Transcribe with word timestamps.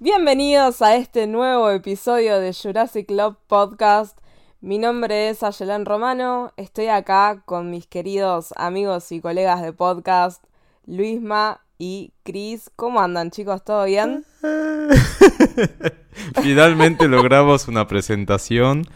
Bienvenidos 0.00 0.82
a 0.82 0.96
este 0.96 1.26
nuevo 1.26 1.70
episodio 1.70 2.40
de 2.40 2.52
Jurassic 2.52 3.06
Club 3.06 3.36
Podcast. 3.46 4.23
Mi 4.64 4.78
nombre 4.78 5.28
es 5.28 5.42
Ayelén 5.42 5.84
Romano. 5.84 6.54
Estoy 6.56 6.86
acá 6.86 7.42
con 7.44 7.70
mis 7.70 7.86
queridos 7.86 8.54
amigos 8.56 9.12
y 9.12 9.20
colegas 9.20 9.60
de 9.60 9.74
podcast, 9.74 10.42
Luisma 10.86 11.60
y 11.76 12.12
Cris. 12.22 12.70
¿Cómo 12.74 13.02
andan, 13.02 13.30
chicos? 13.30 13.62
¿Todo 13.62 13.84
bien? 13.84 14.24
Finalmente 16.42 17.08
logramos 17.08 17.68
una 17.68 17.86
presentación 17.86 18.86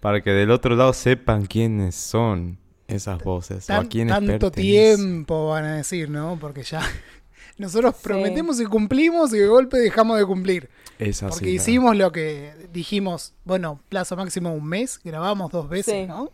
para 0.00 0.22
que 0.24 0.30
del 0.30 0.50
otro 0.50 0.74
lado 0.74 0.92
sepan 0.92 1.46
quiénes 1.46 1.94
son 1.94 2.58
esas 2.88 3.22
voces 3.22 3.70
o 3.70 3.74
a 3.74 3.84
quiénes 3.84 4.16
tanto 4.16 4.50
pertenecen. 4.50 4.96
tiempo 4.96 5.50
van 5.50 5.66
a 5.66 5.76
decir, 5.76 6.10
¿no? 6.10 6.36
Porque 6.40 6.64
ya 6.64 6.80
nosotros 7.58 7.94
Sí. 7.94 8.02
prometemos 8.02 8.60
y 8.60 8.64
cumplimos 8.64 9.32
y 9.32 9.38
de 9.38 9.46
golpe 9.46 9.76
dejamos 9.78 10.18
de 10.18 10.26
cumplir. 10.26 10.68
Es 10.98 11.22
así, 11.22 11.32
Porque 11.34 11.50
hicimos 11.50 11.96
lo 11.96 12.12
que 12.12 12.52
dijimos, 12.72 13.34
bueno, 13.44 13.80
plazo 13.88 14.16
máximo 14.16 14.52
un 14.52 14.64
mes, 14.66 15.00
grabamos 15.02 15.50
dos 15.50 15.68
veces, 15.68 16.02
Sí. 16.02 16.06
¿no? 16.06 16.30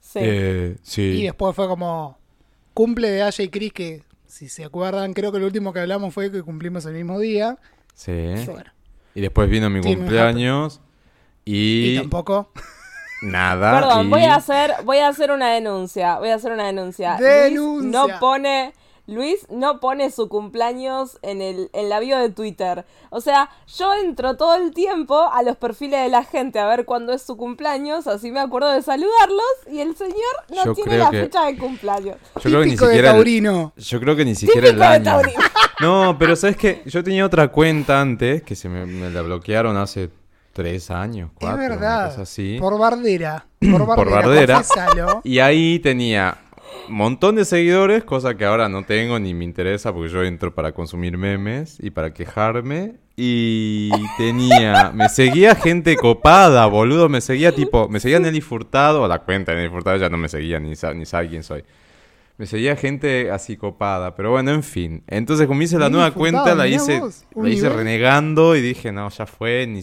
Sí. 0.00 0.18
Eh, 0.22 0.76
sí. 0.82 1.02
Y 1.02 1.22
después 1.24 1.54
fue 1.54 1.68
como 1.68 2.18
cumple 2.74 3.10
de 3.10 3.22
Aya 3.22 3.44
y 3.44 3.48
Chris 3.48 3.72
que 3.72 4.02
si 4.26 4.48
se 4.48 4.64
acuerdan, 4.64 5.12
creo 5.14 5.32
que 5.32 5.38
lo 5.38 5.46
último 5.46 5.72
que 5.72 5.80
hablamos 5.80 6.14
fue 6.14 6.30
que 6.30 6.42
cumplimos 6.42 6.84
el 6.86 6.94
mismo 6.94 7.18
día. 7.18 7.58
Sí. 7.94 8.12
Y 8.12 8.46
bueno, 8.46 8.70
Y 9.14 9.20
después 9.20 9.48
vino 9.50 9.68
mi 9.68 9.80
cumpleaños 9.80 10.80
y, 11.44 11.94
y, 11.94 11.98
tampoco. 11.98 12.50
nada. 13.22 13.80
Perdón, 13.80 14.06
y- 14.06 14.10
voy 14.10 14.22
a 14.24 14.36
hacer, 14.36 14.72
voy 14.84 14.98
a 14.98 15.08
hacer 15.08 15.30
una 15.30 15.50
denuncia. 15.52 16.18
Voy 16.18 16.28
a 16.30 16.36
hacer 16.36 16.52
una 16.52 16.66
denuncia. 16.66 17.16
Denuncia. 17.16 17.50
Luis 18.00 18.12
no 18.12 18.20
pone. 18.20 18.72
Luis 19.08 19.46
no 19.50 19.80
pone 19.80 20.10
su 20.12 20.28
cumpleaños 20.28 21.18
en 21.22 21.42
el 21.42 21.70
en 21.72 21.88
la 21.88 21.98
bio 21.98 22.16
de 22.18 22.28
Twitter. 22.30 22.84
O 23.10 23.20
sea, 23.20 23.48
yo 23.76 23.92
entro 23.94 24.36
todo 24.36 24.54
el 24.54 24.72
tiempo 24.72 25.18
a 25.32 25.42
los 25.42 25.56
perfiles 25.56 26.00
de 26.02 26.08
la 26.10 26.22
gente 26.24 26.58
a 26.60 26.66
ver 26.66 26.84
cuándo 26.84 27.12
es 27.12 27.22
su 27.22 27.36
cumpleaños, 27.36 28.06
así 28.06 28.30
me 28.30 28.38
acuerdo 28.40 28.70
de 28.70 28.82
saludarlos 28.82 29.42
y 29.72 29.80
el 29.80 29.96
señor 29.96 30.14
no 30.54 30.64
Yo 30.66 30.74
tiene 30.74 30.98
la 30.98 31.10
que- 31.10 31.22
fecha 31.22 31.46
de 31.46 31.56
cumpleaños. 31.56 32.16
Yo 32.36 32.42
creo 32.42 32.60
que 32.60 32.66
ni 32.66 32.72
de 32.72 32.78
siquiera. 32.78 33.16
el- 33.16 33.72
yo 33.76 34.00
creo 34.00 34.14
que 34.16 34.24
ni 34.24 34.34
siquiera 34.34 34.68
el 34.68 34.74
Típico 34.74 35.16
año. 35.16 35.22
No, 35.80 36.16
pero 36.18 36.34
sabes 36.36 36.56
que 36.56 36.82
yo 36.86 37.02
tenía 37.04 37.24
otra 37.24 37.48
cuenta 37.48 38.00
antes 38.00 38.42
que 38.42 38.56
se 38.56 38.68
me, 38.68 38.84
me 38.84 39.10
la 39.10 39.22
bloquearon 39.22 39.76
hace 39.76 40.10
tres 40.52 40.90
años, 40.90 41.30
Es 41.34 41.38
cuatro, 41.38 41.56
una 41.64 41.68
verdad. 41.68 42.08
cosa 42.10 42.22
así. 42.22 42.56
Por 42.60 42.76
bardera. 42.78 43.46
Por 43.60 43.86
bardera. 43.86 43.96
Por 43.96 44.10
bardera. 44.10 45.20
Y 45.22 45.38
ahí 45.38 45.78
tenía 45.78 46.36
montón 46.88 47.36
de 47.36 47.44
seguidores, 47.44 48.04
cosa 48.04 48.36
que 48.36 48.44
ahora 48.44 48.68
no 48.68 48.84
tengo 48.84 49.18
ni 49.18 49.34
me 49.34 49.44
interesa 49.44 49.92
porque 49.92 50.10
yo 50.10 50.22
entro 50.24 50.54
para 50.54 50.72
consumir 50.72 51.16
memes 51.18 51.78
y 51.80 51.90
para 51.90 52.12
quejarme. 52.14 52.94
Y 53.16 53.90
tenía, 54.16 54.92
me 54.94 55.08
seguía 55.08 55.54
gente 55.56 55.96
copada, 55.96 56.64
boludo, 56.66 57.08
me 57.08 57.20
seguía 57.20 57.52
tipo, 57.52 57.88
me 57.88 57.98
seguía 58.00 58.20
Nelly 58.20 58.40
Furtado, 58.40 59.06
la 59.08 59.18
cuenta 59.20 59.52
de 59.52 59.58
Nelly 59.58 59.70
Furtado 59.70 59.96
ya 59.96 60.08
no 60.08 60.16
me 60.16 60.28
seguía 60.28 60.60
ni, 60.60 60.76
sa- 60.76 60.94
ni 60.94 61.04
sabe 61.04 61.28
quién 61.28 61.42
soy. 61.42 61.64
Me 62.36 62.46
seguía 62.46 62.76
gente 62.76 63.32
así 63.32 63.56
copada, 63.56 64.14
pero 64.14 64.30
bueno, 64.30 64.52
en 64.52 64.62
fin. 64.62 65.02
Entonces, 65.08 65.48
como 65.48 65.60
hice 65.62 65.76
la 65.78 65.88
nueva 65.90 66.12
Furtado, 66.12 66.20
cuenta, 66.44 66.54
la 66.54 66.68
hice, 66.68 67.00
vos, 67.00 67.24
la 67.34 67.48
hice 67.48 67.68
renegando 67.68 68.54
y 68.54 68.60
dije, 68.60 68.92
no, 68.92 69.08
ya 69.10 69.26
fue, 69.26 69.66
ni 69.66 69.82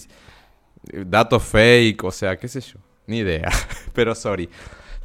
datos 1.06 1.44
fake, 1.44 2.04
o 2.06 2.12
sea, 2.12 2.38
qué 2.38 2.48
sé 2.48 2.62
yo, 2.62 2.80
ni 3.08 3.18
idea. 3.18 3.50
pero 3.94 4.16
sorry. 4.16 4.50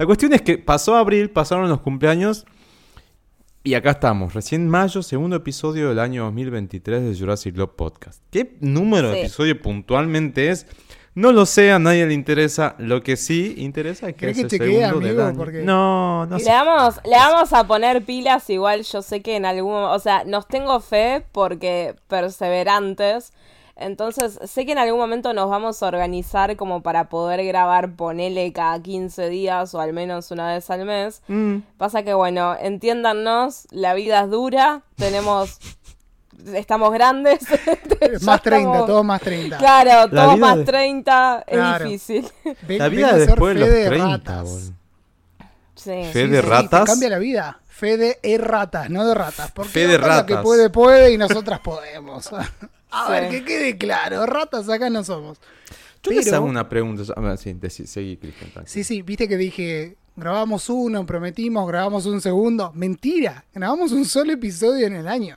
La 0.00 0.06
cuestión 0.06 0.32
es 0.32 0.40
que 0.40 0.56
pasó 0.56 0.96
abril, 0.96 1.28
pasaron 1.28 1.68
los 1.68 1.80
cumpleaños 1.82 2.46
y 3.62 3.74
acá 3.74 3.90
estamos, 3.90 4.32
recién 4.32 4.66
mayo, 4.66 5.02
segundo 5.02 5.36
episodio 5.36 5.90
del 5.90 5.98
año 5.98 6.24
2023 6.24 7.02
de 7.02 7.14
Jurassic 7.18 7.52
Club 7.54 7.76
Podcast. 7.76 8.22
¿Qué 8.30 8.56
número 8.60 9.10
de 9.10 9.20
episodio 9.20 9.60
puntualmente 9.60 10.48
es? 10.48 10.66
No 11.14 11.32
lo 11.32 11.44
sé, 11.44 11.70
a 11.70 11.78
nadie 11.78 12.06
le 12.06 12.14
interesa. 12.14 12.76
Lo 12.78 13.02
que 13.02 13.18
sí 13.18 13.56
interesa 13.58 14.08
es 14.08 14.14
que 14.14 14.20
¿Querés 14.20 14.38
es 14.38 14.46
que 14.46 14.56
el 14.56 14.62
segundo 14.72 15.00
del 15.00 15.08
amigo? 15.10 15.22
año. 15.26 15.36
Porque- 15.36 15.62
No, 15.64 16.24
no 16.24 16.38
le, 16.38 16.44
sé. 16.44 16.50
vamos, 16.50 16.98
le 17.04 17.16
vamos 17.16 17.52
a 17.52 17.66
poner 17.66 18.02
pilas 18.02 18.48
igual, 18.48 18.84
yo 18.84 19.02
sé 19.02 19.20
que 19.20 19.36
en 19.36 19.44
algún 19.44 19.74
o 19.74 19.98
sea, 19.98 20.24
nos 20.24 20.48
tengo 20.48 20.80
fe 20.80 21.26
porque 21.32 21.94
perseverantes, 22.08 23.34
entonces 23.80 24.38
sé 24.44 24.64
que 24.66 24.72
en 24.72 24.78
algún 24.78 25.00
momento 25.00 25.32
nos 25.32 25.50
vamos 25.50 25.82
a 25.82 25.86
organizar 25.88 26.56
como 26.56 26.82
para 26.82 27.08
poder 27.08 27.44
grabar, 27.44 27.94
ponele 27.96 28.52
cada 28.52 28.80
15 28.80 29.28
días 29.28 29.74
o 29.74 29.80
al 29.80 29.92
menos 29.92 30.30
una 30.30 30.52
vez 30.52 30.70
al 30.70 30.84
mes. 30.84 31.22
Mm. 31.28 31.56
Pasa 31.78 32.02
que 32.02 32.14
bueno, 32.14 32.56
entiéndanos, 32.60 33.66
la 33.70 33.94
vida 33.94 34.20
es 34.20 34.30
dura, 34.30 34.82
tenemos, 34.96 35.58
estamos 36.54 36.92
grandes. 36.92 37.40
más 38.22 38.42
30, 38.42 38.68
estamos- 38.68 38.86
todos 38.86 39.04
más 39.04 39.20
30. 39.20 39.58
Claro, 39.58 40.08
La 40.12 40.24
todos 40.24 40.38
más 40.38 40.56
de- 40.58 40.64
30, 40.64 41.44
es 41.46 41.60
difícil. 41.82 42.28
La 42.68 42.88
vida 42.88 43.12
después 43.16 43.54
de 43.54 43.60
los 43.60 43.68
fe 43.68 43.74
de 43.74 43.86
30, 43.88 44.06
ratas. 44.08 44.42
boludo. 44.44 44.72
Sí. 45.74 45.90
Fe 46.12 46.12
Sí, 46.12 46.26
de 46.28 46.40
sí, 46.42 46.46
ratas. 46.48 46.80
Te 46.84 46.86
cambia 46.90 47.08
la 47.08 47.18
vida. 47.18 47.60
Fe 47.66 47.96
de 47.96 48.18
ratas, 48.38 48.90
no 48.90 49.06
de 49.06 49.14
ratas. 49.14 49.50
Porque 49.52 49.70
Fe 49.70 49.86
de 49.86 49.96
la 49.98 50.26
que 50.26 50.34
ratas. 50.34 50.42
puede, 50.42 50.68
puede 50.68 51.12
y 51.12 51.16
nosotras 51.18 51.60
podemos. 51.60 52.28
A 52.90 53.06
Sí. 53.06 53.12
ver, 53.12 53.30
que 53.30 53.44
quede 53.44 53.76
claro. 53.78 54.26
Ratas 54.26 54.68
acá 54.68 54.90
no 54.90 55.04
somos. 55.04 55.38
Yo 56.02 56.12
les 56.12 56.24
Pero- 56.24 56.38
hago 56.38 56.46
una 56.46 56.68
pregunta. 56.68 57.04
Sí, 57.36 57.52
decí- 57.54 57.86
seguí, 57.86 58.16
Cristian. 58.16 58.50
tranquilo. 58.52 58.66
Sí, 58.72 58.84
sí, 58.84 59.02
viste 59.02 59.28
que 59.28 59.36
dije, 59.36 59.96
grabamos 60.16 60.68
uno, 60.70 61.04
prometimos, 61.06 61.66
grabamos 61.68 62.06
un 62.06 62.20
segundo. 62.20 62.72
Mentira, 62.74 63.44
grabamos 63.54 63.92
un 63.92 64.04
solo 64.04 64.32
episodio 64.32 64.86
en 64.86 64.94
el 64.96 65.06
año. 65.08 65.36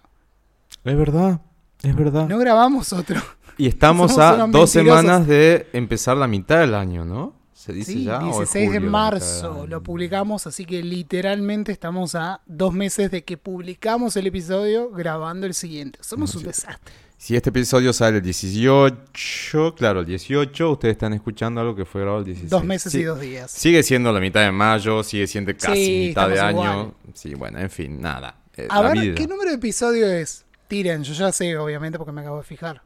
Es 0.84 0.96
verdad, 0.98 1.42
es 1.84 1.96
verdad. 1.96 2.28
No 2.28 2.38
grabamos 2.40 2.94
otro. 2.94 3.22
Y 3.58 3.68
estamos 3.68 4.12
Somos 4.16 4.40
a 4.42 4.48
dos 4.48 4.70
semanas 4.70 5.28
de 5.28 5.68
empezar 5.74 6.18
la 6.18 6.28
mitad 6.28 6.60
del 6.60 6.74
año, 6.76 7.06
¿no? 7.06 7.34
¿Se 7.54 7.72
dice 7.72 7.94
Sí, 7.94 8.04
ya? 8.06 8.18
¿O 8.20 8.42
es 8.44 8.52
16 8.52 8.72
de 8.72 8.78
julio 8.78 8.92
marzo 8.92 9.68
lo 9.68 9.82
publicamos, 9.84 10.48
así 10.48 10.66
que 10.66 10.84
literalmente 10.84 11.72
estamos 11.72 12.16
a 12.16 12.42
dos 12.46 12.74
meses 12.74 13.10
de 13.12 13.24
que 13.24 13.38
publicamos 13.38 14.18
el 14.18 14.28
episodio 14.28 14.90
grabando 14.90 15.46
el 15.46 15.54
siguiente. 15.54 16.00
Somos 16.02 16.36
un 16.36 16.44
desastre. 16.44 16.94
Si 17.24 17.38
este 17.38 17.52
episodio 17.52 17.94
sale 17.94 18.18
el 18.18 18.24
18, 18.24 19.76
claro, 19.78 20.02
el 20.02 20.06
18, 20.06 20.72
ustedes 20.72 20.92
están 20.92 21.14
escuchando 21.14 21.62
algo 21.62 21.74
que 21.74 21.86
fue 21.86 22.02
grabado 22.02 22.20
el 22.20 22.26
16. 22.26 22.52
Dos 22.52 22.66
meses 22.66 22.92
Sí, 22.92 23.00
y 23.00 23.04
dos 23.04 23.22
días. 23.22 23.50
Sigue 23.50 23.82
siendo 23.82 24.12
la 24.12 24.20
mitad 24.20 24.42
de 24.42 24.52
mayo, 24.52 25.02
sigue 25.04 25.26
siendo 25.26 25.56
casi 25.56 25.86
Sí, 25.86 26.08
mitad 26.10 26.28
de 26.28 26.42
año. 26.42 26.60
igual. 26.60 26.94
Sí, 27.14 27.34
bueno, 27.34 27.60
en 27.60 27.70
fin, 27.70 28.02
nada. 28.02 28.44
Eh, 28.58 28.68
A 28.70 28.82
ver, 28.82 29.00
vida. 29.00 29.16
¿qué 29.16 29.26
número 29.26 29.52
de 29.52 29.56
episodio 29.56 30.06
es? 30.06 30.44
Tiren, 30.68 31.02
yo 31.06 31.14
ya 31.14 31.32
sé, 31.32 31.58
obviamente, 31.58 31.98
porque 31.98 32.12
me 32.12 32.20
acabo 32.20 32.40
de 32.40 32.44
fijar. 32.44 32.82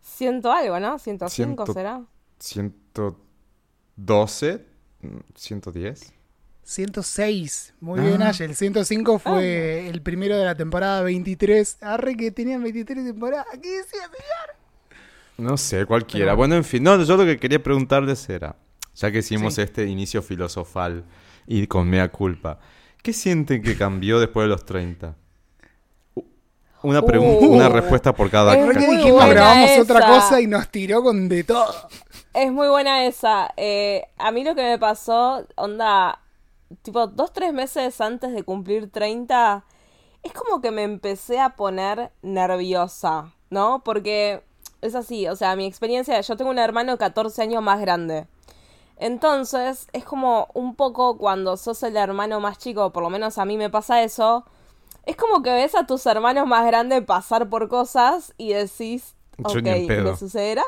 Ciento 0.00 0.50
algo, 0.50 0.80
¿no? 0.80 0.98
105 0.98 1.66
Ciento- 1.66 1.74
será. 1.74 2.00
112, 2.38 4.64
mm, 5.02 5.18
110. 5.34 6.14
106. 6.64 7.74
Muy 7.80 8.00
Ah. 8.00 8.02
bien, 8.04 8.22
Aye. 8.22 8.44
El 8.44 8.54
105 8.56 9.18
fue 9.18 9.88
el 9.88 10.02
primero 10.02 10.36
de 10.38 10.44
la 10.44 10.54
temporada 10.54 11.02
23. 11.02 11.78
Arre 11.82 12.16
que 12.16 12.30
tenían 12.30 12.62
23 12.62 13.04
temporadas. 13.04 13.46
¿Qué 13.60 13.68
decía, 13.78 14.00
señor? 14.02 14.56
No 15.38 15.56
sé, 15.56 15.86
cualquiera. 15.86 16.26
Pero- 16.26 16.36
Bueno, 16.36 16.54
en 16.56 16.64
fin, 16.64 16.82
no, 16.82 17.02
yo 17.02 17.16
lo 17.16 17.24
que 17.24 17.38
quería 17.38 17.62
preguntarles 17.62 18.28
era, 18.28 18.56
ya 18.94 19.10
que 19.10 19.18
hicimos 19.18 19.54
Sí. 19.54 19.62
este 19.62 19.86
inicio 19.86 20.22
filosofal 20.22 21.04
y 21.46 21.66
con 21.66 21.88
mea 21.88 22.10
culpa, 22.10 22.58
¿qué 23.02 23.12
sienten 23.12 23.62
que 23.62 23.76
cambió 23.76 24.20
después 24.20 24.44
de 24.44 24.48
los 24.48 24.64
30? 24.64 25.16
U- 26.14 26.24
Una 26.84 27.02
pregunta, 27.02 27.46
Uh. 27.46 27.54
una 27.54 27.68
respuesta 27.68 28.14
por 28.14 28.30
cada 28.30 28.56
Es 28.56 28.64
¿Por 28.64 28.76
qué 28.78 28.86
muy 28.86 28.96
dijimos 28.98 29.28
grabamos 29.28 29.70
otra 29.80 30.06
cosa 30.06 30.40
y 30.40 30.46
nos 30.46 30.68
tiró 30.68 31.02
con 31.02 31.28
de 31.28 31.44
todo? 31.44 31.88
Es 32.34 32.50
muy 32.52 32.68
buena 32.68 33.04
esa. 33.06 33.50
Eh, 33.56 34.02
a 34.18 34.30
mí 34.32 34.42
lo 34.44 34.54
que 34.54 34.62
me 34.62 34.78
pasó, 34.78 35.46
onda, 35.56 36.18
tipo 36.82 37.06
dos, 37.06 37.32
tres 37.32 37.52
meses 37.52 38.00
antes 38.00 38.32
de 38.32 38.42
cumplir 38.42 38.90
30, 38.90 39.64
es 40.22 40.32
como 40.32 40.60
que 40.60 40.70
me 40.70 40.82
empecé 40.82 41.40
a 41.40 41.56
poner 41.56 42.12
nerviosa, 42.22 43.34
¿no? 43.50 43.82
Porque 43.84 44.44
es 44.80 44.94
así, 44.94 45.28
o 45.28 45.36
sea, 45.36 45.56
mi 45.56 45.66
experiencia, 45.66 46.20
yo 46.20 46.36
tengo 46.36 46.50
un 46.50 46.58
hermano 46.58 46.98
14 46.98 47.42
años 47.42 47.62
más 47.62 47.80
grande. 47.80 48.26
Entonces, 48.96 49.88
es 49.92 50.04
como 50.04 50.48
un 50.54 50.76
poco 50.76 51.18
cuando 51.18 51.56
sos 51.56 51.82
el 51.82 51.96
hermano 51.96 52.40
más 52.40 52.58
chico, 52.58 52.92
por 52.92 53.02
lo 53.02 53.10
menos 53.10 53.38
a 53.38 53.44
mí 53.44 53.56
me 53.56 53.70
pasa 53.70 54.02
eso, 54.02 54.44
es 55.04 55.16
como 55.16 55.42
que 55.42 55.50
ves 55.50 55.74
a 55.74 55.86
tus 55.86 56.06
hermanos 56.06 56.46
más 56.46 56.64
grandes 56.66 57.04
pasar 57.04 57.48
por 57.48 57.68
cosas 57.68 58.32
y 58.38 58.52
decís, 58.52 59.16
ok. 59.42 59.62
¿me 59.62 60.16
sucederá? 60.16 60.62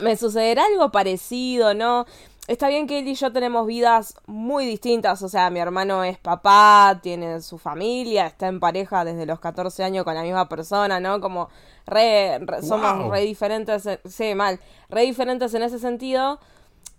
Me 0.00 0.16
sucederá 0.16 0.64
algo 0.64 0.90
parecido, 0.90 1.74
¿no? 1.74 2.06
Está 2.52 2.68
bien 2.68 2.86
que 2.86 2.98
él 2.98 3.06
y 3.08 3.14
yo 3.14 3.32
tenemos 3.32 3.66
vidas 3.66 4.14
muy 4.26 4.66
distintas, 4.66 5.22
o 5.22 5.28
sea, 5.28 5.50
mi 5.50 5.60
hermano 5.60 6.02
es 6.04 6.18
papá, 6.18 6.98
tiene 7.02 7.40
su 7.42 7.58
familia, 7.58 8.26
está 8.26 8.48
en 8.48 8.58
pareja 8.60 9.04
desde 9.04 9.24
los 9.26 9.38
14 9.40 9.84
años 9.84 10.04
con 10.04 10.14
la 10.14 10.22
misma 10.22 10.48
persona, 10.48 10.98
¿no? 11.00 11.20
Como 11.20 11.48
re, 11.86 12.38
re- 12.40 12.62
somos 12.62 12.98
Wow. 12.98 13.10
re 13.12 13.20
diferentes, 13.22 13.88
sí, 14.04 14.34
mal, 14.34 14.58
re 14.88 15.02
diferentes 15.02 15.54
en 15.54 15.62
ese 15.62 15.78
sentido, 15.78 16.40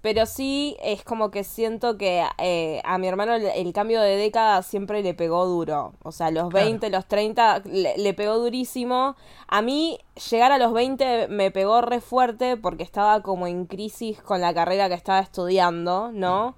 pero 0.02 0.26
sí 0.26 0.78
es 0.82 1.04
como 1.04 1.32
que 1.32 1.44
siento 1.44 1.98
que 1.98 2.26
eh, 2.38 2.82
a 2.84 2.98
mi 2.98 3.08
hermano 3.08 3.36
el, 3.36 3.46
el 3.46 3.74
cambio 3.74 4.02
de 4.02 4.16
década 4.18 4.62
siempre 4.64 5.04
le 5.04 5.14
pegó 5.14 5.46
duro. 5.46 5.94
O 6.04 6.12
sea, 6.12 6.32
los 6.32 6.52
20, 6.52 6.90
los 6.90 7.08
30 7.08 7.60
le, 7.66 7.98
le 7.98 8.14
pegó 8.14 8.38
durísimo. 8.38 9.16
A 9.48 9.62
mí 9.62 10.00
llegar 10.30 10.52
a 10.52 10.58
los 10.58 10.74
20 10.74 11.28
me 11.28 11.52
pegó 11.52 11.82
re 11.82 12.02
fuerte 12.02 12.58
porque 12.58 12.84
estaba 12.84 13.22
como 13.22 13.48
en 13.48 13.66
crisis 13.66 14.22
con 14.22 14.42
la 14.42 14.54
carrera 14.54 14.90
que 14.90 14.96
estaba 14.96 15.20
estudiando, 15.20 16.12
¿no? 16.12 16.56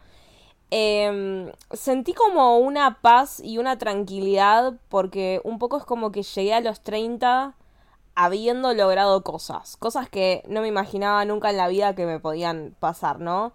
Em, 0.76 1.52
sentí 1.72 2.14
como 2.14 2.58
una 2.58 3.00
paz 3.02 3.40
y 3.40 3.60
una 3.60 3.78
tranquilidad 3.78 4.74
porque 4.90 5.40
un 5.44 5.60
poco 5.60 5.78
es 5.78 5.84
como 5.86 6.12
que 6.12 6.24
llegué 6.24 6.52
a 6.56 6.62
los 6.62 6.82
30 6.82 7.56
habiendo 8.16 8.74
logrado 8.74 9.24
cosas, 9.24 9.78
cosas 9.78 10.10
que 10.10 10.44
no 10.48 10.62
me 10.62 10.68
imaginaba 10.68 11.26
nunca 11.26 11.50
en 11.50 11.58
la 11.58 11.68
vida 11.68 11.96
que 11.96 12.06
me 12.06 12.20
podían 12.20 12.76
pasar, 12.80 13.20
¿no? 13.20 13.54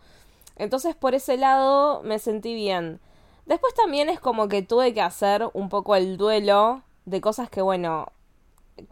Entonces 0.56 0.96
por 0.96 1.14
ese 1.14 1.36
lado 1.36 2.02
me 2.02 2.18
sentí 2.18 2.54
bien. 2.54 3.00
Después 3.46 3.72
también 3.74 4.08
es 4.08 4.20
como 4.20 4.48
que 4.48 4.62
tuve 4.62 4.92
que 4.92 5.00
hacer 5.00 5.48
un 5.54 5.68
poco 5.68 5.96
el 5.96 6.16
duelo 6.16 6.82
de 7.06 7.20
cosas 7.20 7.48
que, 7.48 7.62
bueno, 7.62 8.08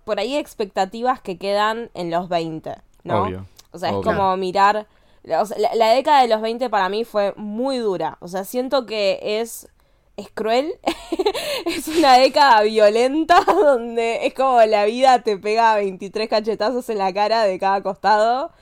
por 0.04 0.18
ahí 0.18 0.36
expectativas 0.36 1.20
que 1.20 1.36
quedan 1.36 1.90
en 1.94 2.10
los 2.10 2.28
20, 2.28 2.74
¿no? 3.04 3.24
Obvio, 3.24 3.46
O 3.72 3.78
sea, 3.78 3.90
es 3.90 3.96
como 3.96 4.36
mirar... 4.36 4.86
o 5.24 5.44
sea, 5.46 5.58
la, 5.58 5.74
la 5.74 5.90
década 5.90 6.22
de 6.22 6.28
los 6.28 6.40
20 6.40 6.70
para 6.70 6.88
mí 6.88 7.04
fue 7.04 7.34
muy 7.36 7.78
dura. 7.78 8.16
O 8.20 8.28
sea, 8.28 8.44
siento 8.44 8.86
que 8.86 9.18
es... 9.22 9.68
Es 10.16 10.30
cruel. 10.32 10.78
es 11.66 11.88
una 11.88 12.14
década 12.14 12.62
violenta 12.62 13.40
donde 13.46 14.26
es 14.26 14.34
como 14.34 14.60
la 14.62 14.84
vida 14.84 15.22
te 15.22 15.36
pega 15.38 15.76
23 15.76 16.28
cachetazos 16.28 16.88
en 16.88 16.98
la 16.98 17.12
cara 17.12 17.44
de 17.44 17.58
cada 17.58 17.82
costado. 17.82 18.52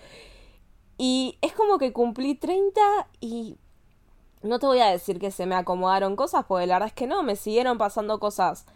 Y 0.99 1.39
es 1.43 1.53
como 1.53 1.79
que 1.79 1.93
cumplí 1.93 2.35
30 2.35 2.81
y 3.21 3.56
no 4.43 4.59
te 4.59 4.67
voy 4.67 4.81
a 4.81 4.87
decir 4.87 5.19
que 5.19 5.31
se 5.31 5.47
me 5.47 5.55
acomodaron 5.55 6.17
cosas, 6.17 6.45
porque 6.47 6.67
la 6.67 6.75
verdad 6.75 6.89
es 6.89 6.95
que 6.95 7.06
no, 7.06 7.23
me 7.23 7.35
siguieron 7.35 7.79
pasando 7.79 8.21
cosas. 8.21 8.67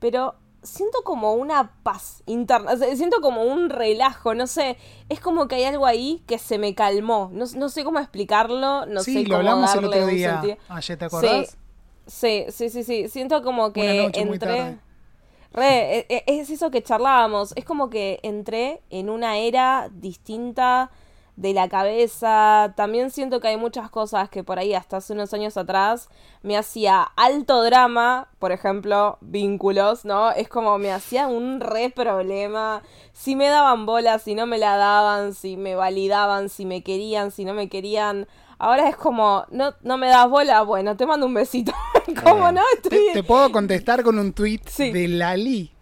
Pero 0.00 0.34
siento 0.62 1.02
como 1.04 1.34
una 1.34 1.72
paz 1.82 2.22
interna, 2.26 2.76
siento 2.76 3.20
como 3.20 3.44
un 3.44 3.70
relajo, 3.70 4.34
no 4.34 4.46
sé, 4.46 4.76
es 5.08 5.20
como 5.20 5.48
que 5.48 5.56
hay 5.56 5.64
algo 5.64 5.86
ahí 5.86 6.22
que 6.26 6.38
se 6.38 6.58
me 6.58 6.74
calmó. 6.74 7.30
No, 7.32 7.44
no 7.54 7.68
sé 7.68 7.84
cómo 7.84 7.98
explicarlo, 7.98 8.86
no 8.86 9.02
sí, 9.02 9.12
sé 9.12 9.22
lo 9.22 9.36
cómo 9.36 9.38
hablamos 9.38 9.74
el 9.74 9.82
darle 9.82 9.96
otro 9.96 10.08
un 10.08 10.14
día. 10.14 10.58
Ayer, 10.68 10.98
¿te 10.98 11.04
acordás? 11.04 11.50
Sí, 11.50 11.56
sí, 12.50 12.70
sí, 12.70 12.82
sí. 12.84 13.08
Siento 13.08 13.42
como 13.42 13.72
Una 13.74 13.94
que 13.94 13.94
noche 13.94 14.22
muy 14.24 14.38
entré. 14.38 14.78
Re, 15.52 15.98
e- 16.00 16.06
e- 16.08 16.24
es 16.40 16.50
eso 16.50 16.70
que 16.70 16.82
charlábamos. 16.82 17.52
Es 17.56 17.64
como 17.64 17.90
que 17.90 18.20
entré 18.22 18.82
en 18.90 19.10
una 19.10 19.38
era 19.38 19.90
distinta 19.92 20.90
de 21.36 21.54
la 21.54 21.68
cabeza. 21.68 22.74
También 22.76 23.10
siento 23.10 23.40
que 23.40 23.48
hay 23.48 23.56
muchas 23.56 23.90
cosas 23.90 24.28
que 24.30 24.44
por 24.44 24.58
ahí 24.58 24.74
hasta 24.74 24.98
hace 24.98 25.12
unos 25.14 25.34
años 25.34 25.56
atrás 25.56 26.08
me 26.42 26.56
hacía 26.56 27.02
alto 27.16 27.62
drama, 27.64 28.28
por 28.38 28.52
ejemplo, 28.52 29.18
vínculos, 29.22 30.04
¿no? 30.04 30.30
Es 30.32 30.48
como 30.48 30.78
me 30.78 30.92
hacía 30.92 31.26
un 31.28 31.60
re 31.60 31.90
problema. 31.90 32.82
Si 33.12 33.36
me 33.36 33.48
daban 33.48 33.86
bola, 33.86 34.18
si 34.20 34.34
no 34.34 34.46
me 34.46 34.58
la 34.58 34.76
daban, 34.76 35.34
si 35.34 35.56
me 35.56 35.74
validaban, 35.74 36.48
si 36.48 36.66
me 36.66 36.82
querían, 36.82 37.30
si 37.32 37.44
no 37.44 37.54
me 37.54 37.68
querían. 37.68 38.28
Ahora 38.62 38.90
es 38.90 38.96
como, 38.96 39.46
no, 39.50 39.74
no 39.82 39.96
me 39.96 40.08
das 40.08 40.28
bola, 40.28 40.60
bueno, 40.62 40.94
te 40.96 41.06
mando 41.06 41.24
un 41.24 41.32
besito. 41.34 41.72
¿Cómo 42.22 42.52
no? 42.52 42.60
Estoy 42.76 42.90
Te, 43.08 43.12
te 43.14 43.22
puedo 43.22 43.50
contestar 43.50 44.02
con 44.02 44.18
un 44.18 44.34
tweet 44.34 44.60
Sí. 44.66 44.90
de 44.92 45.08
Lali, 45.08 45.72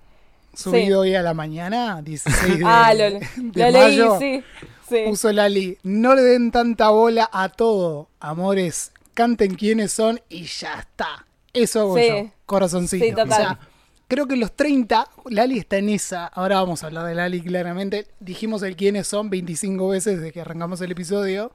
subido 0.54 1.00
hoy 1.00 1.14
a 1.16 1.22
la 1.22 1.34
mañana, 1.34 2.00
16 2.02 2.58
de, 2.60 2.64
Ah, 2.66 2.94
lo, 2.94 3.04
de 3.04 3.20
lo 3.36 3.70
leí, 3.70 3.72
mayo. 3.98 4.18
sí. 4.20 4.44
Sí. 4.88 5.02
Puso 5.06 5.30
Lali, 5.32 5.76
no 5.82 6.14
le 6.14 6.22
den 6.22 6.50
tanta 6.50 6.88
bola 6.90 7.28
a 7.32 7.48
todo, 7.50 8.08
amores, 8.20 8.92
canten 9.12 9.54
quiénes 9.56 9.92
son 9.92 10.20
y 10.30 10.44
ya 10.44 10.78
está. 10.78 11.26
Eso 11.52 11.80
hago 11.80 11.98
yo, 11.98 12.30
corazoncito. 12.46 13.04
Sí, 13.04 13.10
total. 13.10 13.28
O 13.28 13.34
sea, 13.34 13.58
creo 14.06 14.26
que 14.28 14.36
los 14.36 14.52
30, 14.52 15.06
Lali 15.30 15.58
está 15.58 15.76
en 15.78 15.88
esa. 15.90 16.26
Ahora 16.28 16.60
vamos 16.60 16.82
a 16.82 16.86
hablar 16.86 17.04
de 17.06 17.14
Lali 17.16 17.42
claramente. 17.42 18.06
Dijimos 18.20 18.62
el 18.62 18.76
quiénes 18.76 19.06
son 19.08 19.28
25 19.30 19.88
veces 19.88 20.18
desde 20.18 20.32
que 20.32 20.40
arrancamos 20.40 20.80
el 20.80 20.92
episodio. 20.92 21.52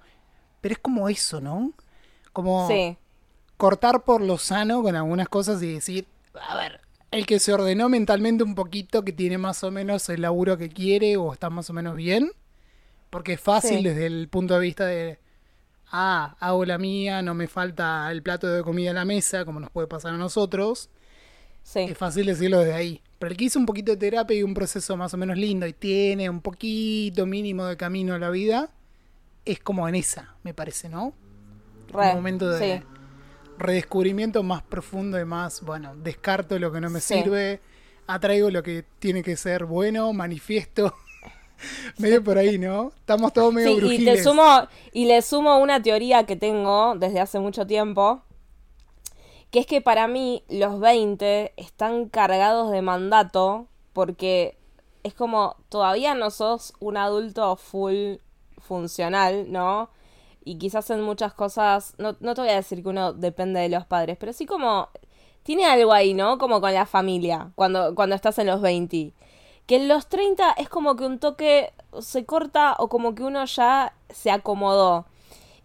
Pero 0.63 0.74
es 0.75 0.80
como 0.80 1.10
eso, 1.10 1.42
¿no? 1.42 1.74
Como 2.31 2.69
Sí. 2.69 2.98
cortar 3.57 4.04
por 4.06 4.21
lo 4.21 4.38
sano 4.38 4.81
con 4.81 4.95
algunas 4.95 5.27
cosas 5.27 5.62
y 5.62 5.74
decir, 5.74 6.07
a 6.39 6.56
ver, 6.56 6.80
el 7.12 7.25
que 7.25 7.39
se 7.39 7.51
ordenó 7.51 7.89
mentalmente 7.89 8.45
un 8.45 8.56
poquito, 8.56 9.04
que 9.04 9.12
tiene 9.12 9.38
más 9.38 9.62
o 9.65 9.71
menos 9.71 10.07
el 10.07 10.21
laburo 10.21 10.57
que 10.57 10.69
quiere 10.69 11.18
o 11.18 11.33
está 11.33 11.50
más 11.50 11.69
o 11.69 11.74
menos 11.74 11.98
bien, 11.98 12.31
porque 13.10 13.33
es 13.33 13.42
fácil 13.42 13.80
Sí. 13.80 13.83
desde 13.83 14.06
el 14.06 14.30
punto 14.30 14.54
de 14.54 14.62
vista 14.62 14.86
de, 14.86 15.19
ah, 15.92 16.38
hago 16.39 16.63
la 16.63 16.77
mía, 16.77 17.21
no 17.21 17.33
me 17.33 17.48
falta 17.50 18.10
el 18.10 18.24
plato 18.24 18.48
de 18.48 18.63
comida 18.63 18.92
en 18.92 18.95
la 18.95 19.04
mesa, 19.06 19.44
como 19.44 19.60
nos 19.60 19.69
puede 19.69 19.88
pasar 19.88 20.13
a 20.13 20.18
nosotros, 20.18 20.89
Sí. 21.62 21.81
es 21.81 21.98
fácil 21.98 22.25
decirlo 22.27 22.60
desde 22.60 22.74
ahí. 22.74 23.01
Pero 23.19 23.31
el 23.31 23.38
que 23.38 23.44
hizo 23.44 23.60
un 23.60 23.65
poquito 23.65 23.92
de 23.92 23.98
terapia 23.98 24.38
y 24.38 24.44
un 24.44 24.54
proceso 24.54 24.95
más 24.95 25.13
o 25.13 25.18
menos 25.18 25.38
lindo 25.38 25.68
y 25.68 25.74
tiene 25.74 26.30
un 26.30 26.39
poquito 26.39 27.25
mínimo 27.25 27.65
de 27.65 27.75
camino 27.75 28.13
a 28.13 28.19
la 28.19 28.30
vida, 28.30 28.69
es 29.45 29.60
como 29.60 29.88
en 29.88 29.95
esa, 29.95 30.36
me 30.44 30.54
parece, 30.54 30.90
¿no? 30.90 31.13
Re, 31.90 32.10
un 32.10 32.16
momento 32.16 32.50
de 32.50 32.80
sí. 32.80 32.84
redescubrimiento 33.57 34.44
más 34.44 34.63
profundo 34.63 35.19
y 35.19 35.25
más, 35.25 35.62
bueno, 35.62 35.95
descarto 35.95 36.57
lo 36.60 36.72
que 36.72 36.81
no 36.81 36.90
me 36.90 37.00
Sí. 37.00 37.16
sirve, 37.16 37.60
atraigo 38.07 38.50
lo 38.50 38.63
que 38.63 38.86
tiene 39.00 39.22
que 39.24 39.36
ser 39.36 39.66
bueno, 39.66 40.12
manifiesto. 40.13 40.94
medio 41.98 42.24
por 42.24 42.38
ahí, 42.38 42.57
¿no? 42.57 42.92
Estamos 42.95 43.31
todos 43.31 43.54
medio 43.54 43.88
Sí, 43.88 43.95
y 44.01 44.06
te 44.06 44.22
sumo, 44.24 44.68
y 44.92 45.06
le 45.06 45.22
sumo 45.22 45.57
una 45.60 45.81
teoría 45.81 46.25
que 46.25 46.36
tengo 46.36 46.96
desde 46.98 47.19
hace 47.22 47.39
mucho 47.39 47.66
tiempo, 47.66 48.24
que 49.51 49.60
es 49.60 49.66
que 49.66 49.81
para 49.81 50.07
mí 50.07 50.44
los 50.50 50.80
20 50.80 51.54
están 51.57 52.10
cargados 52.10 52.72
de 52.72 52.81
mandato 52.81 53.68
porque 53.94 54.57
es 55.04 55.13
como 55.13 55.56
todavía 55.69 56.16
no 56.16 56.31
sos 56.31 56.74
un 56.80 56.98
adulto 56.98 57.56
full 57.56 58.16
funcional, 58.63 59.51
¿no? 59.51 59.89
Y 60.44 60.57
quizás 60.57 60.89
en 60.89 61.01
muchas 61.01 61.33
cosas, 61.33 61.95
no, 61.98 62.15
no 62.19 62.33
te 62.33 62.42
voy 62.42 62.50
a 62.50 62.56
decir 62.56 62.83
que 62.83 62.89
uno 62.89 63.13
depende 63.13 63.60
de 63.60 63.69
los 63.69 63.86
padres, 63.86 64.18
pero 64.19 64.33
sí 64.33 64.45
como 64.45 64.89
tiene 65.44 65.65
algo 65.65 65.94
ahí, 65.94 66.13
¿no? 66.13 66.38
Como 66.38 66.62
con 66.62 66.74
la 66.74 66.86
familia, 66.86 67.51
cuando, 67.55 67.93
cuando 67.96 68.15
estás 68.15 68.39
en 68.39 68.48
los 68.48 68.62
20. 68.62 69.13
Que 69.65 69.75
en 69.75 69.88
los 69.88 70.08
30 70.08 70.53
es 70.53 70.70
como 70.70 70.96
que 70.96 71.05
un 71.05 71.20
toque 71.20 71.74
se 72.00 72.25
corta 72.25 72.75
o 72.79 72.89
como 72.89 73.15
que 73.15 73.24
uno 73.24 73.46
ya 73.46 73.93
se 74.10 74.32
acomodó. 74.32 75.05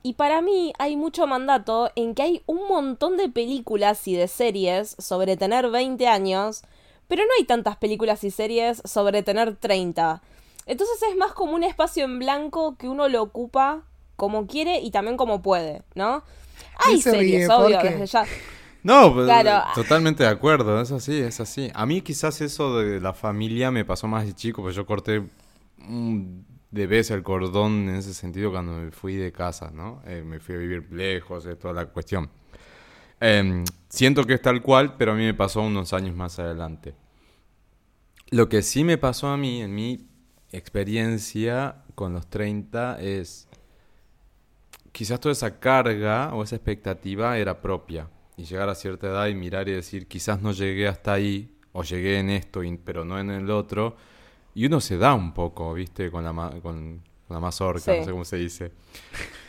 Y 0.02 0.14
para 0.14 0.40
mí 0.42 0.72
hay 0.78 0.96
mucho 0.96 1.26
mandato 1.26 1.90
en 1.96 2.14
que 2.14 2.22
hay 2.22 2.42
un 2.46 2.68
montón 2.68 3.16
de 3.16 3.28
películas 3.28 4.06
y 4.06 4.14
de 4.14 4.28
series 4.28 4.96
sobre 4.98 5.36
tener 5.36 5.70
20 5.70 6.06
años, 6.06 6.62
pero 7.08 7.24
no 7.24 7.30
hay 7.38 7.44
tantas 7.44 7.76
películas 7.76 8.22
y 8.24 8.30
series 8.30 8.80
sobre 8.84 9.22
tener 9.22 9.56
30. 9.56 10.22
Entonces 10.68 11.02
es 11.10 11.16
más 11.16 11.32
como 11.32 11.54
un 11.54 11.64
espacio 11.64 12.04
en 12.04 12.18
blanco 12.18 12.76
que 12.76 12.88
uno 12.88 13.08
lo 13.08 13.22
ocupa 13.22 13.82
como 14.16 14.46
quiere 14.46 14.80
y 14.80 14.90
también 14.90 15.16
como 15.16 15.42
puede, 15.42 15.82
¿no? 15.94 16.22
Hay 16.78 17.00
se 17.00 17.10
ríe? 17.12 17.20
series, 17.20 17.46
¿Por 17.48 17.66
obvio, 17.66 17.78
desde 17.82 18.06
ya. 18.06 18.24
No, 18.82 19.12
pues, 19.14 19.24
Claro. 19.26 19.64
totalmente 19.74 20.22
de 20.22 20.28
acuerdo, 20.28 20.80
es 20.80 20.92
así, 20.92 21.18
es 21.18 21.40
así. 21.40 21.70
A 21.74 21.86
mí 21.86 22.00
quizás 22.02 22.40
eso 22.40 22.78
de 22.78 23.00
la 23.00 23.12
familia 23.12 23.70
me 23.70 23.84
pasó 23.84 24.06
más 24.06 24.26
de 24.26 24.34
chico, 24.34 24.62
pues 24.62 24.76
yo 24.76 24.86
corté 24.86 25.22
de 26.70 26.86
vez 26.86 27.10
el 27.10 27.22
cordón 27.22 27.88
en 27.88 27.96
ese 27.96 28.12
sentido 28.12 28.50
cuando 28.50 28.72
me 28.72 28.90
fui 28.90 29.16
de 29.16 29.32
casa, 29.32 29.70
¿no? 29.72 30.02
Eh, 30.06 30.22
me 30.24 30.38
fui 30.38 30.54
a 30.54 30.58
vivir 30.58 30.86
lejos 30.92 31.44
de 31.44 31.56
toda 31.56 31.72
la 31.74 31.86
cuestión. 31.86 32.30
Em, 33.20 33.64
siento 33.88 34.24
que 34.24 34.34
es 34.34 34.42
tal 34.42 34.62
cual, 34.62 34.96
pero 34.96 35.12
a 35.12 35.14
mí 35.14 35.24
me 35.24 35.34
pasó 35.34 35.62
unos 35.62 35.92
años 35.92 36.14
más 36.14 36.38
adelante. 36.38 36.94
Lo 38.30 38.48
que 38.48 38.62
sí 38.62 38.84
me 38.84 38.98
pasó 38.98 39.28
a 39.28 39.36
mí, 39.36 39.62
en 39.62 39.74
mi 39.74 40.07
experiencia 40.52 41.76
con 41.94 42.12
los 42.12 42.26
30, 42.28 43.00
es 43.00 43.48
quizás 44.92 45.20
toda 45.20 45.32
esa 45.32 45.58
carga 45.58 46.34
o 46.34 46.42
esa 46.42 46.56
expectativa 46.56 47.36
era 47.38 47.60
propia. 47.60 48.08
Y 48.36 48.44
llegar 48.44 48.68
a 48.68 48.74
cierta 48.74 49.08
edad 49.08 49.26
y 49.26 49.34
mirar 49.34 49.68
y 49.68 49.72
decir, 49.72 50.06
quizás 50.06 50.40
no 50.40 50.52
llegué 50.52 50.86
hasta 50.88 51.12
ahí, 51.12 51.52
o 51.72 51.82
llegué 51.82 52.18
en 52.18 52.30
esto, 52.30 52.60
pero 52.84 53.04
no 53.04 53.18
en 53.18 53.30
el 53.30 53.50
otro. 53.50 53.96
Y 54.54 54.66
uno 54.66 54.80
se 54.80 54.96
da 54.96 55.14
un 55.14 55.34
poco, 55.34 55.74
¿viste? 55.74 56.10
Con 56.10 56.24
la, 56.24 56.32
ma- 56.32 56.50
con, 56.50 56.60
con 57.26 57.34
la 57.34 57.40
mazorca, 57.40 57.80
Sí. 57.92 57.98
no 57.98 58.04
sé 58.04 58.10
cómo 58.12 58.24
se 58.24 58.36
dice. 58.36 58.72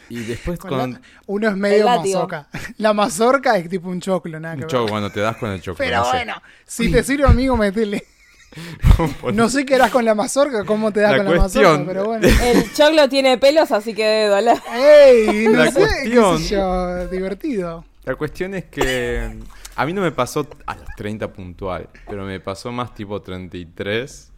Y 0.09 0.19
después 0.23 0.57
Con 0.59 0.69
con... 0.71 0.91
la- 0.93 1.01
uno 1.27 1.49
es 1.49 1.55
medio 1.55 1.85
mazorca. 1.85 2.47
La 2.77 2.93
mazorca 2.93 3.57
es 3.57 3.69
tipo 3.69 3.89
un 3.89 4.01
choclo, 4.01 4.39
nada 4.39 4.55
que 4.55 4.61
un 4.63 4.67
ver. 4.67 4.71
choco, 4.71 4.87
bueno, 4.91 5.11
te 5.11 5.19
das 5.19 5.37
con 5.37 5.51
el 5.51 5.61
choco. 5.61 5.77
Pero 5.77 5.97
no 5.97 6.05
sé. 6.05 6.11
bueno, 6.11 6.33
si 6.65 6.91
te 6.91 7.03
sirve 7.03 7.25
amigo, 7.27 7.55
metele. 7.55 8.03
No 9.33 9.49
sé 9.49 9.65
qué 9.65 9.75
harás 9.75 9.91
con 9.91 10.05
la 10.05 10.15
mazorca, 10.15 10.63
cómo 10.65 10.91
te 10.91 11.01
da 11.01 11.11
La 11.11 11.17
con 11.23 11.25
la 11.33 11.39
cuestión- 11.41 11.63
mazorca, 11.63 11.85
pero 11.91 12.05
bueno. 12.05 12.27
El 12.27 12.73
choclo 12.73 13.07
tiene 13.09 13.37
pelos, 13.37 13.71
así 13.71 13.93
que 13.93 14.03
debe 14.05 14.27
doler. 14.29 14.57
¡Ey! 14.73 15.45
No 15.49 15.51
La 15.63 15.71
sé, 15.71 15.79
cuestión- 15.79 16.37
qué 16.37 16.43
sé 16.43 16.55
yo, 16.55 17.07
divertido. 17.07 17.85
La 18.05 18.15
cuestión 18.15 18.53
es 18.55 18.65
que 18.65 19.37
a 19.75 19.85
mí 19.85 19.93
no 19.93 20.01
me 20.01 20.11
pasó 20.11 20.47
a 20.65 20.75
los 20.75 20.85
30 20.97 21.31
puntual, 21.31 21.89
pero 22.07 22.25
me 22.25 22.39
pasó 22.39 22.71
más 22.71 22.93
tipo 22.95 23.21
33 23.21 24.31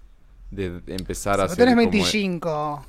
de 0.51 0.81
de 0.81 0.95
empezar 0.95 1.39
a 1.39 1.47
Si 1.47 1.53
hacer 1.53 1.57
tenés 1.65 1.75
como- 1.75 1.91
25. 1.91 2.85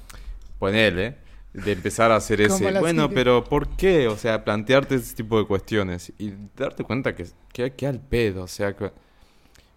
ponele, 0.58 1.16
de 1.52 1.72
empezar 1.72 2.10
a 2.10 2.16
hacer 2.16 2.42
Como 2.48 2.56
ese, 2.56 2.70
la 2.72 2.80
bueno, 2.80 3.02
serie. 3.02 3.14
pero 3.14 3.44
¿por 3.44 3.68
qué? 3.76 4.08
O 4.08 4.16
sea, 4.16 4.42
plantearte 4.44 4.96
ese 4.96 5.14
tipo 5.14 5.38
de 5.38 5.46
cuestiones 5.46 6.12
y 6.18 6.32
darte 6.56 6.82
cuenta 6.82 7.14
que, 7.14 7.26
que, 7.52 7.72
que 7.74 7.86
al 7.86 8.00
pedo, 8.00 8.44
o 8.44 8.48
sea, 8.48 8.74
que, 8.74 8.90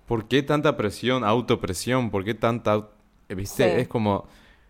¿por 0.08 0.28
qué 0.28 0.44
tanta 0.44 0.78
presión, 0.78 1.24
autopresión? 1.24 2.10
¿Por 2.12 2.24
qué 2.24 2.34
tanta, 2.34 2.90
eh, 3.30 3.36
viste? 3.36 3.64
Sí. 3.76 3.82
Es 3.82 3.88
como, 3.88 4.28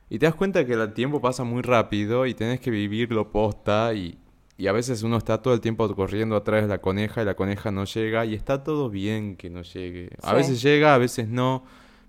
y 0.10 0.20
te 0.20 0.26
das 0.26 0.36
cuenta 0.36 0.66
que 0.66 0.74
el 0.74 0.94
tiempo 0.94 1.22
pasa 1.22 1.44
muy 1.44 1.62
rápido 1.62 2.26
y 2.26 2.34
tenés 2.34 2.60
que 2.60 2.72
vivirlo 2.72 3.32
posta 3.32 3.94
y, 3.94 4.18
y 4.58 4.68
a 4.68 4.72
veces 4.72 5.04
uno 5.04 5.18
está 5.18 5.42
todo 5.42 5.54
el 5.54 5.62
tiempo 5.62 5.94
corriendo 5.96 6.36
atrás 6.36 6.62
de 6.64 6.68
la 6.70 6.80
coneja 6.80 7.22
y 7.22 7.26
la 7.26 7.36
coneja 7.36 7.72
no 7.72 7.86
llega 7.86 8.26
y 8.26 8.34
está 8.34 8.64
todo 8.64 8.90
bien 8.90 9.36
que 9.36 9.50
no 9.50 9.62
llegue. 9.64 10.10
A 10.24 10.30
Sí. 10.32 10.36
veces 10.36 10.62
llega, 10.62 10.94
a 10.94 10.98
veces 10.98 11.28
no, 11.28 11.64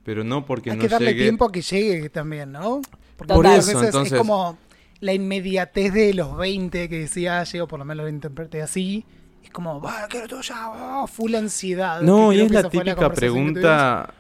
pero 0.05 0.23
no 0.25 0.45
porque 0.47 0.71
Hay 0.71 0.77
no 0.77 0.83
que 0.83 0.89
darle 0.89 1.09
llegue. 1.13 1.23
tiempo 1.25 1.47
a 1.47 1.53
que 1.53 1.63
llegue 1.63 2.09
también, 2.11 2.53
¿no? 2.53 2.81
Porque 3.17 3.35
Por 3.35 3.47
eso, 3.47 3.57
veces 3.57 3.83
entonces- 3.87 4.13
es 4.13 4.19
como 4.19 4.57
la 5.01 5.13
inmediatez 5.13 5.93
de 5.93 6.15
los 6.15 6.37
20 6.37 6.89
que 6.89 7.01
decía 7.01 7.43
yo, 7.45 7.67
por 7.67 7.79
lo 7.79 7.85
menos 7.85 8.05
lo 8.05 8.09
interpreté 8.11 8.63
así. 8.63 9.05
Es 9.47 9.53
como, 9.53 9.81
va, 9.81 10.07
quiero 10.09 10.27
todo 10.27 10.41
ya, 10.41 10.71
oh, 11.03 11.07
full 11.07 11.33
ansiedad. 11.37 12.01
No, 12.01 12.33
y 12.33 12.41
es 12.41 12.49
que 12.49 12.55
la 12.55 12.69
típica 12.69 13.13
pregunta. 13.13 14.13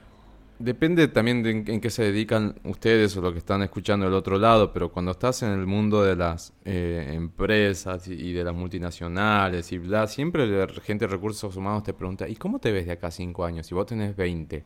Depende 0.59 1.09
también 1.09 1.42
de 1.42 1.50
en, 1.50 1.64
en 1.66 1.80
qué 1.83 1.90
se 1.90 2.04
dedican 2.04 2.54
ustedes 2.64 3.14
o 3.16 3.21
lo 3.21 3.30
que 3.33 3.38
están 3.40 3.62
escuchando 3.62 4.06
del 4.06 4.14
otro 4.14 4.38
lado, 4.38 4.73
pero 4.73 4.90
cuando 4.90 5.11
estás 5.11 5.42
en 5.42 5.50
el 5.50 5.66
mundo 5.66 6.02
de 6.02 6.16
las 6.16 6.54
eh, 6.64 7.11
empresas 7.12 8.06
y, 8.09 8.12
y 8.14 8.33
de 8.33 8.42
las 8.45 8.54
multinacionales 8.54 9.71
y 9.73 9.78
bla, 9.78 10.06
siempre 10.06 10.47
la 10.47 10.66
gente 10.80 11.06
de 11.06 11.12
recursos 11.12 11.54
humanos 11.56 11.83
te 11.83 11.92
pregunta, 11.92 12.26
¿y 12.26 12.37
cómo 12.37 12.59
te 12.59 12.73
ves 12.73 12.87
de 12.87 12.92
acá 12.92 13.09
a 13.09 13.11
cinco 13.11 13.45
años? 13.45 13.66
Si 13.66 13.75
vos 13.75 13.85
tenés 13.85 14.16
20. 14.16 14.64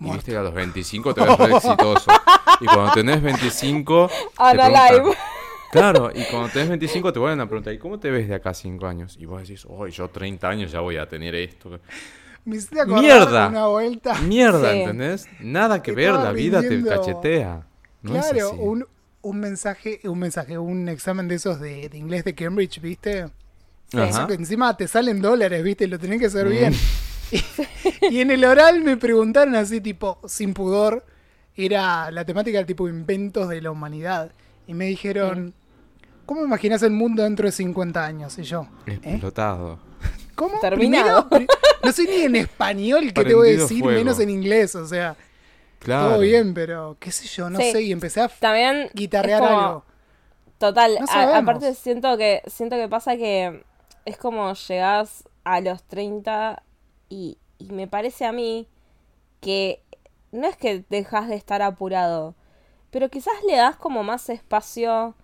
Y 0.00 0.10
viste 0.12 0.30
que 0.30 0.38
a 0.38 0.42
los 0.42 0.54
25 0.54 1.12
te 1.12 1.20
ves 1.22 1.36
re 1.38 1.52
exitoso. 1.56 2.10
Y 2.60 2.64
cuando 2.66 2.92
tenés 2.92 3.20
25... 3.20 4.08
te 4.08 4.14
Ana 4.38 4.62
preguntan- 4.62 4.92
Live. 5.04 5.16
Claro, 5.70 6.10
y 6.14 6.24
cuando 6.30 6.48
tenés 6.48 6.68
25 6.70 7.12
te 7.12 7.18
vuelven 7.18 7.40
a 7.40 7.46
preguntar, 7.46 7.74
¿y 7.74 7.78
cómo 7.78 7.98
te 7.98 8.10
ves 8.10 8.28
de 8.28 8.34
acá 8.36 8.50
a 8.50 8.54
5 8.54 8.86
años? 8.86 9.16
Y 9.18 9.26
vos 9.26 9.42
decís, 9.42 9.66
hoy 9.68 9.90
yo 9.90 10.08
30 10.08 10.48
años 10.48 10.72
ya 10.72 10.80
voy 10.80 10.96
a 10.96 11.06
tener 11.08 11.34
esto. 11.34 11.78
Me 12.44 12.56
hiciste 12.56 12.80
acordar 12.80 13.02
Mierda. 13.02 13.48
Una 13.48 13.66
vuelta. 13.66 14.14
Mierda, 14.20 14.72
Sí. 14.72 14.78
¿entendés? 14.80 15.26
Nada 15.40 15.82
que 15.82 15.92
Te 15.92 15.96
ver, 15.96 16.12
la 16.14 16.32
vida 16.32 16.62
te 16.62 16.82
cachetea. 16.82 17.66
No 18.02 18.12
claro, 18.12 18.52
un, 18.52 18.86
un 19.22 19.40
mensaje, 19.40 20.00
un 20.04 20.18
mensaje, 20.18 20.56
un 20.56 20.88
examen 20.88 21.28
de 21.28 21.34
esos 21.34 21.60
de, 21.60 21.88
de 21.90 21.98
inglés 21.98 22.24
de 22.24 22.34
Cambridge, 22.34 22.80
¿viste? 22.80 23.26
Sí. 23.88 23.98
Ajá. 23.98 24.08
Eso 24.08 24.26
que 24.26 24.34
encima 24.34 24.74
te 24.76 24.88
salen 24.88 25.20
dólares, 25.20 25.62
¿viste? 25.62 25.86
Lo 25.86 25.98
tenés 25.98 26.20
que 26.20 26.26
hacer 26.26 26.46
Mm. 26.46 26.50
bien. 26.50 26.74
Y, 27.30 27.42
y 28.16 28.20
en 28.22 28.30
el 28.30 28.42
oral 28.46 28.80
me 28.80 28.96
preguntaron 28.96 29.54
así, 29.54 29.82
tipo, 29.82 30.18
sin 30.26 30.54
pudor, 30.54 31.04
era 31.54 32.10
la 32.10 32.24
temática 32.24 32.64
tipo 32.64 32.88
inventos 32.88 33.50
de 33.50 33.60
la 33.60 33.70
humanidad. 33.70 34.32
Y 34.68 34.74
me 34.74 34.84
dijeron, 34.84 35.52
¿cómo 36.26 36.44
imaginas 36.44 36.82
el 36.84 36.90
mundo 36.92 37.24
dentro 37.24 37.46
de 37.46 37.52
50 37.52 38.04
años? 38.04 38.38
Y 38.38 38.42
yo, 38.44 38.68
¿eh? 38.86 39.00
Explotado. 39.02 39.80
¿Cómo? 40.36 40.60
Terminado. 40.60 41.28
Primero, 41.28 41.52
no 41.82 41.92
soy 41.92 42.06
ni 42.06 42.22
en 42.22 42.36
español 42.36 43.12
que 43.12 43.24
te 43.24 43.34
voy 43.34 43.48
a 43.48 43.50
Prendido 43.50 43.62
decir, 43.64 43.82
fuego. 43.82 43.98
menos 43.98 44.20
en 44.20 44.30
inglés, 44.30 44.74
o 44.76 44.86
sea, 44.86 45.16
Claro. 45.80 46.10
todo 46.10 46.20
bien, 46.20 46.54
pero 46.54 46.96
qué 47.00 47.10
sé 47.10 47.26
yo, 47.26 47.50
no 47.50 47.58
Sí. 47.58 47.72
sé, 47.72 47.82
y 47.82 47.90
empecé 47.92 48.20
a 48.20 48.28
También. 48.28 48.88
guitarrear 48.94 49.40
como- 49.40 49.58
algo. 49.60 49.84
Total, 50.58 50.94
No 50.98 51.04
a- 51.04 51.06
sabemos. 51.06 51.42
aparte 51.42 51.74
siento 51.74 52.16
que 52.16 52.42
siento 52.46 52.76
que 52.76 52.88
pasa 52.88 53.16
que 53.16 53.64
es 54.04 54.16
como 54.16 54.52
llegás 54.54 55.24
a 55.44 55.60
los 55.60 55.82
30 55.84 56.62
y, 57.08 57.38
y 57.58 57.72
me 57.72 57.86
parece 57.88 58.24
a 58.26 58.32
mí 58.32 58.68
que 59.40 59.82
no 60.32 60.46
es 60.46 60.56
que 60.56 60.84
dejas 60.90 61.28
de 61.28 61.36
estar 61.36 61.62
apurado, 61.62 62.34
pero 62.90 63.08
quizás 63.08 63.34
le 63.48 63.56
das 63.56 63.76
como 63.76 64.02
más 64.02 64.28
espacio 64.28 65.14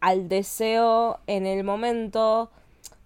al 0.00 0.28
deseo 0.28 1.18
en 1.26 1.46
el 1.46 1.64
momento, 1.64 2.50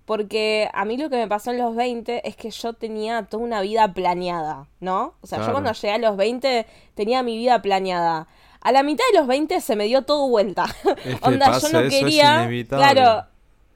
porque 0.04 0.68
a 0.74 0.84
mí 0.84 0.96
lo 0.96 1.08
que 1.10 1.16
me 1.16 1.26
pasó 1.28 1.50
en 1.50 1.58
los 1.58 1.74
20 1.74 2.28
es 2.28 2.36
que 2.36 2.50
yo 2.50 2.74
tenía 2.74 3.22
toda 3.24 3.42
una 3.42 3.60
vida 3.62 3.92
planeada, 3.94 4.68
¿no? 4.80 5.14
O 5.22 5.26
sea, 5.26 5.38
Claro. 5.38 5.46
yo 5.50 5.54
cuando 5.54 5.72
llegué 5.72 5.94
a 5.94 5.98
los 5.98 6.16
20 6.16 6.66
tenía 6.94 7.22
mi 7.22 7.36
vida 7.38 7.62
planeada. 7.62 8.28
A 8.60 8.72
la 8.72 8.82
mitad 8.82 9.04
de 9.12 9.18
los 9.18 9.26
20 9.26 9.60
se 9.60 9.76
me 9.76 9.84
dio 9.84 10.02
todo 10.02 10.28
vuelta. 10.28 10.64
Es 11.04 11.20
que 11.20 11.26
Onda, 11.28 11.46
pasa 11.46 11.68
yo 11.68 11.72
no 11.72 11.78
eso, 11.80 11.88
es 11.88 12.00
quería. 12.02 12.48
Claro. 12.68 13.26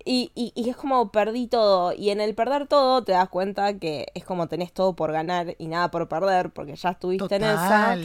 Y, 0.04 0.30
y, 0.34 0.52
y 0.54 0.70
es 0.70 0.76
como 0.76 1.10
perdí 1.12 1.46
todo. 1.46 1.92
Y 1.92 2.10
en 2.10 2.20
el 2.22 2.34
perder 2.34 2.66
todo 2.66 3.02
te 3.04 3.12
das 3.12 3.28
cuenta 3.28 3.78
que 3.78 4.06
es 4.14 4.24
como 4.24 4.46
tenés 4.48 4.72
todo 4.72 4.94
por 4.94 5.12
ganar 5.12 5.54
y 5.58 5.66
nada 5.68 5.90
por 5.90 6.08
perder, 6.08 6.50
porque 6.50 6.76
ya 6.76 6.90
estuviste 6.90 7.36
en 7.36 7.44
esa. 7.44 7.96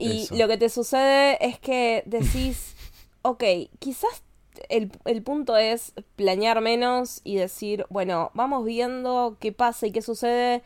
Y 0.00 0.22
Eso. 0.22 0.34
lo 0.36 0.48
que 0.48 0.56
te 0.56 0.68
sucede 0.70 1.36
es 1.46 1.58
que 1.58 2.02
decís, 2.06 2.74
ok, 3.22 3.44
quizás 3.78 4.22
el, 4.68 4.90
el 5.04 5.22
punto 5.22 5.56
es 5.56 5.92
planear 6.16 6.60
menos 6.62 7.20
y 7.22 7.36
decir, 7.36 7.86
bueno, 7.90 8.30
vamos 8.34 8.64
viendo 8.64 9.36
qué 9.40 9.52
pasa 9.52 9.86
y 9.86 9.92
qué 9.92 10.02
sucede. 10.02 10.62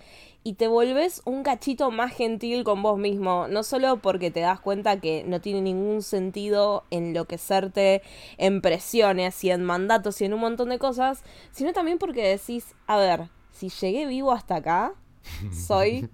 Y 0.47 0.55
te 0.55 0.69
volvés 0.69 1.23
un 1.25 1.43
cachito 1.43 1.91
más 1.91 2.13
gentil 2.15 2.65
con 2.65 2.83
vos 2.83 2.99
mismo. 2.99 3.49
No 3.49 3.63
solo 3.65 3.97
porque 4.01 4.31
te 4.31 4.41
das 4.41 4.61
cuenta 4.61 5.01
que 5.01 5.25
no 5.27 5.41
tiene 5.41 5.63
ningún 5.63 6.03
sentido 6.03 6.85
enloquecerte 6.91 8.03
en 8.37 8.61
presiones 8.61 9.43
y 9.43 9.51
en 9.51 9.65
mandatos 9.65 10.21
y 10.21 10.27
en 10.27 10.35
un 10.35 10.41
montón 10.41 10.69
de 10.69 10.79
cosas, 10.79 11.25
sino 11.51 11.73
también 11.73 11.99
porque 11.99 12.29
decís, 12.29 12.75
a 12.87 12.99
ver, 12.99 13.31
si 13.53 13.71
llegué 13.71 14.07
vivo 14.07 14.33
hasta 14.33 14.57
acá, 14.57 14.95
soy 15.67 16.09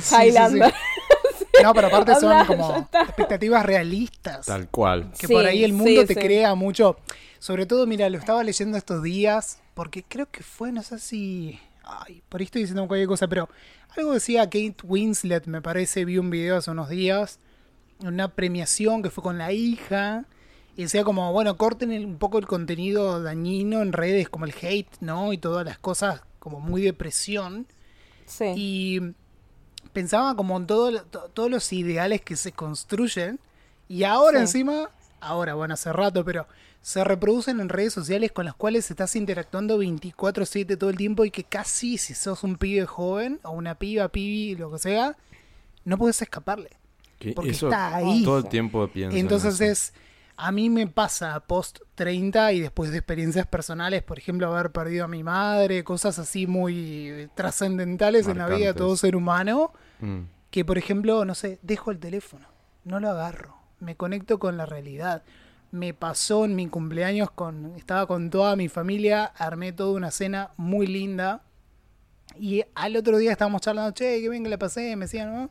sí, 0.00 0.14
Highlander. 0.14 0.74
sí. 1.38 1.44
No, 1.62 1.72
pero 1.74 1.86
aparte 1.88 2.14
son 2.16 2.44
como 2.46 2.88
expectativas 2.92 3.64
realistas. 3.64 4.46
Tal 4.46 4.68
cual. 4.68 5.10
Que 5.18 5.26
Sí, 5.26 5.32
por 5.32 5.44
ahí 5.46 5.64
el 5.64 5.72
mundo 5.72 6.00
sí, 6.02 6.06
te 6.06 6.14
sí. 6.14 6.20
crea 6.20 6.54
mucho. 6.54 6.96
Sobre 7.38 7.66
todo, 7.66 7.86
mira, 7.86 8.08
lo 8.08 8.18
estaba 8.18 8.42
leyendo 8.42 8.76
estos 8.78 9.02
días, 9.02 9.60
porque 9.74 10.02
creo 10.02 10.30
que 10.30 10.42
fue, 10.42 10.72
no 10.72 10.82
sé 10.82 10.98
si. 10.98 11.58
Ay, 11.84 12.22
por 12.28 12.40
ahí 12.40 12.46
estoy 12.46 12.62
diciendo 12.62 12.86
cualquier 12.88 13.08
cosa, 13.08 13.28
pero 13.28 13.48
algo 13.96 14.12
decía 14.14 14.44
Kate 14.44 14.76
Winslet, 14.84 15.46
me 15.46 15.60
parece, 15.60 16.04
vi 16.06 16.16
un 16.18 16.30
video 16.30 16.56
hace 16.56 16.70
unos 16.70 16.88
días, 16.88 17.38
una 18.00 18.28
premiación 18.28 19.02
que 19.02 19.10
fue 19.10 19.22
con 19.22 19.36
la 19.36 19.52
hija, 19.52 20.24
y 20.76 20.82
decía 20.84 21.04
como, 21.04 21.30
bueno, 21.32 21.56
corten 21.58 21.92
el- 21.92 22.06
un 22.06 22.16
poco 22.18 22.38
el 22.38 22.46
contenido 22.46 23.22
dañino 23.22 23.82
en 23.82 23.92
redes, 23.92 24.28
como 24.30 24.46
el 24.46 24.54
hate, 24.60 24.88
¿no? 25.00 25.32
Y 25.34 25.38
todas 25.38 25.64
las 25.66 25.78
cosas 25.78 26.22
como 26.38 26.58
muy 26.60 26.80
de 26.80 26.94
presión. 26.94 27.66
Sí. 28.26 28.46
Y 28.56 29.00
pensaba 29.94 30.36
como 30.36 30.56
en 30.58 30.66
todo, 30.66 31.02
to- 31.04 31.30
todos 31.32 31.50
los 31.50 31.72
ideales 31.72 32.20
que 32.20 32.36
se 32.36 32.52
construyen. 32.52 33.40
Y 33.88 34.04
ahora 34.04 34.38
Sí. 34.40 34.42
encima, 34.42 34.90
ahora, 35.20 35.54
bueno, 35.54 35.72
hace 35.74 35.90
rato, 35.92 36.24
pero 36.24 36.46
se 36.82 37.02
reproducen 37.02 37.60
en 37.60 37.70
redes 37.70 37.94
sociales 37.94 38.30
con 38.32 38.44
las 38.44 38.54
cuales 38.54 38.90
estás 38.90 39.16
interactuando 39.16 39.78
24/7 39.78 40.76
todo 40.76 40.90
el 40.90 40.96
tiempo 40.98 41.24
y 41.24 41.30
que 41.30 41.44
casi 41.44 41.96
si 41.96 42.12
sos 42.14 42.44
un 42.44 42.56
pibe 42.56 42.84
joven 42.84 43.40
o 43.42 43.52
una 43.52 43.74
piba, 43.76 44.08
pibi, 44.08 44.54
lo 44.56 44.70
que 44.70 44.78
sea, 44.78 45.16
no 45.86 45.96
puedes 45.96 46.20
escaparle. 46.20 46.70
Que 47.18 47.32
Porque 47.32 47.52
eso 47.52 47.68
está 47.68 47.94
ahí. 47.96 48.22
Todo 48.24 48.38
el 48.38 48.48
tiempo 48.48 48.86
pienso. 48.88 49.16
en 49.16 49.20
Entonces 49.20 49.54
eso. 49.54 49.64
es, 49.64 49.94
a 50.36 50.50
mí 50.52 50.68
me 50.68 50.86
pasa 50.86 51.40
post 51.40 51.78
30 51.94 52.52
y 52.52 52.60
después 52.60 52.90
de 52.90 52.98
experiencias 52.98 53.46
personales, 53.46 54.02
por 54.02 54.18
ejemplo, 54.18 54.52
haber 54.52 54.72
perdido 54.72 55.04
a 55.04 55.08
mi 55.08 55.22
madre, 55.22 55.84
cosas 55.84 56.18
así 56.18 56.46
muy 56.46 57.08
eh, 57.08 57.28
trascendentales 57.34 58.26
en 58.28 58.38
la 58.38 58.48
vida 58.48 58.66
de 58.66 58.74
todo 58.74 58.96
ser 58.96 59.14
humano, 59.16 59.72
Mm. 60.04 60.28
que 60.50 60.64
por 60.64 60.78
ejemplo, 60.78 61.24
no 61.24 61.34
sé, 61.34 61.58
dejo 61.62 61.90
el 61.90 61.98
teléfono, 61.98 62.46
no 62.84 63.00
lo 63.00 63.10
agarro, 63.10 63.56
me 63.80 63.96
conecto 63.96 64.38
con 64.38 64.56
la 64.56 64.66
realidad. 64.66 65.22
Me 65.70 65.92
pasó 65.92 66.44
en 66.44 66.54
mi 66.54 66.68
cumpleaños 66.68 67.30
con, 67.30 67.74
estaba 67.76 68.06
con 68.06 68.30
toda 68.30 68.54
mi 68.54 68.68
familia, 68.68 69.24
armé 69.24 69.72
toda 69.72 69.96
una 69.96 70.12
cena 70.12 70.50
muy 70.56 70.86
linda. 70.86 71.42
Y 72.38 72.62
al 72.74 72.96
otro 72.96 73.18
día 73.18 73.32
estábamos 73.32 73.60
charlando, 73.60 73.92
che, 73.92 74.20
qué 74.20 74.28
bien 74.28 74.44
que 74.44 74.50
la 74.50 74.58
pasé, 74.58 74.94
me 74.94 75.06
decían, 75.06 75.34
¿no? 75.34 75.50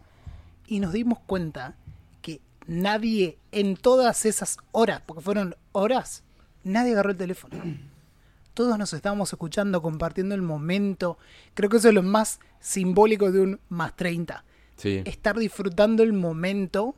Y 0.65 0.79
nos 0.79 0.93
dimos 0.93 1.19
cuenta 1.19 1.75
que 2.22 2.39
nadie 2.67 3.38
en 3.51 3.75
todas 3.75 4.25
esas 4.25 4.57
horas, 4.72 5.01
porque 5.05 5.22
fueron 5.22 5.55
horas, 5.74 6.24
nadie 6.63 6.93
agarró 6.93 7.12
el 7.12 7.17
teléfono. 7.17 7.62
Todos 8.53 8.77
nos 8.77 8.93
estábamos 8.93 9.33
escuchando, 9.33 9.81
compartiendo 9.81 10.36
el 10.36 10.41
momento. 10.41 11.17
Creo 11.53 11.69
que 11.69 11.77
eso 11.77 11.89
es 11.89 11.93
lo 11.93 12.03
más 12.03 12.39
simbólico 12.63 13.32
de 13.32 13.41
un 13.41 13.60
más 13.70 13.96
30 13.96 14.43
Sí. 14.77 15.01
estar 15.05 15.38
disfrutando 15.38 16.01
el 16.01 16.13
momento 16.13 16.96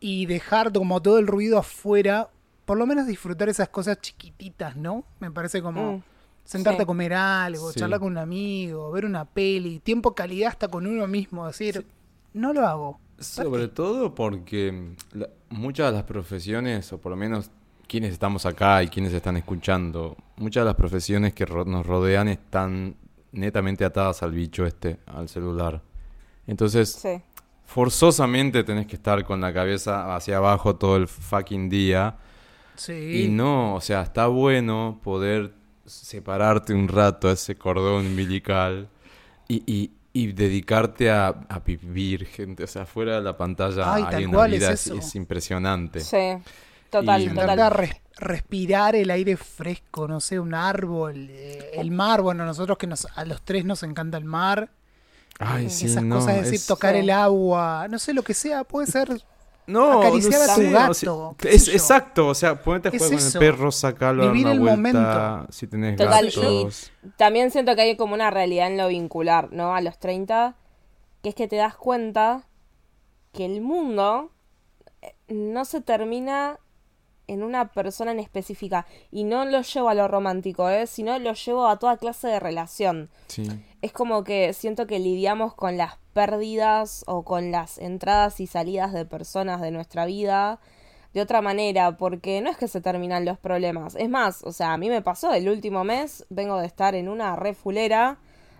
y 0.00 0.26
dejar 0.26 0.72
como 0.72 1.02
todo 1.02 1.18
el 1.18 1.26
ruido 1.26 1.58
afuera, 1.58 2.28
por 2.64 2.78
lo 2.78 2.86
menos 2.86 3.06
disfrutar 3.06 3.48
esas 3.48 3.68
cosas 3.68 4.00
chiquititas, 4.00 4.76
¿no? 4.76 5.04
Me 5.20 5.30
parece 5.30 5.60
como 5.62 5.98
Mm. 5.98 6.02
Sentarte 6.44 6.78
Sí. 6.78 6.82
a 6.84 6.86
comer 6.86 7.12
algo, 7.12 7.72
Sí. 7.72 7.80
charlar 7.80 7.98
con 7.98 8.12
un 8.12 8.18
amigo, 8.18 8.92
ver 8.92 9.04
una 9.04 9.24
peli, 9.24 9.80
tiempo 9.80 10.14
calidad 10.14 10.50
hasta 10.50 10.68
con 10.68 10.86
uno 10.86 11.08
mismo, 11.08 11.44
decir, 11.44 11.84
no 12.34 12.52
lo 12.52 12.64
hago. 12.64 13.00
Sobre 13.18 13.66
todo 13.66 14.14
porque 14.14 14.70
mm, 14.70 15.18
la- 15.18 15.28
muchas 15.50 15.86
de 15.90 15.92
las 15.96 16.04
profesiones, 16.04 16.92
o 16.92 16.98
por 16.98 17.10
lo 17.10 17.16
menos 17.16 17.50
quienes 17.88 18.12
estamos 18.12 18.46
acá 18.46 18.80
y 18.84 18.88
quienes 18.88 19.12
están 19.12 19.36
escuchando, 19.36 20.16
muchas 20.36 20.60
de 20.62 20.66
las 20.66 20.76
profesiones 20.76 21.34
que 21.34 21.46
ro- 21.46 21.64
nos 21.64 21.84
rodean 21.84 22.28
están 22.28 22.94
netamente 23.36 23.84
atadas 23.84 24.22
al 24.22 24.32
bicho 24.32 24.66
este, 24.66 24.98
al 25.06 25.28
celular. 25.28 25.82
Entonces, 26.46 26.90
Sí. 26.92 27.20
forzosamente 27.64 28.64
tenés 28.64 28.86
que 28.86 28.96
estar 28.96 29.24
con 29.24 29.40
la 29.40 29.52
cabeza 29.52 30.14
hacia 30.16 30.38
abajo 30.38 30.76
todo 30.76 30.96
el 30.96 31.08
fucking 31.08 31.68
día. 31.68 32.16
Sí. 32.76 33.24
Y 33.24 33.28
no, 33.28 33.74
o 33.76 33.80
sea, 33.80 34.02
está 34.02 34.26
bueno 34.26 35.00
poder 35.02 35.52
separarte 35.84 36.74
un 36.74 36.88
rato 36.88 37.28
a 37.28 37.32
ese 37.32 37.56
cordón 37.56 38.06
umbilical 38.06 38.88
y, 39.48 39.62
y- 39.66 39.90
y 40.12 40.32
dedicarte 40.32 41.10
a, 41.10 41.28
a 41.28 41.58
vivir, 41.60 42.24
gente. 42.26 42.64
O 42.64 42.66
sea, 42.66 42.86
fuera 42.86 43.16
de 43.16 43.22
la 43.22 43.36
pantalla 43.36 43.92
Ay, 43.94 44.04
hay 44.06 44.24
una 44.24 44.46
vida, 44.46 44.72
es, 44.72 45.14
impresionante. 45.14 46.00
Sí. 46.00 46.38
Total, 46.90 47.22
Y- 47.22 47.28
total. 47.28 47.90
Respirar 48.16 48.96
el 48.96 49.10
aire 49.10 49.36
fresco, 49.36 50.08
no 50.08 50.20
sé, 50.20 50.40
un 50.40 50.54
árbol, 50.54 51.28
eh, 51.30 51.72
el 51.74 51.90
mar, 51.90 52.22
bueno, 52.22 52.44
nosotros 52.46 52.78
que 52.78 52.86
nos, 52.86 53.06
a 53.14 53.24
los 53.24 53.42
tres 53.42 53.64
nos 53.64 53.82
encanta 53.82 54.18
el 54.18 54.24
mar, 54.24 54.70
Ay, 55.38 55.66
eh, 55.66 55.70
sí, 55.70 55.86
esas 55.86 56.02
no, 56.04 56.16
cosas, 56.16 56.36
es 56.36 56.42
decir, 56.44 56.60
es- 56.60 56.66
tocar 56.66 56.94
Sí. 56.94 57.00
el 57.00 57.10
agua, 57.10 57.88
no 57.88 57.98
sé 57.98 58.14
lo 58.14 58.22
que 58.22 58.34
sea, 58.34 58.64
puede 58.64 58.86
ser 58.86 59.22
No, 59.66 59.92
acariciar 59.92 60.40
no 60.40 60.52
a 60.52 60.54
tu 60.54 60.70
gato, 60.70 60.90
o 60.90 60.94
sea, 60.94 61.36
qué 61.38 61.54
es 61.54 61.68
exacto, 61.68 62.28
o 62.28 62.34
sea, 62.34 62.62
ponete 62.62 62.88
a 62.88 62.90
¿Qué 62.90 62.98
jugar 62.98 63.12
es 63.12 63.16
con 63.18 63.18
eso? 63.18 63.38
el 63.38 63.44
perro, 63.52 63.72
sacalo 63.72 64.22
a 64.22 64.26
dar 64.26 64.34
Vivir 64.34 64.46
una 64.46 64.52
el 64.52 64.60
vuelta, 64.60 64.76
momento. 64.76 65.52
si 65.52 65.66
tenés 65.66 65.96
Total, 65.96 66.30
gatos. 66.30 66.92
También 67.16 67.50
siento 67.50 67.74
que 67.74 67.82
hay 67.82 67.96
como 67.96 68.14
una 68.14 68.30
realidad 68.30 68.68
en 68.68 68.76
lo 68.78 68.88
vincular, 68.88 69.52
¿no? 69.52 69.74
A 69.74 69.80
los 69.80 69.98
30, 69.98 70.56
que 71.22 71.30
es 71.30 71.34
que 71.34 71.48
te 71.48 71.56
das 71.56 71.76
cuenta 71.76 72.46
que 73.32 73.46
el 73.46 73.60
mundo 73.60 74.32
eh, 75.02 75.14
no 75.28 75.64
se 75.64 75.80
termina 75.80 76.58
en 77.26 77.42
una 77.42 77.68
persona 77.68 78.12
en 78.12 78.18
específica. 78.18 78.86
Y 79.10 79.24
no 79.24 79.44
lo 79.44 79.62
llevo 79.62 79.88
a 79.88 79.94
lo 79.94 80.08
romántico, 80.08 80.68
¿eh? 80.68 80.86
Sino 80.86 81.18
lo 81.18 81.32
llevo 81.32 81.68
a 81.68 81.78
toda 81.78 81.96
clase 81.96 82.28
de 82.28 82.40
relación. 82.40 83.10
Sí. 83.28 83.48
Es 83.82 83.92
como 83.92 84.24
que 84.24 84.52
siento 84.52 84.86
que 84.86 84.98
lidiamos 84.98 85.54
con 85.54 85.76
las 85.76 85.96
pérdidas 86.12 87.04
o 87.06 87.24
con 87.24 87.50
las 87.50 87.78
entradas 87.78 88.40
y 88.40 88.46
salidas 88.46 88.92
de 88.92 89.04
personas 89.04 89.60
de 89.60 89.70
nuestra 89.70 90.06
vida 90.06 90.60
de 91.16 91.22
otra 91.22 91.40
manera, 91.40 91.96
porque 91.96 92.42
no 92.42 92.50
es 92.50 92.58
que 92.58 92.68
se 92.68 92.82
terminan 92.82 93.24
los 93.24 93.38
problemas. 93.38 93.94
Es 93.94 94.10
más, 94.10 94.42
o 94.44 94.52
sea, 94.52 94.74
a 94.74 94.76
mí 94.76 94.90
me 94.90 95.00
pasó 95.00 95.32
el 95.32 95.48
último 95.48 95.82
mes, 95.82 96.26
vengo 96.28 96.58
de 96.58 96.66
estar 96.66 96.94
en 96.94 97.08
una 97.08 97.36
refulera 97.36 98.18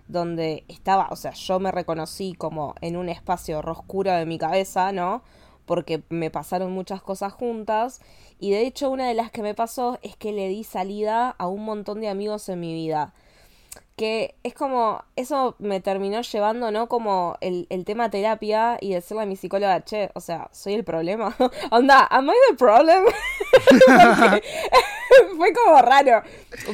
donde 0.08 0.64
estaba, 0.68 1.08
o 1.10 1.16
sea, 1.16 1.32
yo 1.32 1.60
me 1.60 1.70
reconocí 1.70 2.32
como 2.32 2.74
en 2.80 2.96
un 2.96 3.10
espacio 3.10 3.60
oscuro 3.60 4.12
de 4.12 4.24
mi 4.24 4.38
cabeza, 4.38 4.90
¿no? 4.90 5.22
Porque 5.66 6.02
me 6.08 6.30
pasaron 6.30 6.72
muchas 6.72 7.02
cosas 7.02 7.32
juntas 7.32 8.00
y 8.38 8.50
de 8.52 8.66
hecho 8.66 8.90
una 8.90 9.08
de 9.08 9.14
las 9.14 9.30
que 9.30 9.42
me 9.42 9.54
pasó 9.54 9.98
es 10.02 10.16
que 10.16 10.32
le 10.32 10.48
di 10.48 10.64
salida 10.64 11.30
a 11.30 11.48
un 11.48 11.64
montón 11.64 12.00
de 12.00 12.08
amigos 12.08 12.48
en 12.48 12.60
mi 12.60 12.72
vida 12.72 13.12
que 13.96 14.34
es 14.42 14.52
como, 14.52 15.02
eso 15.16 15.56
me 15.58 15.80
terminó 15.80 16.20
llevando, 16.20 16.70
¿no? 16.70 16.86
Como 16.86 17.38
el, 17.40 17.66
el 17.70 17.86
tema 17.86 18.10
terapia 18.10 18.76
y 18.78 18.92
decirle 18.92 19.22
a 19.22 19.26
mi 19.26 19.36
psicóloga, 19.36 19.82
che, 19.84 20.10
o 20.14 20.20
sea, 20.20 20.48
soy 20.52 20.74
el 20.74 20.84
problema. 20.84 21.34
Onda, 21.70 22.06
¿am 22.10 22.28
I 22.28 22.32
the 22.50 22.56
problem? 22.56 23.04
Porque 24.20 24.42
fue 25.36 25.52
como 25.54 25.80
raro. 25.80 26.22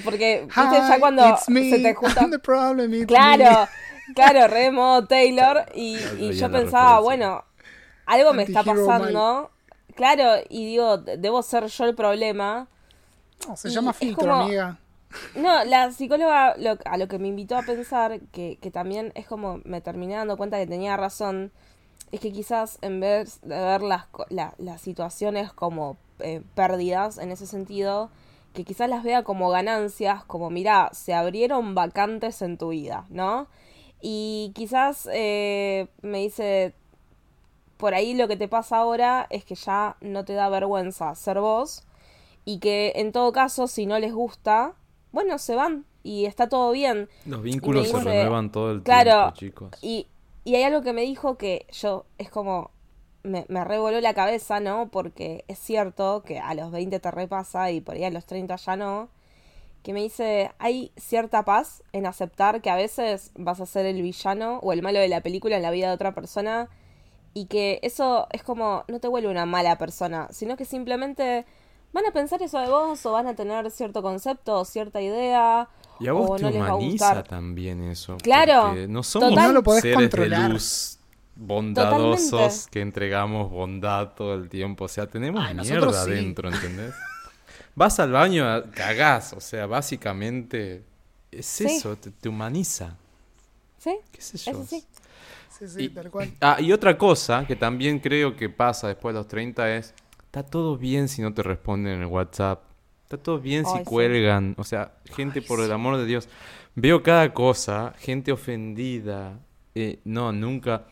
Porque, 0.05 0.47
viste, 0.47 0.77
ya 0.77 0.97
Hi, 0.97 1.01
cuando 1.01 1.29
it's 1.29 1.49
me, 1.49 1.71
se 1.71 1.79
te 1.79 1.95
junta... 1.95 2.23
I'm 2.23 2.31
the 2.33 2.41
problem, 2.41 2.93
it's 2.93 3.07
Claro, 3.07 3.69
claro, 4.17 4.49
re 4.49 4.73
modo 4.73 5.07
Taylor. 5.07 5.67
Y, 5.77 5.99
y 6.19 6.33
yo 6.33 6.51
pensaba, 6.51 6.99
referencia. 6.99 7.01
bueno, 7.03 7.45
algo 8.07 8.33
me 8.33 8.43
está 8.45 8.63
pasando. 8.65 9.51
Claro, 9.95 10.43
y 10.49 10.67
digo, 10.67 10.99
debo 10.99 11.43
ser 11.43 11.67
yo 11.67 11.85
el 11.85 11.95
problema. 11.95 12.69
No, 13.47 13.57
se 13.57 13.69
y 13.69 13.73
llama 13.73 13.93
filtro, 13.93 14.29
como- 14.29 14.43
amiga. 14.45 14.79
No, 15.37 15.63
la 15.65 15.91
psicóloga 15.93 16.55
lo- 16.57 16.79
a 16.87 16.97
lo 16.97 17.07
que 17.09 17.19
me 17.19 17.29
invitó 17.29 17.57
a 17.57 17.63
pensar, 17.63 18.21
que, 18.33 18.57
que 18.63 18.71
también 18.71 19.13
es 19.15 19.27
como 19.27 19.61
me 19.65 19.83
terminé 19.83 20.15
dando 20.15 20.39
cuenta 20.39 20.59
que 20.59 20.67
tenía 20.67 20.97
razón, 20.97 21.53
es 22.13 22.21
que 22.21 22.33
quizás 22.33 22.79
en 22.81 23.01
vez 23.01 23.41
de 23.43 23.59
ver 23.59 23.83
las, 23.83 24.07
la- 24.31 24.55
las 24.59 24.81
situaciones 24.81 25.53
como 25.53 25.99
eh, 26.21 26.43
pérdidas 26.55 27.19
en 27.19 27.31
ese 27.31 27.47
sentido, 27.47 28.11
que 28.55 28.65
quizás 28.65 28.89
las 28.89 29.03
vea 29.03 29.23
como 29.23 29.51
ganancias, 29.51 30.25
como 30.25 30.49
mira, 30.49 30.89
se 30.93 31.13
abrieron 31.15 31.75
vacantes 31.75 32.41
en 32.43 32.57
tu 32.57 32.69
vida, 32.71 33.05
¿no? 33.11 33.49
Y 34.01 34.53
quizás 34.55 35.09
eh, 35.13 35.89
me 36.03 36.19
dice, 36.19 36.75
por 37.83 37.95
ahí 37.95 38.15
lo 38.15 38.29
que 38.29 38.37
te 38.37 38.47
pasa 38.47 38.77
ahora 38.77 39.27
es 39.29 39.45
que 39.45 39.57
ya 39.57 39.97
no 40.01 40.25
te 40.25 40.35
da 40.35 40.49
vergüenza 40.49 41.13
ser 41.17 41.41
vos 41.41 41.83
y 42.45 42.61
que 42.61 42.93
en 42.95 43.11
todo 43.11 43.33
caso 43.33 43.67
si 43.67 43.87
no 43.87 43.99
les 43.99 44.15
gusta, 44.15 44.75
bueno, 45.11 45.37
se 45.39 45.57
van 45.57 45.85
y 46.05 46.27
está 46.27 46.49
todo 46.49 46.71
bien. 46.71 47.09
Los 47.27 47.43
vínculos 47.43 47.89
se 47.89 47.99
renuevan 47.99 48.53
todo 48.53 48.71
el 48.71 48.85
Claro, 48.85 49.33
tiempo, 49.33 49.37
chicos. 49.73 49.79
Y, 49.83 50.07
y 50.45 50.55
hay 50.55 50.63
algo 50.63 50.83
que 50.83 50.93
me 50.93 51.03
dijo 51.03 51.37
que 51.37 51.67
yo 51.73 52.07
es 52.19 52.31
como 52.31 52.71
me, 53.25 53.47
me 53.49 53.65
revoló 53.65 54.01
la 54.01 54.15
cabeza, 54.15 54.61
¿no? 54.61 54.89
Porque 54.89 55.45
es 55.49 55.59
cierto 55.59 56.23
que 56.25 56.39
a 56.39 56.55
los 56.55 56.71
20 56.71 57.01
te 57.01 57.11
repasa 57.11 57.73
y 57.73 57.81
por 57.81 57.97
ahí 57.97 58.05
a 58.05 58.11
los 58.11 58.27
30 58.27 58.55
ya 58.55 58.77
no. 58.77 59.09
Que 59.83 59.93
me 59.93 60.03
dice, 60.03 60.53
hay 60.61 60.93
cierta 60.97 61.45
paz 61.45 61.83
en 61.91 62.07
aceptar 62.07 62.63
que 62.63 62.71
a 62.71 62.77
veces 62.77 63.33
vas 63.35 63.61
a 63.61 63.67
ser 63.67 63.87
el 63.87 64.03
villano 64.03 64.61
o 64.63 64.73
el 64.73 64.83
malo 64.83 65.01
de 65.01 65.09
la 65.09 65.21
película 65.21 65.57
en 65.57 65.63
la 65.63 65.73
vida 65.73 65.89
de 65.89 65.95
otra 65.95 66.15
persona 66.15 66.69
y 67.35 67.47
que 67.47 67.81
eso 67.83 68.27
es 68.31 68.43
como, 68.43 68.85
no 68.89 69.01
te 69.01 69.09
vuelve 69.09 69.29
una 69.29 69.47
mala 69.47 69.79
persona, 69.79 70.29
sino 70.31 70.57
que 70.57 70.65
simplemente 70.65 71.47
van 71.93 72.07
a 72.07 72.11
pensar 72.13 72.43
eso 72.43 72.59
de 72.59 72.69
vos 72.69 73.05
o 73.07 73.13
van 73.13 73.27
a 73.27 73.35
tener 73.35 73.71
cierto 73.71 74.03
concepto 74.03 74.61
o 74.61 74.65
cierta 74.65 75.01
idea 75.01 75.69
Y 76.01 76.09
a 76.09 76.13
vos 76.13 76.31
o 76.31 76.37
te 76.37 76.43
no 76.51 76.51
humaniza 76.51 77.23
también 77.25 77.83
eso. 77.85 78.17
Claro, 78.23 78.75
No 78.89 79.03
somos 79.03 79.31
total. 79.31 79.49
No 79.49 79.53
lo 79.53 79.63
podés 79.63 79.83
seres 79.83 79.97
controlar. 79.97 80.43
de 80.43 80.49
luz 80.55 80.99
bondadosos 81.35 82.31
Totalmente. 82.31 82.71
que 82.71 82.81
entregamos 82.81 83.51
bondad 83.51 84.09
todo 84.15 84.35
el 84.35 84.49
tiempo. 84.49 84.85
O 84.85 84.89
sea, 84.89 85.07
tenemos 85.07 85.43
Ay, 85.47 85.55
mierda 85.55 85.93
sí. 86.05 86.11
adentro, 86.11 86.49
¿entendés? 86.51 86.95
Vas 87.75 87.99
al 88.01 88.13
baño, 88.13 88.45
cagás. 88.75 89.33
O 89.33 89.41
sea, 89.41 89.67
básicamente 89.67 90.85
es 91.31 91.47
Sí. 91.47 91.65
eso, 91.65 91.97
te, 91.97 92.11
te 92.11 92.29
humaniza. 92.29 92.97
¿Sí? 93.79 93.97
¿Qué 94.13 94.21
sé 94.21 94.37
yo? 94.39 94.53
Eso 94.53 94.65
sí. 94.67 94.85
Sí, 95.63 95.69
sí, 95.69 95.85
Y- 95.85 95.89
tal 95.91 96.11
cual. 96.11 96.29
Ah, 96.41 96.57
y 96.61 96.73
otra 96.73 96.99
cosa 96.99 97.47
que 97.47 97.55
también 97.55 98.01
creo 98.01 98.35
que 98.35 98.49
pasa 98.49 98.89
después 98.89 99.15
de 99.15 99.21
los 99.21 99.29
30 99.29 99.73
es, 99.77 99.95
está 100.25 100.43
todo 100.43 100.77
bien 100.77 101.09
si 101.09 101.23
no 101.23 101.33
te 101.33 101.43
responden 101.45 101.95
en 101.95 102.01
el 102.01 102.07
WhatsApp, 102.07 102.65
está 103.05 103.17
todo 103.17 103.39
bien 103.39 103.65
si 103.65 103.79
sí. 103.79 103.85
cuelgan, 103.85 104.57
o 104.59 104.65
sea, 104.65 104.95
gente 105.05 105.41
por 105.41 105.61
el 105.61 105.71
amor 105.71 105.99
de 105.99 106.07
Dios, 106.07 106.29
veo 106.75 107.01
cada 107.05 107.33
cosa, 107.33 107.95
gente 107.97 108.33
ofendida, 108.33 109.39
eh, 109.77 110.01
no, 110.05 110.33
nunca, 110.33 110.87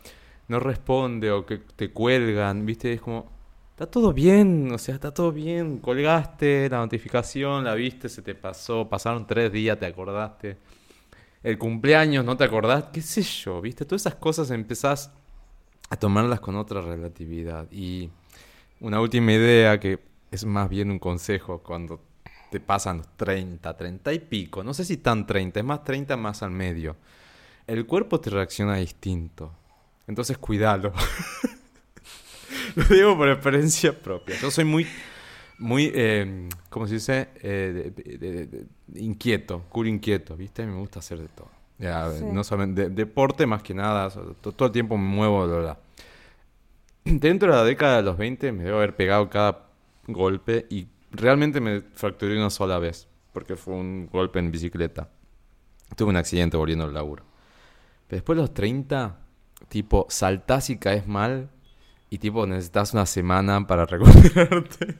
no 0.47 0.61
responde 0.61 1.31
o 1.31 1.45
que 1.45 1.57
te 1.57 1.91
cuelgan, 1.91 2.65
viste, 2.65 2.93
es 2.93 3.01
como, 3.01 3.29
está 3.71 3.87
todo 3.87 4.13
bien, 4.13 4.71
o 4.71 4.77
sea, 4.77 4.95
está 4.95 5.13
todo 5.13 5.33
bien, 5.33 5.79
colgaste 5.79 6.69
la 6.69 6.77
notificación, 6.77 7.65
la 7.65 7.75
viste, 7.75 8.07
se 8.07 8.21
te 8.21 8.35
pasó, 8.35 8.87
pasaron 8.87 9.27
tres 9.27 9.51
días, 9.51 9.77
te 9.77 9.85
acordaste 9.85 10.57
el 11.43 11.57
cumpleaños, 11.57 12.23
no 12.23 12.37
te 12.37 12.43
acordás, 12.43 12.85
qué 12.93 13.01
sé 13.01 13.23
yo, 13.23 13.61
¿viste? 13.61 13.85
Todas 13.85 14.03
esas 14.03 14.15
cosas 14.15 14.51
empezás 14.51 15.11
a 15.89 15.95
tomarlas 15.97 16.39
con 16.39 16.55
otra 16.55 16.81
relatividad. 16.81 17.67
Y 17.71 18.09
una 18.79 19.01
última 19.01 19.33
idea 19.33 19.79
que 19.79 19.99
es 20.31 20.45
más 20.45 20.69
bien 20.69 20.91
un 20.91 20.99
consejo 20.99 21.61
cuando 21.61 22.01
te 22.51 22.59
pasan 22.59 22.97
los 22.97 23.17
30, 23.17 23.75
30 23.75 24.13
y 24.13 24.19
pico, 24.19 24.63
no 24.63 24.73
sé 24.73 24.85
si 24.85 24.97
tan 24.97 25.25
30, 25.25 25.59
es 25.59 25.65
más 25.65 25.83
30 25.83 26.17
más 26.17 26.43
al 26.43 26.51
medio. 26.51 26.95
El 27.67 27.85
cuerpo 27.85 28.19
te 28.19 28.29
reacciona 28.29 28.75
distinto. 28.75 29.51
Entonces 30.07 30.37
cuídalo. 30.37 30.93
Lo 32.75 32.83
digo 32.85 33.17
por 33.17 33.29
experiencia 33.29 33.97
propia. 33.97 34.35
Yo 34.39 34.51
soy 34.51 34.65
muy 34.65 34.85
muy, 35.61 35.91
eh, 35.93 36.49
¿cómo 36.69 36.87
se 36.87 36.95
dice? 36.95 37.29
Eh, 37.41 37.91
de- 37.95 38.17
de- 38.17 38.45
de- 38.47 39.01
inquieto, 39.01 39.63
culo 39.69 39.89
inquieto, 39.89 40.35
¿viste? 40.35 40.65
Me 40.65 40.77
gusta 40.77 40.99
hacer 40.99 41.19
de 41.19 41.27
todo. 41.29 41.49
Ya, 41.79 42.11
Sí. 42.11 42.25
No 42.25 42.43
solamente 42.43 42.83
de- 42.83 42.89
deporte 42.89 43.45
más 43.47 43.63
que 43.63 43.73
nada, 43.73 44.09
so- 44.09 44.35
to- 44.41 44.51
todo 44.51 44.67
el 44.67 44.71
tiempo 44.71 44.97
me 44.97 45.07
muevo, 45.07 45.47
bla, 45.47 45.57
bla. 45.59 45.79
Dentro 47.05 47.51
de 47.51 47.57
la 47.57 47.63
década 47.63 47.97
de 47.97 48.03
los 48.03 48.17
20 48.17 48.51
me 48.51 48.63
debo 48.63 48.77
haber 48.77 48.95
pegado 48.95 49.29
cada 49.29 49.67
golpe 50.07 50.67
y 50.69 50.87
realmente 51.11 51.59
me 51.59 51.81
fracturé 51.81 52.37
una 52.37 52.49
sola 52.49 52.77
vez, 52.79 53.07
porque 53.33 53.55
fue 53.55 53.73
un 53.73 54.07
golpe 54.11 54.39
en 54.39 54.51
bicicleta. 54.51 55.09
Tuve 55.95 56.09
un 56.09 56.17
accidente 56.17 56.57
volviendo 56.57 56.85
al 56.85 56.93
laburo. 56.93 57.23
Pero 58.07 58.17
después 58.17 58.35
de 58.37 58.41
los 58.43 58.53
30, 58.53 59.17
tipo, 59.69 60.05
saltás 60.09 60.69
y 60.69 60.77
caes 60.77 61.07
mal 61.07 61.49
y 62.09 62.17
tipo 62.19 62.45
necesitas 62.45 62.93
una 62.93 63.05
semana 63.05 63.65
para 63.67 63.85
recuperarte. 63.87 64.97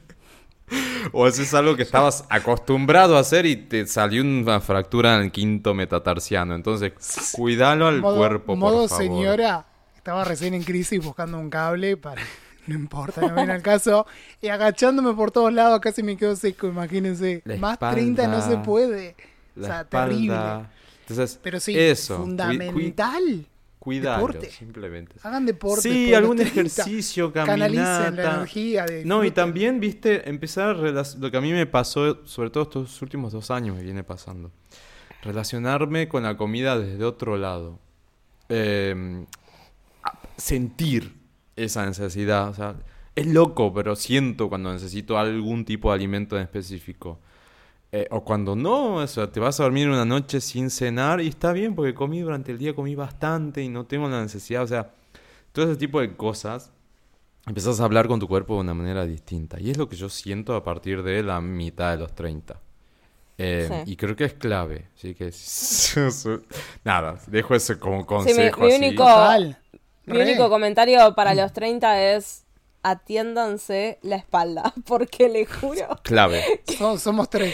O 1.13 1.25
haces 1.25 1.53
algo 1.53 1.75
que 1.75 1.83
estabas 1.83 2.23
acostumbrado 2.29 3.17
a 3.17 3.21
hacer 3.21 3.45
y 3.45 3.55
te 3.55 3.85
salió 3.87 4.21
una 4.21 4.61
fractura 4.61 5.15
en 5.17 5.23
el 5.23 5.31
quinto 5.31 5.73
metatarsiano. 5.73 6.55
Entonces, 6.55 6.93
cuidalo 7.33 7.87
al 7.87 8.01
modo, 8.01 8.17
cuerpo, 8.17 8.55
modo 8.55 8.81
por 8.81 8.89
favor. 8.89 9.03
señora, 9.03 9.65
estaba 9.95 10.23
recién 10.23 10.53
en 10.53 10.63
crisis 10.63 11.03
buscando 11.03 11.37
un 11.39 11.49
cable 11.49 11.97
para... 11.97 12.21
No 12.67 12.75
importa, 12.75 13.21
no 13.21 13.33
viene 13.33 13.53
al 13.53 13.63
caso. 13.63 14.05
Y 14.39 14.47
agachándome 14.49 15.13
por 15.15 15.31
todos 15.31 15.51
lados 15.51 15.79
casi 15.79 16.03
me 16.03 16.15
quedo 16.15 16.35
seco, 16.35 16.67
imagínense. 16.67 17.41
La 17.43 17.57
Más 17.57 17.73
espalda, 17.73 17.95
30 17.95 18.27
no 18.27 18.41
se 18.41 18.57
puede. 18.57 19.15
O 19.59 19.63
sea, 19.63 19.81
espalda. 19.81 20.05
terrible. 20.09 20.35
Entonces, 21.01 21.39
Pero 21.41 21.59
sí, 21.59 21.77
eso. 21.77 22.19
cui- 22.23 22.93
Deporte. 24.19 24.51
simplemente. 24.51 25.15
Hagan 25.23 25.45
deporte. 25.45 25.81
Sí, 25.81 26.09
los 26.11 26.17
algún 26.19 26.37
30. 26.37 26.51
ejercicio, 26.61 27.33
Canalicen 27.33 27.75
la 27.83 28.03
caminata. 28.05 28.35
energía. 28.35 28.85
de 28.85 29.05
No, 29.05 29.23
y 29.23 29.31
también, 29.31 29.79
viste, 29.79 30.29
empezar 30.29 30.75
a 30.75 31.03
lo 31.19 31.31
que 31.31 31.37
a 31.37 31.41
mí 31.41 31.51
me 31.51 31.65
pasó, 31.65 32.25
sobre 32.25 32.49
todo 32.51 32.63
estos 32.63 33.01
últimos 33.01 33.33
dos 33.33 33.49
años 33.51 33.75
me 33.75 33.83
viene 33.83 34.03
pasando. 34.03 34.51
Relacionarme 35.23 36.07
con 36.07 36.23
la 36.23 36.37
comida 36.37 36.77
desde 36.79 37.03
otro 37.03 37.37
lado. 37.37 37.79
Eh, 38.49 39.25
a- 40.03 40.17
sentir 40.37 41.13
esa 41.55 41.85
necesidad. 41.85 42.49
O 42.49 42.53
sea, 42.53 42.75
es 43.15 43.27
loco, 43.27 43.73
pero 43.73 43.95
siento 43.95 44.49
cuando 44.49 44.71
necesito 44.73 45.17
algún 45.17 45.65
tipo 45.65 45.89
de 45.89 45.95
alimento 45.95 46.37
en 46.37 46.43
específico. 46.43 47.19
Eh, 47.93 48.07
o 48.11 48.23
cuando 48.23 48.55
no, 48.55 48.95
o 48.95 49.07
sea, 49.07 49.29
te 49.31 49.39
vas 49.41 49.59
a 49.59 49.63
dormir 49.63 49.89
una 49.89 50.05
noche 50.05 50.39
sin 50.39 50.69
cenar 50.69 51.19
y 51.19 51.27
está 51.27 51.51
bien 51.51 51.75
porque 51.75 51.93
comí 51.93 52.21
durante 52.21 52.51
el 52.53 52.57
día, 52.57 52.73
comí 52.73 52.95
bastante 52.95 53.61
y 53.61 53.67
no 53.69 53.85
tengo 53.85 54.07
la 54.07 54.21
necesidad. 54.21 54.63
O 54.63 54.67
sea, 54.67 54.91
todo 55.51 55.65
ese 55.65 55.75
tipo 55.77 55.99
de 55.99 56.15
cosas 56.15 56.71
empezás 57.45 57.81
a 57.81 57.83
hablar 57.83 58.07
con 58.07 58.19
tu 58.19 58.27
cuerpo 58.29 58.53
de 58.55 58.61
una 58.61 58.73
manera 58.73 59.05
distinta. 59.05 59.59
Y 59.59 59.71
es 59.71 59.77
lo 59.77 59.89
que 59.89 59.97
yo 59.97 60.07
siento 60.07 60.55
a 60.55 60.63
partir 60.63 61.03
de 61.03 61.21
la 61.21 61.41
mitad 61.41 61.91
de 61.91 61.97
los 61.97 62.13
30. 62.15 62.59
Eh, 63.37 63.83
Sí. 63.85 63.91
Y 63.91 63.95
creo 63.97 64.15
que 64.15 64.23
es 64.25 64.33
clave. 64.35 64.87
Así 64.95 65.13
que, 65.15 65.31
nada, 66.85 67.19
dejo 67.27 67.55
eso 67.55 67.77
como 67.79 68.05
consejo. 68.05 68.61
mi 68.61 68.67
así. 68.71 68.75
único-. 68.85 69.03
Mi 70.05 70.17
único 70.21 70.49
comentario 70.49 71.13
para 71.15 71.33
los 71.33 71.51
30 71.51 72.13
es 72.13 72.45
atiéndanse 72.83 73.99
la 74.01 74.15
espalda, 74.15 74.73
porque 74.85 75.27
le 75.29 75.45
juro. 75.45 75.99
Clave. 76.03 76.63
So- 76.77 76.97
somos 76.97 77.29
tres. 77.29 77.53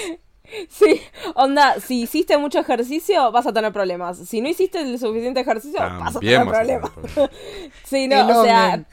Sí, 0.69 1.01
onda, 1.35 1.79
si 1.79 2.03
hiciste 2.03 2.37
mucho 2.37 2.59
ejercicio 2.59 3.31
vas 3.31 3.47
a 3.47 3.53
tener 3.53 3.73
problemas. 3.73 4.17
Si 4.17 4.41
no 4.41 4.47
hiciste 4.49 4.79
el 4.81 4.97
suficiente 4.99 5.41
ejercicio 5.41 5.79
vas 5.79 6.15
a 6.15 6.19
tener 6.19 6.45
vas 6.45 6.47
a 6.57 6.61
tener 6.61 6.79
problemas. 6.81 6.89
problemas. 6.91 7.31
Sí, 7.83 8.07
no, 8.07 8.39
o 8.39 8.43
sea, 8.43 8.83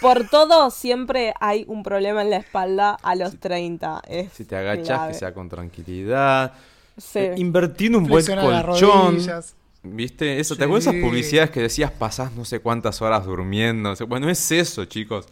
por 0.00 0.28
todo 0.28 0.70
siempre 0.70 1.32
hay 1.40 1.64
un 1.68 1.82
problema 1.82 2.22
en 2.22 2.30
la 2.30 2.36
espalda 2.36 2.98
a 3.02 3.14
los 3.14 3.38
30. 3.40 4.02
Es 4.08 4.32
Si 4.32 4.44
te 4.44 4.56
agachas, 4.56 5.08
que 5.08 5.14
sea 5.14 5.32
con 5.32 5.48
tranquilidad. 5.48 6.52
Sí. 6.98 7.18
Eh, 7.20 7.34
Invertir 7.38 7.88
en 7.88 7.96
un 7.96 8.06
buen 8.06 8.24
colchón. 8.26 9.18
¿Viste? 9.86 10.40
Eso, 10.40 10.56
¿te 10.56 10.64
acuerdas 10.64 10.84
esas 10.84 10.94
Sí. 10.94 11.00
publicidades 11.02 11.50
que 11.50 11.60
decías 11.60 11.90
pasás 11.90 12.32
no 12.32 12.44
sé 12.46 12.60
cuántas 12.60 13.02
horas 13.02 13.24
durmiendo? 13.26 13.90
O 13.90 13.96
sea, 13.96 14.06
bueno, 14.06 14.30
es 14.30 14.50
eso, 14.50 14.84
chicos. 14.86 15.26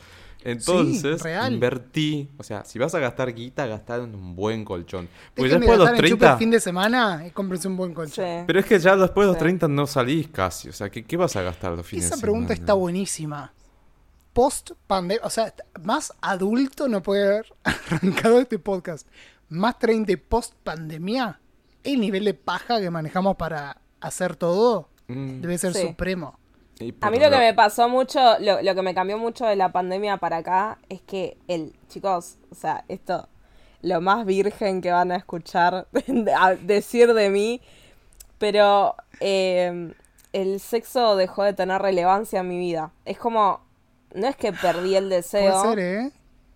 Entonces, 0.44 1.22
real. 1.22 1.52
invertí. 1.55 2.28
O 2.38 2.42
sea, 2.42 2.64
si 2.64 2.78
vas 2.78 2.94
a 2.94 2.98
gastar 2.98 3.35
guita, 3.35 3.66
gastar 3.66 4.00
en 4.00 4.14
un 4.14 4.35
buen 4.37 4.64
colchón. 4.64 5.09
Porque 5.35 5.50
después 5.50 5.70
de 5.70 5.76
los 5.76 5.87
gastar 5.87 6.05
en 6.05 6.11
chupe 6.11 6.18
30. 6.20 6.33
el 6.33 6.38
fin 6.38 6.50
de 6.50 6.61
semana 6.61 7.24
y 7.26 7.31
cómprense 7.31 7.68
un 7.68 7.76
buen 7.76 7.94
colchón. 7.94 8.24
Sí. 8.24 8.44
Pero 8.46 8.59
es 8.61 8.66
que 8.66 8.78
ya 8.78 8.96
después 8.96 9.24
de 9.26 9.28
los 9.28 9.37
Sí. 9.37 9.40
30 9.40 9.68
no 9.68 9.87
salís 9.87 10.28
casi. 10.28 10.68
O 10.68 10.72
sea, 10.72 10.90
¿qué, 10.90 11.05
qué 11.05 11.16
vas 11.16 11.35
a 11.37 11.42
gastar 11.42 11.72
los 11.72 11.87
fines 11.87 12.07
Esa 12.07 12.16
de 12.16 12.22
pregunta 12.22 12.48
semana? 12.48 12.61
está 12.62 12.72
buenísima. 12.74 13.52
Post 14.33 14.70
pandemia, 14.87 15.24
o 15.26 15.31
sea, 15.31 15.52
más 15.83 16.12
adulto 16.22 16.88
no 16.88 17.02
puede 17.02 17.24
haber 17.26 17.46
arrancado 17.64 18.40
este 18.40 18.59
podcast. 18.59 19.07
Más 19.50 19.78
30 19.78 20.12
y 20.12 20.16
post 20.16 20.55
pandemia, 20.64 21.38
el 21.85 22.00
nivel 22.00 22.24
de 22.24 22.33
paja 22.35 22.81
que 22.81 22.90
manejamos 22.90 23.37
para 23.37 23.81
hacer 24.00 24.37
todo 24.37 24.88
Mm, 25.09 25.40
debe 25.42 25.59
ser 25.59 25.74
Sí. 25.74 25.83
supremo. 25.88 26.38
A 27.00 27.10
mí 27.10 27.18
lo 27.18 27.30
que 27.30 27.38
me 27.38 27.54
pasó 27.54 27.88
mucho, 27.88 28.20
lo, 28.40 28.62
lo 28.62 28.74
que 28.74 28.82
me 28.82 28.94
cambió 28.94 29.18
mucho 29.18 29.46
de 29.46 29.56
la 29.56 29.72
pandemia 29.72 30.16
para 30.16 30.38
acá 30.38 30.78
es 30.88 31.00
que 31.02 31.36
el, 31.48 31.72
chicos, 31.88 32.38
o 32.50 32.54
sea, 32.54 32.84
esto, 32.88 33.28
lo 33.82 34.00
más 34.00 34.24
virgen 34.24 34.80
que 34.80 34.90
van 34.90 35.12
a 35.12 35.16
escuchar 35.16 35.86
a 36.38 36.54
decir 36.54 37.12
de 37.14 37.30
mí, 37.30 37.60
pero 38.38 38.96
eh, 39.20 39.92
el 40.32 40.60
sexo 40.60 41.16
dejó 41.16 41.44
de 41.44 41.52
tener 41.52 41.80
relevancia 41.82 42.40
en 42.40 42.48
mi 42.48 42.58
vida. 42.58 42.92
Es 43.04 43.18
como, 43.18 43.60
no 44.14 44.26
es 44.26 44.36
que 44.36 44.52
perdí 44.52 44.96
el 44.96 45.08
deseo. 45.08 45.62
Puede 45.62 45.74
ser, 45.74 45.78
¿eh? 45.78 46.10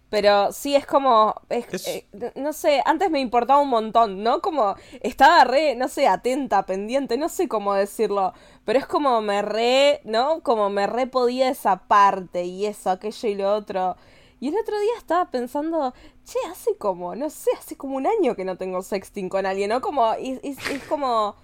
Pero 0.08 0.52
sí 0.52 0.76
es 0.76 0.86
como, 0.86 1.34
es- 1.48 1.66
Es- 1.72 1.86
eh, 1.88 2.06
no 2.36 2.52
sé, 2.52 2.80
antes 2.86 3.10
me 3.10 3.20
importaba 3.20 3.60
un 3.60 3.68
montón, 3.68 4.22
¿no? 4.22 4.40
Como 4.40 4.76
estaba 5.02 5.44
re, 5.44 5.74
no 5.76 5.88
sé, 5.88 6.06
atenta, 6.06 6.64
pendiente, 6.64 7.18
no 7.18 7.28
sé 7.28 7.48
cómo 7.48 7.74
decirlo, 7.74 8.32
pero 8.64 8.78
es 8.78 8.86
como 8.86 9.20
me 9.20 9.42
re, 9.42 10.00
¿no? 10.04 10.42
Como 10.42 10.70
me 10.70 10.86
re 10.86 11.06
podía 11.08 11.48
esa 11.50 11.88
parte 11.88 12.44
y 12.44 12.66
eso, 12.66 12.90
aquello 12.90 13.28
y 13.28 13.34
lo 13.34 13.52
otro. 13.54 13.96
Y 14.38 14.48
el 14.48 14.56
otro 14.56 14.78
día 14.78 14.92
estaba 14.98 15.30
pensando, 15.30 15.92
che, 16.24 16.38
hace 16.50 16.76
como, 16.76 17.14
no 17.16 17.28
sé, 17.30 17.50
hace 17.58 17.76
como 17.76 17.96
un 17.96 18.06
año 18.06 18.36
que 18.36 18.44
no 18.44 18.56
tengo 18.56 18.82
sexting 18.82 19.28
con 19.28 19.44
alguien, 19.46 19.70
¿no? 19.70 19.80
Como, 19.80 20.12
es, 20.14 20.38
es- 20.42 20.66
es 20.70 20.82
como, 20.84 21.34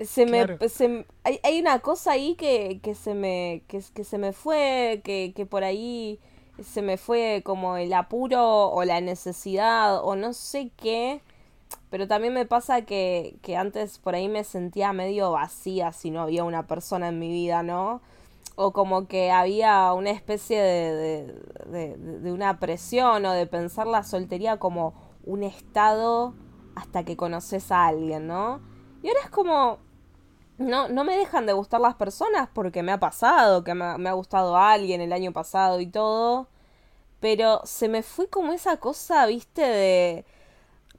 se 0.00 0.26
me, 0.26 0.46
Claro. 0.46 0.58
se- 0.68 1.06
hay, 1.24 1.40
hay 1.44 1.60
una 1.60 1.78
cosa 1.80 2.12
ahí 2.12 2.34
que, 2.34 2.80
que 2.82 2.94
se 2.94 3.14
me, 3.14 3.62
que, 3.68 3.82
que 3.94 4.04
se 4.04 4.18
me 4.18 4.32
fue, 4.32 5.00
que, 5.04 5.32
que 5.36 5.46
por 5.46 5.64
ahí 5.64 6.18
se 6.64 6.82
me 6.82 6.96
fue 6.96 7.42
como 7.44 7.76
el 7.76 7.92
apuro 7.92 8.70
o 8.70 8.84
la 8.84 9.00
necesidad 9.00 10.04
o 10.04 10.16
no 10.16 10.32
sé 10.32 10.70
qué. 10.76 11.22
Pero 11.90 12.08
también 12.08 12.32
me 12.34 12.46
pasa 12.46 12.82
que, 12.82 13.36
que 13.42 13.56
antes 13.56 13.98
por 13.98 14.14
ahí 14.14 14.28
me 14.28 14.44
sentía 14.44 14.92
medio 14.92 15.30
vacía 15.32 15.92
si 15.92 16.10
no 16.10 16.22
había 16.22 16.44
una 16.44 16.66
persona 16.66 17.08
en 17.08 17.18
mi 17.18 17.28
vida, 17.28 17.62
¿no? 17.62 18.00
O 18.56 18.72
como 18.72 19.08
que 19.08 19.30
había 19.30 19.92
una 19.92 20.10
especie 20.10 20.60
de, 20.60 21.34
de, 21.66 22.32
una 22.32 22.58
presión 22.58 23.24
o 23.26 23.32
de 23.32 23.46
pensar 23.46 23.86
la 23.86 24.04
soltería 24.04 24.58
como 24.58 24.94
un 25.24 25.42
estado 25.42 26.34
hasta 26.74 27.04
que 27.04 27.16
conoces 27.16 27.70
a 27.70 27.86
alguien, 27.86 28.26
¿no? 28.26 28.60
Y 29.02 29.08
ahora 29.08 29.20
es 29.24 29.30
como, 29.30 29.78
no, 30.58 30.88
no 30.88 31.04
me 31.04 31.16
dejan 31.16 31.46
de 31.46 31.52
gustar 31.52 31.80
las 31.80 31.94
personas 31.96 32.48
porque 32.52 32.82
me 32.82 32.92
ha 32.92 33.00
pasado, 33.00 33.64
que 33.64 33.74
me, 33.74 33.98
me 33.98 34.08
ha 34.08 34.14
gustado 34.14 34.56
alguien 34.56 35.00
el 35.00 35.12
año 35.12 35.32
pasado 35.32 35.80
y 35.80 35.86
todo. 35.86 36.48
Pero 37.22 37.62
se 37.64 37.88
me 37.88 38.04
fue 38.04 38.28
como 38.28 38.52
esa 38.54 38.78
cosa, 38.78 39.26
viste, 39.26 39.62
de... 39.62 40.26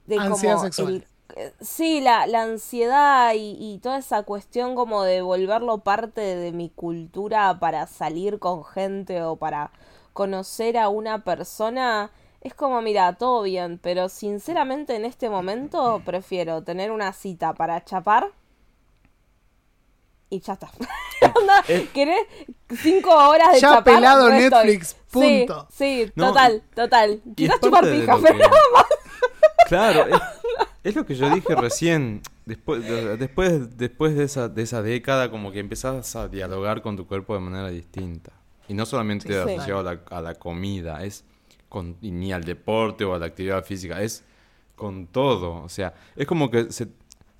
de 0.06 0.24
Ansiedad 0.24 0.24
como 0.24 0.66
sexual. 0.66 0.90
el- 0.90 1.06
eh, 1.36 1.52
sí, 1.60 2.00
la, 2.00 2.26
la 2.26 2.42
ansiedad 2.42 3.32
y, 3.34 3.56
y 3.58 3.78
toda 3.78 3.98
esa 3.98 4.22
cuestión 4.24 4.74
como 4.74 5.02
de 5.04 5.22
volverlo 5.22 5.78
parte 5.78 6.20
de 6.20 6.52
mi 6.52 6.70
cultura 6.70 7.58
para 7.58 7.86
salir 7.86 8.38
con 8.38 8.64
gente 8.64 9.22
o 9.22 9.36
para 9.36 9.70
conocer 10.12 10.78
a 10.78 10.88
una 10.90 11.24
persona. 11.24 12.10
Es 12.40 12.54
como, 12.54 12.82
mira, 12.82 13.14
todo 13.14 13.42
bien, 13.42 13.78
pero 13.82 14.08
sinceramente 14.08 14.96
en 14.96 15.04
este 15.06 15.30
momento 15.30 16.02
prefiero 16.04 16.62
tener 16.62 16.90
una 16.92 17.12
cita 17.12 17.54
para 17.54 17.84
chapar 17.84 18.32
y 20.30 20.40
ya 20.40 20.54
está. 20.54 20.70
Onda, 21.34 21.62
¿Querés 21.92 22.26
cinco 22.80 23.10
horas 23.10 23.52
de 23.52 23.60
Ya 23.60 23.68
chapar? 23.76 23.84
pelado 23.94 24.28
No 24.30 24.34
estoy. 24.36 24.66
Netflix, 24.66 24.96
punto. 25.10 25.68
Sí, 25.70 26.04
sí, 26.06 26.12
No, 26.16 26.28
total, 26.28 26.62
total. 26.74 27.20
Quizás 27.36 27.60
chupar 27.60 27.84
pija, 27.90 28.18
pero 28.22 28.38
que- 28.38 28.44
Claro, 29.68 30.06
es, 30.06 30.20
es 30.82 30.94
lo 30.96 31.06
que 31.06 31.14
yo 31.14 31.30
dije 31.30 31.54
recién. 31.54 32.20
Después, 32.44 32.82
de- 32.86 33.16
después, 33.16 33.76
después 33.78 34.14
de, 34.16 34.24
esa, 34.24 34.48
de 34.48 34.62
esa 34.62 34.82
década, 34.82 35.30
como 35.30 35.50
que 35.52 35.60
empezás 35.60 36.14
a 36.16 36.28
dialogar 36.28 36.82
con 36.82 36.96
tu 36.96 37.06
cuerpo 37.06 37.34
de 37.34 37.40
manera 37.40 37.70
distinta. 37.70 38.32
Y 38.68 38.74
no 38.74 38.84
solamente 38.86 39.28
Sí. 39.28 39.34
asociado 39.34 39.80
a 39.80 39.82
la, 39.82 40.00
a 40.10 40.20
la 40.20 40.34
comida, 40.34 41.02
es 41.04 41.24
con, 41.70 41.96
ni 42.02 42.32
al 42.32 42.44
deporte 42.44 43.04
o 43.04 43.14
a 43.14 43.18
la 43.18 43.26
actividad 43.26 43.64
física, 43.64 44.02
es 44.02 44.24
con 44.76 45.06
todo. 45.06 45.62
O 45.62 45.68
sea, 45.70 45.94
es 46.16 46.26
como 46.26 46.50
que 46.50 46.70
se, 46.70 46.88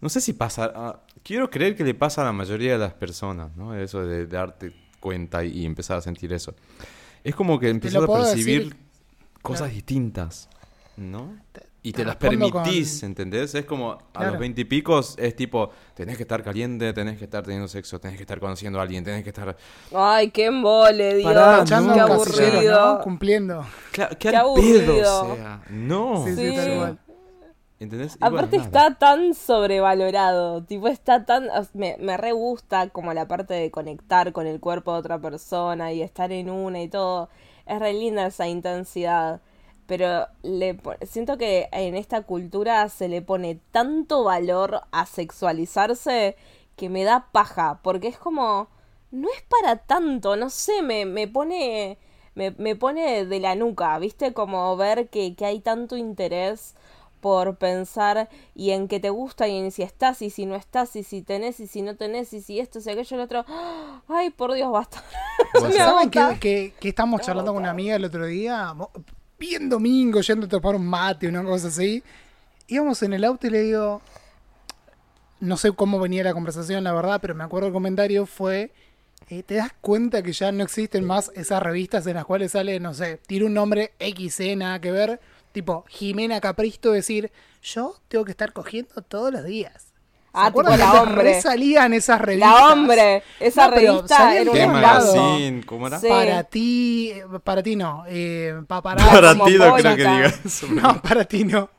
no 0.05 0.11
sé 0.11 0.21
si 0.21 0.35
pasa. 0.35 0.71
ah, 0.77 1.01
quiero 1.23 1.49
creer 1.49 1.75
que 1.75 1.83
le 1.83 1.95
pasa 1.95 2.21
a 2.21 2.27
la 2.27 2.33
mayoría 2.33 2.73
de 2.73 2.79
las 2.79 2.93
personas, 2.93 3.57
¿no? 3.57 3.75
Eso 3.75 4.05
de, 4.05 4.27
darte 4.27 4.71
cuenta 5.01 5.43
y, 5.43 5.64
empezar 5.64 5.97
a 5.97 6.03
sentir 6.03 6.31
eso. 6.35 6.55
Es 7.25 7.35
como 7.35 7.59
que 7.59 7.71
empiezas 7.71 8.03
a 8.03 8.07
percibir 8.07 8.64
decir, 8.64 8.77
cosas 9.40 9.61
claro. 9.61 9.75
distintas, 9.77 10.51
¿no? 10.99 11.35
Y 11.83 11.93
te, 11.93 11.99
te 12.03 12.05
las 12.05 12.17
permitís, 12.17 13.01
con- 13.01 13.09
¿entendés? 13.09 13.55
Es 13.55 13.64
como 13.64 13.97
a 14.12 14.27
los 14.27 14.38
veintipicos 14.38 15.14
es 15.19 15.35
tipo, 15.37 15.71
tenés 15.95 16.19
que 16.19 16.25
estar 16.25 16.43
caliente, 16.43 16.93
tenés 16.93 17.17
que 17.17 17.25
estar 17.25 17.43
teniendo 17.43 17.67
sexo, 17.67 17.99
tenés 17.99 18.19
que 18.19 18.25
estar 18.25 18.38
conociendo 18.40 18.81
a 18.81 18.83
alguien, 18.83 19.05
tenés 19.05 19.23
que 19.23 19.31
estar... 19.31 19.57
Ay, 19.95 20.31
qué 20.31 20.47
embole, 20.47 21.14
Dios. 21.17 21.33
Pará, 21.33 21.62
Echando 21.62 21.95
qué 21.95 22.01
aburrido. 22.01 22.95
¿no? 22.97 23.01
Cumpliendo. 23.01 23.67
Claro, 23.90 24.17
qué, 24.19 24.31
Qué 24.31 24.37
aburrido. 24.37 24.95
pedo, 24.97 25.33
o 25.33 25.37
sea, 25.37 25.62
no. 25.71 26.25
Sí, 26.27 26.37
sí, 26.37 26.51
Sí. 26.51 26.57
tal 26.57 26.77
cual. 26.77 26.99
¿Entendés? 27.85 28.16
Y 28.20 28.29
bueno, 28.29 28.38
Aparte 28.38 28.57
está 28.57 28.94
tan 28.94 29.35
sobrevalorado, 29.35 30.64
tipo 30.64 30.88
está 30.88 31.25
tan, 31.25 31.49
me, 31.75 31.97
me 32.01 32.16
re 32.16 32.33
gusta 32.33 32.88
como 32.90 33.12
la 33.12 33.29
parte 33.29 33.55
de 33.55 33.70
conectar 33.70 34.33
con 34.33 34.47
el 34.47 34.61
cuerpo 34.61 34.92
de 34.92 34.99
otra 35.01 35.18
persona 35.18 35.92
y 35.92 36.03
estar 36.03 36.33
en 36.33 36.51
una 36.51 36.81
y 36.83 36.88
todo, 36.88 37.29
es 37.66 37.79
re 37.79 37.92
linda 37.92 38.27
esa 38.27 38.49
intensidad, 38.49 39.40
pero 39.87 40.27
le 40.42 40.79
siento 41.03 41.37
que 41.38 41.68
en 41.73 41.94
esta 41.94 42.23
cultura 42.23 42.88
se 42.88 43.09
le 43.09 43.23
pone 43.23 43.61
tanto 43.73 44.25
valor 44.25 44.83
a 44.92 45.07
sexualizarse 45.07 46.37
que 46.77 46.88
me 46.88 47.05
da 47.05 47.29
paja, 47.33 47.81
porque 47.83 48.09
es 48.09 48.18
como, 48.18 48.68
no 49.11 49.29
es 49.31 49.42
para 49.42 49.77
tanto, 49.77 50.37
no 50.37 50.51
sé, 50.51 50.83
me, 50.83 51.05
me 51.07 51.29
pone, 51.29 51.99
me, 52.35 52.53
me 52.53 52.77
pone 52.77 53.27
de 53.27 53.40
la 53.40 53.55
nuca, 53.55 53.99
¿viste? 53.99 54.33
Como 54.33 54.77
ver 54.77 55.09
que, 55.09 55.35
que 55.37 55.44
hay 55.47 55.61
tanto 55.61 55.97
interés 55.97 56.75
por 57.25 57.57
pensar 57.57 58.29
y 58.55 58.73
en 58.73 58.87
qué 58.87 59.01
te 59.01 59.09
gusta 59.09 59.49
y 59.49 59.57
en 59.57 59.71
si 59.71 59.81
estás 59.83 60.21
y 60.21 60.29
si 60.29 60.45
no 60.45 60.57
estás 60.57 60.95
y 60.95 61.03
si 61.05 61.23
tenés 61.23 61.59
y 61.59 61.67
si 61.67 61.81
no 61.81 61.97
tenés 61.97 62.35
y 62.35 62.43
si 62.43 62.61
esto, 62.61 62.83
si 62.83 62.91
aquello, 62.91 63.17
el 63.17 63.23
otro. 63.23 63.47
Ay, 64.09 64.29
por 64.29 64.53
Dios, 64.53 64.71
basta. 64.71 65.03
¿Saben 65.75 66.11
que, 66.11 66.39
que, 66.39 66.75
que 66.79 66.89
estamos 66.91 67.23
charlando 67.23 67.55
con 67.55 67.63
una 67.63 67.71
amiga 67.71 67.97
el 67.97 68.05
otro 68.05 68.27
día? 68.27 68.75
Bien 69.39 69.71
domingo, 69.71 70.21
yendo 70.21 70.45
a 70.45 70.51
tomar 70.51 70.75
un 70.77 70.87
mate, 70.87 71.27
una 71.27 71.43
cosa 71.43 71.69
así. 71.69 72.03
Íbamos 72.69 73.03
en 73.03 73.15
el 73.15 73.25
auto 73.25 73.47
y 73.47 73.51
le 73.51 73.63
digo. 73.63 74.03
No 75.41 75.57
sé 75.57 75.73
cómo 75.73 75.99
venía 75.99 76.25
la 76.25 76.35
conversación, 76.35 76.85
la 76.85 76.93
verdad, 76.93 77.21
pero 77.23 77.35
me 77.35 77.45
acuerdo 77.45 77.69
el 77.69 77.73
comentario 77.73 78.27
fue. 78.27 78.71
eh, 79.31 79.43
¿Te 79.43 79.55
das 79.55 79.73
cuenta 79.81 80.23
que 80.23 80.35
ya 80.35 80.53
no 80.53 80.63
existen 80.63 81.07
más 81.07 81.33
esas 81.35 81.63
revistas 81.63 82.07
en 82.07 82.17
las 82.17 82.27
cuales 82.27 82.53
sale, 82.53 82.79
no 82.81 82.93
sé, 82.93 83.19
tira 83.27 83.47
un 83.47 83.55
nombre 83.55 83.93
XC, 83.99 84.57
nada 84.57 84.79
que 84.79 84.91
ver? 84.93 85.21
Tipo, 85.55 85.85
Jimena 85.88 86.40
Capristo 86.40 86.90
decir, 86.90 87.31
yo 87.62 87.95
tengo 88.09 88.25
que 88.25 88.33
estar 88.33 88.53
cogiendo 88.53 89.03
todos 89.07 89.33
los 89.33 89.45
días. 89.45 89.73
¿Se 89.85 89.90
Ah, 90.33 90.49
tipo 90.51 90.64
la 90.64 91.01
hombre. 91.03 91.23
re 91.23 91.40
salían 91.40 91.93
esas 91.93 92.21
revistas? 92.21 92.51
La 92.53 92.67
hombre, 92.73 93.23
esa 93.38 93.69
No, 93.69 93.75
revista 93.77 94.33
era 94.35 94.43
en 94.43 94.49
un 94.49 94.55
¿Qué 94.55 94.61
todos 94.64 94.75
escándalo. 94.75 94.81
lados. 94.81 95.14
magazine? 95.17 95.62
¿Cómo 95.64 95.87
era? 95.87 96.01
Sí. 96.01 96.09
Para 96.09 96.43
ti, 96.43 97.11
eh, 97.14 97.25
para 97.45 97.62
ti 97.62 97.77
no, 97.77 98.03
eh, 98.09 98.61
paparazzi. 98.67 99.09
Para 99.14 99.33
ti 99.35 99.57
no 99.57 99.75
creo 99.77 99.97
que 99.97 100.03
digas. 100.03 100.62
No, 100.71 101.01
para 101.01 101.25
ti 101.25 101.45
no. 101.45 101.71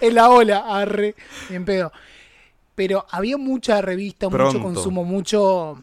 En 0.00 0.14
la 0.14 0.30
ola, 0.30 0.64
arre, 0.66 1.14
en 1.50 1.66
pedo. 1.66 1.92
Pero 2.74 3.04
había 3.10 3.36
mucha 3.36 3.82
revista, 3.82 4.30
mucho 4.30 4.62
consumo, 4.62 5.04
mucho. 5.04 5.82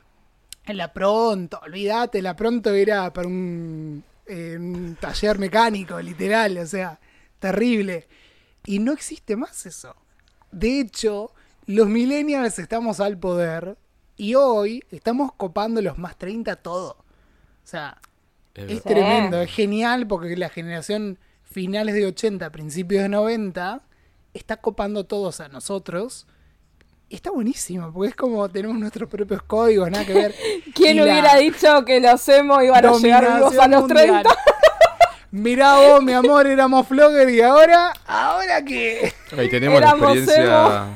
En 0.65 0.77
la 0.77 0.91
pronto, 0.91 1.60
olvídate, 1.63 2.23
la 2.23 2.36
pronto 2.36 2.71
era 2.71 3.13
para 3.13 3.27
un, 3.27 4.03
eh, 4.25 4.58
un 4.60 4.97
taller 4.99 5.38
mecánico, 5.38 6.01
literal, 6.01 6.58
o 6.58 6.65
sea, 6.65 6.97
terrible. 7.45 8.08
Y 8.65 8.79
no 8.79 8.91
existe 8.91 9.36
más 9.36 9.65
eso. 9.65 9.95
De 10.51 10.79
hecho, 10.79 11.31
los 11.67 11.88
millennials 11.88 12.58
estamos 12.58 12.99
al 12.99 13.19
poder 13.19 13.77
y 14.17 14.34
hoy 14.34 14.84
estamos 14.89 15.31
copando 15.34 15.81
los 15.81 15.97
más 15.99 16.17
30 16.17 16.55
todo. 16.58 16.91
O 16.91 17.67
sea, 17.67 17.99
Es 18.55 18.81
tremendo, 18.81 19.41
es 19.41 19.51
genial 19.51 20.08
porque 20.08 20.36
la 20.38 20.49
generación 20.49 21.19
finales 21.43 21.93
de 21.93 22.08
80, 22.08 22.49
principios 22.51 23.03
de 23.03 23.10
90, 23.10 23.81
está 24.34 24.58
copando 24.58 25.05
todos 25.05 25.39
a 25.39 25.47
nosotros. 25.47 26.25
Y 27.10 27.15
está 27.15 27.29
buenísimo, 27.29 27.93
porque 27.93 28.10
es 28.10 28.15
como 28.15 28.49
tenemos 28.49 28.79
nuestros 28.79 29.08
propios 29.08 29.43
códigos, 29.43 29.91
nada 29.91 30.05
que 30.05 30.13
ver. 30.13 30.36
¿Quién 30.73 30.97
Y 30.97 31.01
hubiera 31.03 31.36
dicho 31.36 31.86
que 31.86 31.99
los 31.99 32.27
emo 32.27 32.60
iban 32.63 32.84
a 32.84 32.91
llegar 32.97 33.36
vivos 33.36 33.55
a 33.60 33.67
los 33.67 33.81
mundial. 33.81 34.23
30? 34.23 34.29
Mirá 35.35 35.75
vos, 35.79 36.01
mi 36.01 36.13
amor, 36.13 36.47
éramos 36.47 36.87
flogger 36.87 37.29
y 37.29 37.41
ahora, 37.41 37.91
¿ahora 38.07 38.63
qué? 38.63 39.11
Ahí 39.37 39.49
tenemos 39.49 39.81
la 39.81 39.89
experiencia. 39.91 40.87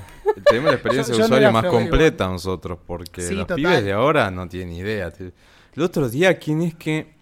Tenemos 0.46 0.70
la 0.70 0.76
experiencia 0.76 1.12
Yo- 1.14 1.18
de 1.18 1.20
no 1.20 1.26
usuario 1.26 1.52
más 1.52 1.66
completa 1.66 2.28
nosotros, 2.28 2.80
porque 2.86 3.22
Sí, 3.22 3.34
los 3.34 3.44
total. 3.48 3.56
pibes 3.58 3.84
de 3.84 3.92
ahora 3.92 4.32
no 4.32 4.48
tienen 4.48 4.74
idea. 4.76 5.12
El 5.76 5.84
otro 5.84 6.08
día, 6.08 6.38
¿quién 6.40 6.62
es 6.62 6.74
que 6.76 7.14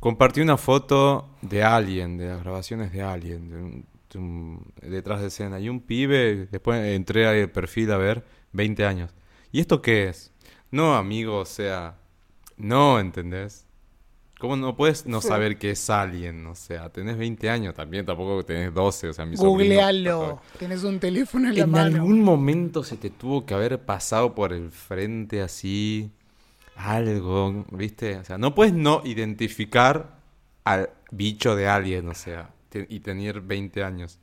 compartió 0.00 0.42
una 0.42 0.56
foto 0.56 1.28
de 1.42 1.62
alguien, 1.62 2.16
de 2.18 2.26
las 2.28 2.42
grabaciones 2.42 2.92
de 2.92 3.02
alguien, 3.02 3.48
de 3.50 3.56
un- 3.56 3.86
de 4.12 4.18
un- 4.18 4.72
detrás 4.82 5.20
de 5.20 5.28
escena? 5.28 5.60
Y 5.60 5.68
un 5.68 5.80
pibe, 5.80 6.48
después 6.50 6.82
entré 6.84 7.26
al 7.28 7.48
perfil 7.50 7.92
a 7.92 7.96
ver, 7.96 8.24
20 8.52 8.84
años. 8.86 9.10
¿Y 9.52 9.60
esto 9.60 9.80
qué 9.82 10.08
es? 10.08 10.32
No, 10.72 10.96
amigo, 10.96 11.38
o 11.38 11.44
sea, 11.44 11.94
no, 12.56 12.98
¿entendés? 12.98 13.66
¿Cómo 14.44 14.56
no 14.56 14.76
puedes 14.76 15.06
no 15.06 15.22
Sí. 15.22 15.28
saber 15.28 15.56
qué 15.56 15.70
es 15.70 15.88
alguien? 15.88 16.46
O 16.48 16.54
sea, 16.54 16.90
tenés 16.90 17.16
20 17.16 17.48
años 17.48 17.72
también, 17.74 18.04
tampoco 18.04 18.44
tenés 18.44 18.74
12, 18.74 19.08
o 19.08 19.12
sea, 19.14 19.24
mi 19.24 19.38
sobrino- 19.38 19.50
Googlealo, 19.52 20.42
tenés 20.58 20.84
un 20.84 21.00
teléfono 21.00 21.48
en 21.48 21.54
la 21.54 21.62
en 21.62 21.70
mano. 21.70 21.96
algún 21.96 22.20
momento 22.20 22.84
se 22.84 22.98
te 22.98 23.08
tuvo 23.08 23.46
que 23.46 23.54
haber 23.54 23.80
pasado 23.86 24.34
por 24.34 24.52
el 24.52 24.70
frente 24.70 25.40
así 25.40 26.10
algo, 26.76 27.64
¿viste? 27.70 28.16
O 28.18 28.24
sea, 28.24 28.36
no 28.36 28.54
puedes 28.54 28.74
no 28.74 29.00
identificar 29.06 30.18
al 30.64 30.90
bicho 31.10 31.56
de 31.56 31.66
alguien, 31.66 32.06
o 32.10 32.14
sea, 32.14 32.50
te- 32.68 32.86
y 32.90 33.00
tener 33.00 33.40
20 33.40 33.82
años. 33.82 34.18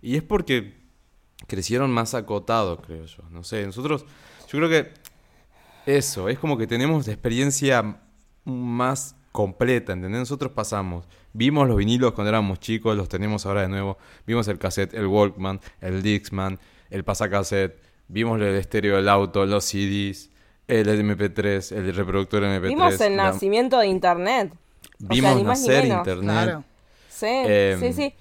Y 0.00 0.14
es 0.14 0.22
porque 0.22 0.74
crecieron 1.48 1.90
más 1.90 2.14
acotados, 2.14 2.78
creo 2.86 3.06
yo. 3.06 3.24
No 3.32 3.42
sé, 3.42 3.66
nosotros, 3.66 4.04
yo 4.52 4.58
creo 4.58 4.68
que 4.68 4.92
eso, 5.86 6.28
es 6.28 6.38
como 6.38 6.56
que 6.56 6.68
tenemos 6.68 7.08
la 7.08 7.12
experiencia 7.14 8.00
más 8.44 9.16
completa, 9.38 9.92
¿entendés? 9.92 10.18
Nosotros 10.18 10.50
pasamos, 10.50 11.06
vimos 11.32 11.68
los 11.68 11.76
vinilos 11.76 12.10
cuando 12.10 12.30
éramos 12.30 12.58
chicos, 12.58 12.96
los 12.96 13.08
tenemos 13.08 13.46
ahora 13.46 13.62
de 13.62 13.68
nuevo, 13.68 13.96
vimos 14.26 14.48
el 14.48 14.58
cassette, 14.58 14.94
el 14.94 15.06
Walkman, 15.06 15.60
el 15.80 16.02
Dixman, 16.02 16.58
el 16.90 17.04
pasacassette, 17.04 17.80
vimos 18.08 18.40
el 18.40 18.56
estéreo 18.56 18.96
del 18.96 19.08
auto, 19.08 19.46
los 19.46 19.64
CDs, 19.64 20.30
el 20.66 20.88
MP3, 20.88 21.70
el 21.76 21.94
reproductor 21.94 22.42
MP3. 22.42 22.68
Vimos 22.68 23.00
el 23.00 23.16
la- 23.16 23.30
nacimiento 23.30 23.78
de 23.78 23.86
internet. 23.86 24.52
O 24.52 25.06
sea, 25.06 25.08
vimos 25.08 25.36
ni 25.36 25.42
ni 25.42 25.48
nacer 25.48 25.84
internet. 25.86 26.24
Claro. 26.24 26.64
Sí, 27.08 27.26
Em, 27.28 27.80
sí, 27.80 27.92
sí. 27.92 28.14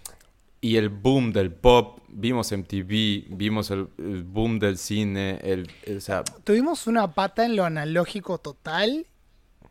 Y 0.61 0.75
el 0.75 0.89
boom 0.89 1.33
del 1.33 1.51
pop, 1.51 1.97
vimos 2.09 2.51
MTV, 2.51 3.25
vimos 3.35 3.71
el, 3.71 3.87
el 3.97 4.23
boom 4.23 4.59
del 4.59 4.77
cine, 4.77 5.39
el, 5.41 5.67
el- 5.83 5.97
o 5.97 6.01
sea, 6.01 6.23
Tuvimos 6.43 6.85
una 6.85 7.11
pata 7.15 7.43
en 7.43 7.55
lo 7.55 7.65
analógico 7.65 8.37
total 8.37 9.07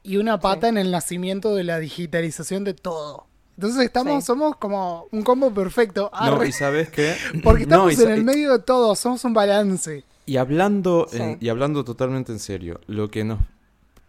y 0.07 0.17
una 0.19 0.39
pata 0.41 0.67
Sí. 0.67 0.71
en 0.71 0.79
el 0.79 0.91
nacimiento 0.91 1.55
de 1.55 1.65
la 1.65 1.79
digitalización 1.79 2.65
de 2.65 2.75
todo. 2.75 3.27
Entonces 3.57 3.85
estamos, 3.85 4.23
Sí. 4.23 4.27
somos 4.27 4.57
como 4.57 5.07
un 5.13 5.23
combo 5.23 5.51
perfecto. 5.53 6.11
no, 6.25 6.45
y 6.45 6.53
sabes 6.53 6.91
qué, 6.91 7.15
porque 7.43 7.63
estamos 7.65 7.99
en 7.99 8.11
el 8.11 8.25
medio 8.25 8.53
de 8.53 8.59
todo, 8.61 8.95
somos 8.95 9.25
un 9.25 9.35
balance. 9.35 10.05
Y 10.27 10.37
hablando, 10.37 11.07
Sí. 11.11 11.19
en- 11.19 11.39
y 11.41 11.49
hablando 11.49 11.85
totalmente 11.85 12.33
en 12.33 12.39
serio, 12.39 12.81
lo 12.87 13.11
que 13.11 13.25
nos 13.25 13.39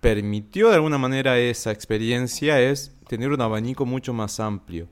permitió 0.01 0.69
de 0.69 0.75
alguna 0.75 0.97
manera 0.97 1.37
esa 1.39 1.71
experiencia 1.71 2.59
es 2.61 2.91
tener 3.07 3.29
un 3.31 3.41
abanico 3.41 3.85
mucho 3.85 4.13
más 4.13 4.39
amplio. 4.39 4.87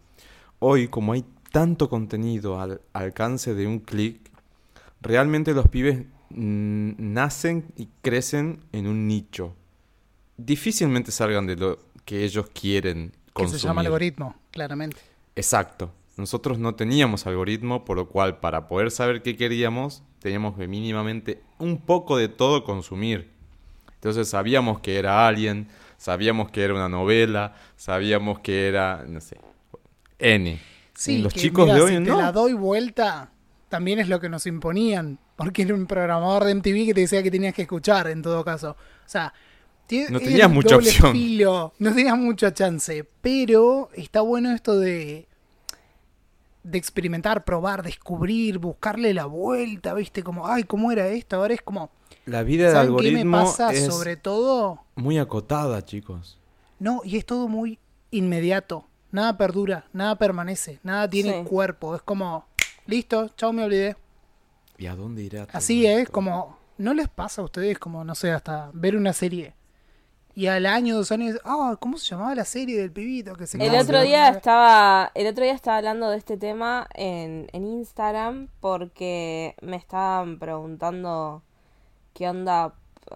Hoy, 0.60 0.88
como 0.88 1.14
hay 1.14 1.26
tanto 1.52 1.90
contenido 1.90 2.60
al 2.60 2.82
alcance 2.94 3.54
de 3.54 3.68
un 3.68 3.80
clic, 3.80 4.20
realmente 5.02 5.54
los 5.54 5.68
pibes 5.68 6.06
nacen 6.30 7.66
y 7.76 7.88
crecen 8.02 8.60
en 8.72 8.88
un 8.88 9.08
nicho. 9.08 9.54
Difícilmente 10.38 11.12
salgan 11.12 11.48
de 11.48 11.56
lo 11.56 11.80
que 12.04 12.24
ellos 12.24 12.48
quieren 12.54 13.12
Que 13.28 13.34
consumir. 13.34 13.62
se 13.62 13.68
llama 13.68 13.82
algoritmo, 13.82 14.36
claramente. 14.52 14.98
Exacto. 15.36 15.92
Nosotros 16.18 16.60
no 16.60 16.76
teníamos 16.76 17.26
algoritmo, 17.28 17.84
por 17.84 17.98
lo 17.98 18.08
cual 18.08 18.40
para 18.40 18.68
poder 18.68 18.92
saber 18.92 19.22
qué 19.22 19.36
queríamos, 19.36 20.04
teníamos 20.20 20.58
que 20.58 20.68
mínimamente 20.68 21.42
un 21.60 21.78
poco 21.78 22.18
de 22.18 22.30
todo 22.30 22.64
consumir. 22.64 23.30
Entonces 23.96 24.30
sabíamos 24.30 24.80
que 24.80 24.98
era 24.98 25.28
Alien, 25.28 25.68
sabíamos 25.98 26.52
que 26.52 26.64
era 26.64 26.74
una 26.74 26.88
novela, 26.90 27.56
sabíamos 27.76 28.40
que 28.40 28.68
era, 28.68 29.04
no 29.08 29.20
sé, 29.20 29.38
N. 30.20 30.60
Sí, 30.94 31.18
los 31.18 31.34
que, 31.34 31.40
chicos 31.42 31.66
mira, 31.66 31.76
de 31.76 31.82
hoy 31.82 31.98
si 31.98 32.04
te 32.04 32.10
la 32.12 32.32
doy 32.32 32.54
vuelta, 32.54 33.32
también 33.68 34.00
es 34.00 34.08
lo 34.08 34.20
que 34.22 34.30
nos 34.30 34.46
imponían. 34.46 35.20
Porque 35.36 35.64
era 35.64 35.74
un 35.74 35.86
programador 35.86 36.46
de 36.46 36.56
MTV 36.56 36.86
que 36.86 36.94
te 36.94 37.02
decía 37.02 37.22
que 37.22 37.30
tenías 37.32 37.54
que 37.54 37.64
escuchar, 37.64 38.08
en 38.08 38.22
todo 38.22 38.46
caso. 38.46 38.72
O 38.72 39.10
sea, 39.10 39.34
No 40.10 40.18
es 40.18 40.24
tenías 40.24 40.50
mucha 40.50 40.76
doble 40.76 40.90
opción. 40.90 41.12
filo, 41.14 41.74
no 41.80 41.94
tenías 41.94 42.18
mucha 42.18 42.54
chance. 42.54 43.08
Pero 43.22 43.90
está 43.94 44.22
bueno 44.22 44.52
esto 44.52 44.80
de 44.80 45.28
de 46.64 46.80
experimentar, 46.80 47.46
probar, 47.46 47.84
descubrir, 47.84 48.58
buscarle 48.58 49.14
la 49.14 49.26
vuelta, 49.28 49.94
¿viste? 49.94 50.24
Como, 50.24 50.48
ay, 50.48 50.64
¿cómo 50.64 50.92
era 50.92 51.08
esto? 51.10 51.36
Ahora 51.36 51.54
es 51.54 51.62
como, 51.62 51.92
La 52.26 52.42
vida 52.42 52.64
del 52.66 52.74
¿saben 52.74 52.88
qué 52.88 52.90
algoritmo 53.08 53.38
me 53.38 53.44
pasa 53.46 53.72
es 53.72 53.86
sobre 53.94 54.18
todo? 54.18 54.82
muy 54.96 55.20
acotada, 55.20 55.86
chicos. 55.86 56.40
No, 56.80 57.02
y 57.06 57.18
es 57.18 57.26
todo 57.28 57.48
muy 57.48 57.78
inmediato. 58.10 58.88
Nada 59.12 59.38
perdura, 59.38 59.86
nada 59.94 60.18
permanece, 60.18 60.80
nada 60.82 61.08
tiene 61.08 61.44
Sí. 61.44 61.48
cuerpo. 61.48 61.96
Es 61.96 62.02
como, 62.02 62.48
listo, 62.88 63.30
chao, 63.38 63.54
me 63.54 63.64
olvidé. 63.64 63.96
¿Y 64.80 64.88
a 64.88 64.96
dónde 64.96 65.22
irá 65.22 65.48
Así 65.54 65.86
es, 65.86 66.00
esto? 66.00 66.14
como, 66.14 66.58
¿no 66.80 66.96
les 66.96 67.08
pasa 67.10 67.44
a 67.44 67.46
ustedes 67.46 67.78
como, 67.78 68.04
no 68.04 68.16
sé, 68.16 68.32
hasta 68.32 68.72
ver 68.74 68.96
una 68.98 69.14
serie? 69.14 69.54
Y 70.36 70.48
al 70.48 70.66
año, 70.66 70.98
dos 70.98 71.14
años, 71.14 71.40
ah, 71.46 71.78
¿cómo 71.80 71.98
se 71.98 72.08
llamaba 72.08 72.36
la 72.36 72.44
serie 72.44 72.78
del 72.78 72.92
pibito 72.92 73.36
que 73.36 73.48
se 73.48 73.58
El 73.58 73.74
otro 73.80 74.02
día 74.02 74.28
estaba, 74.28 75.10
el 75.16 75.28
otro 75.28 75.46
día 75.46 75.54
estaba 75.54 75.78
hablando 75.78 76.10
de 76.10 76.18
este 76.18 76.36
tema 76.36 76.90
en, 76.94 77.48
en 77.54 77.66
Instagram 77.66 78.50
porque 78.60 79.56
me 79.62 79.78
estaban 79.78 80.38
preguntando 80.38 81.42
qué 82.14 82.28
onda, 82.28 82.74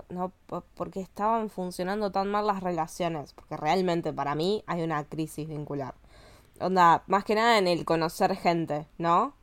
no, 0.08 0.32
porque 0.76 1.02
estaban 1.02 1.50
funcionando 1.50 2.10
tan 2.10 2.30
mal 2.30 2.48
las 2.48 2.64
relaciones, 2.64 3.34
porque 3.34 3.58
realmente 3.58 4.14
para 4.14 4.34
mí 4.34 4.64
hay 4.66 4.82
una 4.82 5.04
crisis 5.04 5.46
vincular. 5.50 5.96
onda, 6.62 7.04
más 7.08 7.26
que 7.26 7.36
nada 7.36 7.58
en 7.58 7.68
el 7.68 7.84
conocer 7.84 8.38
gente, 8.38 8.88
¿no? 8.98 9.34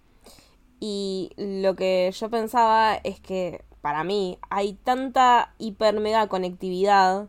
Y 0.80 1.30
lo 1.36 1.76
que 1.76 2.10
yo 2.10 2.30
pensaba 2.30 2.94
es 3.04 3.20
que 3.20 3.66
para 3.82 4.02
mí 4.02 4.38
hay 4.48 4.72
tanta 4.72 5.54
hiper 5.58 6.00
mega 6.00 6.26
conectividad 6.28 7.28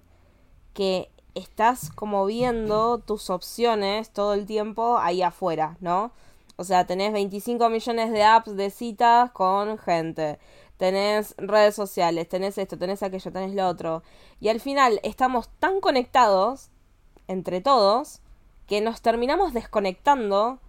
que 0.78 1.10
estás 1.34 1.90
como 1.90 2.28
viendo 2.28 3.00
tus 3.00 3.32
opciones 3.32 4.12
todo 4.12 4.36
el 4.36 4.46
tiempo 4.46 5.00
ahí 5.00 5.24
afuera, 5.24 5.76
¿no? 5.80 6.12
O 6.56 6.64
sea, 6.64 6.86
tenés 6.86 7.14
25 7.14 7.68
millones 7.70 8.12
de 8.12 8.24
apps 8.24 8.56
de 8.56 8.70
citas 8.70 9.32
con 9.32 9.80
gente. 9.80 10.38
Tenés 10.78 11.34
redes 11.40 11.74
sociales, 11.74 12.30
tenés 12.30 12.60
esto, 12.60 12.78
tenés 12.78 13.02
aquello, 13.02 13.32
tenés 13.32 13.56
lo 13.56 13.68
otro. 13.68 14.04
Y 14.40 14.50
al 14.50 14.60
final 14.60 15.00
estamos 15.02 15.50
tan 15.58 15.80
conectados 15.80 16.70
entre 17.28 17.60
todos 17.60 18.22
que 18.68 18.80
nos 18.80 19.02
terminamos 19.02 19.56
desconectando 19.56 20.60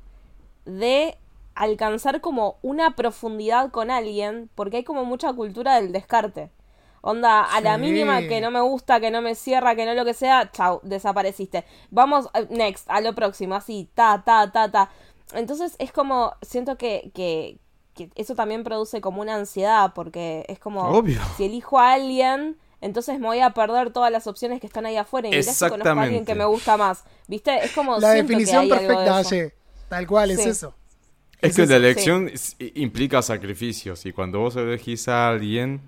de 0.64 1.18
alcanzar 1.55 2.23
como 2.23 2.57
una 2.62 2.97
profundidad 2.97 3.71
con 3.71 3.90
alguien 3.90 4.49
porque 4.55 4.79
hay 4.79 4.85
como 4.85 5.05
mucha 5.05 5.35
cultura 5.35 5.79
del 5.79 5.92
descarte. 5.92 6.51
Onda, 7.00 7.44
a 7.44 7.61
la 7.61 7.76
Sí. 7.76 7.80
mínima 7.82 8.20
que 8.22 8.40
no 8.40 8.50
me 8.50 8.61
gusta, 8.61 9.00
que 9.00 9.11
no 9.11 9.22
me 9.22 9.34
cierra, 9.34 9.74
que 9.76 9.87
no 9.87 9.94
lo 9.94 10.04
que 10.04 10.14
sea, 10.14 10.50
chau, 10.50 10.80
desapareciste. 10.82 11.64
Vamos, 11.90 12.28
eh, 12.34 12.46
next, 12.50 12.87
a 12.90 13.00
lo 13.00 13.14
próximo, 13.14 13.54
así, 13.54 13.88
ta, 13.94 14.22
ta, 14.24 14.50
ta, 14.52 14.70
ta. 14.70 14.90
Entonces 15.34 15.76
es 15.78 15.92
como, 15.92 16.32
siento 16.42 16.76
que, 16.76 17.11
que, 17.14 17.58
que 17.94 18.11
eso 18.14 18.34
también 18.34 18.64
produce 18.64 19.00
como 19.00 19.20
una 19.20 19.34
ansiedad, 19.37 19.92
porque 19.94 20.44
es 20.48 20.58
como, 20.58 20.82
Obvio. 20.88 21.20
si 21.37 21.44
elijo 21.44 21.78
a 21.78 21.92
alguien, 21.92 22.56
entonces 22.80 23.18
me 23.18 23.26
voy 23.26 23.40
a 23.40 23.50
perder 23.50 23.92
todas 23.92 24.11
las 24.12 24.26
opciones 24.26 24.61
que 24.61 24.66
están 24.66 24.87
ahí 24.87 24.96
afuera 24.96 25.28
y 25.28 25.30
mirá 25.32 25.42
si 25.42 25.68
conozco 25.68 25.88
a 25.98 26.02
alguien 26.02 26.24
que 26.24 26.34
me 26.34 26.44
gusta 26.44 26.76
más. 26.76 27.04
¿Viste? 27.26 27.64
Es 27.64 27.72
como 27.72 27.98
La 27.98 28.11
definición 28.11 28.68
de 28.68 28.74
perfecta. 28.76 29.18
Aye. 29.18 29.52
Tal 29.88 30.06
cual, 30.06 30.30
es 30.30 30.44
eso. 30.46 30.74
Es 31.40 31.50
Es 31.50 31.56
que 31.56 31.62
eso, 31.62 31.70
la 31.70 31.76
elección 31.76 32.30
implica 32.74 33.22
sacrificios 33.22 34.04
y 34.06 34.12
cuando 34.12 34.40
vos 34.40 34.56
elegís 34.56 35.08
a 35.08 35.28
alguien, 35.28 35.80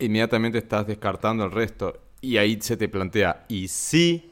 inmediatamente 0.00 0.58
estás 0.58 0.86
descartando 0.86 1.44
el 1.44 1.52
resto 1.52 1.98
y 2.20 2.36
ahí 2.36 2.58
se 2.60 2.76
te 2.76 2.88
plantea, 2.88 3.44
¿y 3.48 3.68
si 3.68 4.30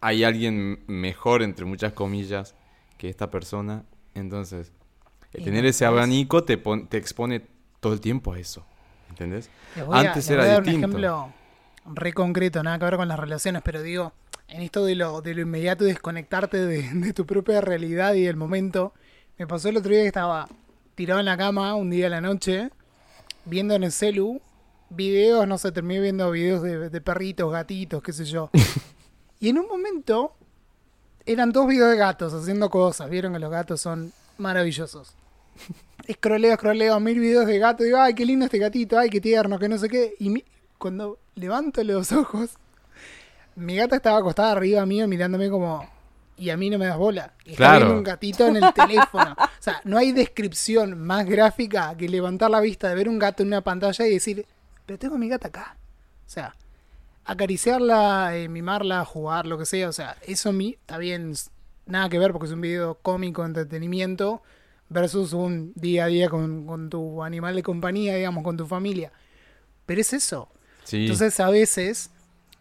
hay 0.00 0.24
alguien 0.24 0.84
mejor, 0.86 1.42
entre 1.42 1.64
muchas 1.64 1.92
comillas, 1.92 2.54
que 2.98 3.08
esta 3.08 3.30
persona? 3.30 3.84
Entonces, 4.14 4.72
el 5.32 5.42
tener 5.44 5.64
ese 5.66 5.84
abanico 5.86 6.44
te, 6.44 6.58
pon- 6.58 6.86
te 6.88 6.96
expone 6.98 7.42
todo 7.80 7.92
el 7.94 8.00
tiempo 8.00 8.32
a 8.32 8.38
eso, 8.38 8.64
¿entendés? 9.10 9.50
A- 9.76 10.00
Antes 10.00 10.28
era 10.30 10.42
voy 10.42 10.50
a 10.50 10.52
dar 10.54 10.62
distinto. 10.64 10.86
un 10.98 11.04
ejemplo 11.04 11.34
re 11.94 12.12
concreto, 12.12 12.62
nada 12.62 12.78
que 12.78 12.84
ver 12.84 12.96
con 12.96 13.08
las 13.08 13.18
relaciones, 13.18 13.62
pero 13.62 13.82
digo, 13.82 14.12
en 14.48 14.62
esto 14.62 14.84
de 14.84 14.94
lo, 14.94 15.20
de 15.22 15.34
lo 15.34 15.40
inmediato 15.42 15.84
y 15.84 15.88
desconectarte 15.88 16.58
de, 16.58 16.82
de 16.92 17.12
tu 17.12 17.26
propia 17.26 17.60
realidad 17.60 18.14
y 18.14 18.22
del 18.22 18.36
momento, 18.36 18.92
me 19.38 19.46
pasó 19.46 19.68
el 19.68 19.76
otro 19.76 19.90
día 19.90 20.02
que 20.02 20.06
estaba 20.08 20.48
tirado 20.94 21.20
en 21.20 21.26
la 21.26 21.36
cama 21.36 21.74
un 21.74 21.90
día 21.90 22.06
a 22.06 22.10
la 22.10 22.20
noche, 22.20 22.70
viendo 23.44 23.74
en 23.74 23.84
el 23.84 23.92
celu 23.92 24.40
videos, 24.94 25.46
no 25.46 25.58
sé, 25.58 25.72
terminé 25.72 26.00
viendo 26.00 26.30
videos 26.30 26.62
de, 26.62 26.88
de 26.90 27.00
perritos, 27.00 27.50
gatitos, 27.52 28.02
qué 28.02 28.12
sé 28.12 28.24
yo. 28.24 28.50
y 29.40 29.48
en 29.48 29.58
un 29.58 29.66
momento 29.68 30.34
eran 31.26 31.52
dos 31.52 31.66
videos 31.66 31.90
de 31.90 31.96
gatos 31.96 32.32
haciendo 32.34 32.68
cosas, 32.70 33.08
vieron 33.10 33.32
que 33.32 33.38
los 33.38 33.50
gatos 33.50 33.80
son 33.80 34.12
maravillosos. 34.38 35.14
Escroleo, 36.06 36.52
escroleo, 36.52 37.00
mil 37.00 37.18
videos 37.18 37.46
de 37.46 37.58
gato, 37.58 37.82
digo, 37.82 37.98
ay, 37.98 38.14
qué 38.14 38.26
lindo 38.26 38.44
este 38.44 38.58
gatito, 38.58 38.98
ay, 38.98 39.08
qué 39.08 39.20
tierno, 39.22 39.58
que 39.58 39.68
no 39.68 39.78
sé 39.78 39.88
qué. 39.88 40.14
Y 40.18 40.28
mi- 40.28 40.44
cuando 40.76 41.18
levanto 41.34 41.82
los 41.82 42.12
ojos, 42.12 42.50
mi 43.56 43.76
gata 43.76 43.96
estaba 43.96 44.18
acostada 44.18 44.52
arriba 44.52 44.84
mío 44.84 45.08
mirándome 45.08 45.48
como, 45.48 45.88
y 46.36 46.50
a 46.50 46.56
mí 46.58 46.68
no 46.68 46.78
me 46.78 46.86
das 46.86 46.98
bola. 46.98 47.32
Y 47.46 47.52
está 47.52 47.56
Claro. 47.56 47.78
viendo 47.78 47.96
un 47.98 48.04
gatito 48.04 48.46
en 48.46 48.56
el 48.56 48.74
teléfono. 48.74 49.34
O 49.38 49.62
sea, 49.62 49.80
no 49.84 49.96
hay 49.96 50.12
descripción 50.12 50.98
más 51.00 51.24
gráfica 51.24 51.96
que 51.96 52.06
levantar 52.08 52.50
la 52.50 52.60
vista 52.60 52.88
de 52.90 52.96
ver 52.96 53.08
un 53.08 53.18
gato 53.18 53.42
en 53.42 53.48
una 53.48 53.62
pantalla 53.62 54.06
y 54.06 54.10
decir, 54.14 54.44
pero 54.86 54.98
tengo 54.98 55.16
a 55.16 55.18
mi 55.18 55.28
gata 55.28 55.48
acá. 55.48 55.76
O 56.26 56.30
sea, 56.30 56.54
acariciarla, 57.24 58.36
eh, 58.36 58.48
mimarla, 58.48 59.04
jugar, 59.04 59.46
lo 59.46 59.58
que 59.58 59.66
sea. 59.66 59.88
O 59.88 59.92
sea, 59.92 60.16
eso 60.26 60.50
a 60.50 60.52
mí 60.52 60.76
está 60.80 60.98
bien, 60.98 61.34
nada 61.86 62.08
que 62.08 62.18
ver 62.18 62.32
porque 62.32 62.46
es 62.46 62.52
un 62.52 62.60
video 62.60 62.96
cómico, 62.96 63.44
entretenimiento, 63.44 64.42
versus 64.88 65.32
un 65.32 65.72
día 65.74 66.04
a 66.04 66.08
día 66.08 66.28
con, 66.28 66.66
con 66.66 66.90
tu 66.90 67.22
animal 67.22 67.54
de 67.54 67.62
compañía, 67.62 68.16
digamos, 68.16 68.44
con 68.44 68.56
tu 68.56 68.66
familia. 68.66 69.12
Pero 69.86 70.00
es 70.00 70.12
eso. 70.12 70.48
Sí. 70.84 71.02
Entonces 71.02 71.40
a 71.40 71.50
veces 71.50 72.10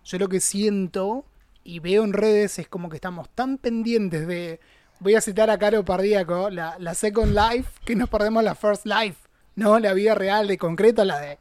yo 0.06 0.18
lo 0.18 0.30
que 0.30 0.40
siento 0.40 1.26
y 1.64 1.80
veo 1.80 2.04
en 2.04 2.14
redes 2.14 2.60
es 2.60 2.68
como 2.68 2.90
que 2.90 2.98
estamos 2.98 3.30
tan 3.30 3.58
pendientes 3.58 4.28
de, 4.28 4.60
voy 5.00 5.16
a 5.16 5.22
citar 5.22 5.50
a 5.50 5.58
Caro 5.58 5.84
Pardíaco, 5.86 6.50
la, 6.50 6.78
la 6.80 6.94
Second 6.94 7.36
Life, 7.36 7.72
que 7.86 7.96
nos 7.96 8.10
perdemos 8.10 8.44
la 8.44 8.56
First 8.56 8.86
Life, 8.86 9.28
¿no? 9.56 9.80
La 9.80 9.94
vida 9.94 10.16
real 10.16 10.48
de 10.48 10.58
concreto, 10.58 11.06
la 11.06 11.20
de 11.20 11.38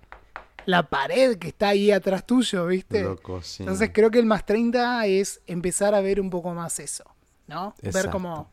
la 0.66 0.88
pared 0.88 1.38
que 1.38 1.48
está 1.48 1.68
ahí 1.68 1.90
atrás 1.90 2.26
tuyo, 2.26 2.66
¿viste? 2.66 3.02
Loco, 3.02 3.42
sí. 3.42 3.62
Entonces 3.62 3.90
creo 3.92 4.10
que 4.10 4.18
el 4.18 4.26
más 4.26 4.44
30 4.46 5.06
es 5.06 5.40
empezar 5.46 5.94
a 5.94 6.00
ver 6.00 6.20
un 6.20 6.30
poco 6.30 6.54
más 6.54 6.78
eso, 6.78 7.04
¿no? 7.46 7.74
Ver 7.82 8.10
como 8.10 8.50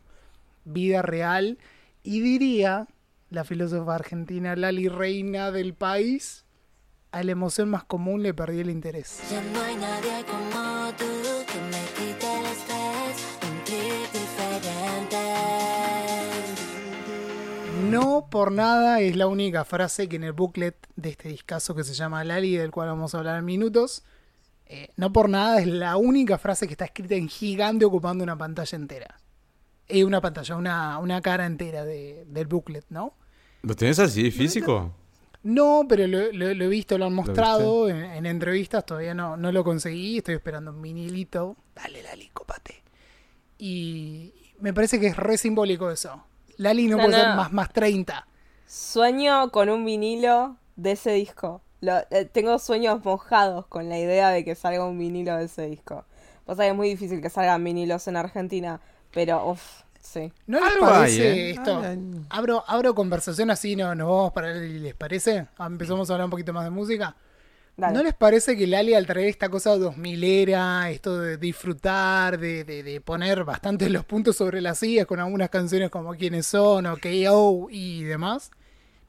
vida 0.64 1.02
real. 1.02 1.58
Y 2.02 2.20
diría 2.20 2.88
la 3.30 3.44
filósofa 3.44 3.94
argentina 3.94 4.56
Lali 4.56 4.88
Reina 4.88 5.50
del 5.50 5.74
país, 5.74 6.44
a 7.12 7.22
la 7.22 7.32
emoción 7.32 7.68
más 7.68 7.84
común 7.84 8.22
le 8.22 8.34
perdí 8.34 8.60
el 8.60 8.70
interés. 8.70 9.20
Ya 9.30 9.42
no 9.42 9.60
hay 9.62 9.76
nadie 9.76 10.24
como 10.24 10.49
No 17.90 18.28
por 18.30 18.52
nada 18.52 19.00
es 19.00 19.16
la 19.16 19.26
única 19.26 19.64
frase 19.64 20.08
que 20.08 20.16
en 20.16 20.24
el 20.24 20.32
booklet 20.32 20.76
de 20.96 21.10
este 21.10 21.28
discazo 21.28 21.74
que 21.74 21.84
se 21.84 21.94
llama 21.94 22.24
Lali, 22.24 22.56
del 22.56 22.70
cual 22.70 22.88
vamos 22.88 23.14
a 23.14 23.18
hablar 23.18 23.38
en 23.38 23.44
minutos, 23.44 24.02
eh, 24.66 24.90
no 24.96 25.12
por 25.12 25.28
nada 25.28 25.60
es 25.60 25.66
la 25.66 25.96
única 25.96 26.38
frase 26.38 26.66
que 26.66 26.74
está 26.74 26.84
escrita 26.84 27.14
en 27.16 27.28
gigante 27.28 27.84
ocupando 27.84 28.22
una 28.24 28.36
pantalla 28.38 28.76
entera. 28.76 29.20
Eh, 29.88 30.04
una 30.04 30.20
pantalla, 30.20 30.54
una, 30.56 30.98
una 30.98 31.20
cara 31.20 31.46
entera 31.46 31.84
de- 31.84 32.24
del 32.28 32.46
booklet, 32.46 32.84
¿no? 32.90 33.14
¿Lo 33.62 33.74
tenés 33.74 33.98
así 33.98 34.30
físico? 34.30 34.94
No, 35.42 35.86
pero 35.88 36.06
lo, 36.06 36.30
lo- 36.32 36.54
lo 36.54 36.64
he 36.64 36.68
visto, 36.68 36.96
lo 36.98 37.06
han 37.06 37.14
mostrado 37.14 37.88
en, 37.88 37.96
en 37.96 38.26
entrevistas, 38.26 38.86
todavía 38.86 39.14
no, 39.14 39.36
no 39.36 39.50
lo 39.50 39.64
conseguí, 39.64 40.18
estoy 40.18 40.36
esperando 40.36 40.70
un 40.70 40.80
vinilito. 40.82 41.56
Dale, 41.74 42.02
Lali, 42.02 42.28
copate. 42.32 42.82
Y 43.58 44.32
me 44.60 44.72
parece 44.72 45.00
que 45.00 45.08
es 45.08 45.16
re 45.16 45.36
simbólico 45.38 45.90
eso. 45.90 46.22
Lali 46.60 46.86
no, 46.88 46.96
No, 46.96 47.04
puede 47.04 47.16
no. 47.18 47.18
ser 47.24 47.36
más, 47.36 47.52
más 47.52 47.72
30. 47.72 48.26
Sueño 48.66 49.50
con 49.50 49.68
un 49.68 49.84
vinilo 49.84 50.56
de 50.76 50.92
ese 50.92 51.12
disco. 51.12 51.62
Lo- 51.80 51.98
eh, 52.10 52.24
tengo 52.26 52.58
sueños 52.58 53.04
mojados 53.04 53.66
con 53.66 53.88
la 53.88 53.98
idea 53.98 54.30
de 54.30 54.44
que 54.44 54.54
salga 54.54 54.86
un 54.86 54.98
vinilo 54.98 55.36
de 55.36 55.44
ese 55.44 55.66
disco. 55.66 56.04
Pasa 56.44 56.62
que 56.64 56.68
es 56.70 56.74
muy 56.74 56.88
difícil 56.88 57.20
que 57.22 57.30
salgan 57.30 57.64
vinilos 57.64 58.06
en 58.08 58.16
Argentina, 58.16 58.80
pero 59.12 59.44
uff, 59.50 59.82
sí. 60.00 60.32
¿No 60.46 60.60
les 60.60 60.74
Algo 60.74 60.86
hay, 60.86 60.92
parece 61.00 61.50
¿eh? 61.50 61.50
esto? 61.50 61.78
Ay, 61.78 61.84
ay. 61.84 62.26
Abro, 62.30 62.64
abro 62.66 62.94
conversación 62.94 63.50
así, 63.50 63.76
no, 63.76 63.94
nos 63.94 64.08
vamos 64.08 64.32
para 64.32 64.52
el, 64.52 64.82
¿les 64.82 64.94
parece? 64.94 65.46
Ah, 65.58 65.66
Empezamos 65.66 66.08
a 66.10 66.14
hablar 66.14 66.26
un 66.26 66.30
poquito 66.30 66.52
más 66.52 66.64
de 66.64 66.70
música. 66.70 67.16
Dale. 67.76 67.94
¿No 67.96 68.02
les 68.02 68.14
parece 68.14 68.56
que 68.56 68.66
Lali 68.66 68.92
al 68.94 69.06
traer 69.06 69.28
esta 69.28 69.48
cosa 69.48 69.76
2000 69.78 70.22
era, 70.24 70.90
esto 70.90 71.18
de 71.18 71.38
disfrutar, 71.38 72.38
de, 72.38 72.64
de, 72.64 72.82
de 72.82 73.00
poner 73.00 73.44
bastante 73.44 73.88
los 73.88 74.04
puntos 74.04 74.36
sobre 74.36 74.60
las 74.60 74.78
sillas 74.78 75.06
con 75.06 75.18
algunas 75.20 75.48
canciones 75.48 75.88
como 75.90 76.14
Quiénes 76.14 76.46
son 76.46 76.86
o 76.86 76.96
KO 76.98 77.68
y 77.70 78.02
demás? 78.04 78.50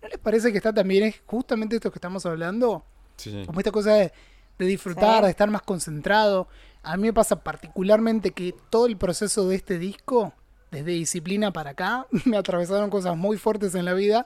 ¿No 0.01 0.07
les 0.07 0.17
parece 0.19 0.51
que 0.51 0.57
está 0.57 0.73
también 0.73 1.03
es 1.03 1.21
justamente 1.25 1.75
esto 1.75 1.91
que 1.91 1.97
estamos 1.97 2.25
hablando? 2.25 2.85
Sí. 3.17 3.43
Como 3.45 3.59
esta 3.59 3.71
cosa 3.71 3.93
de, 3.95 4.13
de 4.57 4.65
disfrutar, 4.65 5.17
Sí. 5.19 5.23
de 5.25 5.29
estar 5.31 5.49
más 5.49 5.61
concentrado. 5.63 6.47
A 6.81 6.95
mí 6.97 7.03
me 7.03 7.13
pasa 7.13 7.43
particularmente 7.43 8.31
que 8.31 8.55
todo 8.69 8.85
el 8.87 8.97
proceso 8.97 9.47
de 9.49 9.55
este 9.57 9.77
disco, 9.79 10.33
desde 10.71 10.91
disciplina 10.91 11.51
para 11.51 11.71
acá, 11.71 12.07
me 12.25 12.37
atravesaron 12.37 12.89
cosas 12.89 13.17
muy 13.17 13.37
fuertes 13.37 13.75
en 13.75 13.85
la 13.85 13.93
vida. 13.93 14.25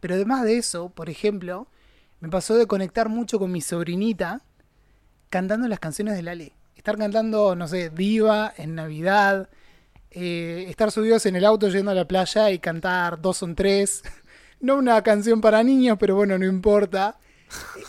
Pero 0.00 0.14
además 0.14 0.44
de 0.44 0.56
eso, 0.56 0.88
por 0.88 1.10
ejemplo, 1.10 1.68
me 2.22 2.28
pasó 2.30 2.54
de 2.56 2.66
conectar 2.66 3.08
mucho 3.10 3.38
con 3.38 3.52
mi 3.52 3.60
sobrinita 3.60 4.40
cantando 5.28 5.68
las 5.68 5.80
canciones 5.80 6.14
de 6.14 6.22
Lali. 6.22 6.52
Estar 6.76 6.96
cantando, 6.96 7.54
no 7.56 7.68
sé, 7.68 7.90
Diva 7.90 8.52
en 8.56 8.74
Navidad. 8.74 9.50
eh, 10.10 10.66
estar 10.68 10.90
subidos 10.92 11.26
en 11.26 11.36
el 11.36 11.44
auto 11.44 11.68
yendo 11.68 11.90
a 11.90 11.94
la 11.94 12.06
playa 12.06 12.50
y 12.50 12.58
cantar 12.58 13.20
Dos 13.20 13.36
son 13.38 13.54
tres. 13.54 14.02
No 14.60 14.76
una 14.76 15.02
canción 15.02 15.40
para 15.40 15.64
niños, 15.64 15.96
pero 15.98 16.14
bueno, 16.14 16.38
no 16.38 16.46
importa 16.46 17.18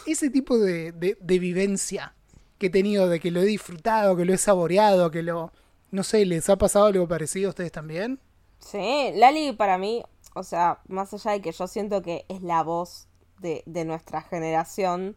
ese 0.08 0.32
tipo 0.32 0.58
de, 0.58 0.92
de- 0.92 1.16
de 1.22 1.40
vivencia 1.40 2.16
que 2.58 2.68
he 2.68 2.70
tenido, 2.72 3.08
de 3.10 3.20
que 3.20 3.30
lo 3.30 3.42
he 3.42 3.46
disfrutado, 3.46 4.16
que 4.18 4.26
lo 4.26 4.34
he 4.34 4.38
saboreado, 4.40 5.12
que 5.12 5.22
lo... 5.22 5.52
No 5.92 6.02
sé, 6.02 6.26
¿les 6.26 6.50
ha 6.50 6.58
pasado 6.58 6.86
algo 6.88 7.08
parecido 7.08 7.50
a 7.50 7.52
ustedes 7.52 7.72
también? 7.72 8.20
Sí, 8.58 9.12
Lali 9.16 9.52
para 9.54 9.78
mí, 9.78 10.02
o 10.34 10.42
sea, 10.42 10.80
más 10.88 11.14
allá 11.14 11.32
de 11.34 11.42
que 11.42 11.52
yo 11.52 11.68
siento 11.68 12.02
que 12.02 12.26
es 12.28 12.42
la 12.42 12.64
voz 12.64 13.08
de, 13.44 13.86
nuestra 13.86 14.22
generación, 14.22 15.16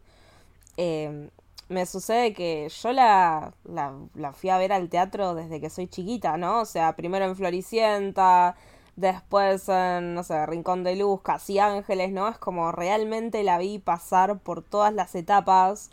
eh, 0.77 1.29
me 1.69 1.85
sucede 1.85 2.33
que 2.33 2.69
yo 2.69 2.91
la, 2.93 3.53
la, 3.65 4.33
fui 4.33 4.49
a 4.49 4.57
ver 4.57 4.71
al 4.71 4.89
teatro 4.89 5.35
desde 5.35 5.59
que 5.59 5.69
soy 5.69 5.87
chiquita, 5.87 6.37
¿no? 6.37 6.61
O 6.61 6.65
sea, 6.65 6.95
primero 6.95 7.25
en 7.25 7.35
Floricienta, 7.35 8.55
después 8.95 9.67
en, 9.69 10.13
no 10.13 10.23
sé, 10.23 10.45
Rincón 10.45 10.83
de 10.83 10.95
Luz, 10.95 11.21
Casi 11.21 11.59
Ángeles, 11.59 12.11
¿no? 12.11 12.27
Es 12.29 12.37
como 12.37 12.71
realmente 12.71 13.43
la 13.43 13.57
vi 13.57 13.79
pasar 13.79 14.39
por 14.39 14.61
todas 14.63 14.93
las 14.93 15.15
etapas. 15.15 15.89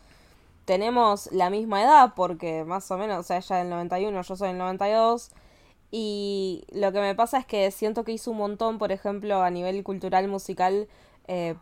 Tenemos 0.65 1.31
la 1.33 1.51
misma 1.51 1.83
edad, 1.83 2.15
porque 2.17 2.65
más 2.65 2.91
o 2.91 2.99
menos, 2.99 3.21
o 3.21 3.23
sea, 3.23 3.39
ella 3.39 3.57
del 3.57 3.71
91, 3.71 4.23
yo 4.23 4.37
soy 4.37 4.49
del 4.49 4.59
92. 4.59 5.31
Y 5.91 6.65
lo 6.73 6.93
que 6.93 7.01
me 7.01 7.15
pasa 7.15 7.39
es 7.39 7.47
que 7.47 7.71
siento 7.71 8.05
que 8.05 8.13
hizo 8.13 8.31
un 8.31 8.39
montón, 8.39 8.79
por 8.79 8.93
ejemplo, 8.93 9.43
a 9.43 9.51
nivel 9.51 9.83
cultural, 9.85 10.29
musical, 10.29 10.89
eh, 11.29 11.55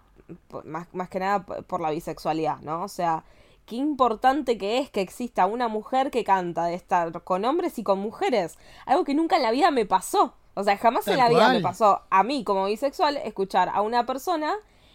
más, 0.65 0.93
más 0.93 1.09
que 1.09 1.21
nada 1.21 1.45
por 1.45 1.81
la 1.81 1.91
bisexualidad, 1.91 2.59
¿no? 2.61 2.83
O 2.83 2.89
sea, 2.89 3.25
qué 3.67 3.77
importante 3.77 4.59
que 4.59 4.79
es 4.79 4.91
que 4.91 5.01
exista 5.01 5.47
una 5.47 5.69
mujer 5.69 6.11
que 6.11 6.25
canta, 6.25 6.67
de 6.67 6.75
estar 6.75 7.23
con 7.23 7.45
hombres 7.45 7.79
y 7.79 7.83
con 7.83 7.99
mujeres. 7.99 8.59
Algo 8.87 9.05
que 9.05 9.15
nunca 9.15 9.37
en 9.37 9.43
la 9.43 9.51
vida 9.51 9.71
me 9.71 9.87
pasó. 9.87 10.35
O 10.55 10.65
sea, 10.65 10.77
jamás 10.77 11.09
en 11.09 11.17
la 11.17 11.29
vida 11.29 11.49
me 11.49 11.61
pasó 11.61 12.03
a 12.11 12.23
mí 12.23 12.45
como 12.45 12.67
bisexual 12.67 13.17
escuchar 13.19 13.71
a 13.73 13.81
una 13.81 14.05
persona 14.05 14.55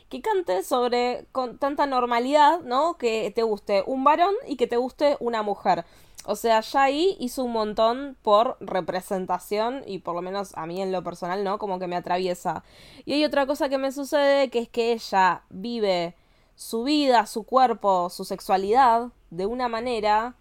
que 0.09 0.21
cante 0.21 0.63
sobre 0.63 1.25
con 1.31 1.57
tanta 1.57 1.85
normalidad, 1.85 2.61
¿no? 2.61 2.97
Que 2.97 3.31
te 3.35 3.43
guste 3.43 3.83
un 3.85 4.03
varón 4.03 4.35
y 4.47 4.55
que 4.55 4.67
te 4.67 4.77
guste 4.77 5.17
una 5.19 5.41
mujer. 5.41 5.85
O 6.27 6.35
sea, 6.35 6.59
ya 6.59 6.89
hizo 6.89 7.45
un 7.45 7.53
montón 7.53 8.17
por 8.21 8.57
representación 8.59 9.83
y 9.87 9.99
por 9.99 10.13
lo 10.13 10.21
menos 10.21 10.51
a 10.55 10.65
mí 10.65 10.81
en 10.81 10.91
lo 10.91 11.01
personal, 11.01 11.43
¿no? 11.45 11.57
Como 11.57 11.79
que 11.79 11.87
me 11.87 11.95
atraviesa. 11.95 12.65
Y 13.05 13.13
hay 13.13 13.23
otra 13.23 13.45
cosa 13.45 13.69
que 13.69 13.77
me 13.77 13.93
sucede 13.93 14.49
que 14.49 14.59
es 14.59 14.67
que 14.67 14.91
ella 14.91 15.43
vive 15.49 16.15
su 16.55 16.83
vida, 16.83 17.25
su 17.27 17.43
cuerpo, 17.43 18.09
su 18.09 18.25
sexualidad 18.25 19.07
de 19.29 19.45
una 19.45 19.69
manera 19.69 20.35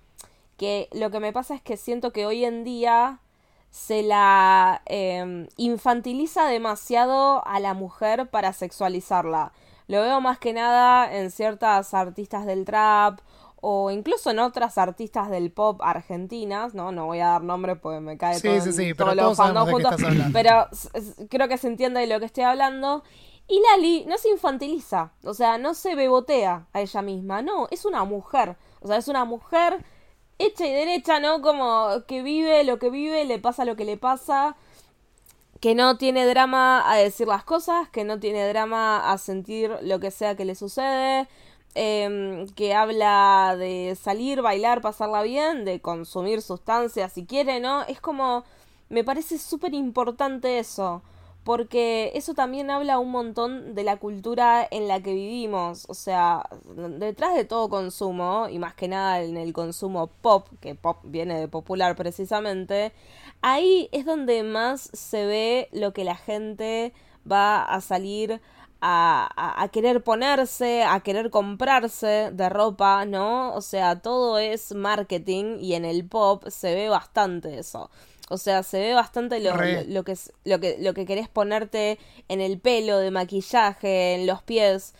que 0.56 0.88
lo 0.92 1.10
que 1.12 1.20
me 1.20 1.32
pasa 1.32 1.54
es 1.54 1.62
que 1.62 1.76
siento 1.76 2.12
que 2.12 2.26
hoy 2.26 2.44
en 2.44 2.64
día 2.64 3.20
se 3.70 4.02
la 4.02 4.82
eh, 4.86 5.46
infantiliza 5.56 6.46
demasiado 6.46 7.46
a 7.46 7.60
la 7.60 7.74
mujer 7.74 8.28
para 8.28 8.52
sexualizarla. 8.52 9.52
Lo 9.86 10.00
veo 10.00 10.20
más 10.20 10.38
que 10.40 10.52
nada 10.52 11.14
en 11.16 11.30
ciertas 11.30 11.94
artistas 11.94 12.44
del 12.44 12.64
trap 12.64 13.20
o 13.68 13.90
incluso 13.90 14.30
en 14.30 14.38
otras 14.38 14.78
artistas 14.78 15.28
del 15.28 15.50
pop 15.50 15.80
argentinas, 15.82 16.72
¿no? 16.72 16.92
No 16.92 17.06
voy 17.06 17.18
a 17.18 17.30
dar 17.30 17.42
nombre 17.42 17.74
porque 17.74 17.98
me 17.98 18.16
cae 18.16 18.38
Sí, 18.38 18.46
todo, 18.46 18.60
sí, 18.60 18.72
sí, 18.72 18.94
todos 18.94 19.10
pero 19.10 19.34
todos 19.34 19.66
qué 19.66 19.72
juntos, 19.72 19.94
pero 20.32 20.68
creo 21.28 21.48
que 21.48 21.58
se 21.58 21.66
entiende 21.66 21.98
de 21.98 22.06
lo 22.06 22.20
que 22.20 22.26
estoy 22.26 22.44
hablando. 22.44 23.02
Y 23.48 23.60
Lali 23.60 24.04
no 24.06 24.18
se 24.18 24.28
infantiliza, 24.28 25.10
o 25.24 25.34
sea, 25.34 25.58
no 25.58 25.74
se 25.74 25.96
bebotea 25.96 26.68
a 26.72 26.80
ella 26.80 27.02
misma, 27.02 27.42
no, 27.42 27.66
es 27.72 27.84
una 27.84 28.04
mujer, 28.04 28.56
o 28.82 28.86
sea, 28.86 28.98
es 28.98 29.08
una 29.08 29.24
mujer 29.24 29.84
hecha 30.38 30.64
y 30.64 30.72
derecha, 30.72 31.18
¿no? 31.18 31.42
Como 31.42 31.88
que 32.06 32.22
vive 32.22 32.62
lo 32.62 32.78
que 32.78 32.88
vive, 32.88 33.24
le 33.24 33.40
pasa 33.40 33.64
lo 33.64 33.74
que 33.74 33.84
le 33.84 33.96
pasa, 33.96 34.54
que 35.60 35.74
no 35.74 35.98
tiene 35.98 36.24
drama 36.24 36.88
a 36.88 36.94
decir 36.98 37.26
las 37.26 37.42
cosas, 37.42 37.88
que 37.88 38.04
no 38.04 38.20
tiene 38.20 38.46
drama 38.46 39.10
a 39.10 39.18
sentir 39.18 39.76
lo 39.82 39.98
que 39.98 40.12
sea 40.12 40.36
que 40.36 40.44
le 40.44 40.54
sucede, 40.54 41.26
em, 41.76 42.46
que 42.54 42.74
habla 42.74 43.54
de 43.58 43.96
salir, 44.00 44.42
bailar, 44.42 44.80
pasarla 44.80 45.22
bien, 45.22 45.64
de 45.64 45.80
consumir 45.80 46.42
sustancias 46.42 47.12
si 47.12 47.26
quiere, 47.26 47.60
¿no? 47.60 47.82
Es 47.84 48.00
como, 48.00 48.44
me 48.88 49.04
parece 49.04 49.38
súper 49.38 49.74
importante 49.74 50.58
eso, 50.58 51.02
porque 51.44 52.10
eso 52.14 52.34
también 52.34 52.70
habla 52.70 52.98
un 52.98 53.10
montón 53.10 53.74
de 53.74 53.84
la 53.84 53.98
cultura 53.98 54.66
en 54.70 54.88
la 54.88 55.00
que 55.00 55.14
vivimos, 55.14 55.84
o 55.88 55.94
sea, 55.94 56.48
detrás 56.98 57.34
de 57.34 57.44
todo 57.44 57.68
consumo, 57.68 58.48
y 58.50 58.58
más 58.58 58.74
que 58.74 58.88
nada 58.88 59.22
en 59.22 59.36
el 59.36 59.52
consumo 59.52 60.08
pop, 60.22 60.48
que 60.60 60.74
pop 60.74 60.98
viene 61.04 61.38
de 61.38 61.46
popular 61.46 61.94
precisamente, 61.94 62.92
ahí 63.42 63.88
es 63.92 64.06
donde 64.06 64.42
más 64.42 64.90
se 64.92 65.26
ve 65.26 65.68
lo 65.72 65.92
que 65.92 66.04
la 66.04 66.16
gente 66.16 66.92
va 67.30 67.62
a 67.62 67.80
salir 67.80 68.40
a, 68.88 69.68
querer 69.72 70.02
ponerse, 70.02 70.84
a 70.84 71.00
querer 71.00 71.30
comprarse 71.30 72.30
de 72.32 72.48
ropa, 72.48 73.04
¿no? 73.04 73.52
O 73.54 73.60
sea, 73.60 74.00
todo 74.00 74.38
es 74.38 74.74
marketing 74.74 75.58
y 75.60 75.74
en 75.74 75.84
el 75.84 76.06
pop 76.06 76.44
se 76.48 76.74
ve 76.74 76.88
bastante 76.88 77.58
eso. 77.58 77.90
O 78.28 78.38
sea, 78.38 78.62
se 78.62 78.80
ve 78.80 78.94
bastante 78.94 79.40
lo, 79.40 79.56
Re. 79.56 79.84
lo, 79.84 79.94
lo 79.94 80.04
que, 80.04 80.14
lo, 80.44 80.60
que, 80.60 80.76
lo 80.80 80.94
que 80.94 81.06
querés 81.06 81.28
ponerte 81.28 81.98
en 82.28 82.40
el 82.40 82.60
pelo, 82.60 82.98
de 82.98 83.10
maquillaje, 83.10 84.14
en 84.14 84.26
los 84.26 84.42
pies. 84.42 84.94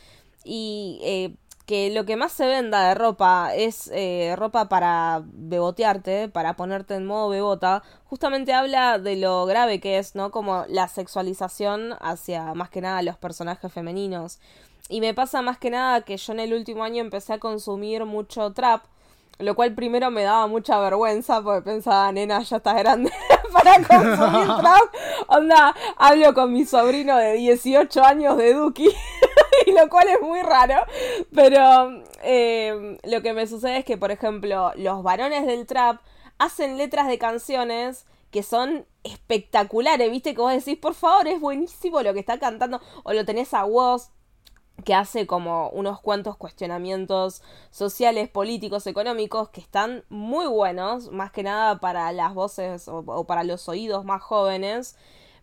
Y 0.45 1.01
eh, 1.03 1.35
que 1.67 1.91
lo 1.91 2.05
que 2.05 2.17
más 2.17 2.33
se 2.33 2.47
venda 2.47 2.89
de 2.89 2.95
ropa 2.95 3.53
es 3.55 3.91
eh, 3.93 4.35
ropa 4.37 4.69
para 4.69 5.23
bebotearte, 5.25 6.29
para 6.29 6.55
ponerte 6.55 6.95
en 6.95 7.07
modo 7.07 7.29
bebota, 7.29 7.83
justamente 8.05 8.53
habla 8.53 8.99
de 8.99 9.17
lo 9.17 9.45
grave 9.47 9.81
que 9.81 9.99
es, 9.99 10.15
¿no? 10.15 10.31
Como 10.31 10.65
la 10.69 10.87
sexualización 10.87 11.97
hacia 12.01 12.55
más 12.55 12.71
que 12.71 12.81
nada 12.81 13.03
los 13.03 13.17
personajes 13.17 13.73
femeninos. 13.73 14.39
Y 14.89 15.01
me 15.01 15.13
pasa 15.15 15.43
más 15.43 15.59
que 15.59 15.71
nada 15.71 16.03
que 16.03 16.17
yo 16.17 16.33
en 16.33 16.41
el 16.41 16.55
último 16.55 16.85
año 16.85 17.01
empecé 17.01 17.33
a 17.33 17.39
consumir 17.39 18.05
mucho 18.05 18.53
trap, 18.53 18.85
lo 19.39 19.55
cual 19.55 19.75
primero 19.75 20.11
me 20.11 20.23
daba 20.23 20.47
mucha 20.47 20.79
vergüenza 20.81 21.43
porque 21.43 21.63
pensaba, 21.63 22.11
nena, 22.13 22.43
ya 22.43 22.57
estás 22.57 22.77
grande 22.77 23.13
para 23.53 23.75
consumir 23.75 24.47
trap. 24.61 24.95
Onda, 25.29 25.75
hablo 25.97 26.35
con 26.35 26.53
mi 26.53 26.65
sobrino 26.65 27.17
de 27.17 27.35
18 27.35 28.03
años 28.05 28.37
de 28.37 28.55
Duki. 28.55 28.89
y 29.67 29.73
lo 29.73 29.89
cual 29.89 30.09
es 30.09 30.21
muy 30.21 30.43
raro. 30.43 30.77
Pero 31.35 32.03
eh, 32.23 32.99
lo 33.05 33.23
que 33.23 33.33
me 33.33 33.47
sucede 33.47 33.79
es 33.79 33.85
que, 33.85 33.97
por 33.97 34.11
ejemplo, 34.11 34.73
los 34.77 35.03
varones 35.03 35.47
del 35.47 35.67
trap 35.67 36.01
hacen 36.39 36.77
letras 36.77 37.09
de 37.09 37.19
canciones 37.19 38.07
que 38.31 38.43
son 38.43 38.87
espectaculares, 39.05 40.11
¿viste? 40.11 40.35
Que 40.35 40.41
vos 40.41 40.53
decís, 40.53 40.79
por 40.79 40.95
favor, 40.95 41.29
es 41.29 41.41
buenísimo 41.41 42.03
lo 42.03 42.13
que 42.13 42.21
está 42.21 42.39
cantando. 42.39 42.81
O 43.05 43.13
lo 43.13 43.25
tenés 43.25 43.55
a 43.55 43.65
Woz, 43.65 44.11
que 44.85 44.95
hace 44.95 45.27
como 45.27 45.71
unos 45.71 46.01
cuantos 46.01 46.37
cuestionamientos 46.37 47.43
sociales, 47.71 48.29
políticos, 48.29 48.87
económicos 48.87 49.49
que 49.49 49.61
están 49.61 50.05
muy 50.09 50.47
buenos, 50.47 51.11
más 51.11 51.33
que 51.33 51.43
nada 51.43 51.81
para 51.81 52.13
las 52.13 52.35
voces 52.35 52.87
o, 52.89 52.99
o 53.07 53.25
para 53.25 53.43
los 53.43 53.69
oídos 53.69 54.05
más 54.05 54.23
jóvenes. 54.23 54.97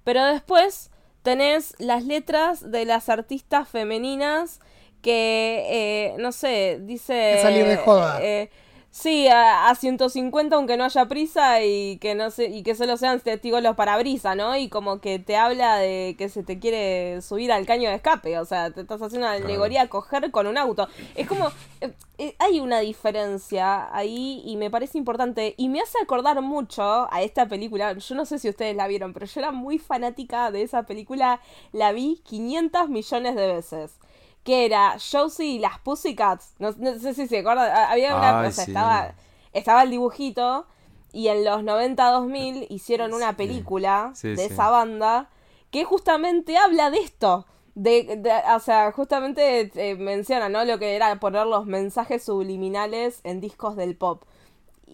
Pero 0.04 0.24
después 0.26 0.92
tenés 1.24 1.76
las 1.80 2.06
letras 2.06 2.72
de 2.72 2.86
las 2.86 3.10
artistas 3.10 3.68
femeninas 3.68 4.60
que, 5.02 5.66
eh, 5.70 6.16
no 6.20 6.32
sé, 6.32 6.80
dice... 6.82 7.34
Que 7.36 7.42
salir 7.42 7.68
de 7.68 7.78
joda. 7.78 8.24
eh, 8.24 8.50
sí, 8.94 9.28
a, 9.28 9.70
a 9.70 9.76
150 9.76 10.56
aunque 10.56 10.78
no 10.78 10.84
haya 10.86 11.08
prisa 11.08 11.64
y 11.64 11.98
que 11.98 12.14
no 12.16 12.30
se, 12.30 12.46
y 12.46 12.64
que 12.64 12.76
solo 12.76 12.96
sean 12.96 13.20
testigos 13.20 13.62
los 13.64 13.76
parabrisas, 13.76 14.38
¿no? 14.38 14.56
Y 14.56 14.70
como 14.70 15.02
que 15.02 15.18
te 15.20 15.36
habla 15.36 15.78
de 15.78 16.16
que 16.18 16.30
se 16.30 16.44
te 16.44 16.60
quiere 16.60 17.22
subir 17.22 17.52
al 17.52 17.66
caño 17.66 17.90
de 17.90 17.96
escape, 17.96 18.38
o 18.40 18.46
sea, 18.46 18.72
te 18.72 18.82
estás 18.82 19.02
haciendo 19.02 19.28
una 19.28 19.36
alegoría 19.36 19.82
a 19.84 19.88
coger 19.88 20.32
con 20.32 20.48
un 20.48 20.58
auto. 20.58 20.88
Es 21.16 21.28
como, 21.28 21.48
eh, 21.82 21.92
eh, 22.20 22.36
hay 22.40 22.60
una 22.60 22.80
diferencia 22.80 23.94
ahí 23.96 24.44
y 24.46 24.56
me 24.58 24.70
parece 24.70 24.98
importante 25.00 25.56
y 25.58 25.70
me 25.70 25.82
hace 25.82 25.98
acordar 26.02 26.40
mucho 26.42 27.12
a 27.12 27.22
esta 27.24 27.48
película, 27.48 27.94
yo 27.94 28.16
no 28.16 28.26
sé 28.26 28.38
si 28.40 28.48
ustedes 28.50 28.76
la 28.76 28.88
vieron, 28.88 29.14
pero 29.14 29.26
yo 29.26 29.40
era 29.40 29.52
muy 29.52 29.80
fanática 29.80 30.52
de 30.52 30.62
esa 30.62 30.84
película, 30.84 31.42
la 31.72 31.92
vi 31.92 32.22
500 32.26 32.90
millones 32.90 33.36
de 33.36 33.48
veces. 33.48 34.00
Que 34.44 34.66
era 34.66 34.98
Josie 35.00 35.46
y 35.46 35.60
las 35.60 35.80
Pussycats. 35.80 36.54
No, 36.60 36.72
no 36.78 37.00
sé 37.00 37.14
si 37.14 37.28
se 37.28 37.40
acuerdan. 37.40 37.72
Había 37.90 38.16
una. 38.16 38.42
Ay, 38.42 38.48
o 38.48 38.52
sea, 38.52 38.66
sí. 38.66 38.72
estaba, 38.72 39.14
estaba 39.54 39.84
el 39.84 39.90
dibujito. 39.92 40.66
Y 41.14 41.28
en 41.28 41.46
los 41.46 41.62
90-2000 41.62 42.66
hicieron 42.70 43.14
una 43.14 43.38
película 43.38 44.12
Sí, 44.16 44.30
de 44.36 44.46
esa 44.46 44.70
banda 44.72 45.30
que 45.70 45.84
justamente 45.86 46.58
habla 46.58 46.90
de 46.90 46.98
esto. 47.00 47.46
De, 47.76 48.18
de- 48.18 48.42
o 48.56 48.60
sea, 48.60 48.92
justamente 48.92 49.72
eh, 49.76 49.96
menciona, 49.96 50.50
¿no? 50.50 50.64
Lo 50.66 50.78
que 50.80 50.96
era 50.96 51.16
poner 51.20 51.46
los 51.48 51.66
mensajes 51.66 52.24
subliminales 52.24 53.20
en 53.24 53.42
discos 53.42 53.76
del 53.76 53.96
pop. 53.96 54.24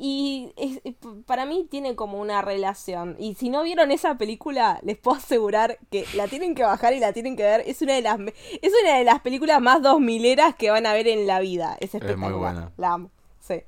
Y 0.01 0.53
es- 0.55 0.79
para 1.25 1.45
mí 1.45 1.67
tiene 1.69 1.95
como 1.95 2.21
una 2.21 2.41
relación. 2.41 3.17
Y 3.19 3.35
si 3.35 3.49
no 3.49 3.63
vieron 3.63 3.91
esa 3.91 4.17
película, 4.17 4.79
les 4.83 4.97
puedo 4.97 5.17
asegurar 5.17 5.77
que 5.91 6.05
la 6.15 6.27
tienen 6.29 6.55
que 6.55 6.63
bajar 6.63 6.93
y 6.93 6.99
la 7.01 7.11
tienen 7.11 7.35
que 7.35 7.43
ver. 7.43 7.63
Es 7.67 7.81
una 7.81 7.95
de 7.95 8.01
las, 8.01 8.17
es 8.61 8.71
una 8.81 8.97
de 8.97 9.03
las 9.03 9.19
películas 9.19 9.61
más 9.61 9.81
dos 9.81 9.99
mileras 9.99 10.55
que 10.55 10.71
van 10.71 10.85
a 10.85 10.93
ver 10.93 11.07
en 11.09 11.27
la 11.27 11.41
vida. 11.41 11.75
Es 11.81 11.93
muy 11.93 11.99
espectacular. 12.01 12.31
buena. 12.39 12.71
La 12.77 12.93
amo. 12.93 13.11
Sí. 13.41 13.61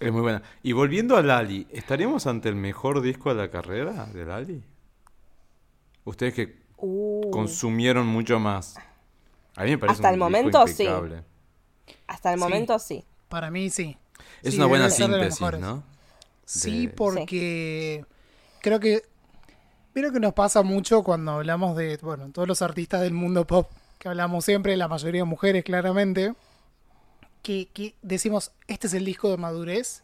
Es 0.00 0.10
muy 0.10 0.22
buena. 0.22 0.42
Y 0.62 0.72
volviendo 0.72 1.16
a 1.18 1.22
Lali, 1.22 1.66
¿estaremos 1.70 2.26
ante 2.26 2.48
el 2.48 2.56
mejor 2.56 3.02
disco 3.02 3.34
de 3.34 3.42
la 3.42 3.50
carrera 3.50 4.06
de 4.06 4.24
Lali? 4.24 4.62
Ustedes 6.04 6.34
que 6.34 6.64
Uh, 6.76 7.30
consumieron 7.30 8.06
mucho 8.06 8.38
más. 8.40 8.76
A 9.56 9.64
mí 9.64 9.70
me 9.70 9.78
parece 9.78 9.96
Hasta 9.98 10.08
un 10.08 10.14
el 10.14 10.20
disco 10.20 10.24
momento, 10.24 10.66
sí. 10.66 10.86
hasta 12.06 12.32
el 12.32 12.38
Sí. 12.38 12.44
momento 12.44 12.78
sí. 12.78 13.04
Para 13.28 13.50
mí 13.50 13.70
sí. 13.70 13.96
Es 14.44 14.52
Sí, 14.54 14.56
una 14.58 14.66
buena 14.66 14.84
de 14.84 14.90
síntesis. 14.90 15.40
¿no? 15.60 15.82
Sí, 16.44 16.86
De- 16.86 16.92
porque 16.92 18.04
creo 18.60 18.78
que 18.80 19.02
creo 19.94 20.12
que 20.12 20.20
nos 20.20 20.34
pasa 20.34 20.62
mucho 20.62 21.02
cuando 21.02 21.32
hablamos 21.32 21.76
de, 21.76 21.96
bueno, 21.98 22.28
todos 22.30 22.46
los 22.48 22.62
artistas 22.62 23.00
del 23.00 23.12
mundo 23.14 23.46
pop 23.46 23.70
que 23.98 24.08
hablamos 24.08 24.44
siempre, 24.44 24.76
la 24.76 24.88
mayoría 24.88 25.24
mujeres 25.24 25.64
claramente, 25.64 26.34
que, 27.42 27.68
que 27.72 27.94
decimos, 28.02 28.50
este 28.66 28.86
es 28.88 28.94
el 28.94 29.04
disco 29.04 29.30
de 29.30 29.36
madurez. 29.38 30.02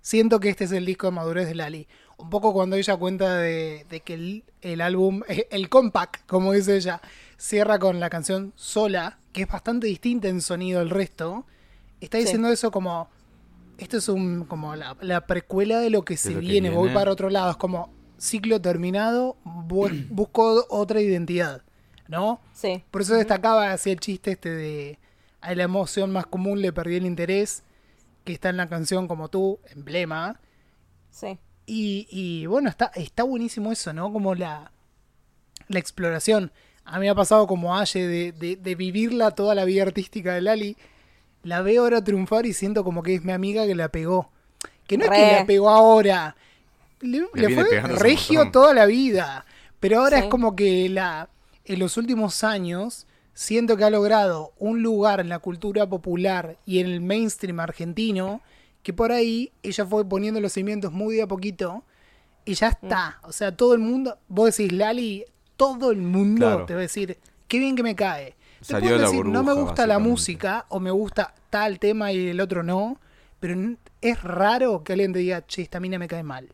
Siento 0.00 0.40
que 0.40 0.48
este 0.50 0.64
es 0.64 0.72
el 0.72 0.84
disco 0.86 1.06
de 1.06 1.12
madurez 1.12 1.46
de 1.46 1.54
Lali. 1.54 1.86
Un 2.16 2.30
poco 2.30 2.52
cuando 2.52 2.76
ella 2.76 2.96
cuenta 2.96 3.36
de, 3.38 3.86
de 3.88 4.00
que 4.00 4.14
el, 4.14 4.44
el 4.62 4.80
álbum, 4.80 5.22
eh, 5.28 5.46
el 5.50 5.68
compact, 5.68 6.26
como 6.26 6.52
dice 6.52 6.76
ella, 6.76 7.00
cierra 7.36 7.78
con 7.78 8.00
la 8.00 8.10
canción 8.10 8.52
Sola, 8.56 9.18
que 9.32 9.42
es 9.42 9.48
bastante 9.48 9.86
distinta 9.86 10.28
en 10.28 10.40
sonido 10.40 10.80
al 10.80 10.90
resto. 10.90 11.44
Está 12.00 12.18
Sí. 12.18 12.24
diciendo 12.24 12.48
eso 12.48 12.70
como, 12.70 13.08
esto 13.78 13.96
es 13.98 14.08
un 14.08 14.44
como 14.44 14.76
la, 14.76 14.96
la 15.00 15.26
precuela 15.26 15.80
de 15.80 15.90
lo 15.90 16.04
que 16.04 16.16
se 16.16 16.30
lo 16.32 16.40
que 16.40 16.46
viene, 16.46 16.70
voy 16.70 16.90
para 16.90 17.10
otro 17.10 17.30
lado, 17.30 17.50
es 17.50 17.56
como 17.56 17.92
ciclo 18.18 18.60
terminado, 18.60 19.36
bu- 19.44 20.06
busco 20.10 20.66
otra 20.70 21.00
identidad, 21.00 21.62
¿no? 22.08 22.40
Sí. 22.52 22.84
Por 22.90 23.02
eso 23.02 23.14
destacaba 23.14 23.72
así 23.72 23.90
el 23.90 24.00
chiste 24.00 24.32
este 24.32 24.50
de 24.50 24.98
a 25.40 25.54
la 25.54 25.64
emoción 25.64 26.10
más 26.10 26.26
común 26.26 26.62
le 26.62 26.72
perdí 26.72 26.96
el 26.96 27.06
interés, 27.06 27.64
que 28.24 28.32
está 28.32 28.48
en 28.48 28.56
la 28.56 28.68
canción 28.68 29.06
como 29.08 29.28
tú, 29.28 29.58
emblema. 29.74 30.40
Sí. 31.10 31.38
Y, 31.66 32.06
y 32.10 32.46
bueno, 32.46 32.70
está, 32.70 32.90
está 32.94 33.24
buenísimo 33.24 33.70
eso, 33.70 33.92
¿no? 33.92 34.10
Como 34.12 34.34
la, 34.34 34.72
la 35.68 35.78
exploración. 35.78 36.50
A 36.86 36.98
mí 36.98 37.04
me 37.06 37.10
ha 37.10 37.14
pasado 37.14 37.46
como 37.46 37.76
Aye 37.76 38.06
de, 38.06 38.32
de, 38.32 38.56
de 38.56 38.74
vivirla 38.74 39.30
toda 39.32 39.54
la 39.54 39.64
vida 39.66 39.82
artística 39.82 40.32
de 40.34 40.40
Lali. 40.42 40.76
La 41.44 41.62
veo 41.62 41.82
ahora 41.82 42.02
triunfar 42.02 42.46
y 42.46 42.52
siento 42.52 42.82
como 42.84 43.02
que 43.02 43.14
es 43.14 43.24
mi 43.24 43.32
amiga 43.32 43.66
que 43.66 43.74
la 43.74 43.88
pegó. 43.88 44.30
Que 44.86 44.98
no 44.98 45.04
es 45.04 45.10
que 45.10 45.32
la 45.32 45.46
pegó 45.46 45.70
ahora. 45.70 46.36
Le, 47.00 47.26
fue 47.54 47.80
regio 47.82 48.50
toda 48.50 48.74
la 48.74 48.86
vida. 48.86 49.44
Pero 49.80 50.00
ahora 50.00 50.18
Sí. 50.18 50.24
es 50.24 50.30
como 50.30 50.56
que 50.56 50.88
la 50.88 51.28
en 51.66 51.78
los 51.78 51.96
últimos 51.96 52.44
años 52.44 53.06
siento 53.34 53.76
que 53.76 53.84
ha 53.84 53.90
logrado 53.90 54.52
un 54.58 54.82
lugar 54.82 55.20
en 55.20 55.28
la 55.28 55.38
cultura 55.38 55.86
popular 55.88 56.56
y 56.66 56.78
en 56.80 56.86
el 56.86 57.00
mainstream 57.00 57.58
argentino 57.60 58.40
que 58.82 58.92
por 58.92 59.12
ahí 59.12 59.50
ella 59.62 59.84
fue 59.86 60.06
poniendo 60.06 60.40
los 60.40 60.52
cimientos 60.52 60.92
muy 60.92 61.16
de 61.16 61.22
a 61.22 61.26
poquito 61.26 61.84
y 62.44 62.54
ya 62.54 62.68
está. 62.68 63.18
O 63.22 63.32
sea, 63.32 63.56
todo 63.56 63.72
el 63.74 63.80
mundo, 63.80 64.18
vos 64.28 64.54
decís 64.56 64.72
Lali, 64.72 65.24
todo 65.56 65.90
el 65.90 66.02
mundo 66.02 66.46
Claro. 66.46 66.66
te 66.66 66.74
va 66.74 66.80
a 66.80 66.82
decir, 66.82 67.18
qué 67.48 67.58
bien 67.58 67.76
que 67.76 67.82
me 67.82 67.96
cae. 67.96 68.34
Te 68.66 68.72
Salió 68.72 68.92
de 68.92 68.98
la 68.98 69.08
decir, 69.08 69.26
no 69.26 69.42
me 69.42 69.52
burbuja, 69.52 69.70
gusta 69.70 69.86
la 69.86 69.98
música 69.98 70.64
o 70.70 70.80
me 70.80 70.90
gusta 70.90 71.34
tal 71.50 71.78
tema 71.78 72.12
y 72.12 72.28
el 72.28 72.40
otro 72.40 72.62
no, 72.62 72.98
pero 73.40 73.76
es 74.00 74.22
raro 74.22 74.82
que 74.82 74.94
alguien 74.94 75.12
te 75.12 75.18
diga, 75.18 75.46
che, 75.46 75.62
esta 75.62 75.80
mina 75.80 75.98
me 75.98 76.08
cae 76.08 76.22
mal. 76.22 76.48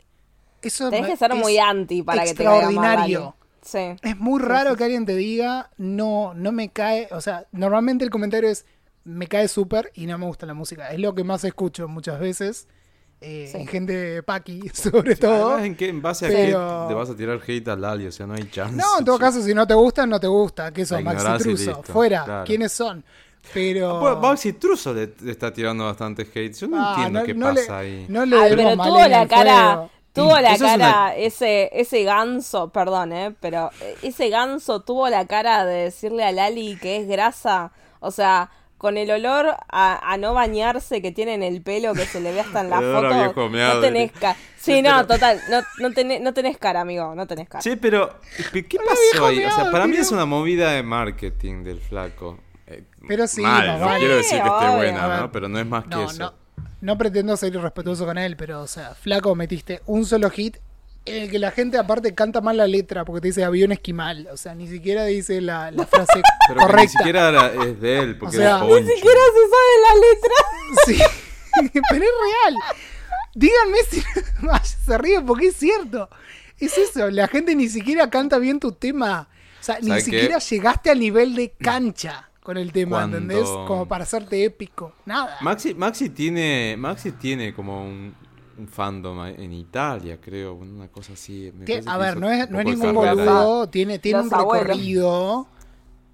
Eso 0.61 0.89
Tenés 0.89 1.11
que 1.11 1.17
ser 1.17 1.31
es 1.31 1.37
muy 1.37 1.57
anti 1.57 2.03
para 2.03 2.23
que 2.23 2.33
te 2.33 2.43
caiga 2.43 2.51
mal. 2.51 2.63
extraordinario. 2.63 3.35
Sí. 3.61 3.95
Es 4.01 4.17
muy 4.17 4.41
raro 4.41 4.75
que 4.75 4.83
alguien 4.83 5.05
te 5.05 5.15
diga, 5.15 5.69
no, 5.77 6.33
no 6.33 6.51
me 6.51 6.69
cae, 6.69 7.07
o 7.11 7.21
sea, 7.21 7.45
normalmente 7.51 8.03
el 8.03 8.09
comentario 8.09 8.49
es, 8.49 8.65
me 9.03 9.27
cae 9.27 9.47
súper 9.47 9.91
y 9.95 10.05
no 10.05 10.17
me 10.17 10.25
gusta 10.25 10.45
la 10.45 10.53
música. 10.53 10.91
Es 10.91 10.99
lo 10.99 11.15
que 11.15 11.23
más 11.23 11.43
escucho 11.43 11.87
muchas 11.87 12.19
veces, 12.19 12.67
eh, 13.21 13.47
Sí. 13.51 13.57
en 13.59 13.67
gente 13.67 14.23
paqui, 14.23 14.61
sobre 14.73 15.15
todo. 15.15 15.49
Además, 15.51 15.65
¿en, 15.65 15.75
qué, 15.75 15.89
¿En 15.89 16.01
base 16.01 16.25
a 16.25 16.29
qué 16.29 16.47
te 16.87 16.93
vas 16.93 17.09
a 17.09 17.15
tirar 17.15 17.39
hate 17.47 17.67
a 17.69 17.75
Lali? 17.75 18.07
O 18.07 18.11
sea, 18.11 18.25
no 18.27 18.33
hay 18.33 18.49
chance. 18.49 18.75
No, 18.75 18.99
en 18.99 19.05
todo 19.05 19.15
chico. 19.17 19.25
caso, 19.27 19.41
si 19.43 19.53
no 19.53 19.65
te 19.67 19.73
gusta, 19.75 20.05
no 20.05 20.19
te 20.19 20.27
gusta. 20.27 20.71
¿Qué 20.71 20.85
son? 20.85 21.03
Maxi 21.03 21.27
Truso. 21.43 21.83
Fuera. 21.83 22.23
claro. 22.25 22.45
¿Quiénes 22.45 22.71
son? 22.71 23.03
Pero... 23.53 23.99
Pues, 23.99 24.17
Maxi 24.17 24.53
Truso 24.53 24.93
le, 24.93 25.13
le 25.21 25.31
está 25.31 25.51
tirando 25.51 25.85
bastante 25.85 26.23
hate. 26.23 26.53
Yo 26.53 26.67
no 26.67 26.77
Ah, 26.79 26.93
entiendo 26.95 27.19
no- 27.19 27.25
qué 27.25 27.33
no 27.33 27.51
le- 27.51 27.61
pasa 27.61 27.77
ahí. 27.79 28.05
No 28.09 28.25
le 28.25 28.35
Ay, 28.37 28.55
demos 28.55 28.71
pero 28.77 28.83
tuvo 28.83 29.07
la 29.07 29.21
al 29.21 29.27
cara, 29.27 29.73
fuego. 29.73 29.89
tuvo 30.13 30.39
la 30.39 30.53
Eso 30.53 30.65
es 30.65 30.71
cara, 30.71 30.75
una- 30.89 31.15
ese, 31.15 31.69
ese 31.73 32.03
ganso, 32.03 32.69
perdón, 32.69 33.13
eh, 33.13 33.35
pero 33.39 33.71
eh, 33.81 33.95
ese 34.03 34.29
ganso 34.29 34.81
tuvo 34.81 35.09
la 35.09 35.25
cara 35.25 35.65
de 35.65 35.85
decirle 35.85 36.23
a 36.23 36.31
Lali 36.31 36.77
que 36.77 36.97
es 36.97 37.07
grasa, 37.07 37.71
o 37.99 38.11
sea, 38.11 38.51
con 38.81 38.97
el 38.97 39.11
olor 39.11 39.55
a, 39.69 40.11
a 40.11 40.17
no 40.17 40.33
bañarse 40.33 41.03
que 41.03 41.11
tiene 41.11 41.35
en 41.35 41.43
el 41.43 41.61
pelo 41.61 41.93
que 41.93 42.03
se 42.07 42.19
le 42.19 42.31
ve 42.33 42.39
hasta 42.39 42.61
en 42.61 42.71
la 42.71 42.77
foto, 42.81 43.09
viejo 43.13 43.47
meado. 43.47 43.75
no 43.75 43.81
tenés 43.81 44.11
cara. 44.11 44.35
Sí, 44.57 44.73
Sí, 44.73 44.81
no, 44.81 44.89
pero- 44.95 45.07
total, 45.07 45.39
no, 45.51 45.61
no, 45.77 45.93
tenés, 45.93 46.19
no 46.19 46.33
tenés 46.33 46.57
cara, 46.57 46.81
amigo, 46.81 47.13
no 47.13 47.27
tenés 47.27 47.47
cara. 47.47 47.61
Che, 47.61 47.77
pero 47.77 48.15
¿qué 48.51 48.77
pasó 48.79 49.27
ahí? 49.27 49.45
O 49.45 49.51
sea, 49.51 49.69
para 49.69 49.85
mí 49.85 49.95
es 49.97 50.11
una 50.11 50.25
movida 50.25 50.71
de 50.71 50.81
marketing 50.81 51.63
del 51.63 51.79
flaco. 51.79 52.39
Eh, 52.65 52.83
Pero 53.07 53.27
sí, 53.27 53.41
mal, 53.43 53.79
no 53.79 53.85
vale. 53.85 53.99
quiero 53.99 54.15
decir 54.15 54.41
que 54.41 54.47
esté 54.47 54.65
obvio. 54.65 54.75
buena, 54.77 55.19
¿no? 55.21 55.31
Pero 55.31 55.47
no 55.47 55.59
es 55.59 55.65
más 55.67 55.83
que 55.83 55.89
No, 55.91 56.05
eso. 56.09 56.17
no, 56.23 56.33
no 56.81 56.97
pretendo 56.97 57.37
ser 57.37 57.53
irrespetuoso 57.53 58.03
con 58.07 58.17
él, 58.17 58.35
pero, 58.35 58.61
o 58.61 58.67
sea, 58.67 58.95
flaco, 58.95 59.35
metiste 59.35 59.81
un 59.85 60.05
solo 60.05 60.27
hit 60.31 60.57
en 61.05 61.23
el 61.23 61.31
que 61.31 61.39
la 61.39 61.51
gente 61.51 61.77
aparte 61.77 62.13
canta 62.13 62.41
mal 62.41 62.57
la 62.57 62.67
letra 62.67 63.05
porque 63.05 63.21
te 63.21 63.27
dice 63.29 63.43
avión 63.43 63.71
esquimal. 63.71 64.27
O 64.31 64.37
sea, 64.37 64.53
ni 64.55 64.67
siquiera 64.67 65.05
dice 65.05 65.41
la, 65.41 65.71
la 65.71 65.85
frase 65.85 66.21
Pero 66.47 66.59
que 66.59 66.65
ni 66.65 66.71
correcta. 66.71 66.97
siquiera 66.97 67.29
era- 67.29 67.53
es 67.65 67.81
de 67.81 67.99
él, 67.99 68.17
porque 68.17 68.37
O 68.37 68.39
sea, 68.39 68.59
ni 68.63 68.87
siquiera 68.87 69.19
se 69.33 69.49
sabe 69.49 69.73
la 69.87 69.95
letra. 69.95 70.35
Sí, 70.85 70.97
pero 71.89 72.05
es 72.05 72.11
real. 72.45 72.55
Díganme 73.35 73.77
si 73.89 74.01
se 74.85 74.97
ríe 74.97 75.21
porque 75.21 75.47
es 75.47 75.55
cierto. 75.57 76.09
Es 76.59 76.77
eso, 76.77 77.09
la 77.09 77.27
gente 77.27 77.55
ni 77.55 77.67
siquiera 77.69 78.09
canta 78.09 78.37
bien 78.37 78.59
tu 78.59 78.71
tema. 78.71 79.27
O 79.59 79.63
sea, 79.63 79.79
ni 79.81 79.99
siquiera 80.01 80.37
llegaste 80.39 80.89
al 80.91 80.99
nivel 80.99 81.35
de 81.35 81.51
cancha 81.51 82.29
con 82.41 82.57
el 82.57 82.71
tema, 82.71 82.97
Cuando- 82.99 83.17
¿entendés? 83.17 83.47
Como 83.47 83.87
para 83.87 84.03
hacerte 84.03 84.43
épico. 84.43 84.93
Nada. 85.05 85.37
Maxi, 85.41 85.73
Maxi 85.73 86.09
tiene 86.09 86.75
Maxi 86.77 87.11
tiene 87.11 87.53
como 87.53 87.83
un, 87.85 88.15
un 88.61 88.67
fandom 88.67 89.25
en 89.25 89.53
Italia, 89.53 90.17
creo, 90.21 90.53
una 90.53 90.87
cosa 90.87 91.13
así. 91.13 91.51
me 91.57 91.65
Que, 91.65 91.81
a 91.85 91.93
que 91.93 91.97
ver, 91.99 92.17
no 92.17 92.29
es, 92.29 92.49
no 92.49 92.59
es 92.59 92.65
ningún 92.65 92.93
boludo, 92.93 93.67
tiene, 93.69 93.99
tiene 93.99 94.19
Los 94.19 94.27
un 94.27 94.33
abuelos. 94.35 94.67
recorrido, 94.67 95.47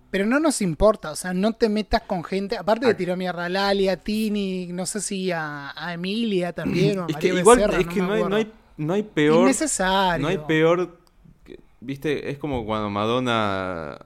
pero 0.10 0.26
no 0.26 0.40
nos 0.40 0.62
importa, 0.62 1.12
o 1.12 1.16
sea, 1.16 1.34
no 1.34 1.54
te 1.54 1.68
metas 1.70 2.02
con 2.04 2.24
gente, 2.24 2.58
aparte 2.58 2.86
Ah. 2.86 2.90
de 2.90 2.96
tirar 2.96 3.18
mierda 3.18 3.46
a 3.46 3.50
Lali, 3.50 3.90
a 3.90 3.98
Tini, 3.98 4.68
no 4.68 4.86
sé 4.86 5.02
si 5.02 5.32
a, 5.32 5.74
a 5.76 5.94
Emilia 5.94 6.54
también, 6.54 7.00
o 7.00 7.04
a 7.04 7.08
Es 7.08 7.18
que 7.18 7.28
María 7.28 7.40
igual 7.42 7.58
Becerra, 7.58 7.80
es 7.80 7.86
no 7.88 7.94
que 7.94 8.02
no 8.02 8.12
hay, 8.14 8.24
no 8.24 8.36
hay 8.38 8.52
no 8.78 8.94
hay 8.94 9.04
peor 9.04 9.42
Innecesario. 9.42 10.22
no 10.22 10.28
hay 10.30 10.38
peor 10.38 11.00
que- 11.44 11.60
viste 11.82 12.30
es 12.30 12.38
como 12.38 12.66
cuando 12.66 12.90
Madonna 12.90 13.98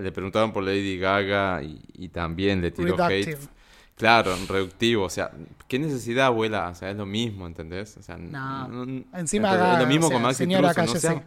le 0.00 0.12
preguntaban 0.12 0.52
por 0.52 0.62
Lady 0.64 0.98
Gaga 0.98 1.62
y, 1.62 1.80
y 1.94 2.08
también 2.08 2.60
le 2.60 2.70
tiró 2.72 2.96
Reductive. 2.96 3.32
hate 3.32 3.48
claro 3.96 4.34
reductivo 4.48 5.04
o 5.04 5.10
sea 5.10 5.30
qué 5.68 5.78
necesidad 5.78 6.26
abuela 6.26 6.68
o 6.70 6.74
sea 6.74 6.90
es 6.90 6.96
lo 6.96 7.06
mismo 7.06 7.46
¿entendés? 7.46 7.96
o 7.96 8.02
sea 8.02 8.16
No. 8.16 8.84
Encima 9.14 9.74
es 9.74 9.80
lo 9.80 9.86
mismo 9.86 10.06
o 10.06 10.08
sea, 10.08 10.16
con 10.16 10.22
Maxi 10.22 10.38
señora, 10.38 10.74
Truso, 10.74 10.94
no 10.94 11.00
sea- 11.00 11.24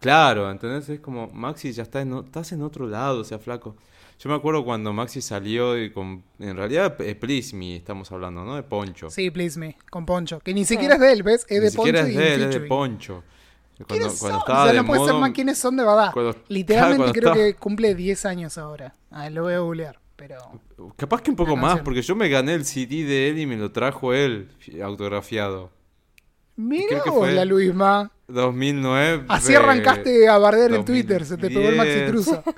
claro 0.00 0.50
¿entendés? 0.50 0.88
es 0.88 1.00
como 1.00 1.28
Maxi 1.28 1.72
ya 1.72 1.82
está 1.82 2.00
en, 2.02 2.12
estás 2.18 2.52
en 2.52 2.62
otro 2.62 2.86
lado 2.86 3.20
o 3.20 3.24
sea 3.24 3.38
flaco 3.38 3.76
yo 4.20 4.30
me 4.30 4.36
acuerdo 4.36 4.64
cuando 4.64 4.92
Maxi 4.92 5.20
salió 5.20 5.76
y 5.76 5.90
con 5.90 6.22
en 6.38 6.56
realidad 6.56 6.94
es 7.00 7.16
Please 7.16 7.56
Me 7.56 7.76
estamos 7.76 8.10
hablando 8.12 8.44
¿no? 8.44 8.54
de 8.54 8.62
Poncho 8.62 9.10
Sí, 9.10 9.30
please 9.32 9.58
me, 9.58 9.76
con 9.90 10.06
Poncho, 10.06 10.38
que 10.38 10.54
ni 10.54 10.64
siquiera 10.64 10.94
es 10.94 11.00
de 11.00 11.12
él, 11.12 11.22
¿ves? 11.24 11.44
Es 11.48 11.58
ni 11.58 11.64
de 11.64 11.70
siquiera 11.72 12.00
Poncho 12.02 12.10
es 12.10 12.14
y 12.14 12.18
de 12.18 12.34
él, 12.34 12.42
es 12.44 12.50
de. 12.54 12.60
Poncho. 12.60 13.24
Cuando, 13.76 13.86
¿Quiénes 13.88 14.18
cuando 14.20 14.38
son? 14.38 14.38
estaba 14.38 14.60
o 14.60 14.64
sea, 14.66 14.72
de 14.72 14.78
no 14.78 14.86
puede 14.86 15.04
ser 15.04 15.14
más 15.14 15.30
quiénes 15.32 15.58
son 15.58 15.76
de 15.76 15.84
verdad. 15.84 16.10
cuando- 16.12 16.36
Literalmente 16.46 17.10
claro, 17.12 17.32
creo 17.34 17.34
que 17.34 17.54
cumple 17.58 17.94
10 17.96 18.24
años 18.24 18.56
ahora. 18.56 18.94
Ah, 19.10 19.28
lo 19.30 19.42
voy 19.42 19.54
a 19.54 19.58
googlear, 19.58 19.98
pero... 20.16 20.36
Capaz 20.96 21.22
que 21.22 21.30
un 21.30 21.36
poco 21.36 21.56
más, 21.56 21.80
porque 21.80 22.02
yo 22.02 22.14
me 22.16 22.28
gané 22.28 22.54
el 22.54 22.64
CD 22.64 23.04
de 23.04 23.28
él 23.30 23.38
y 23.38 23.46
me 23.46 23.56
lo 23.56 23.72
trajo 23.72 24.12
él, 24.12 24.48
autografiado. 24.82 25.70
Mira 26.56 27.02
vos 27.06 27.30
la 27.32 27.44
Luisma. 27.44 28.10
2009. 28.28 29.24
Así 29.28 29.54
arrancaste 29.54 30.28
a 30.28 30.38
bardear 30.38 30.70
en 30.70 30.76
2010. 30.78 30.86
Twitter, 30.86 31.26
se 31.26 31.36
te 31.36 31.48
pegó 31.48 31.68
el 31.68 31.76
Maxi 31.76 32.06
Truso. 32.06 32.42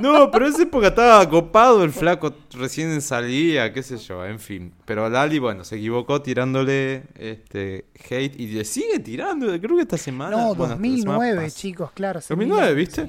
No, 0.00 0.30
pero 0.30 0.46
en 0.46 0.54
esa 0.54 0.62
época 0.62 0.86
estaba 0.88 1.28
copado 1.28 1.84
el 1.84 1.92
flaco, 1.92 2.32
recién 2.52 3.02
salía, 3.02 3.70
qué 3.70 3.82
sé 3.82 3.98
yo, 3.98 4.24
en 4.24 4.38
fin. 4.38 4.72
Pero 4.86 5.10
Lali, 5.10 5.38
bueno, 5.38 5.62
se 5.62 5.76
equivocó 5.76 6.22
tirándole 6.22 7.02
este 7.18 7.84
hate 8.08 8.40
y 8.40 8.46
le 8.46 8.64
sigue 8.64 8.98
tirando, 9.00 9.46
creo 9.60 9.76
que 9.76 9.82
esta 9.82 9.98
semana. 9.98 10.38
No, 10.38 10.54
bueno, 10.54 10.74
esta 10.74 10.76
2009, 10.76 11.30
semana 11.32 11.50
chicos, 11.50 11.90
claro. 11.92 12.20
hace 12.20 12.32
2009, 12.32 12.66
mil 12.68 12.76
¿viste? 12.76 13.06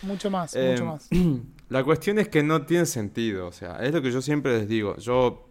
sí. 0.00 0.06
Mucho 0.06 0.30
más, 0.30 0.54
Eh, 0.56 0.70
mucho 0.70 0.86
más. 0.86 1.08
La 1.70 1.84
cuestión 1.84 2.18
es 2.18 2.28
que 2.28 2.42
no 2.42 2.66
tiene 2.66 2.86
sentido, 2.86 3.46
o 3.48 3.52
sea, 3.52 3.78
es 3.82 3.92
lo 3.94 4.02
que 4.02 4.10
yo 4.12 4.20
siempre 4.22 4.58
les 4.58 4.68
digo. 4.68 4.96
Yo 4.98 5.48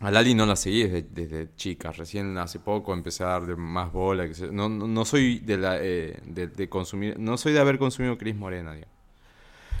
a 0.00 0.10
Lali 0.10 0.34
no 0.34 0.46
la 0.46 0.56
seguí 0.56 0.84
desde, 0.84 1.02
desde 1.02 1.54
chica, 1.56 1.92
recién 1.92 2.36
hace 2.38 2.60
poco 2.60 2.94
empecé 2.94 3.24
a 3.24 3.28
darle 3.28 3.56
más 3.56 3.92
bola. 3.92 4.28
que 4.28 4.34
sé- 4.34 4.52
no, 4.52 4.68
no, 4.68 4.86
no 4.88 5.04
soy 5.06 5.40
de 5.40 5.56
la 5.58 5.78
eh, 5.80 6.20
de, 6.26 6.48
de 6.48 6.68
consumir, 6.68 7.18
no 7.18 7.36
soy 7.38 7.52
de 7.54 7.60
haber 7.60 7.78
consumido 7.78 8.18
Cris 8.18 8.36
Morena, 8.36 8.74
digamos. 8.74 8.94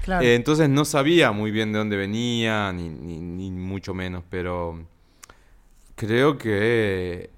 Claro. 0.04 0.24
Eh, 0.24 0.34
entonces 0.34 0.68
no 0.68 0.84
sabía 0.84 1.32
muy 1.32 1.50
bien 1.50 1.72
de 1.72 1.78
dónde 1.78 1.96
venía, 1.96 2.72
ni, 2.72 2.88
ni, 2.88 3.20
ni 3.20 3.50
mucho 3.50 3.94
menos, 3.94 4.24
pero 4.30 4.86
creo 5.96 6.38
que 6.38 7.30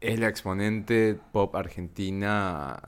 es 0.00 0.20
la 0.20 0.28
exponente 0.28 1.18
pop 1.32 1.54
argentina 1.56 2.78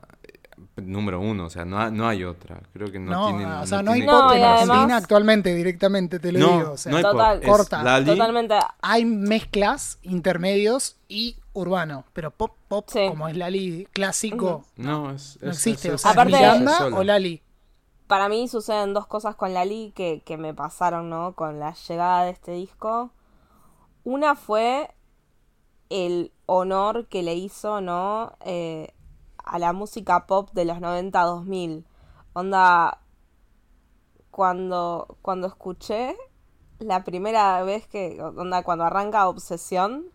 número 0.76 1.20
uno, 1.20 1.46
o 1.46 1.50
sea, 1.50 1.64
no, 1.64 1.78
ha- 1.78 1.90
no 1.90 2.08
hay 2.08 2.24
otra. 2.24 2.60
Creo 2.72 2.90
que 2.90 2.98
no, 2.98 3.10
no, 3.12 3.26
tiene. 3.28 3.46
o 3.46 3.66
sea, 3.66 3.82
no, 3.82 3.92
hay 3.92 4.02
No, 4.02 4.12
pop 4.12 4.32
en. 4.36 4.42
Argentina 4.42 4.74
además- 4.80 5.02
actualmente, 5.02 5.54
directamente, 5.54 6.18
te 6.18 6.32
lo 6.32 6.38
No, 6.40 6.58
digo. 6.58 6.72
O 6.72 6.76
sea, 6.76 6.90
no 6.92 6.98
hay 6.98 7.02
Total. 7.04 7.36
pop. 7.38 7.44
Es 7.44 7.50
Corta. 7.50 7.82
Lali, 7.82 8.06
Totalmente. 8.06 8.54
hay 8.82 9.04
mezclas, 9.04 9.98
intermedios 10.02 10.96
y 11.08 11.36
urbano, 11.52 12.04
pero 12.12 12.30
pop, 12.32 12.52
pop, 12.68 12.86
Sí. 12.88 13.06
como 13.08 13.28
es 13.28 13.36
Lali 13.36 13.86
clásico, 13.92 14.64
No, 14.76 15.10
es, 15.12 15.38
no 15.40 15.50
es- 15.50 15.56
existe. 15.58 15.88
es- 15.88 15.94
o 15.94 15.98
sea, 15.98 16.10
es- 16.10 16.16
Aparte- 16.16 16.32
¿es 16.34 16.40
Miranda 16.40 16.86
o 16.96 17.04
Lali. 17.04 17.40
Para 18.08 18.28
mí 18.28 18.48
suceden 18.48 18.92
dos 18.94 19.06
cosas 19.06 19.34
con 19.36 19.54
Lali 19.54 19.92
que, 19.94 20.22
que 20.26 20.36
me 20.36 20.52
pasaron, 20.52 21.08
¿no? 21.08 21.34
Con 21.34 21.58
la 21.60 21.72
llegada 21.88 22.24
de 22.24 22.32
este 22.32 22.52
disco. 22.52 23.10
Una 24.02 24.34
fue 24.34 24.90
el 25.88 26.32
honor 26.46 27.06
que 27.06 27.22
le 27.22 27.34
hizo, 27.34 27.80
¿no? 27.80 28.32
Eh, 28.44 28.92
a 29.44 29.58
la 29.58 29.72
música 29.72 30.26
pop 30.26 30.50
de 30.52 30.64
los 30.64 30.78
90-2000. 30.78 31.84
Onda, 32.32 33.00
cuando, 34.30 35.16
cuando 35.22 35.46
escuché 35.46 36.16
la 36.78 37.04
primera 37.04 37.62
vez 37.62 37.86
que, 37.86 38.20
onda, 38.20 38.62
cuando 38.62 38.84
arranca 38.84 39.28
Obsesión, 39.28 40.06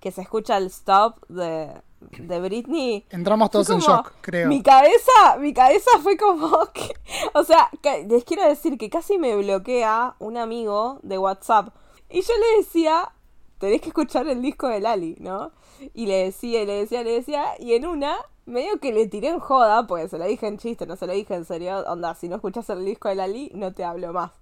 que 0.00 0.10
se 0.12 0.20
escucha 0.20 0.58
el 0.58 0.66
stop 0.66 1.26
de, 1.28 1.72
de 2.18 2.40
Britney. 2.40 3.06
Entramos 3.10 3.50
todos 3.50 3.70
en 3.70 3.78
shock, 3.80 4.12
creo. 4.20 4.48
Mi 4.48 4.62
cabeza, 4.62 5.38
mi 5.40 5.54
cabeza 5.54 5.90
fue 6.02 6.16
como 6.18 6.66
que, 6.72 6.94
o 7.34 7.42
sea, 7.44 7.70
que- 7.82 8.06
les 8.06 8.24
quiero 8.24 8.44
decir 8.46 8.76
que 8.76 8.90
casi 8.90 9.18
me 9.18 9.34
bloquea 9.36 10.14
un 10.18 10.36
amigo 10.36 10.98
de 11.02 11.16
WhatsApp. 11.18 11.74
Y 12.10 12.20
yo 12.20 12.34
le 12.38 12.58
decía, 12.58 13.10
tenés 13.58 13.80
que 13.80 13.88
escuchar 13.88 14.28
el 14.28 14.42
disco 14.42 14.68
de 14.68 14.80
Lali, 14.80 15.16
¿no? 15.18 15.52
Y 15.94 16.06
le 16.06 16.24
decía, 16.24 16.62
y 16.62 16.66
le 16.66 16.74
decía, 16.74 17.02
le 17.02 17.12
decía, 17.12 17.44
y 17.58 17.72
en 17.72 17.86
una, 17.86 18.16
medio 18.46 18.78
que 18.80 18.92
le 18.92 19.06
tiré 19.06 19.28
en 19.28 19.40
joda, 19.40 19.86
porque 19.86 20.08
se 20.08 20.18
lo 20.18 20.24
dije 20.24 20.46
en 20.46 20.58
chiste, 20.58 20.86
no 20.86 20.96
se 20.96 21.06
lo 21.06 21.12
dije 21.12 21.34
en 21.34 21.44
serio, 21.44 21.84
onda, 21.86 22.14
si 22.14 22.28
no 22.28 22.36
escuchas 22.36 22.68
el 22.70 22.84
disco 22.84 23.08
de 23.08 23.16
Lali, 23.16 23.50
no 23.54 23.72
te 23.72 23.84
hablo 23.84 24.12
más. 24.12 24.32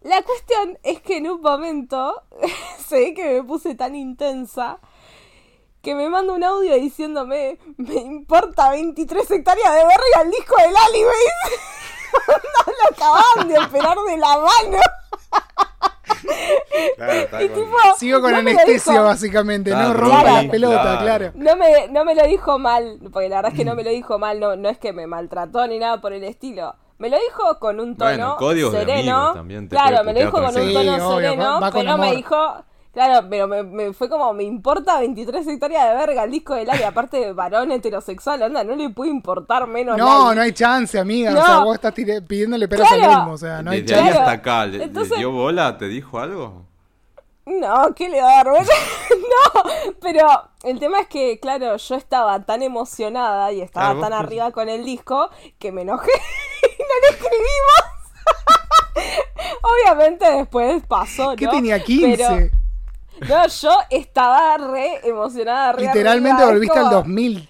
La 0.00 0.22
cuestión 0.22 0.78
es 0.82 1.00
que 1.00 1.18
en 1.18 1.30
un 1.30 1.40
momento 1.40 2.22
se 2.86 2.96
ve 2.96 3.14
que 3.14 3.34
me 3.34 3.44
puse 3.44 3.74
tan 3.74 3.94
intensa 3.94 4.80
que 5.80 5.94
me 5.94 6.08
manda 6.08 6.32
un 6.32 6.44
audio 6.44 6.74
diciéndome, 6.74 7.58
me 7.76 7.94
importa 7.96 8.70
23 8.70 9.30
hectáreas 9.30 9.72
de 9.72 9.84
verga 9.84 10.22
el 10.22 10.30
disco 10.30 10.54
de 10.56 10.70
Lali, 10.70 10.98
dice. 10.98 11.62
No 12.66 12.72
lo 12.72 12.94
acaban 12.94 13.48
de 13.48 13.58
operar 13.58 13.98
de 14.06 14.16
la 14.18 14.36
mano. 14.36 14.78
Claro, 16.96 17.12
está 17.12 17.42
Y 17.42 17.48
con- 17.48 17.58
tipo, 17.64 17.76
Sigo 17.98 18.20
con 18.20 18.32
no 18.32 18.38
anestesia, 18.38 18.92
dijo. 18.92 19.04
básicamente. 19.04 19.70
No 19.70 19.92
rompa 19.94 20.20
Claro. 20.22 20.42
la 20.42 20.50
pelota, 20.50 20.82
claro. 20.82 21.00
claro. 21.04 21.32
No 21.34 21.56
me, 21.56 21.88
no 21.88 22.04
me 22.04 22.14
lo 22.14 22.26
dijo 22.26 22.58
mal, 22.58 22.98
porque 23.12 23.28
la 23.28 23.36
verdad 23.36 23.52
es 23.52 23.58
que 23.58 23.64
no 23.64 23.74
me 23.74 23.84
lo 23.84 23.90
dijo 23.90 24.18
mal, 24.18 24.38
no, 24.40 24.56
no 24.56 24.68
es 24.68 24.78
que 24.78 24.92
me 24.92 25.06
maltrató 25.06 25.66
ni 25.66 25.78
nada 25.78 26.00
por 26.00 26.12
el 26.12 26.24
estilo. 26.24 26.74
Me 26.98 27.08
lo 27.10 27.16
dijo 27.18 27.58
con 27.58 27.80
un 27.80 27.96
tono 27.96 28.10
Bueno, 28.10 28.36
códigos 28.36 28.72
de 28.72 28.80
sereno. 28.80 29.32
también 29.34 29.68
te 29.68 29.74
claro, 29.76 30.04
me 30.04 30.12
lo 30.12 30.20
dijo 30.20 30.32
con 30.32 30.44
un 30.46 30.52
tono 30.72 31.08
obvio, 31.08 31.16
sereno, 31.18 31.44
va- 31.44 31.60
va 31.60 31.70
pero 31.72 31.98
me 31.98 32.14
dijo, 32.14 32.36
claro, 32.92 33.26
pero 33.30 33.48
me, 33.48 33.62
me 33.62 33.92
fue 33.92 34.08
como, 34.08 34.32
me 34.32 34.44
importa 34.44 35.00
23 35.00 35.46
hectáreas 35.46 35.88
de 35.88 35.94
verga 35.96 36.24
el 36.24 36.30
disco 36.30 36.54
del 36.54 36.68
área, 36.70 36.88
aparte 36.88 37.18
de 37.18 37.32
varón 37.32 37.72
heterosexual, 37.72 38.42
anda, 38.42 38.62
no 38.64 38.74
le 38.76 38.90
puede 38.90 39.10
importar 39.10 39.66
menos 39.66 39.96
No, 39.98 40.34
no 40.34 40.40
hay 40.40 40.52
chance, 40.52 40.98
amiga. 40.98 41.30
No. 41.32 41.40
O 41.42 41.44
sea, 41.46 41.58
vos 41.60 41.74
estás 41.74 41.94
tire- 41.94 42.20
pidiéndole 42.26 42.68
peras 42.68 42.88
Claro. 42.88 43.10
al 43.12 43.16
mismo. 43.18 43.32
O 43.32 43.38
sea, 43.38 43.62
no 43.62 43.70
hay 43.70 43.82
Desde 43.82 43.94
ahí 43.94 44.00
chance. 44.00 44.12
Claro. 44.18 44.30
hasta 44.30 44.40
acá, 44.40 44.66
¿le, 44.66 44.78
le 44.78 44.84
Entonces- 44.84 45.18
dio 45.18 45.30
bola? 45.30 45.78
¿Te 45.78 45.88
dijo 45.88 46.18
algo? 46.18 46.66
No, 47.44 47.92
¿qué 47.96 48.08
le 48.08 48.22
va 48.22 48.40
a 48.40 48.44
dar 48.44 48.46
no, 48.52 49.62
pero 50.00 50.28
el 50.62 50.78
tema 50.78 51.00
es 51.00 51.08
que, 51.08 51.40
claro, 51.40 51.76
yo 51.76 51.94
estaba 51.96 52.38
tan 52.44 52.62
emocionada 52.62 53.50
y 53.50 53.60
estaba 53.62 53.86
Claro, 53.94 54.00
tan 54.00 54.10
pues- 54.10 54.20
arriba 54.20 54.50
con 54.52 54.68
el 54.68 54.84
disco 54.84 55.28
que 55.58 55.72
me 55.72 55.82
enojé 55.82 56.10
y 56.62 56.82
no 56.82 56.94
le 57.02 57.08
escribimos. 57.16 57.82
Obviamente 59.62 60.24
después 60.30 60.82
pasó, 60.86 61.30
¿no? 61.30 61.36
¿Qué 61.36 61.48
tenía 61.48 61.82
15? 61.82 62.16
Pero, 62.16 62.61
no, 63.28 63.46
yo 63.46 63.70
estaba 63.90 64.56
re 64.58 65.00
emocionada, 65.06 65.72
re 65.72 65.82
Literalmente 65.86 66.42
arriba, 66.42 66.52
volviste 66.52 66.78
al 66.78 66.84
como- 66.84 66.96
2000. 66.96 67.48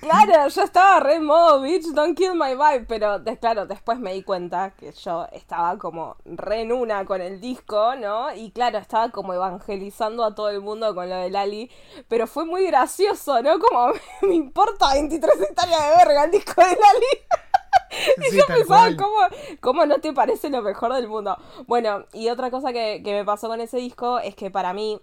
Claro, 0.00 0.48
yo 0.48 0.62
estaba 0.62 0.98
re 0.98 1.14
en 1.14 1.24
modo 1.24 1.60
bitch, 1.60 1.86
don't 1.94 2.16
kill 2.18 2.34
my 2.34 2.54
vibe, 2.56 2.86
pero 2.88 3.22
claro, 3.40 3.66
después 3.66 4.00
me 4.00 4.12
di 4.12 4.24
cuenta 4.24 4.72
que 4.76 4.90
yo 4.90 5.28
estaba 5.30 5.78
como 5.78 6.16
re 6.24 6.62
en 6.62 6.72
una 6.72 7.04
con 7.04 7.20
el 7.20 7.40
disco, 7.40 7.94
¿no? 7.94 8.34
Y 8.34 8.50
claro, 8.50 8.78
estaba 8.78 9.10
como 9.10 9.32
evangelizando 9.32 10.24
a 10.24 10.34
todo 10.34 10.48
el 10.48 10.60
mundo 10.60 10.92
con 10.96 11.08
lo 11.08 11.14
de 11.14 11.30
Lali, 11.30 11.70
pero 12.08 12.26
fue 12.26 12.44
muy 12.44 12.66
gracioso, 12.66 13.40
¿no? 13.44 13.60
Como 13.60 13.92
me 14.22 14.34
importa 14.34 14.92
23 14.92 15.40
hectáreas 15.40 15.80
de 15.90 15.96
verga 16.04 16.24
el 16.24 16.30
disco 16.32 16.60
de 16.60 16.66
Lali. 16.66 17.06
Sí, 18.30 18.36
yo 18.36 18.46
pensaba. 18.46 18.88
¿cómo, 18.96 19.16
¿cómo 19.60 19.86
no 19.86 20.00
te 20.00 20.12
parece 20.12 20.50
lo 20.50 20.62
mejor 20.62 20.94
del 20.94 21.08
mundo? 21.08 21.36
Bueno, 21.66 22.04
y 22.12 22.28
otra 22.28 22.50
cosa 22.50 22.72
que, 22.72 23.02
que 23.04 23.12
me 23.12 23.24
pasó 23.24 23.48
con 23.48 23.60
ese 23.60 23.78
disco 23.78 24.18
es 24.18 24.34
que 24.34 24.50
para 24.50 24.72
mí, 24.72 25.00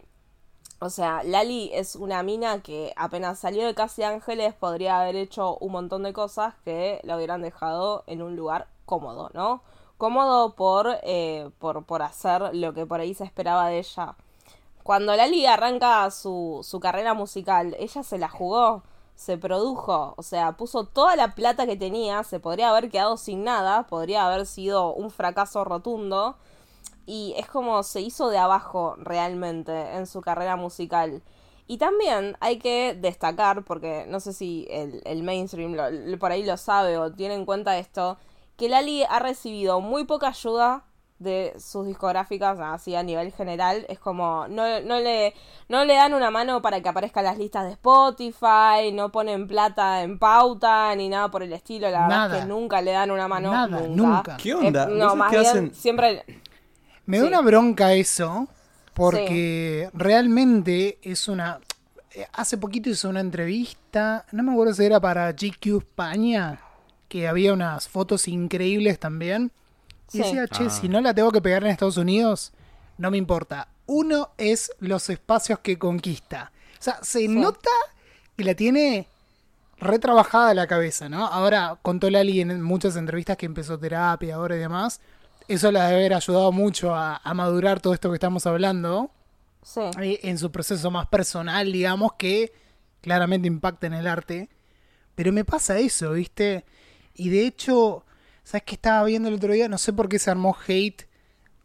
o 0.79 0.89
sea, 0.89 1.23
Lali 1.23 1.69
es 1.73 1.95
una 1.95 2.23
mina 2.23 2.61
que 2.61 2.93
apenas 2.95 3.39
salió 3.39 3.65
de 3.65 3.75
Casi 3.75 4.03
Ángeles 4.03 4.53
podría 4.53 5.01
haber 5.01 5.15
hecho 5.15 5.57
un 5.57 5.71
montón 5.71 6.03
de 6.03 6.13
cosas 6.13 6.55
que 6.63 6.99
la 7.03 7.15
hubieran 7.17 7.41
dejado 7.41 8.03
en 8.07 8.21
un 8.21 8.35
lugar 8.35 8.67
cómodo, 8.85 9.29
¿no? 9.33 9.61
Cómodo 9.97 10.55
por, 10.55 10.97
eh, 11.03 11.49
por, 11.59 11.85
por 11.85 12.01
hacer 12.01 12.55
lo 12.55 12.73
que 12.73 12.85
por 12.85 13.01
ahí 13.01 13.13
se 13.13 13.25
esperaba 13.25 13.67
de 13.67 13.79
ella. 13.79 14.15
Cuando 14.83 15.15
Lali 15.15 15.45
arranca 15.45 16.09
su, 16.09 16.61
su 16.63 16.79
carrera 16.79 17.13
musical, 17.13 17.75
ella 17.79 18.01
se 18.01 18.17
la 18.17 18.29
jugó, 18.29 18.83
se 19.19 19.37
produjo, 19.37 20.13
o 20.17 20.23
sea, 20.23 20.53
puso 20.55 20.85
toda 20.85 21.17
la 21.17 21.35
plata 21.35 21.65
que 21.65 21.75
tenía, 21.75 22.23
se 22.23 22.39
podría 22.39 22.69
haber 22.69 22.89
quedado 22.89 23.17
sin 23.17 23.43
nada, 23.43 23.85
podría 23.87 24.25
haber 24.25 24.45
sido 24.45 24.93
un 24.93 25.11
fracaso 25.11 25.65
rotundo, 25.65 26.37
y 27.05 27.33
es 27.37 27.47
como 27.47 27.83
se 27.83 28.01
hizo 28.01 28.29
de 28.29 28.37
abajo 28.37 28.95
realmente 28.97 29.73
en 29.95 30.07
su 30.07 30.21
carrera 30.21 30.55
musical. 30.55 31.21
Y 31.67 31.77
también 31.77 32.37
hay 32.39 32.59
que 32.59 32.95
destacar, 32.95 33.65
porque 33.65 34.05
no 34.07 34.21
sé 34.21 34.33
si 34.33 34.67
el, 34.69 35.23
mainstream 35.23 35.73
lo- 35.75 36.19
por 36.19 36.31
ahí 36.31 36.43
lo 36.45 36.57
sabe 36.57 36.97
o 36.97 37.11
tiene 37.11 37.35
en 37.35 37.45
cuenta 37.45 37.77
esto, 37.77 38.17
que 38.57 38.69
Lali 38.69 39.03
ha 39.03 39.19
recibido 39.19 39.81
muy 39.81 40.05
poca 40.05 40.29
ayuda 40.29 40.85
de 41.19 41.53
sus 41.59 41.85
discográficas 41.85 42.57
así 42.61 42.95
a 42.95 43.03
nivel 43.03 43.31
general. 43.33 43.85
Es 43.89 43.99
como, 43.99 44.47
no, 44.47 44.79
no, 44.81 44.99
le, 44.99 45.33
no 45.67 45.85
le 45.85 45.95
dan 45.95 46.13
una 46.13 46.31
mano 46.31 46.61
para 46.61 46.81
que 46.81 46.89
aparezca 46.89 47.19
en 47.19 47.25
las 47.27 47.37
listas 47.37 47.65
de 47.65 47.71
Spotify, 47.73 48.91
no 48.93 49.11
ponen 49.11 49.47
plata 49.47 50.01
en 50.03 50.17
pauta, 50.17 50.95
ni 50.95 51.09
nada 51.09 51.29
por 51.29 51.43
el 51.43 51.53
estilo. 51.53 51.89
La 51.89 52.01
verdad 52.03 52.07
Nada. 52.07 52.37
es 52.37 52.43
que 52.43 52.47
nunca 52.49 52.81
le 52.81 52.91
dan 52.91 53.11
una 53.11 53.27
mano. 53.27 53.51
Nada, 53.51 53.81
nunca. 53.81 53.87
nunca. 53.95 54.37
¿Qué 54.37 54.53
onda? 54.53 54.83
Eh, 54.85 54.87
¿Vos 54.87 54.97
no, 54.97 55.15
más 55.15 55.29
qué 55.31 55.37
bien, 55.39 55.49
hacen? 55.49 55.75
siempre... 55.75 56.23
Me 57.05 57.19
da 57.19 57.25
una 57.25 57.41
bronca 57.41 57.93
eso, 57.93 58.47
porque 58.93 59.89
realmente 59.93 60.99
es 61.01 61.27
una... 61.27 61.59
eh, 62.13 62.27
Hace 62.33 62.57
poquito 62.57 62.89
hizo 62.89 63.09
una 63.09 63.19
entrevista, 63.21 64.25
no 64.31 64.43
me 64.43 64.51
acuerdo 64.51 64.73
si 64.73 64.85
era 64.85 64.99
para 64.99 65.31
GQ 65.31 65.77
España, 65.79 66.59
que 67.07 67.27
había 67.27 67.53
unas 67.53 67.87
fotos 67.89 68.27
increíbles 68.27 68.99
también. 68.99 69.51
Y 70.11 70.17
Sí. 70.17 70.23
decía, 70.23 70.47
che, 70.47 70.65
Ah. 70.65 70.69
si 70.69 70.89
no 70.89 71.01
la 71.01 71.13
tengo 71.13 71.31
que 71.31 71.41
pegar 71.41 71.63
en 71.63 71.69
Estados 71.71 71.97
Unidos, 71.97 72.51
no 72.97 73.11
me 73.11 73.17
importa. 73.17 73.67
Uno 73.85 74.29
es 74.37 74.71
los 74.79 75.09
espacios 75.09 75.59
que 75.59 75.77
conquista. 75.79 76.51
O 76.79 76.81
sea, 76.83 76.99
se 77.01 77.27
nota 77.27 77.69
que 78.37 78.43
la 78.43 78.53
tiene 78.55 79.07
retrabajada 79.77 80.53
la 80.53 80.67
cabeza, 80.67 81.09
¿no? 81.09 81.25
Ahora 81.27 81.77
contó 81.81 82.09
Lali 82.09 82.41
en 82.41 82.61
muchas 82.61 82.95
entrevistas 82.95 83.37
que 83.37 83.45
empezó 83.45 83.77
terapia 83.79 84.35
ahora 84.35 84.55
y 84.55 84.59
demás. 84.59 84.99
Eso 85.47 85.71
la 85.71 85.85
debe 85.87 85.99
haber 86.01 86.13
ayudado 86.13 86.51
mucho 86.51 86.93
a, 86.93 87.17
a 87.23 87.33
madurar 87.33 87.79
todo 87.79 87.93
esto 87.93 88.09
que 88.09 88.15
estamos 88.15 88.45
hablando 88.45 89.09
Sí. 89.63 89.81
en 90.21 90.37
su 90.37 90.51
proceso 90.51 90.91
más 90.91 91.07
personal, 91.07 91.71
digamos, 91.71 92.13
que 92.17 92.51
claramente 93.01 93.47
impacta 93.47 93.87
en 93.87 93.93
el 93.93 94.07
arte. 94.07 94.49
Pero 95.15 95.31
me 95.33 95.43
pasa 95.45 95.77
eso, 95.79 96.11
¿viste? 96.11 96.65
Y 97.15 97.29
de 97.29 97.45
hecho, 97.45 98.05
¿sabes 98.43 98.63
qué 98.65 98.75
estaba 98.75 99.03
viendo 99.05 99.29
el 99.29 99.35
otro 99.35 99.53
día? 99.53 99.67
No 99.69 99.77
sé 99.77 99.93
por 99.93 100.09
qué 100.09 100.19
se 100.19 100.31
armó 100.31 100.55
hate 100.67 101.03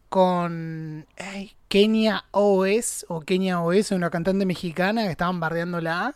con 0.09 1.07
ay, 1.19 1.53
Kenia 1.69 2.25
OS 2.31 3.07
o 3.09 3.21
Kenia 3.23 3.61
OS, 3.63 3.91
una 3.93 4.11
cantante 4.11 4.47
mexicana 4.47 5.05
que 5.05 5.11
estaban 5.11 5.41
bardeándola 5.41 6.15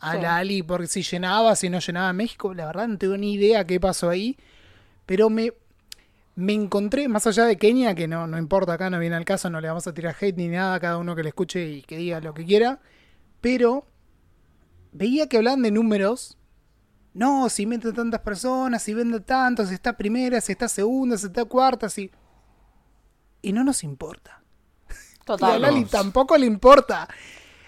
a 0.00 0.12
Sí. 0.12 0.18
la 0.20 0.36
Ali 0.36 0.62
porque 0.62 0.86
si 0.86 1.02
llenaba, 1.02 1.56
si 1.56 1.68
no 1.70 1.78
llenaba 1.80 2.12
México. 2.12 2.54
La 2.54 2.66
verdad 2.66 2.88
no 2.88 2.98
tengo 2.98 3.16
ni 3.16 3.34
idea 3.34 3.66
qué 3.66 3.80
pasó 3.80 4.10
ahí. 4.10 4.36
Pero 5.06 5.30
me, 5.30 5.52
me 6.34 6.52
encontré, 6.54 7.08
más 7.08 7.26
allá 7.26 7.44
de 7.44 7.56
Kenia, 7.58 7.94
que 7.94 8.08
no, 8.08 8.26
no 8.26 8.38
importa 8.38 8.74
acá, 8.74 8.90
no 8.90 8.98
viene 8.98 9.16
al 9.16 9.24
caso, 9.24 9.50
no 9.50 9.60
le 9.60 9.68
vamos 9.68 9.86
a 9.86 9.94
tirar 9.94 10.16
hate 10.20 10.36
ni 10.36 10.48
nada 10.48 10.74
a 10.74 10.80
cada 10.80 10.98
uno 10.98 11.14
que 11.16 11.22
le 11.22 11.30
escuche 11.30 11.66
y 11.68 11.82
que 11.82 11.96
diga 11.96 12.20
lo 12.20 12.34
que 12.34 12.44
quiera. 12.44 12.80
Pero 13.40 13.86
veía 14.92 15.28
que 15.28 15.36
hablaban 15.38 15.62
de 15.62 15.70
números. 15.70 16.35
No, 17.16 17.48
si 17.48 17.64
mete 17.64 17.92
tantas 17.92 18.20
personas, 18.20 18.82
si 18.82 18.92
vende 18.92 19.20
tanto, 19.20 19.64
si 19.66 19.72
está 19.74 19.96
primera, 19.96 20.40
si 20.40 20.52
está 20.52 20.68
segunda, 20.68 21.16
si 21.16 21.26
está 21.26 21.44
cuarta, 21.46 21.88
si. 21.88 22.10
Y 23.42 23.52
no 23.52 23.64
nos 23.64 23.82
importa. 23.84 24.42
Y 24.88 24.92
a 24.92 25.24
Total. 25.24 25.62
Lali 25.62 25.84
tampoco 25.86 26.36
le 26.36 26.46
importa. 26.46 27.08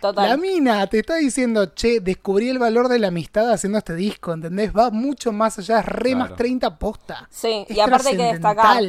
Total. 0.00 0.28
La 0.28 0.36
mina 0.36 0.86
te 0.86 1.00
está 1.00 1.16
diciendo, 1.16 1.74
che, 1.74 2.00
descubrí 2.00 2.48
el 2.50 2.58
valor 2.58 2.88
de 2.88 2.98
la 3.00 3.08
amistad 3.08 3.50
haciendo 3.50 3.78
este 3.78 3.94
disco, 3.94 4.32
¿entendés? 4.32 4.72
Va 4.76 4.90
mucho 4.90 5.32
más 5.32 5.58
allá, 5.58 5.80
es 5.80 5.86
re 5.86 6.14
más 6.14 6.28
Claro. 6.28 6.36
30 6.36 6.78
posta. 6.78 7.26
Sí, 7.30 7.64
Es 7.68 7.76
y 7.76 7.80
aparte 7.80 8.10
hay 8.10 8.16
que 8.16 8.22
destacar, 8.24 8.82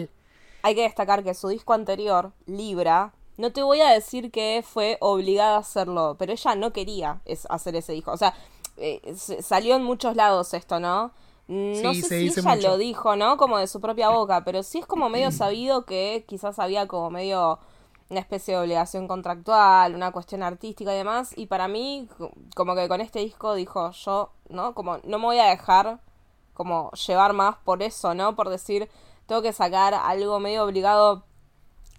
hay 0.61 0.75
que 0.75 0.81
destacar 0.83 1.23
que 1.23 1.33
su 1.33 1.47
disco 1.47 1.73
anterior, 1.73 2.31
Libra, 2.45 3.13
no 3.37 3.51
te 3.51 3.63
voy 3.63 3.81
a 3.81 3.89
decir 3.89 4.29
que 4.29 4.63
fue 4.63 4.97
obligada 4.99 5.55
a 5.55 5.59
hacerlo, 5.61 6.15
pero 6.19 6.33
ella 6.33 6.53
no 6.55 6.73
quería 6.73 7.21
es- 7.25 7.47
hacer 7.49 7.75
ese 7.75 7.93
disco. 7.93 8.11
O 8.11 8.17
sea, 8.17 8.35
eh, 8.79 9.01
salió 9.41 9.75
en 9.75 9.83
muchos 9.83 10.15
lados 10.15 10.53
esto, 10.53 10.79
¿no? 10.79 11.11
No 11.47 11.93
Sí, 11.93 11.95
sé 11.95 12.09
si 12.11 12.29
ella 12.29 12.41
mucho. 12.41 12.69
lo 12.69 12.77
dijo, 12.77 13.15
¿no? 13.15 13.37
Como 13.37 13.57
de 13.57 13.67
su 13.67 13.81
propia 13.81 14.09
boca, 14.09 14.43
pero 14.43 14.63
sí 14.63 14.79
es 14.79 14.85
como 14.85 15.09
medio 15.09 15.31
sabido 15.31 15.85
que 15.85 16.25
quizás 16.27 16.59
había 16.59 16.87
como 16.87 17.09
medio 17.11 17.59
una 18.09 18.19
especie 18.19 18.55
de 18.55 18.61
obligación 18.61 19.07
contractual, 19.07 19.95
una 19.95 20.11
cuestión 20.11 20.43
artística 20.43 20.93
y 20.93 20.97
demás. 20.97 21.31
Y 21.37 21.47
para 21.47 21.67
mí, 21.67 22.07
co- 22.17 22.31
como 22.55 22.75
que 22.75 22.87
con 22.87 23.01
este 23.01 23.19
disco 23.19 23.53
dijo 23.55 23.91
yo, 23.91 24.31
¿no? 24.49 24.73
Como 24.75 24.97
no 25.03 25.19
me 25.19 25.25
voy 25.25 25.39
a 25.39 25.45
dejar 25.45 25.99
como 26.53 26.91
llevar 26.91 27.33
más 27.33 27.55
por 27.57 27.83
eso, 27.83 28.13
¿no? 28.13 28.35
Por 28.35 28.49
decir, 28.49 28.89
tengo 29.27 29.41
que 29.41 29.53
sacar 29.53 29.93
algo 29.93 30.39
medio 30.39 30.63
obligado. 30.65 31.23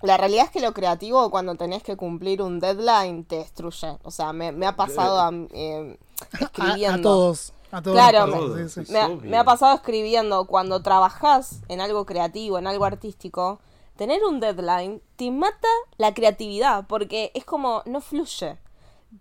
La 0.02 0.16
realidad 0.16 0.46
es 0.46 0.50
que 0.50 0.60
lo 0.60 0.72
creativo, 0.72 1.30
cuando 1.30 1.54
tenés 1.56 1.82
que 1.82 1.96
cumplir 1.96 2.40
un 2.42 2.58
deadline, 2.58 3.24
te 3.24 3.36
destruye. 3.36 3.98
O 4.02 4.10
sea, 4.10 4.32
me, 4.32 4.50
me 4.52 4.66
ha 4.66 4.74
pasado 4.76 5.20
a, 5.20 5.30
eh, 5.52 5.98
escribiendo. 6.40 6.98
a 6.98 7.02
todos. 7.02 7.52
A 7.70 7.82
todos. 7.82 7.96
Claro, 7.96 8.26
me- 8.26 8.32
pasa, 8.56 8.68
sí, 8.68 8.84
sí. 8.86 8.92
Me 8.92 9.00
ha, 9.00 9.06
obvio. 9.08 9.30
me 9.30 9.36
ha 9.36 9.44
pasado 9.44 9.74
escribiendo, 9.76 10.46
cuando 10.46 10.82
trabajás 10.82 11.60
en 11.68 11.80
algo 11.80 12.06
creativo, 12.06 12.58
en 12.58 12.66
algo 12.66 12.84
artístico, 12.84 13.60
tener 13.96 14.24
un 14.24 14.40
deadline 14.40 15.02
te 15.16 15.30
mata 15.30 15.68
la 15.98 16.14
creatividad, 16.14 16.86
porque 16.86 17.30
es 17.34 17.44
como, 17.44 17.82
no 17.86 18.00
fluye. 18.00 18.56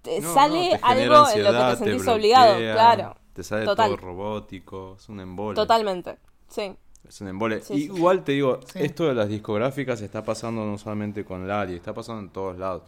Te 0.02 0.22
No, 0.22 0.34
sale 0.34 0.72
no, 0.72 0.78
te 0.78 0.86
genera 0.88 1.18
algo 1.20 1.30
en 1.30 1.44
lo 1.44 1.52
que 1.52 1.58
te 1.58 1.76
sentís 1.78 2.04
bloquea, 2.06 2.14
obligado, 2.16 2.58
claro. 2.58 3.16
Te 3.34 3.44
sale 3.44 3.66
Total. 3.66 3.88
todo 3.88 3.98
robótico, 3.98 4.96
es 4.98 5.10
un 5.10 5.20
embole. 5.20 5.56
Totalmente, 5.56 6.18
sí. 6.48 6.76
Es 7.10 7.20
un 7.22 7.28
embole. 7.28 7.60
Sí, 7.62 7.74
sí. 7.74 7.84
Igual 7.86 8.24
te 8.24 8.34
digo, 8.34 8.60
Sí. 8.72 8.80
esto 8.84 9.08
de 9.08 9.16
las 9.16 9.28
discográficas 9.28 10.00
está 10.02 10.24
pasando 10.24 10.64
no 10.66 10.78
solamente 10.78 11.26
con 11.26 11.48
Lali, 11.48 11.76
está 11.76 11.94
pasando 11.94 12.22
en 12.22 12.30
todos 12.30 12.58
lados. 12.58 12.84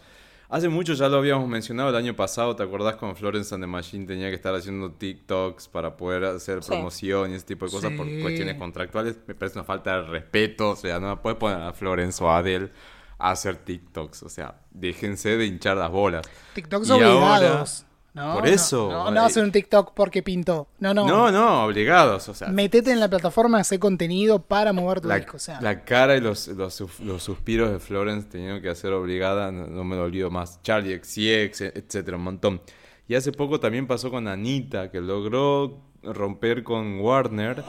Hace 0.47 0.69
mucho 0.69 0.93
ya 0.93 1.07
lo 1.09 1.17
habíamos 1.17 1.47
mencionado 1.47 1.89
el 1.89 1.95
año 1.95 2.13
pasado, 2.15 2.55
¿te 2.55 2.61
acordás 2.61 2.97
cuando 2.97 3.15
Florence 3.17 3.55
and 3.55 3.63
the 3.63 3.67
Machine 3.67 4.05
tenía 4.05 4.29
que 4.29 4.35
estar 4.35 4.53
haciendo 4.53 4.91
TikToks 4.91 5.69
para 5.69 5.95
poder 5.97 6.25
hacer 6.25 6.61
Sí. 6.61 6.69
promoción 6.71 7.31
y 7.31 7.35
ese 7.35 7.45
tipo 7.45 7.65
de 7.65 7.71
cosas 7.71 7.91
por 7.93 8.05
cuestiones 8.21 8.55
contractuales? 8.57 9.17
Me 9.27 9.33
parece 9.33 9.57
una 9.57 9.63
falta 9.65 10.01
de 10.01 10.07
respeto, 10.07 10.71
o 10.71 10.75
sea, 10.75 10.99
no 10.99 11.21
puedes 11.21 11.39
poner 11.39 11.57
a 11.61 11.73
Florence 11.73 12.23
o 12.23 12.29
a 12.29 12.37
Adele 12.39 12.69
a 13.17 13.31
hacer 13.31 13.55
TikToks, 13.55 14.23
o 14.23 14.29
sea, 14.29 14.55
déjense 14.71 15.37
de 15.37 15.45
hinchar 15.45 15.77
las 15.77 15.89
bolas. 15.89 16.29
TikToks 16.53 16.89
Y 16.89 16.91
ahora- 16.91 17.09
obligados. 17.15 17.85
No, 18.13 18.33
Por 18.33 18.43
no, 18.43 18.49
eso, 18.49 18.91
No, 18.91 19.09
eh, 19.09 19.11
no, 19.13 19.23
hacer 19.23 19.43
un 19.43 19.51
TikTok 19.53 19.93
porque 19.93 20.21
pintó. 20.21 20.67
No, 20.79 20.93
no. 20.93 21.07
No, 21.07 21.31
no, 21.31 21.63
obligados, 21.65 22.27
o 22.27 22.33
sea, 22.33 22.49
Metete 22.49 22.91
en 22.91 22.99
la 22.99 23.09
plataforma, 23.09 23.59
hacer 23.59 23.79
contenido 23.79 24.41
para 24.41 24.73
mover 24.73 24.99
tu 24.99 25.07
la, 25.07 25.15
disco. 25.15 25.37
O 25.37 25.39
sea, 25.39 25.61
la 25.61 25.85
cara 25.85 26.17
y 26.17 26.21
los, 26.21 26.49
los, 26.49 26.99
los 26.99 27.23
suspiros 27.23 27.71
de 27.71 27.79
Florence 27.79 28.27
teniendo 28.29 28.61
que 28.61 28.67
hacer 28.67 28.91
obligada, 28.91 29.51
no, 29.51 29.67
no 29.67 29.83
me 29.85 29.95
lo 29.95 30.03
olvido 30.03 30.29
más. 30.29 30.61
Charlie 30.61 30.97
XCX, 30.97 31.61
etcétera, 31.61 32.17
un 32.17 32.23
montón. 32.23 32.61
Y 33.07 33.15
hace 33.15 33.31
poco 33.31 33.59
también 33.61 33.87
pasó 33.87 34.11
con 34.11 34.27
Anita, 34.27 34.91
que 34.91 34.99
logró 34.99 35.79
romper 36.03 36.63
con 36.63 36.99
Warner, 36.99 37.63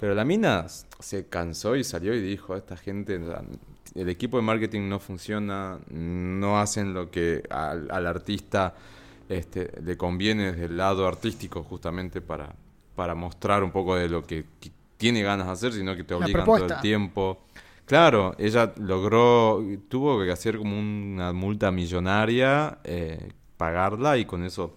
pero 0.00 0.14
la 0.14 0.24
mina 0.24 0.66
se 0.68 1.28
cansó 1.28 1.74
y 1.76 1.84
salió 1.84 2.14
y 2.14 2.20
dijo, 2.20 2.56
esta 2.56 2.76
gente, 2.76 3.20
el 3.94 4.08
equipo 4.08 4.36
de 4.36 4.42
marketing 4.44 4.88
no 4.88 5.00
funciona, 5.00 5.78
no 5.90 6.60
hacen 6.60 6.94
lo 6.94 7.10
que 7.10 7.42
al, 7.50 7.88
al 7.90 8.06
artista 8.06 8.74
este, 9.28 9.70
le 9.82 9.96
conviene 9.96 10.52
desde 10.52 10.66
el 10.66 10.76
lado 10.76 11.06
artístico 11.06 11.62
justamente 11.62 12.20
para, 12.20 12.54
para 12.94 13.14
mostrar 13.14 13.62
un 13.62 13.70
poco 13.70 13.96
de 13.96 14.08
lo 14.08 14.26
que, 14.26 14.44
que 14.60 14.70
tiene 14.96 15.22
ganas 15.22 15.46
de 15.46 15.52
hacer, 15.52 15.72
sino 15.72 15.94
que 15.96 16.04
te 16.04 16.14
obligan 16.14 16.44
todo 16.44 16.56
el 16.66 16.80
tiempo. 16.80 17.38
Claro, 17.84 18.34
ella 18.38 18.72
logró, 18.78 19.64
tuvo 19.88 20.22
que 20.22 20.30
hacer 20.30 20.58
como 20.58 20.78
una 20.78 21.32
multa 21.32 21.70
millonaria, 21.70 22.78
eh, 22.84 23.32
pagarla 23.56 24.18
y 24.18 24.26
con 24.26 24.44
eso 24.44 24.76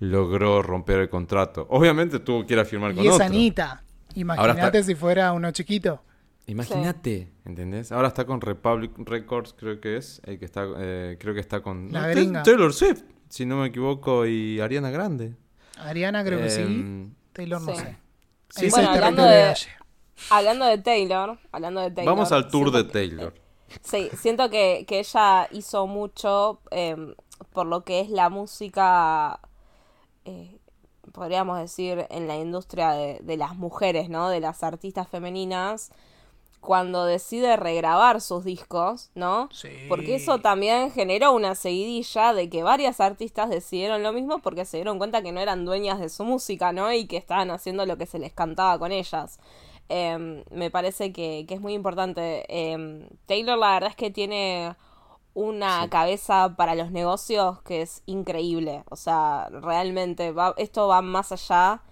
logró 0.00 0.62
romper 0.62 1.00
el 1.00 1.08
contrato. 1.08 1.66
Obviamente 1.70 2.18
tuvo 2.18 2.44
que 2.44 2.54
ir 2.54 2.58
a 2.60 2.64
firmar 2.64 2.94
con 2.94 3.04
y 3.04 3.06
es 3.06 3.14
otro. 3.14 3.26
Anita. 3.26 3.82
Imagínate 4.14 4.78
está- 4.78 4.82
si 4.82 4.94
fuera 4.94 5.32
uno 5.32 5.50
chiquito. 5.52 6.02
Imagínate, 6.46 7.28
¿entendés? 7.44 7.92
Ahora 7.92 8.08
está 8.08 8.24
con 8.26 8.40
Republic 8.40 8.90
Records, 8.98 9.54
creo 9.56 9.80
que 9.80 9.96
es, 9.96 10.20
el 10.24 10.40
que 10.40 10.44
está, 10.44 10.66
eh, 10.78 11.16
creo 11.20 11.34
que 11.34 11.40
está 11.40 11.60
con 11.60 11.92
La 11.92 12.02
no, 12.02 12.08
gringa. 12.08 12.42
Taylor 12.42 12.72
Swift, 12.72 13.02
si 13.32 13.46
no 13.46 13.56
me 13.56 13.68
equivoco, 13.68 14.26
y 14.26 14.60
Ariana 14.60 14.90
Grande. 14.90 15.34
Ariana 15.78 16.22
creo 16.22 16.38
que 16.38 16.50
sí. 16.50 16.60
Em, 16.60 17.14
Taylor 17.32 17.62
no 17.62 17.74
sé. 17.74 17.96
Sí, 18.50 18.68
Bueno, 18.68 18.90
es 18.90 18.96
hablando 18.96 19.22
de-. 19.24 19.54
Hablando 20.28 20.66
de 20.66 20.76
Taylor, 20.78 21.38
hablando 21.50 21.80
de 21.80 21.90
Taylor. 21.92 22.14
Vamos 22.14 22.30
al 22.30 22.48
tour 22.48 22.70
de 22.70 22.86
que- 22.86 22.92
Taylor. 22.92 23.34
Sí, 23.82 24.10
siento 24.20 24.50
que, 24.50 24.84
que 24.86 24.98
ella 24.98 25.48
hizo 25.50 25.86
mucho 25.86 26.60
eh, 26.70 27.14
por 27.54 27.64
lo 27.66 27.84
que 27.84 28.00
es 28.00 28.10
la 28.10 28.28
música, 28.28 29.40
eh, 30.26 30.58
podríamos 31.12 31.58
decir, 31.58 32.06
en 32.10 32.28
la 32.28 32.36
industria 32.36 32.90
de, 32.90 33.18
de 33.22 33.36
las 33.38 33.56
mujeres, 33.56 34.10
¿no? 34.10 34.28
De 34.28 34.40
las 34.40 34.62
artistas 34.62 35.08
femeninas, 35.08 35.90
cuando 36.62 37.04
decide 37.04 37.56
regrabar 37.56 38.20
sus 38.20 38.44
discos, 38.44 39.10
¿no? 39.16 39.48
Sí. 39.52 39.68
Porque 39.88 40.14
eso 40.14 40.38
también 40.38 40.92
generó 40.92 41.32
una 41.32 41.56
seguidilla 41.56 42.32
de 42.32 42.48
que 42.48 42.62
varias 42.62 43.00
artistas 43.00 43.50
decidieron 43.50 44.04
lo 44.04 44.12
mismo 44.12 44.38
porque 44.38 44.64
se 44.64 44.76
dieron 44.76 44.98
cuenta 44.98 45.22
que 45.22 45.32
no 45.32 45.40
eran 45.40 45.64
dueñas 45.64 45.98
de 45.98 46.08
su 46.08 46.24
música, 46.24 46.72
¿no? 46.72 46.92
Y 46.92 47.06
que 47.06 47.16
estaban 47.16 47.50
haciendo 47.50 47.84
lo 47.84 47.98
que 47.98 48.06
se 48.06 48.20
les 48.20 48.32
cantaba 48.32 48.78
con 48.78 48.92
ellas. 48.92 49.40
Em, 49.88 50.44
me 50.52 50.70
parece 50.70 51.12
que, 51.12 51.44
que 51.48 51.54
es 51.54 51.60
muy 51.60 51.74
importante. 51.74 52.44
Em, 52.48 53.08
Taylor 53.26 53.58
la 53.58 53.72
verdad 53.72 53.90
es 53.90 53.96
que 53.96 54.12
tiene 54.12 54.76
una 55.34 55.88
cabeza 55.90 56.54
para 56.56 56.76
los 56.76 56.92
negocios 56.92 57.60
que 57.62 57.82
es 57.82 58.04
increíble. 58.06 58.84
O 58.88 58.94
sea, 58.94 59.48
realmente 59.50 60.30
va, 60.30 60.54
esto 60.58 60.86
va 60.86 61.02
más 61.02 61.32
allá 61.32 61.82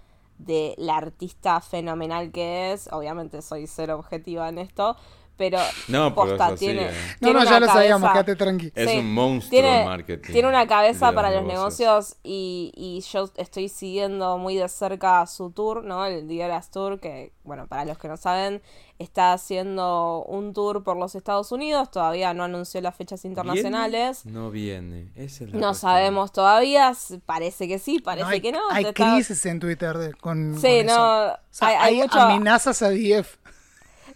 de 0.45 0.75
la 0.77 0.97
artista 0.97 1.61
fenomenal 1.61 2.31
que 2.31 2.73
es. 2.73 2.89
Obviamente 2.91 3.41
soy 3.41 3.67
cero 3.67 3.95
objetiva 3.95 4.49
en 4.49 4.57
esto, 4.57 4.95
pero 5.41 5.57
No, 5.87 6.13
pero 6.13 6.27
posta, 6.27 6.45
así, 6.47 6.65
tiene, 6.65 6.83
eh. 6.83 6.91
No, 6.91 7.17
tiene 7.19 7.33
no, 7.33 7.41
una 7.41 7.49
ya 7.49 7.59
lo 7.59 7.65
sabíamos, 7.65 8.09
cabeza- 8.11 8.25
quédate 8.25 8.35
tranqui. 8.43 8.71
Es 8.75 8.89
Sí, 8.91 8.97
un 8.99 9.13
monstruo 9.13 9.49
tiene, 9.49 9.79
el 9.79 9.85
marketing. 9.87 10.33
Tiene 10.33 10.49
una 10.49 10.67
cabeza 10.67 11.11
para 11.13 11.31
los 11.31 11.43
negocios. 11.43 11.79
negocios 11.79 12.15
y, 12.23 12.71
y 12.75 13.01
yo 13.11 13.27
estoy 13.37 13.69
siguiendo 13.69 14.37
muy 14.37 14.55
de 14.55 14.69
cerca 14.69 15.25
su 15.25 15.49
tour, 15.49 15.83
¿no? 15.83 16.05
El 16.05 16.27
Dieras 16.27 16.69
Tour, 16.69 16.99
que, 16.99 17.31
bueno, 17.43 17.65
para 17.67 17.85
los 17.85 17.97
que 17.97 18.07
no 18.07 18.17
saben, 18.17 18.61
está 18.99 19.33
haciendo 19.33 20.23
un 20.27 20.53
tour 20.53 20.83
por 20.83 20.95
los 20.95 21.15
Estados 21.15 21.51
Unidos, 21.51 21.89
todavía 21.89 22.35
no 22.35 22.43
anunció 22.43 22.79
las 22.81 22.95
fechas 22.95 23.25
internacionales. 23.25 24.21
¿Viene? 24.25 24.39
No 24.39 24.51
viene. 24.51 25.11
Esa 25.15 25.45
es 25.45 25.49
la 25.51 25.59
No 25.59 25.67
cuestión. 25.69 25.75
sabemos 25.75 26.31
todavía, 26.31 26.93
parece 27.25 27.67
que 27.67 27.79
sí, 27.79 27.99
parece 27.99 28.25
No, 28.25 28.29
hay, 28.29 28.41
que 28.41 28.51
no. 28.51 28.59
hay 28.69 28.83
te 28.83 28.89
está- 28.89 29.13
crisis 29.15 29.43
en 29.47 29.59
Twitter 29.59 29.97
de- 29.97 30.13
con, 30.13 30.53
Sí, 30.55 30.61
con 30.61 30.69
eso. 30.71 30.95
no, 30.97 31.31
O 31.33 31.37
sea, 31.49 31.67
hay- 31.69 31.75
hay 31.75 31.81
hay, 31.95 32.01
mucho- 32.03 32.19
amenazas 32.19 32.81
a 32.83 32.89
DF. 32.89 33.39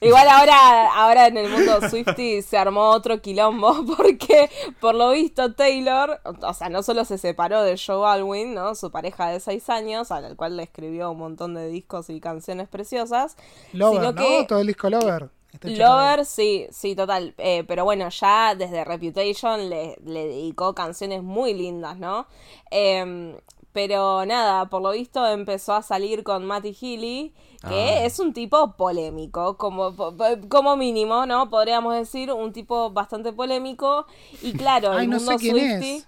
Igual 0.05 0.27
ahora, 0.29 0.93
ahora 0.93 1.27
en 1.27 1.37
el 1.37 1.49
mundo 1.49 1.89
Swifty 1.89 2.41
se 2.41 2.57
armó 2.57 2.89
otro 2.89 3.21
quilombo 3.21 3.85
porque 3.97 4.49
por 4.79 4.95
lo 4.95 5.11
visto 5.11 5.53
Taylor, 5.53 6.21
o 6.23 6.53
sea, 6.53 6.69
no 6.69 6.83
solo 6.83 7.05
se 7.05 7.17
separó 7.17 7.63
de 7.63 7.77
Joe 7.77 8.07
Alwyn, 8.07 8.53
¿no? 8.53 8.75
Su 8.75 8.91
pareja 8.91 9.29
de 9.29 9.39
seis 9.39 9.69
años, 9.69 10.11
al 10.11 10.35
cual 10.35 10.57
le 10.57 10.63
escribió 10.63 11.11
un 11.11 11.17
montón 11.17 11.53
de 11.55 11.67
discos 11.67 12.09
y 12.09 12.19
canciones 12.19 12.67
preciosas. 12.67 13.35
Lover, 13.73 13.99
sino 13.99 14.11
¿no? 14.11 14.21
que 14.21 14.45
Todo 14.47 14.59
el 14.59 14.67
disco 14.67 14.89
Lover. 14.89 15.29
Por 15.59 15.71
Lover, 15.71 16.25
sí, 16.25 16.67
sí, 16.71 16.95
total. 16.95 17.33
Eh, 17.37 17.63
pero 17.67 17.85
bueno, 17.85 18.09
ya 18.09 18.55
desde 18.55 18.83
Reputation 18.83 19.69
le, 19.69 19.95
le 20.05 20.27
dedicó 20.27 20.75
canciones 20.75 21.23
muy 21.23 21.53
lindas, 21.53 21.97
¿no? 21.97 22.27
Em, 22.71 23.35
pero 23.71 24.25
nada, 24.25 24.69
por 24.69 24.81
lo 24.81 24.91
visto 24.91 25.25
empezó 25.27 25.73
a 25.73 25.81
salir 25.81 26.23
con 26.23 26.45
Matty 26.45 26.73
Healy, 26.73 27.33
que 27.67 27.89
Ah. 27.99 28.05
es 28.05 28.19
un 28.19 28.33
tipo 28.33 28.73
polémico, 28.73 29.57
como, 29.57 29.93
como 30.49 30.77
mínimo, 30.77 31.25
¿no? 31.25 31.49
Podríamos 31.49 31.93
decir, 31.95 32.31
un 32.31 32.53
tipo 32.53 32.91
bastante 32.91 33.33
polémico. 33.33 34.05
Y 34.41 34.53
claro, 34.57 34.91
Ay, 34.93 35.05
el 35.05 35.09
no 35.11 35.17
mundo 35.17 35.31
sé 35.33 35.37
quién 35.37 35.55
Swiftie- 35.55 35.97
es. 35.97 36.07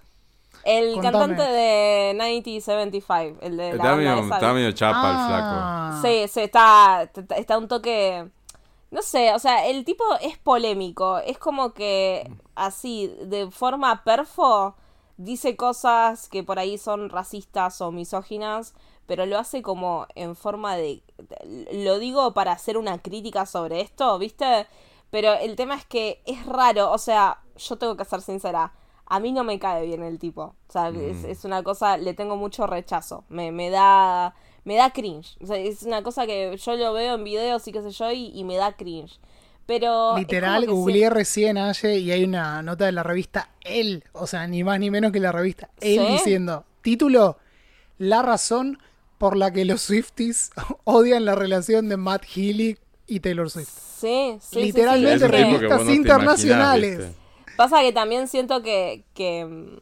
El 0.64 0.94
Contame. 0.94 1.12
cantante 1.18 1.42
de 1.42 2.14
9075, 2.14 3.38
el 3.42 3.56
de 3.56 3.68
la 3.68 3.70
Está 3.76 3.82
banda 3.94 3.96
medio, 4.16 4.34
está 4.34 4.52
medio 4.52 4.72
chapa 4.72 5.10
el 5.10 5.16
flaco. 5.28 5.56
Ah. 5.60 5.98
Sí, 6.02 6.28
sí, 6.28 6.40
está- 6.40 7.10
está 7.36 7.58
un 7.58 7.68
toque... 7.68 8.28
No 8.90 9.02
sé, 9.02 9.34
o 9.34 9.38
sea, 9.38 9.66
el 9.66 9.84
tipo 9.84 10.02
es 10.22 10.38
polémico. 10.38 11.18
Es 11.18 11.38
como 11.38 11.74
que 11.74 12.30
así, 12.54 13.14
de 13.22 13.50
forma 13.50 14.02
perfo, 14.02 14.74
dice 15.18 15.56
cosas 15.56 16.28
que 16.28 16.42
por 16.42 16.58
ahí 16.58 16.78
son 16.78 17.10
racistas 17.10 17.80
o 17.82 17.92
misóginas, 17.92 18.74
pero 19.06 19.26
lo 19.26 19.38
hace 19.38 19.62
como 19.62 20.06
en 20.14 20.34
forma 20.36 20.74
de... 20.76 21.02
Lo 21.72 21.98
digo 21.98 22.34
para 22.34 22.52
hacer 22.52 22.76
una 22.76 22.98
crítica 22.98 23.46
sobre 23.46 23.80
esto, 23.80 24.18
¿viste? 24.18 24.66
Pero 25.10 25.34
el 25.34 25.56
tema 25.56 25.74
es 25.74 25.84
que 25.84 26.22
es 26.26 26.44
raro, 26.46 26.90
o 26.90 26.98
sea, 26.98 27.38
yo 27.56 27.76
tengo 27.76 27.96
que 27.96 28.04
ser 28.04 28.20
sincera. 28.20 28.72
A 29.06 29.20
mí 29.20 29.32
no 29.32 29.42
me 29.42 29.58
cae 29.58 29.86
bien 29.86 30.02
el 30.02 30.18
tipo. 30.18 30.42
O 30.42 30.72
sea, 30.72 30.90
es, 30.90 31.24
es 31.24 31.44
una 31.44 31.62
cosa, 31.62 31.96
le 31.96 32.12
tengo 32.12 32.36
mucho 32.36 32.66
rechazo. 32.66 33.24
Me, 33.28 33.50
me 33.52 33.70
da. 33.70 34.34
Me 34.64 34.76
da 34.76 34.90
cringe. 34.90 35.38
O 35.42 35.46
sea, 35.46 35.56
es 35.56 35.82
una 35.84 36.02
cosa 36.02 36.26
que 36.26 36.54
yo 36.58 36.76
lo 36.76 36.92
veo 36.92 37.14
en 37.14 37.24
videos 37.24 37.66
y 37.66 37.72
qué 37.72 37.80
sé 37.80 37.90
yo, 37.90 38.12
y, 38.12 38.38
y 38.38 38.44
me 38.44 38.56
da 38.56 38.72
cringe. 38.72 39.18
Pero. 39.68 40.16
Literal, 40.16 40.66
googleé 40.66 41.10
recién 41.10 41.58
Aye 41.58 41.98
y 41.98 42.10
hay 42.10 42.24
una 42.24 42.62
nota 42.62 42.86
de 42.86 42.92
la 42.92 43.02
revista 43.02 43.50
El, 43.60 44.02
o 44.12 44.26
sea, 44.26 44.46
ni 44.46 44.64
más 44.64 44.80
ni 44.80 44.90
menos 44.90 45.12
que 45.12 45.20
la 45.20 45.30
revista 45.30 45.68
¿Sí? 45.78 45.98
diciendo, 45.98 46.64
título, 46.80 47.36
la 47.98 48.22
razón 48.22 48.78
por 49.18 49.36
la 49.36 49.52
que 49.52 49.64
los 49.64 49.82
Swifties 49.82 50.50
odian 50.84 51.24
la 51.24 51.34
relación 51.34 51.88
de 51.88 51.96
Matt 51.96 52.24
Healy 52.24 52.78
y 53.06 53.20
Taylor 53.20 53.50
Swift. 53.50 53.68
Sí, 53.68 54.38
sí, 54.40 54.40
sí, 54.40 54.48
sí. 54.50 54.62
Literalmente 54.62 55.26
tipo 55.26 55.30
que 55.30 55.44
revistas 55.44 55.84
no 55.84 55.92
internacionales. 55.92 57.10
Pasa 57.56 57.80
que 57.80 57.92
también 57.92 58.28
siento 58.28 58.62
que, 58.62 59.04
que, 59.14 59.80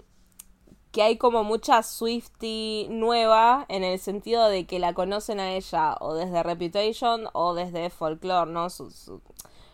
que 0.92 1.02
hay 1.02 1.18
como 1.18 1.44
mucha 1.44 1.82
Swifty 1.82 2.86
nueva 2.88 3.66
en 3.68 3.84
el 3.84 3.98
sentido 3.98 4.48
de 4.48 4.66
que 4.66 4.78
la 4.78 4.94
conocen 4.94 5.40
a 5.40 5.52
ella 5.52 5.96
o 6.00 6.14
desde 6.14 6.42
Reputation 6.42 7.24
o 7.34 7.54
desde 7.54 7.90
Folklore, 7.90 8.50
¿no? 8.50 8.70
Sus- 8.70 8.94
su- 8.94 9.20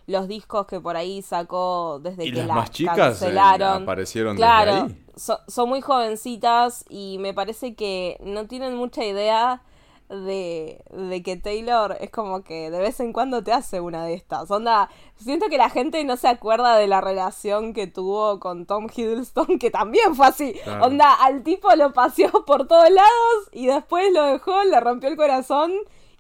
los 0.07 0.29
discos 0.29 0.67
que 0.67 0.81
por 0.81 0.97
ahí 0.97 1.23
sacó 1.23 1.99
desde 2.03 2.27
Y 2.27 2.31
que 2.33 2.39
las 2.39 2.47
la 2.49 2.55
más 2.55 2.71
chicas, 2.71 2.97
eh, 2.97 3.01
cancelaron. 3.01 3.83
aparecieron 3.85 4.37
desde 4.37 4.49
ahí. 4.49 5.05
so- 5.17 5.41
son 5.49 5.69
muy 5.69 5.81
jovencitas 5.81 6.85
y 6.89 7.19
me 7.21 7.33
parece 7.35 7.75
que 7.75 8.19
no 8.25 8.47
tienen 8.47 8.77
mucha 8.77 9.05
idea 9.05 9.63
de, 10.09 10.83
de 10.91 11.23
que 11.23 11.37
Taylor 11.37 11.97
es 12.01 12.11
como 12.11 12.43
que 12.43 12.71
de 12.71 12.79
vez 12.81 13.01
en 13.01 13.15
cuando 13.15 13.43
te 13.43 13.53
hace 13.53 13.81
una 13.81 14.05
de 14.05 14.13
estas. 14.15 14.51
Onda, 14.51 14.91
siento 15.17 15.47
que 15.49 15.57
la 15.57 15.71
gente 15.71 16.05
no 16.05 16.17
se 16.19 16.29
acuerda 16.29 16.77
de 16.77 16.87
la 16.87 17.01
relación 17.01 17.73
que 17.73 17.87
tuvo 17.87 18.39
con 18.39 18.67
Tom 18.67 18.89
Hiddleston, 18.95 19.47
que 19.61 19.71
también 19.71 20.15
fue 20.15 20.27
así. 20.27 20.53
Claro. 20.65 20.85
Onda, 20.87 21.15
al 21.15 21.43
tipo 21.43 21.75
lo 21.77 21.93
paseó 21.95 22.31
por 22.45 22.67
todos 22.67 22.91
lados 22.91 23.49
y 23.53 23.67
después 23.67 24.13
lo 24.13 24.25
dejó, 24.25 24.63
le 24.65 24.79
rompió 24.81 25.09
el 25.09 25.17
corazón 25.17 25.73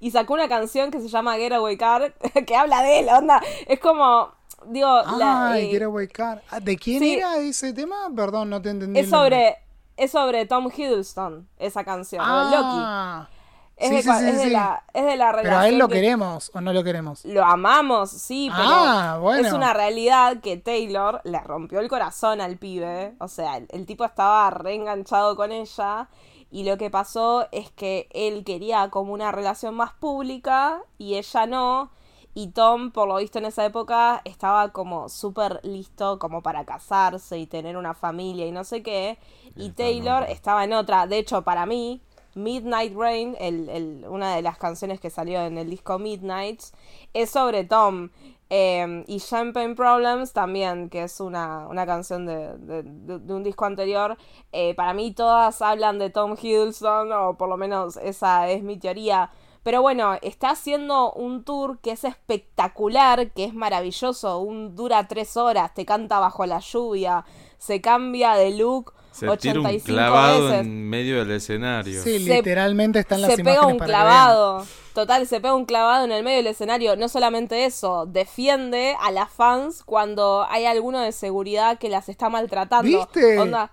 y 0.02 0.10
sacó 0.10 0.34
una 0.34 0.48
canción 0.48 0.90
que 0.90 1.00
se 1.00 1.08
llama 1.08 1.36
Getaway 1.36 1.76
Car, 1.78 2.12
que 2.46 2.56
habla 2.56 2.82
de 2.82 2.98
él, 3.00 3.08
onda. 3.08 3.40
Es 3.66 3.78
como, 3.80 4.32
digo, 4.66 4.88
la, 5.16 5.52
Ay, 5.52 5.66
eh, 5.66 5.70
Getaway 5.70 6.08
Car. 6.08 6.42
Ah, 6.50 6.60
¿De 6.60 6.76
quién 6.76 6.98
sí. 7.00 7.14
era 7.14 7.36
ese 7.38 7.72
tema? 7.72 8.10
Perdón, 8.14 8.50
no 8.50 8.60
te 8.60 8.70
entendí. 8.70 8.98
es 9.00 9.08
sobre, 9.08 9.56
es 9.96 10.10
sobre 10.10 10.44
Tom 10.46 10.68
Hiddleston, 10.76 11.48
esa 11.58 11.84
canción, 11.84 12.22
de 12.26 12.56
Loki. 12.56 12.78
Ah, 12.84 13.28
Es, 13.76 13.88
sí, 13.88 13.94
de, 13.96 14.02
sí, 14.02 14.08
cua- 14.08 14.18
sí, 14.18 14.28
es 14.28 14.36
de 14.38 14.44
sí. 14.44 14.50
la, 14.50 14.82
es 14.92 15.04
de 15.04 15.16
la 15.16 15.32
Pero 15.40 15.56
a 15.58 15.68
él 15.68 15.78
lo 15.78 15.88
que- 15.88 15.94
queremos 15.94 16.50
o 16.54 16.60
no 16.60 16.72
lo 16.72 16.84
queremos. 16.84 17.24
Lo 17.24 17.44
amamos, 17.44 18.10
sí, 18.10 18.50
pero 18.54 18.68
Ah, 18.70 19.18
bueno. 19.20 19.46
es 19.46 19.52
una 19.52 19.72
realidad 19.72 20.38
que 20.40 20.56
Taylor 20.56 21.20
le 21.24 21.40
rompió 21.40 21.80
el 21.80 21.88
corazón 21.88 22.40
al 22.40 22.58
pibe. 22.58 23.14
O 23.18 23.28
sea, 23.28 23.56
el, 23.56 23.66
el 23.70 23.86
tipo 23.86 24.04
estaba 24.04 24.50
reenganchado 24.50 25.36
con 25.36 25.52
ella. 25.52 26.08
Y 26.52 26.64
lo 26.64 26.78
que 26.78 26.90
pasó 26.90 27.48
es 27.52 27.72
que 27.72 28.08
él 28.12 28.44
quería 28.44 28.90
como 28.90 29.14
una 29.14 29.32
relación 29.32 29.74
más 29.74 29.94
pública 29.94 30.82
y 30.98 31.16
ella 31.16 31.46
no. 31.46 31.90
Y 32.34 32.48
Tom, 32.48 32.92
por 32.92 33.08
lo 33.08 33.16
visto 33.16 33.38
en 33.38 33.46
esa 33.46 33.64
época, 33.64 34.22
estaba 34.24 34.70
como 34.72 35.08
súper 35.10 35.60
listo 35.64 36.18
como 36.18 36.42
para 36.42 36.64
casarse 36.64 37.38
y 37.38 37.46
tener 37.46 37.76
una 37.76 37.94
familia 37.94 38.46
y 38.46 38.52
no 38.52 38.64
sé 38.64 38.82
qué. 38.82 39.18
Y 39.56 39.70
Taylor 39.70 40.24
estaba 40.28 40.64
en 40.64 40.72
otra. 40.74 41.06
De 41.06 41.18
hecho, 41.18 41.42
para 41.42 41.66
mí, 41.66 42.00
Midnight 42.34 42.94
Rain, 42.96 43.36
el, 43.40 43.68
el- 43.68 44.06
una 44.08 44.34
de 44.36 44.42
las 44.42 44.58
canciones 44.58 45.00
que 45.00 45.10
salió 45.10 45.42
en 45.42 45.58
el 45.58 45.68
disco 45.70 45.98
Midnights, 45.98 46.72
es 47.14 47.30
sobre 47.30 47.64
Tom. 47.64 48.10
Eh, 48.54 49.02
y 49.06 49.18
Champagne 49.18 49.74
Problems 49.74 50.34
también, 50.34 50.90
que 50.90 51.04
es 51.04 51.20
una, 51.20 51.66
una 51.68 51.86
canción 51.86 52.26
de- 52.26 52.54
de 52.58 53.32
un 53.34 53.42
disco 53.42 53.64
anterior. 53.64 54.18
Eh, 54.52 54.74
para 54.74 54.92
mí 54.92 55.12
todas 55.14 55.62
hablan 55.62 55.98
de 55.98 56.10
Tom 56.10 56.34
Hiddleston, 56.40 57.10
o 57.12 57.38
por 57.38 57.48
lo 57.48 57.56
menos 57.56 57.96
esa 57.96 58.50
es 58.50 58.62
mi 58.62 58.76
teoría. 58.78 59.30
Pero 59.62 59.80
bueno, 59.80 60.18
está 60.20 60.50
haciendo 60.50 61.12
un 61.14 61.44
tour 61.44 61.78
que 61.78 61.92
es 61.92 62.04
espectacular, 62.04 63.30
que 63.32 63.44
es 63.44 63.54
maravilloso. 63.54 64.40
Un, 64.40 64.76
dura 64.76 65.08
tres 65.08 65.36
horas, 65.38 65.72
te 65.72 65.86
canta 65.86 66.18
bajo 66.20 66.44
la 66.44 66.58
lluvia, 66.58 67.24
se 67.58 67.80
cambia 67.80 68.34
de 68.34 68.50
look 68.50 68.92
Se 69.12 69.28
85 69.28 69.38
tira 69.38 69.60
un 69.60 69.78
clavado 69.84 70.44
veces 70.48 70.60
en 70.60 70.88
medio 70.88 71.18
del 71.18 71.30
escenario. 71.32 72.02
Sí, 72.02 72.18
Se- 72.24 72.36
literalmente 72.36 72.98
están 72.98 73.20
las 73.22 73.30
se 73.34 73.44
pega 73.44 73.66
un 73.66 73.76
para 73.78 73.86
clavado. 73.88 74.66
Total, 74.94 75.26
se 75.26 75.40
pega 75.40 75.54
un 75.54 75.64
clavado 75.64 76.04
en 76.04 76.12
el 76.12 76.24
medio 76.24 76.38
del 76.38 76.46
escenario. 76.48 76.96
No 76.96 77.08
solamente 77.08 77.64
eso, 77.64 78.06
defiende 78.06 78.96
a 79.00 79.10
las 79.10 79.30
fans 79.30 79.82
cuando 79.84 80.46
hay 80.48 80.64
alguno 80.66 81.00
de 81.00 81.12
seguridad 81.12 81.78
que 81.78 81.88
las 81.88 82.08
está 82.08 82.28
maltratando. 82.28 82.84
¿Viste? 82.98 83.38
Onda. 83.38 83.70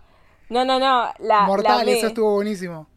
No, 0.50 0.66
no, 0.66 0.80
no. 0.80 1.08
La. 1.20 1.42
Mortal, 1.46 1.86
la, 1.86 1.92
eso 1.92 2.08
estuvo 2.08 2.34
buenísimo. 2.36 2.88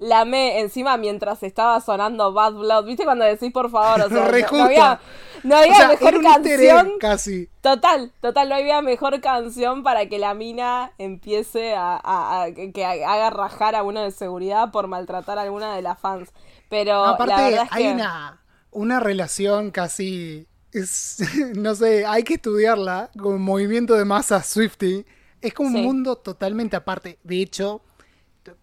La 0.00 0.22
amé 0.22 0.58
encima 0.60 0.96
mientras 0.96 1.42
estaba 1.44 1.80
sonando 1.80 2.32
Bad 2.32 2.54
Blood. 2.54 2.84
¿Viste 2.86 3.04
cuando 3.04 3.24
decís 3.24 3.52
por 3.52 3.70
favor? 3.70 4.06
O 4.06 4.08
sea, 4.08 4.24
Re 4.28 4.44
no, 4.50 4.64
había, 4.64 5.00
no 5.44 5.54
O 5.54 5.58
había 5.58 5.74
sea, 5.76 5.88
mejor 5.88 6.22
canción. 6.22 6.92
casi. 6.98 7.48
Total, 7.60 8.10
total, 8.20 8.48
no 8.48 8.54
había 8.56 8.82
mejor 8.82 9.20
canción 9.20 9.82
para 9.84 10.06
que 10.08 10.18
la 10.18 10.34
mina 10.34 10.92
empiece 10.98 11.74
a, 11.74 11.96
a- 12.02 12.42
a- 12.44 12.50
que, 12.52 12.84
haga 12.84 13.30
rajar 13.30 13.76
a 13.76 13.82
uno 13.84 14.02
de 14.02 14.10
seguridad 14.10 14.72
por 14.72 14.88
maltratar 14.88 15.38
a 15.38 15.42
alguna 15.42 15.76
de 15.76 15.82
las 15.82 16.00
fans. 16.00 16.30
Pero 16.68 17.04
la 17.04 17.10
Aparte, 17.12 17.34
verdad 17.34 17.64
es 17.66 17.72
hay 17.72 17.84
que 17.84 17.92
una, 17.92 18.42
una 18.72 19.00
relación 19.00 19.70
casi. 19.70 20.46
Es, 20.72 21.18
no 21.56 21.74
sé, 21.74 22.06
hay 22.06 22.22
que 22.22 22.34
estudiarla 22.34 23.10
con 23.20 23.40
movimiento 23.42 23.94
de 23.94 24.04
masa 24.04 24.42
Swifty. 24.42 25.04
Es 25.42 25.52
como 25.54 25.70
Sí. 25.70 25.76
un 25.76 25.82
mundo 25.84 26.16
totalmente 26.16 26.76
aparte. 26.76 27.18
De 27.22 27.40
hecho, 27.42 27.82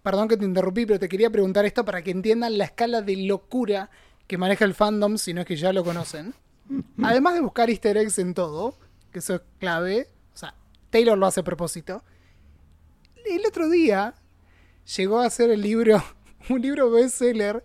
perdón 0.04 0.28
que 0.28 0.38
te 0.38 0.46
interrumpí, 0.46 0.86
pero 0.86 1.00
te 1.00 1.10
quería 1.10 1.30
preguntar 1.30 1.66
esto 1.66 1.86
para 1.86 2.02
que 2.02 2.12
entiendan 2.12 2.58
la 2.58 2.66
escala 2.66 3.02
de 3.02 3.16
locura 3.18 3.90
que 4.28 4.38
maneja 4.38 4.66
el 4.66 4.74
fandom, 4.74 5.18
si 5.18 5.34
no 5.34 5.42
es 5.42 5.48
que 5.48 5.56
ya 5.56 5.72
lo 5.74 5.84
conocen. 5.84 6.34
Además 7.04 7.34
de 7.36 7.42
buscar 7.42 7.70
easter 7.70 7.98
eggs 7.98 8.20
en 8.20 8.34
todo, 8.34 8.78
que 9.12 9.20
eso 9.20 9.36
es 9.36 9.42
clave, 9.60 10.08
o 10.34 10.38
sea, 10.38 10.54
Taylor 10.90 11.18
lo 11.18 11.26
hace 11.28 11.40
a 11.40 11.44
propósito. 11.44 12.04
El 13.26 13.46
otro 13.46 13.70
día 13.70 14.16
llegó 14.96 15.20
a 15.20 15.30
ser 15.30 15.50
el 15.52 15.62
libro, 15.62 16.04
un 16.50 16.62
libro 16.62 16.90
bestseller, 16.92 17.64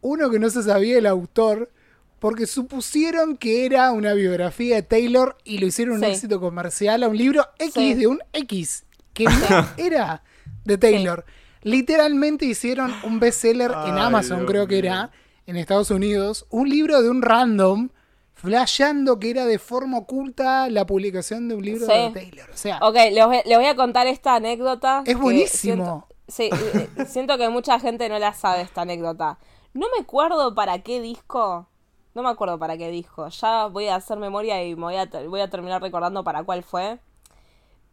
uno 0.00 0.30
que 0.30 0.38
no 0.38 0.50
se 0.50 0.62
sabía 0.62 0.98
el 0.98 1.06
autor, 1.06 1.70
porque 2.18 2.46
supusieron 2.46 3.36
que 3.36 3.66
era 3.66 3.90
una 3.90 4.14
biografía 4.14 4.76
de 4.76 4.82
Taylor 4.82 5.36
y 5.44 5.58
lo 5.58 5.66
hicieron 5.66 5.96
un 5.96 6.04
Sí. 6.04 6.10
éxito 6.10 6.40
comercial 6.40 7.02
a 7.02 7.08
un 7.08 7.16
libro 7.16 7.44
X 7.58 7.74
Sí. 7.74 7.94
de 7.94 8.06
un 8.06 8.20
X, 8.32 8.84
que 9.12 9.24
no 9.24 9.68
era 9.76 10.22
de 10.64 10.78
Taylor. 10.78 11.24
Literalmente 11.62 12.44
hicieron 12.44 12.92
un 13.04 13.20
bestseller 13.20 13.70
en 13.86 13.98
Amazon, 13.98 14.38
Dios 14.40 14.50
creo 14.50 14.66
que 14.66 14.82
mío. 14.82 14.90
era, 14.92 15.10
en 15.46 15.56
Estados 15.56 15.90
Unidos, 15.90 16.46
un 16.50 16.68
libro 16.68 17.02
de 17.02 17.10
un 17.10 17.22
random, 17.22 17.88
flasheando 18.34 19.18
que 19.20 19.30
era 19.30 19.44
de 19.46 19.58
forma 19.58 19.98
oculta 19.98 20.68
la 20.68 20.84
publicación 20.86 21.48
de 21.48 21.54
un 21.54 21.64
libro 21.64 21.86
Sí. 21.86 21.92
de 21.92 22.10
Taylor. 22.10 22.50
O 22.50 22.56
sea, 22.56 22.78
Ok, 22.82 22.94
les 23.12 23.24
voy, 23.26 23.38
les 23.44 23.56
voy 23.58 23.66
a 23.66 23.76
contar 23.76 24.06
esta 24.08 24.34
anécdota. 24.34 25.02
Es 25.06 25.16
buenísimo. 25.18 26.08
Siento, 26.28 26.58
sí, 26.58 26.78
eh, 26.98 27.04
siento 27.06 27.38
que 27.38 27.48
mucha 27.48 27.78
gente 27.78 28.08
no 28.08 28.18
la 28.18 28.32
sabe 28.34 28.62
esta 28.62 28.82
anécdota. 28.82 29.38
No 29.74 29.86
me 29.96 30.02
acuerdo 30.02 30.54
para 30.54 30.80
qué 30.82 31.00
disco. 31.00 31.68
No 32.14 32.22
me 32.22 32.28
acuerdo 32.30 32.58
para 32.58 32.76
qué 32.76 32.90
disco. 32.90 33.28
Ya 33.28 33.66
voy 33.66 33.86
a 33.86 33.94
hacer 33.96 34.18
memoria 34.18 34.62
y 34.64 34.74
me 34.74 34.82
voy 34.82 34.96
a, 34.96 35.08
ter- 35.08 35.28
voy 35.28 35.40
a 35.40 35.48
terminar 35.48 35.80
recordando 35.80 36.24
para 36.24 36.42
cuál 36.42 36.62
fue. 36.62 36.98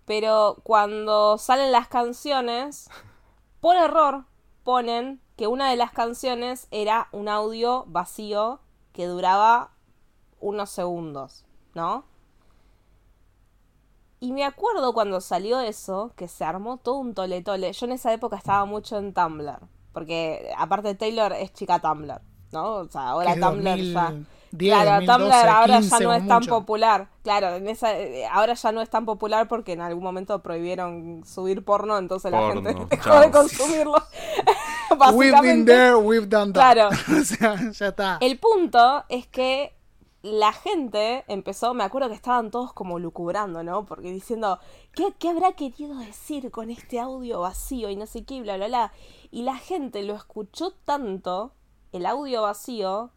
Pero 0.05 0.57
cuando 0.63 1.37
salen 1.37 1.71
las 1.71 1.87
canciones, 1.87 2.89
por 3.61 3.75
error 3.75 4.25
ponen 4.63 5.21
que 5.35 5.47
una 5.47 5.69
de 5.69 5.75
las 5.75 5.91
canciones 5.91 6.67
era 6.71 7.07
un 7.11 7.27
audio 7.27 7.85
vacío 7.87 8.59
que 8.93 9.05
duraba 9.05 9.71
unos 10.39 10.69
segundos, 10.69 11.45
¿no? 11.73 12.05
Y 14.21 14.33
me 14.33 14.43
acuerdo 14.43 14.93
cuando 14.93 15.21
salió 15.21 15.61
eso, 15.61 16.11
que 16.15 16.27
se 16.27 16.43
armó 16.43 16.77
todo 16.77 16.97
un 16.97 17.13
tole 17.13 17.41
tole. 17.41 17.71
Yo 17.71 17.85
en 17.85 17.93
esa 17.93 18.11
época 18.11 18.35
estaba 18.35 18.65
mucho 18.65 18.97
en 18.97 19.13
Tumblr. 19.13 19.59
Porque 19.93 20.51
aparte 20.57 20.93
Taylor 20.95 21.31
es 21.33 21.53
chica 21.53 21.79
Tumblr, 21.79 22.21
¿no? 22.51 22.73
O 22.75 22.87
sea, 22.89 23.09
ahora 23.09 23.33
Tumblr 23.33 23.63
2010, 23.63 23.93
ya. 23.93 24.13
2010, 24.51 24.73
claro, 24.81 25.05
Tumblr 25.05 25.33
ahora 25.49 25.79
15 25.79 25.89
ya 25.89 25.99
no 26.05 26.13
es 26.13 26.27
tan 26.27 26.39
mucho. 26.39 26.49
popular. 26.49 27.09
Claro, 27.23 27.55
en 27.55 27.67
esa, 27.67 27.97
eh, 27.97 28.25
ahora 28.27 28.53
ya 28.53 28.71
no 28.71 28.81
es 28.81 28.89
tan 28.89 29.05
popular 29.05 29.47
porque 29.47 29.73
en 29.73 29.81
algún 29.81 30.03
momento 30.03 30.41
prohibieron 30.41 31.23
subir 31.25 31.63
porno, 31.63 31.97
entonces 31.97 32.31
la 32.31 32.39
Porno, 32.39 32.63
gente 32.63 32.85
dejó 32.89 33.09
chao. 33.09 33.21
de 33.21 33.31
consumirlo. 33.31 34.03
we've 35.13 35.41
been 35.41 35.65
there, 35.65 35.95
we've 35.95 36.27
done 36.27 36.53
that. 36.53 36.73
Claro. 36.73 36.89
o 37.21 37.23
sea, 37.23 37.71
ya 37.71 37.87
está. 37.87 38.17
El 38.21 38.39
punto 38.39 39.05
es 39.09 39.27
que 39.27 39.73
la 40.21 40.51
gente 40.51 41.23
empezó, 41.27 41.73
me 41.73 41.83
acuerdo 41.83 42.09
que 42.09 42.15
estaban 42.15 42.51
todos 42.51 42.73
como 42.73 42.99
lucubrando, 42.99 43.63
¿no? 43.63 43.85
Porque 43.85 44.11
diciendo, 44.11 44.59
¿qué, 44.93 45.13
qué 45.17 45.29
habrá 45.29 45.53
querido 45.53 45.97
decir 45.97 46.51
con 46.51 46.69
este 46.69 46.99
audio 46.99 47.41
vacío 47.41 47.89
y 47.89 47.95
no 47.95 48.05
sé 48.05 48.25
qué, 48.25 48.41
bla, 48.41 48.57
bla, 48.57 48.67
bla? 48.67 48.93
Y 49.31 49.43
la 49.43 49.55
gente 49.55 50.03
lo 50.03 50.15
escuchó 50.15 50.71
tanto, 50.83 51.53
el 51.93 52.05
audio 52.05 52.41
vacío, 52.41 53.11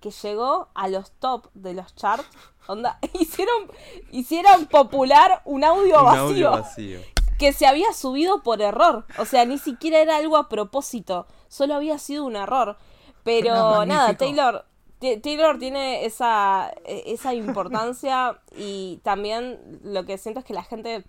que 0.00 0.10
llegó 0.10 0.68
a 0.74 0.88
los 0.88 1.10
top 1.12 1.48
de 1.54 1.74
los 1.74 1.94
charts. 1.94 2.26
Onda, 2.66 2.98
hicieron, 3.14 3.70
hicieron 4.10 4.66
popular 4.66 5.42
un 5.44 5.64
audio 5.64 5.98
Un 6.00 6.04
vacío 6.04 6.22
audio 6.22 6.50
vacío. 6.50 7.00
que 7.38 7.52
se 7.52 7.66
había 7.66 7.92
subido 7.92 8.42
por 8.42 8.60
error. 8.60 9.06
O 9.18 9.24
sea, 9.24 9.44
ni 9.44 9.58
siquiera 9.58 9.98
era 9.98 10.16
algo 10.16 10.36
a 10.36 10.48
propósito. 10.48 11.26
Solo 11.48 11.74
había 11.74 11.98
sido 11.98 12.24
un 12.24 12.36
error. 12.36 12.76
Pero 13.24 13.54
No, 13.54 13.86
nada. 13.86 14.14
Taylor. 14.16 14.64
Taylor 15.00 15.60
tiene 15.60 16.04
esa, 16.06 16.72
eh, 16.84 17.04
esa 17.06 17.32
importancia 17.32 18.40
y 18.56 18.98
también 19.04 19.78
lo 19.84 20.04
que 20.04 20.18
siento 20.18 20.40
es 20.40 20.46
que 20.46 20.54
la 20.54 20.64
gente 20.64 21.04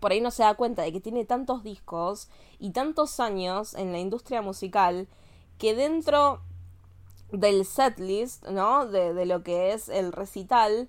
por 0.00 0.10
ahí 0.10 0.20
no 0.20 0.32
se 0.32 0.42
da 0.42 0.54
cuenta 0.54 0.82
de 0.82 0.92
que 0.92 1.00
tiene 1.00 1.24
tantos 1.24 1.62
discos 1.62 2.28
y 2.58 2.72
tantos 2.72 3.20
años 3.20 3.74
en 3.74 3.92
la 3.92 4.00
industria 4.00 4.42
musical 4.42 5.06
que 5.58 5.76
dentro 5.76 6.42
del 7.30 7.64
setlist, 7.64 8.46
¿no? 8.48 8.86
De, 8.86 9.14
de 9.14 9.26
lo 9.26 9.42
que 9.42 9.72
es 9.72 9.88
el 9.88 10.12
recital, 10.12 10.88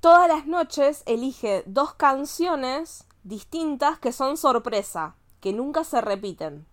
todas 0.00 0.28
las 0.28 0.46
noches 0.46 1.02
elige 1.06 1.62
dos 1.66 1.94
canciones 1.94 3.06
distintas 3.24 3.98
que 3.98 4.12
son 4.12 4.36
sorpresa, 4.36 5.14
que 5.40 5.52
nunca 5.52 5.84
se 5.84 6.00
repiten. 6.00 6.66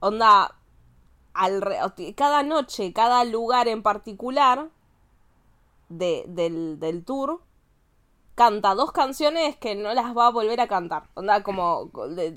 Onda, 0.00 0.56
al 1.34 1.62
cada 2.16 2.42
noche, 2.42 2.92
cada 2.92 3.24
lugar 3.24 3.68
en 3.68 3.82
particular 3.82 4.70
de, 5.88 6.24
del, 6.28 6.78
del 6.80 7.04
tour 7.04 7.40
canta 8.38 8.74
dos 8.74 8.92
canciones 8.92 9.56
que 9.56 9.74
no 9.74 9.92
las 9.92 10.16
va 10.16 10.28
a 10.28 10.30
volver 10.30 10.60
a 10.60 10.68
cantar. 10.68 11.02
Onda 11.14 11.42
como 11.42 11.90
de- 12.08 12.32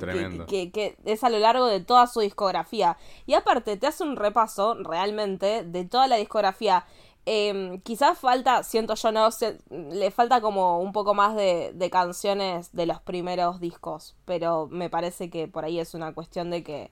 que, 0.47 0.71
que 0.71 0.97
es 1.05 1.23
a 1.23 1.29
lo 1.29 1.39
largo 1.39 1.67
de 1.67 1.79
toda 1.79 2.07
su 2.07 2.19
discografía. 2.21 2.97
Y 3.27 3.35
aparte 3.35 3.77
te 3.77 3.87
hace 3.87 4.03
un 4.03 4.15
repaso 4.15 4.73
realmente 4.75 5.63
de 5.63 5.85
toda 5.85 6.07
la 6.07 6.15
discografía. 6.17 6.85
Eh, 7.27 7.79
quizás 7.83 8.17
falta, 8.17 8.63
siento 8.63 8.95
yo, 8.95 9.11
no, 9.11 9.29
se- 9.29 9.59
le 9.69 10.09
falta 10.09 10.41
como 10.41 10.79
un 10.81 10.91
poco 10.91 11.13
más 11.13 11.35
de, 11.35 11.71
de 11.75 11.89
canciones 11.91 12.71
de 12.73 12.87
los 12.87 12.99
primeros 12.99 13.59
discos, 13.59 14.15
pero 14.25 14.67
me 14.71 14.89
parece 14.89 15.29
que 15.29 15.47
por 15.47 15.63
ahí 15.63 15.79
es 15.79 15.93
una 15.93 16.13
cuestión 16.15 16.49
de 16.49 16.63
que 16.63 16.91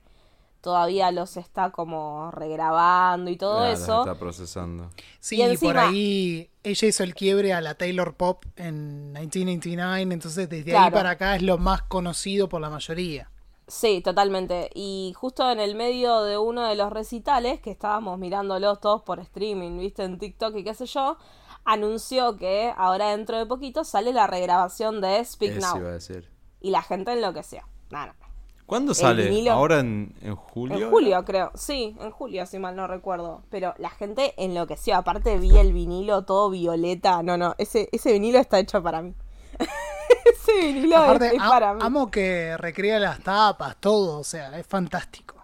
todavía 0.60 1.10
los 1.10 1.36
está 1.36 1.70
como 1.70 2.30
regrabando 2.32 3.30
y 3.30 3.36
todo 3.36 3.56
Claro, 3.58 3.72
eso. 3.72 3.98
Está 4.00 4.14
procesando. 4.18 4.90
Sí, 5.18 5.36
Y 5.42 5.44
y 5.44 5.56
por 5.56 5.78
ahí 5.78 6.49
ella 6.62 6.88
hizo 6.88 7.02
el 7.02 7.14
quiebre 7.14 7.52
a 7.52 7.60
la 7.60 7.74
Taylor 7.74 8.14
Pop 8.14 8.44
en 8.56 9.12
1999, 9.12 10.14
entonces 10.14 10.48
desde 10.48 10.76
ahí 10.76 10.90
para 10.90 11.10
acá 11.10 11.36
es 11.36 11.42
lo 11.42 11.58
más 11.58 11.82
conocido 11.82 12.48
por 12.48 12.60
la 12.60 12.70
mayoría. 12.70 13.30
Sí, 13.66 14.00
totalmente. 14.02 14.68
Y 14.74 15.14
justo 15.16 15.48
en 15.50 15.60
el 15.60 15.76
medio 15.76 16.22
de 16.22 16.36
uno 16.36 16.66
de 16.66 16.74
los 16.74 16.92
recitales, 16.92 17.60
que 17.60 17.70
estábamos 17.70 18.18
mirándolos 18.18 18.80
todos 18.80 19.02
por 19.02 19.20
streaming, 19.20 19.78
viste, 19.78 20.02
en 20.02 20.18
TikTok 20.18 20.56
y 20.56 20.64
qué 20.64 20.74
sé 20.74 20.86
yo, 20.86 21.18
anunció 21.64 22.36
que 22.36 22.72
ahora 22.76 23.10
dentro 23.10 23.38
de 23.38 23.46
poquito 23.46 23.84
sale 23.84 24.12
la 24.12 24.26
regrabación 24.26 25.00
de 25.00 25.24
Speak 25.24 25.58
Eso 25.58 25.68
Now. 25.68 25.78
iba 25.78 25.88
a 25.90 25.92
decir. 25.92 26.28
Y 26.60 26.70
la 26.70 26.82
gente 26.82 27.12
enloqueció. 27.12 27.62
No, 27.90 28.06
no. 28.06 28.12
¿Cuándo 28.70 28.94
sale? 28.94 29.28
vinilo. 29.28 29.52
¿Ahora 29.52 29.80
en, 29.80 30.14
en 30.22 30.34
julio? 30.36 30.78
En 30.86 30.90
julio, 30.90 31.24
creo. 31.24 31.50
Sí, 31.54 31.94
en 32.00 32.10
julio, 32.10 32.46
si 32.46 32.58
mal 32.58 32.74
no 32.76 32.86
recuerdo. 32.86 33.42
Pero 33.50 33.74
la 33.78 33.90
gente 33.90 34.32
enloqueció. 34.36 34.96
Aparte 34.96 35.36
vi 35.38 35.56
el 35.58 35.72
vinilo 35.72 36.22
todo 36.24 36.48
violeta. 36.50 37.22
No, 37.22 37.36
no, 37.36 37.54
ese, 37.58 37.88
ese 37.92 38.12
vinilo 38.12 38.38
está 38.38 38.58
hecho 38.58 38.82
para 38.82 39.02
mí. 39.02 39.12
ese 40.32 40.52
vinilo 40.66 40.96
es- 40.96 41.02
Aparte, 41.02 41.36
es, 41.36 41.42
a- 41.42 41.48
para 41.48 41.74
mí. 41.74 41.80
amo 41.82 42.10
que 42.10 42.56
recrea 42.56 42.98
las 42.98 43.20
tapas, 43.22 43.76
todo, 43.80 44.18
o 44.20 44.24
sea, 44.24 44.58
es 44.58 44.66
fantástico. 44.66 45.36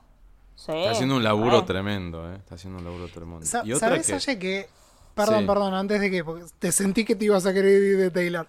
Sí, 0.54 0.72
Está 0.72 0.92
haciendo 0.92 1.16
un 1.16 1.22
laburo 1.22 1.58
eh. 1.58 1.62
tremendo, 1.66 2.32
¿eh? 2.32 2.36
Está 2.36 2.54
haciendo 2.56 2.78
un 2.78 2.84
laburo 2.84 3.08
tremendo. 3.08 3.44
Sa- 3.46 3.62
y 3.64 3.72
otra 3.72 3.88
¿Sabes, 3.88 4.06
que... 4.06 4.14
Aye, 4.14 4.38
que... 4.38 4.68
Perdón, 5.14 5.40
Sí. 5.40 5.46
perdón, 5.46 5.74
antes 5.74 6.00
de 6.00 6.10
que... 6.10 6.24
porque 6.24 6.44
te 6.58 6.72
sentí 6.72 7.04
que 7.04 7.14
te 7.16 7.24
ibas 7.26 7.46
a 7.46 7.52
querer 7.54 7.82
ir 7.82 7.96
de 7.98 8.10
Taylor. 8.10 8.46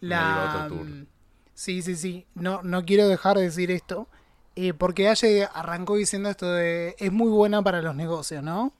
La... 0.00 0.68
mm, 0.70 1.06
Sí, 1.54 1.82
sí, 1.82 1.94
sí. 1.96 2.26
No, 2.34 2.62
no 2.62 2.84
quiero 2.84 3.06
dejar 3.08 3.36
de 3.36 3.44
decir 3.44 3.70
esto. 3.70 4.08
Eh, 4.56 4.72
porque 4.74 5.08
Aye 5.08 5.48
arrancó 5.52 5.96
diciendo 5.96 6.28
esto 6.30 6.50
de... 6.52 6.94
Es 6.98 7.10
muy 7.12 7.28
buena 7.30 7.62
para 7.62 7.82
los 7.82 7.94
negocios, 7.94 8.42
¿no? 8.42 8.72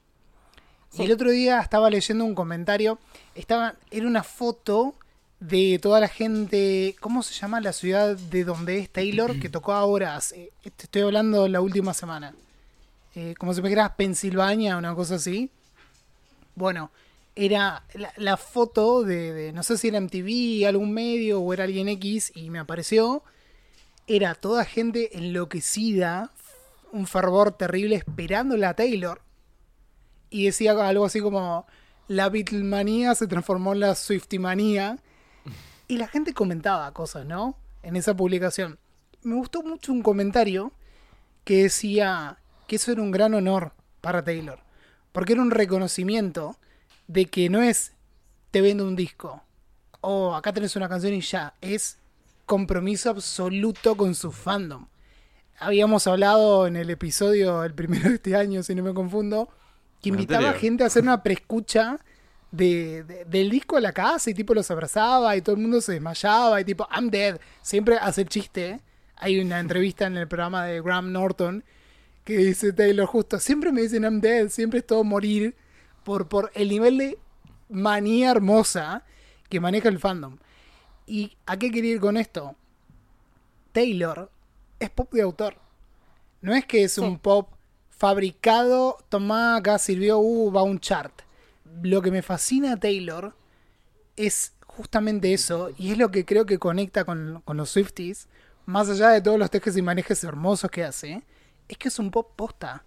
Sí. 0.90 1.02
Y 1.02 1.06
el 1.06 1.12
otro 1.12 1.30
día 1.30 1.60
estaba 1.60 1.90
leyendo 1.90 2.24
un 2.24 2.34
comentario. 2.34 2.98
Estaba, 3.34 3.74
era 3.90 4.06
una 4.06 4.22
foto 4.22 4.94
de 5.40 5.78
toda 5.82 5.98
la 6.00 6.08
gente. 6.08 6.94
¿Cómo 7.00 7.22
se 7.24 7.34
llama 7.34 7.60
la 7.60 7.72
ciudad 7.72 8.16
de 8.16 8.44
donde 8.44 8.78
es 8.78 8.90
Taylor? 8.90 9.38
Que 9.40 9.48
tocó 9.48 9.72
ahora. 9.72 10.14
hace- 10.16 10.52
te 10.62 10.84
estoy 10.84 11.02
hablando 11.02 11.48
la 11.48 11.60
última 11.60 11.92
semana. 11.94 12.34
Eh, 13.16 13.34
como 13.38 13.52
si 13.54 13.60
me 13.62 13.68
dijeras 13.68 13.90
Pensilvania, 13.96 14.76
una 14.76 14.94
cosa 14.94 15.16
así. 15.16 15.50
Bueno, 16.54 16.90
era 17.34 17.82
la, 17.94 18.12
la 18.16 18.36
foto 18.36 19.02
de, 19.02 19.32
de- 19.32 19.52
No 19.52 19.62
sé 19.64 19.76
si 19.76 19.88
era 19.88 19.98
MTV, 20.00 20.66
algún 20.68 20.92
medio 20.92 21.40
o 21.40 21.52
era 21.52 21.64
alguien 21.64 21.88
X 21.88 22.30
y 22.36 22.50
me 22.50 22.60
apareció. 22.60 23.22
Era 24.06 24.34
toda 24.34 24.64
gente 24.64 25.16
enloquecida. 25.16 26.30
Un 26.92 27.06
fervor 27.06 27.52
terrible 27.52 27.96
esperando 27.96 28.54
a 28.66 28.74
Taylor 28.74 29.20
y 30.30 30.46
decía 30.46 30.72
algo 30.72 31.04
así 31.04 31.20
como 31.20 31.66
la 32.06 32.28
Beatlemanía 32.28 33.14
se 33.14 33.26
transformó 33.26 33.72
en 33.72 33.80
la 33.80 33.94
Swiftimanía 33.94 34.98
y 35.88 35.96
la 35.96 36.06
gente 36.06 36.34
comentaba 36.34 36.92
cosas, 36.92 37.26
¿no? 37.26 37.56
En 37.82 37.96
esa 37.96 38.14
publicación. 38.14 38.78
Me 39.22 39.34
gustó 39.34 39.62
mucho 39.62 39.92
un 39.92 40.02
comentario 40.02 40.72
que 41.44 41.64
decía 41.64 42.38
que 42.66 42.76
eso 42.76 42.92
era 42.92 43.02
un 43.02 43.10
gran 43.10 43.34
honor 43.34 43.72
para 44.00 44.22
Taylor, 44.22 44.60
porque 45.12 45.32
era 45.32 45.42
un 45.42 45.50
reconocimiento 45.50 46.56
de 47.06 47.26
que 47.26 47.48
no 47.48 47.62
es 47.62 47.92
te 48.50 48.60
vendo 48.60 48.86
un 48.86 48.96
disco 48.96 49.42
o 50.04 50.34
acá 50.34 50.52
tenés 50.52 50.76
una 50.76 50.88
canción 50.88 51.14
y 51.14 51.22
ya, 51.22 51.54
es 51.60 51.98
compromiso 52.46 53.10
absoluto 53.10 53.96
con 53.96 54.14
su 54.14 54.32
fandom. 54.32 54.86
Habíamos 55.58 56.06
hablado 56.06 56.66
en 56.66 56.76
el 56.76 56.90
episodio, 56.90 57.62
el 57.64 57.74
primero 57.74 58.08
de 58.08 58.16
este 58.16 58.36
año, 58.36 58.62
si 58.62 58.74
no 58.74 58.82
me 58.82 58.92
confundo, 58.92 59.48
que 60.02 60.08
invitaba 60.10 60.48
anterior. 60.48 60.60
gente 60.60 60.84
a 60.84 60.88
hacer 60.88 61.02
una 61.02 61.22
preescucha 61.22 61.98
de, 62.50 63.04
de- 63.04 63.24
del 63.24 63.50
disco 63.50 63.76
a 63.76 63.80
la 63.80 63.92
casa 63.92 64.30
y 64.30 64.34
tipo 64.34 64.54
los 64.54 64.70
abrazaba 64.70 65.36
y 65.36 65.42
todo 65.42 65.54
el 65.56 65.62
mundo 65.62 65.80
se 65.80 65.92
desmayaba 65.92 66.60
y 66.60 66.64
tipo 66.64 66.86
I'm 66.94 67.10
dead. 67.10 67.38
Siempre 67.62 67.96
hace 67.98 68.22
el 68.22 68.28
chiste. 68.28 68.80
Hay 69.16 69.38
una 69.40 69.60
entrevista 69.60 70.06
en 70.06 70.16
el 70.16 70.26
programa 70.28 70.64
de 70.66 70.80
Graham 70.80 71.12
Norton 71.12 71.64
que 72.24 72.36
dice 72.38 72.72
Taylor 72.72 73.06
justo, 73.06 73.38
siempre 73.38 73.70
me 73.70 73.82
dicen 73.82 74.02
I'm 74.02 74.20
dead, 74.20 74.48
siempre 74.48 74.80
es 74.80 74.86
todo 74.86 75.04
morir 75.04 75.54
por, 76.04 76.28
por 76.28 76.50
el 76.54 76.68
nivel 76.68 76.98
de 76.98 77.18
manía 77.68 78.30
hermosa 78.30 79.04
que 79.48 79.60
maneja 79.60 79.88
el 79.88 79.98
fandom. 79.98 80.36
¿Y 81.06 81.36
a 81.46 81.56
qué 81.56 81.70
quería 81.70 81.92
ir 81.92 82.00
con 82.00 82.16
esto? 82.16 82.56
Taylor 83.72 84.30
es 84.78 84.90
pop 84.90 85.12
de 85.12 85.22
autor. 85.22 85.56
No 86.40 86.54
es 86.54 86.66
que 86.66 86.84
es 86.84 86.98
un 86.98 87.18
pop 87.18 87.48
fabricado, 87.90 88.98
tomá, 89.08 89.56
acá 89.56 89.78
sirvió, 89.78 90.18
uh, 90.18 90.52
va 90.52 90.62
un 90.62 90.78
chart. 90.78 91.22
Lo 91.82 92.02
que 92.02 92.10
me 92.10 92.22
fascina 92.22 92.74
a 92.74 92.76
Taylor 92.76 93.34
es 94.16 94.52
justamente 94.66 95.32
eso, 95.32 95.70
y 95.78 95.92
es 95.92 95.98
lo 95.98 96.10
que 96.10 96.24
creo 96.24 96.46
que 96.46 96.58
conecta 96.58 97.04
con, 97.04 97.42
con 97.44 97.56
los 97.56 97.70
Swifties, 97.70 98.28
más 98.66 98.88
allá 98.88 99.10
de 99.10 99.20
todos 99.20 99.38
los 99.38 99.50
tejes 99.50 99.76
y 99.76 99.82
manejes 99.82 100.24
hermosos 100.24 100.70
que 100.70 100.84
hace, 100.84 101.22
es 101.68 101.78
que 101.78 101.88
es 101.88 101.98
un 101.98 102.10
pop 102.10 102.30
posta, 102.34 102.84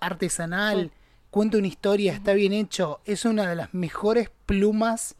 artesanal, 0.00 0.92
cuenta 1.30 1.58
una 1.58 1.66
historia, 1.66 2.12
está 2.12 2.32
bien 2.32 2.52
hecho, 2.52 3.00
es 3.04 3.24
una 3.24 3.48
de 3.48 3.56
las 3.56 3.74
mejores 3.74 4.30
plumas 4.46 5.16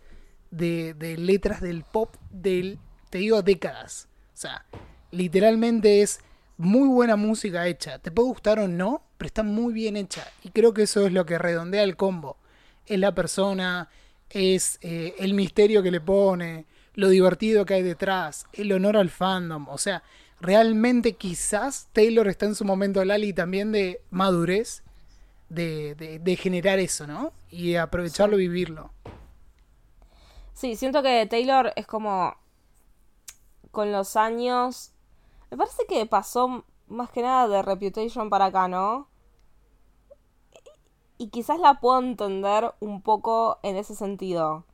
de, 0.51 1.17
letras 1.19 1.61
del 1.61 1.85
pop 1.85 2.15
del, 2.31 2.79
te 3.11 3.19
digo, 3.19 3.43
décadas. 3.43 4.09
O 4.35 4.37
sea, 4.37 4.65
literalmente 5.11 6.03
es 6.03 6.21
muy 6.57 6.89
buena 6.89 7.17
música 7.17 7.67
hecha. 7.67 7.99
Te 7.99 8.11
puede 8.11 8.29
gustar 8.29 8.59
o 8.59 8.69
no, 8.69 9.03
pero 9.17 9.27
está 9.27 9.43
muy 9.43 9.73
bien 9.73 9.97
hecha. 9.97 10.27
Y 10.43 10.51
creo 10.51 10.75
que 10.75 10.83
eso 10.83 11.07
es 11.07 11.13
lo 11.13 11.27
que 11.27 11.39
redondea 11.39 11.83
el 11.83 11.97
combo. 11.97 12.37
Es 12.87 12.99
la 12.99 13.15
persona, 13.15 13.89
es 14.29 14.79
eh, 14.83 15.15
el 15.19 15.35
misterio 15.35 15.83
que 15.83 15.91
le 15.91 16.01
pone, 16.01 16.67
lo 16.95 17.09
divertido 17.09 17.65
que 17.65 17.75
hay 17.75 17.83
detrás, 17.83 18.47
el 18.53 18.73
honor 18.73 18.97
al 18.97 19.11
fandom. 19.11 19.69
O 19.69 19.79
sea, 19.79 20.03
realmente 20.41 21.15
quizás 21.15 21.89
Taylor 21.93 22.29
está 22.29 22.47
en 22.47 22.55
su 22.55 22.65
momento, 22.65 23.05
Lali, 23.05 23.33
también 23.33 23.73
de 23.73 24.01
madurez, 24.11 24.83
de, 25.49 25.95
de, 25.97 26.19
de 26.19 26.37
generar 26.37 26.79
eso, 26.79 27.07
¿no? 27.07 27.33
Y 27.51 27.75
aprovecharlo 27.75 28.37
vivirlo. 28.37 28.93
Sí, 30.61 30.77
siento 30.77 31.03
que 31.03 31.25
Taylor 31.25 31.73
es 31.75 31.87
como 31.87 32.35
con 33.71 33.93
los 33.93 34.15
años. 34.17 34.93
Me 35.51 35.57
parece 35.57 35.87
que 35.87 36.05
pasó 36.05 36.67
más 36.87 37.09
que 37.09 37.23
nada 37.23 37.49
de 37.49 37.63
Reputation 37.63 38.29
para 38.29 38.45
acá, 38.47 38.69
¿no? 38.69 39.09
Y 41.17 41.29
quizás 41.31 41.59
la 41.61 41.81
puedo 41.81 41.99
entender 42.01 42.75
un 42.81 43.01
poco 43.01 43.59
en 43.63 43.77
ese 43.77 43.95
sentido. 43.95 44.67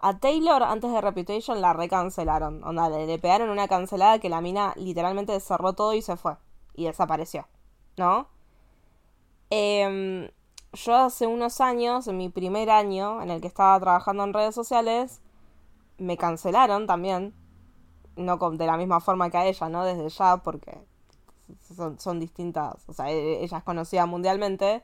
A 0.00 0.20
Taylor 0.20 0.62
antes 0.62 0.92
de 0.92 1.00
Reputation 1.00 1.60
la 1.60 1.72
recancelaron. 1.72 2.62
Onda, 2.62 2.88
le, 2.88 3.04
le 3.04 3.18
pegaron 3.18 3.50
una 3.50 3.66
cancelada 3.66 4.20
que 4.20 4.28
la 4.28 4.40
mina 4.40 4.72
literalmente 4.76 5.40
cerró 5.40 5.72
todo 5.72 5.94
y 5.94 6.02
se 6.02 6.16
fue. 6.16 6.36
Y 6.74 6.84
desapareció. 6.84 7.48
¿No? 7.96 8.28
Em, 9.50 10.30
yo 10.74 10.94
hace 10.96 11.26
unos 11.26 11.60
años, 11.60 12.06
en 12.08 12.16
mi 12.18 12.28
primer 12.28 12.70
año 12.70 13.22
en 13.22 13.30
el 13.30 13.40
que 13.40 13.46
estaba 13.48 13.78
trabajando 13.80 14.24
en 14.24 14.32
redes 14.34 14.54
sociales, 14.54 15.20
me 15.98 16.16
cancelaron 16.18 16.86
también. 16.86 17.34
No 18.16 18.38
con- 18.38 18.58
de 18.58 18.66
la 18.66 18.76
misma 18.78 19.00
forma 19.00 19.30
que 19.30 19.38
a 19.38 19.46
ella, 19.46 19.68
¿no? 19.70 19.84
Desde 19.84 20.08
ya, 20.10 20.38
porque 20.38 20.78
son, 21.76 21.98
son 22.00 22.20
distintas. 22.20 22.76
O 22.88 22.92
sea, 22.92 23.10
e- 23.10 23.44
ella 23.44 23.58
es 23.58 23.64
conocida 23.64 24.06
mundialmente. 24.06 24.82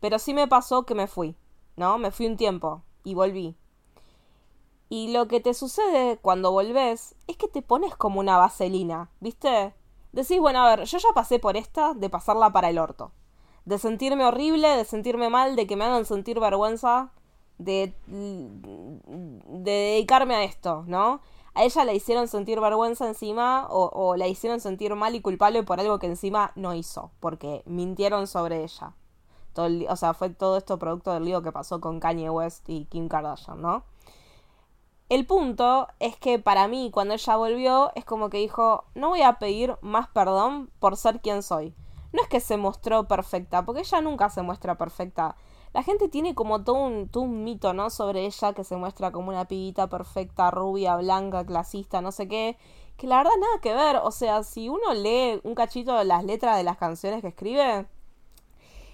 Pero 0.00 0.18
sí 0.18 0.34
me 0.34 0.48
pasó 0.48 0.84
que 0.86 0.94
me 0.94 1.06
fui, 1.08 1.36
¿no? 1.76 1.98
Me 1.98 2.10
fui 2.12 2.26
un 2.26 2.36
tiempo 2.36 2.82
y 3.04 3.14
volví. 3.14 3.56
Y 4.88 5.12
lo 5.12 5.28
que 5.28 5.40
te 5.40 5.54
sucede 5.54 6.18
cuando 6.18 6.52
volvés 6.52 7.14
es 7.26 7.36
que 7.36 7.48
te 7.48 7.62
pones 7.62 7.94
como 7.96 8.20
una 8.20 8.38
vaselina, 8.38 9.10
¿viste? 9.20 9.74
Decís, 10.12 10.38
bueno, 10.40 10.60
a 10.64 10.76
ver, 10.76 10.84
yo 10.86 10.98
ya 10.98 11.08
pasé 11.14 11.38
por 11.38 11.56
esta 11.56 11.94
de 11.94 12.10
pasarla 12.10 12.50
para 12.52 12.70
el 12.70 12.78
orto. 12.78 13.10
De 13.64 13.78
sentirme 13.78 14.24
horrible, 14.24 14.68
de 14.68 14.84
sentirme 14.84 15.30
mal, 15.30 15.56
de 15.56 15.66
que 15.66 15.76
me 15.76 15.84
hagan 15.84 16.04
sentir 16.04 16.40
vergüenza. 16.40 17.10
de, 17.58 17.94
de 18.06 19.72
dedicarme 19.72 20.34
a 20.34 20.44
esto, 20.44 20.84
¿no? 20.86 21.20
A 21.54 21.62
ella 21.62 21.84
la 21.84 21.92
hicieron 21.92 22.26
sentir 22.26 22.60
vergüenza 22.60 23.06
encima 23.06 23.68
o, 23.70 23.90
o 23.92 24.16
la 24.16 24.26
hicieron 24.26 24.60
sentir 24.60 24.94
mal 24.96 25.14
y 25.14 25.20
culpable 25.20 25.62
por 25.62 25.78
algo 25.78 25.98
que 26.00 26.08
encima 26.08 26.50
no 26.56 26.74
hizo, 26.74 27.12
porque 27.20 27.62
mintieron 27.66 28.26
sobre 28.26 28.64
ella. 28.64 28.94
Todo 29.52 29.66
el 29.66 29.86
o 29.88 29.94
sea, 29.96 30.14
fue 30.14 30.30
todo 30.30 30.56
esto 30.58 30.78
producto 30.80 31.12
del 31.12 31.24
lío 31.24 31.42
que 31.42 31.52
pasó 31.52 31.80
con 31.80 32.00
Kanye 32.00 32.28
West 32.28 32.68
y 32.68 32.86
Kim 32.86 33.08
Kardashian, 33.08 33.60
¿no? 33.62 33.84
El 35.08 35.26
punto 35.26 35.86
es 36.00 36.16
que 36.16 36.38
para 36.40 36.66
mí, 36.66 36.90
cuando 36.92 37.14
ella 37.14 37.36
volvió, 37.36 37.92
es 37.94 38.04
como 38.04 38.30
que 38.30 38.38
dijo, 38.38 38.84
no 38.94 39.10
voy 39.10 39.22
a 39.22 39.38
pedir 39.38 39.76
más 39.80 40.08
perdón 40.08 40.70
por 40.80 40.96
ser 40.96 41.20
quien 41.20 41.42
soy. 41.42 41.72
No 42.14 42.22
es 42.22 42.28
que 42.28 42.38
se 42.38 42.56
mostró 42.56 43.08
perfecta, 43.08 43.64
porque 43.64 43.80
ella 43.80 44.00
nunca 44.00 44.30
se 44.30 44.40
muestra 44.40 44.78
perfecta. 44.78 45.34
La 45.72 45.82
gente 45.82 46.08
tiene 46.08 46.36
como 46.36 46.62
todo 46.62 46.76
un, 46.76 47.08
todo 47.08 47.24
un 47.24 47.42
mito, 47.42 47.72
¿no? 47.72 47.90
Sobre 47.90 48.24
ella 48.24 48.52
que 48.52 48.62
se 48.62 48.76
muestra 48.76 49.10
como 49.10 49.30
una 49.30 49.46
pibita 49.46 49.88
perfecta, 49.88 50.52
rubia, 50.52 50.94
blanca, 50.94 51.44
clasista, 51.44 52.00
no 52.00 52.12
sé 52.12 52.28
qué. 52.28 52.56
Que 52.96 53.08
la 53.08 53.16
verdad 53.16 53.32
nada 53.40 53.60
que 53.60 53.74
ver. 53.74 53.96
O 53.96 54.12
sea, 54.12 54.44
si 54.44 54.68
uno 54.68 54.94
lee 54.94 55.40
un 55.42 55.56
cachito 55.56 55.98
de 55.98 56.04
las 56.04 56.22
letras 56.22 56.56
de 56.56 56.62
las 56.62 56.76
canciones 56.76 57.20
que 57.20 57.26
escribe, 57.26 57.88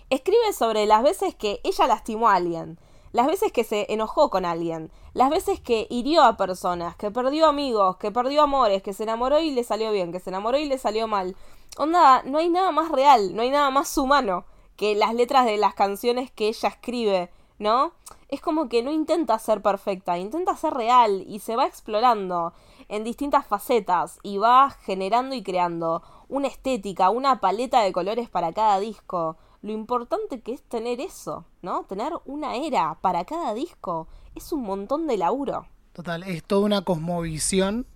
escribe 0.09 0.55
sobre 0.55 0.87
las 0.87 1.03
veces 1.03 1.35
que 1.35 1.61
ella 1.62 1.87
lastimó 1.87 2.31
a 2.31 2.37
alguien, 2.37 2.79
las 3.12 3.27
veces 3.27 3.53
que 3.53 3.64
se 3.64 3.93
enojó 3.93 4.31
con 4.31 4.47
alguien, 4.47 4.91
las 5.12 5.29
veces 5.29 5.61
que 5.61 5.87
hirió 5.91 6.23
a 6.23 6.39
personas, 6.39 6.97
que 6.97 7.11
perdió 7.11 7.49
amigos, 7.49 7.99
que 7.99 8.12
perdió 8.12 8.41
amores, 8.41 8.83
que 8.83 8.95
se 8.95 9.03
enamoró 9.03 9.41
y 9.41 9.51
le 9.51 9.62
salió 9.62 9.93
bien, 9.93 10.11
que 10.11 10.21
se 10.21 10.31
enamoró 10.31 10.57
y 10.57 10.64
le 10.64 10.79
salió 10.79 11.07
mal. 11.07 11.37
Onda, 11.77 12.23
no 12.25 12.39
hay 12.39 12.49
nada 12.49 12.73
más 12.73 12.91
real, 12.91 13.35
no 13.35 13.43
hay 13.43 13.51
nada 13.51 13.71
más 13.71 13.97
humano 13.97 14.45
que 14.77 14.95
las 14.95 15.14
letras 15.14 15.47
de 15.47 15.57
las 15.57 15.75
canciones 15.75 16.31
que 16.31 16.49
ella 16.49 16.68
escribe, 16.68 17.31
¿no? 17.59 17.93
Es 18.29 18.41
como 18.41 18.68
que 18.68 18.83
no 18.83 18.91
intenta 18.91 19.39
ser 19.39 19.61
perfecta, 19.61 20.18
intenta 20.18 20.57
ser 20.57 20.73
real 20.73 21.25
y 21.27 21.41
se 21.41 21.57
va 21.57 21.66
explorando 21.66 22.55
en 22.89 23.05
distintas 23.05 23.47
facetas 23.47 24.18
y 24.23 24.39
va 24.39 24.71
generando 24.71 25.35
y 25.35 25.43
creando 25.43 26.03
una 26.29 26.49
estética, 26.49 27.11
una 27.11 27.41
paleta 27.41 27.83
de 27.83 27.93
colores 27.93 28.29
para 28.29 28.53
cada 28.53 28.81
disco. 28.81 29.37
Lo 29.62 29.73
importante 29.73 30.41
que 30.41 30.53
es 30.55 30.62
tener 30.62 31.01
eso, 31.01 31.45
¿no? 31.61 31.85
Tener 31.85 32.14
una 32.25 32.57
era 32.57 32.99
para 33.01 33.25
cada 33.25 33.53
disco. 33.53 34.09
Es 34.35 34.53
un 34.53 34.62
montón 34.62 35.07
de 35.07 35.18
laburo. 35.18 35.66
Total, 35.93 36.23
es 36.23 36.43
toda 36.43 36.64
una 36.64 36.83
cosmovisión 36.83 37.87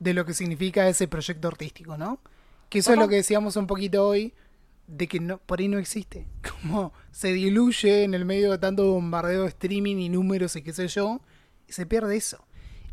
de 0.00 0.14
lo 0.14 0.24
que 0.24 0.34
significa 0.34 0.88
ese 0.88 1.06
proyecto 1.06 1.48
artístico, 1.48 1.96
¿no? 1.96 2.18
Que 2.68 2.78
eso 2.80 2.92
es 2.92 2.98
lo 2.98 3.08
que 3.08 3.16
decíamos 3.16 3.56
un 3.56 3.66
poquito 3.66 4.06
hoy, 4.06 4.34
de 4.86 5.06
que 5.08 5.20
no, 5.20 5.38
por 5.38 5.60
ahí 5.60 5.68
no 5.68 5.78
existe. 5.78 6.26
Como 6.62 6.92
se 7.12 7.32
diluye 7.32 8.04
en 8.04 8.14
el 8.14 8.24
medio 8.24 8.50
de 8.52 8.58
tanto 8.58 8.84
bombardeo 8.92 9.42
de 9.42 9.48
streaming 9.48 9.96
y 9.96 10.08
números 10.08 10.56
y 10.56 10.62
qué 10.62 10.72
sé 10.72 10.88
yo, 10.88 11.20
y 11.68 11.72
se 11.72 11.86
pierde 11.86 12.16
eso. 12.16 12.44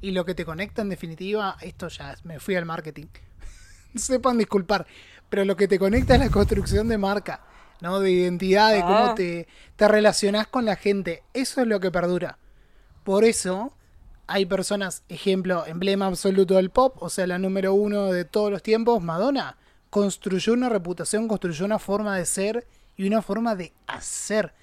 Y 0.02 0.12
lo 0.12 0.26
que 0.26 0.34
te 0.36 0.46
conecta 0.46 0.82
en 0.82 0.90
definitiva, 0.90 1.58
esto 1.62 1.88
ya 1.88 2.16
me 2.24 2.40
fui 2.40 2.56
al 2.56 2.66
marketing. 2.66 3.06
Sepan 3.96 4.38
disculpar, 4.38 4.88
pero 5.30 5.46
lo 5.46 5.56
que 5.56 5.68
te 5.68 5.78
conecta 5.80 6.14
es 6.16 6.20
la 6.20 6.30
construcción 6.30 6.88
de 6.88 6.98
marca, 6.98 7.44
¿no? 7.82 8.00
De 8.00 8.12
identidad, 8.12 8.74
de 8.74 8.82
cómo 8.82 8.96
Ah. 9.12 9.16
te, 9.16 9.48
te 9.76 9.88
relacionás 9.88 10.48
con 10.48 10.66
la 10.66 10.76
gente. 10.76 11.24
Eso 11.34 11.62
es 11.62 11.68
lo 11.68 11.80
que 11.80 11.92
perdura. 11.92 12.38
Por 13.04 13.26
eso 13.26 13.74
hay 14.32 14.46
personas, 14.46 15.04
ejemplo, 15.10 15.66
emblema 15.66 16.08
absoluto 16.08 16.56
del 16.56 16.70
pop, 16.70 16.96
o 17.02 17.10
sea, 17.10 17.28
la 17.28 17.38
número 17.38 17.74
uno 17.74 18.06
de 18.12 18.26
todos 18.26 18.52
los 18.52 18.64
tiempos, 18.64 19.02
Madonna, 19.04 19.58
construyó 19.90 20.54
una 20.54 20.70
reputación, 20.70 21.28
construyó 21.28 21.66
una 21.66 21.80
forma 21.80 22.18
de 22.18 22.26
ser 22.26 22.68
y 22.96 23.08
una 23.08 23.22
forma 23.22 23.56
de 23.56 23.74
hacer, 23.88 24.54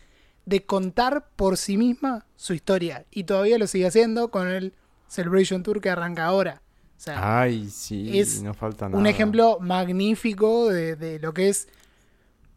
de 0.46 0.64
contar 0.64 1.28
por 1.36 1.56
sí 1.56 1.76
misma 1.76 2.24
su 2.36 2.54
historia. 2.54 3.04
Y 3.10 3.24
todavía 3.24 3.58
lo 3.58 3.66
sigue 3.66 3.86
haciendo 3.86 4.30
con 4.30 4.48
el 4.48 4.72
Celebration 5.08 5.62
Tour 5.62 5.80
que 5.80 5.90
arranca 5.90 6.24
ahora. 6.24 6.62
O 6.96 7.00
sea, 7.00 7.40
Ay, 7.42 7.68
sí, 7.68 8.18
es 8.18 8.42
no 8.42 8.54
falta 8.54 8.88
nada. 8.88 8.98
un 8.98 9.06
ejemplo 9.06 9.58
magnífico 9.60 10.68
de, 10.68 10.96
de 10.96 11.18
lo 11.20 11.32
que 11.34 11.48
es 11.48 11.68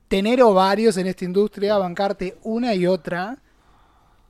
tener 0.07 0.41
ovarios 0.41 0.97
en 0.97 1.07
esta 1.07 1.26
industria, 1.26 1.78
bancarte 1.78 2.38
una 2.43 2.74
y 2.74 2.88
otra 2.88 3.38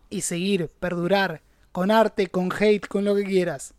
y 0.09 0.21
seguir, 0.21 0.69
perdurar, 0.79 1.41
con 1.71 1.91
arte, 1.91 2.27
con 2.27 2.51
hate, 2.51 2.87
con 2.87 3.05
lo 3.05 3.15
que 3.15 3.23
quieras. 3.23 3.73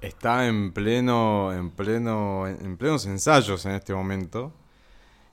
Está 0.00 0.46
en 0.46 0.72
pleno, 0.72 1.52
en 1.52 1.70
pleno, 1.70 2.46
en 2.46 2.76
plenos 2.76 3.06
ensayos 3.06 3.64
en 3.66 3.72
este 3.72 3.94
momento. 3.94 4.52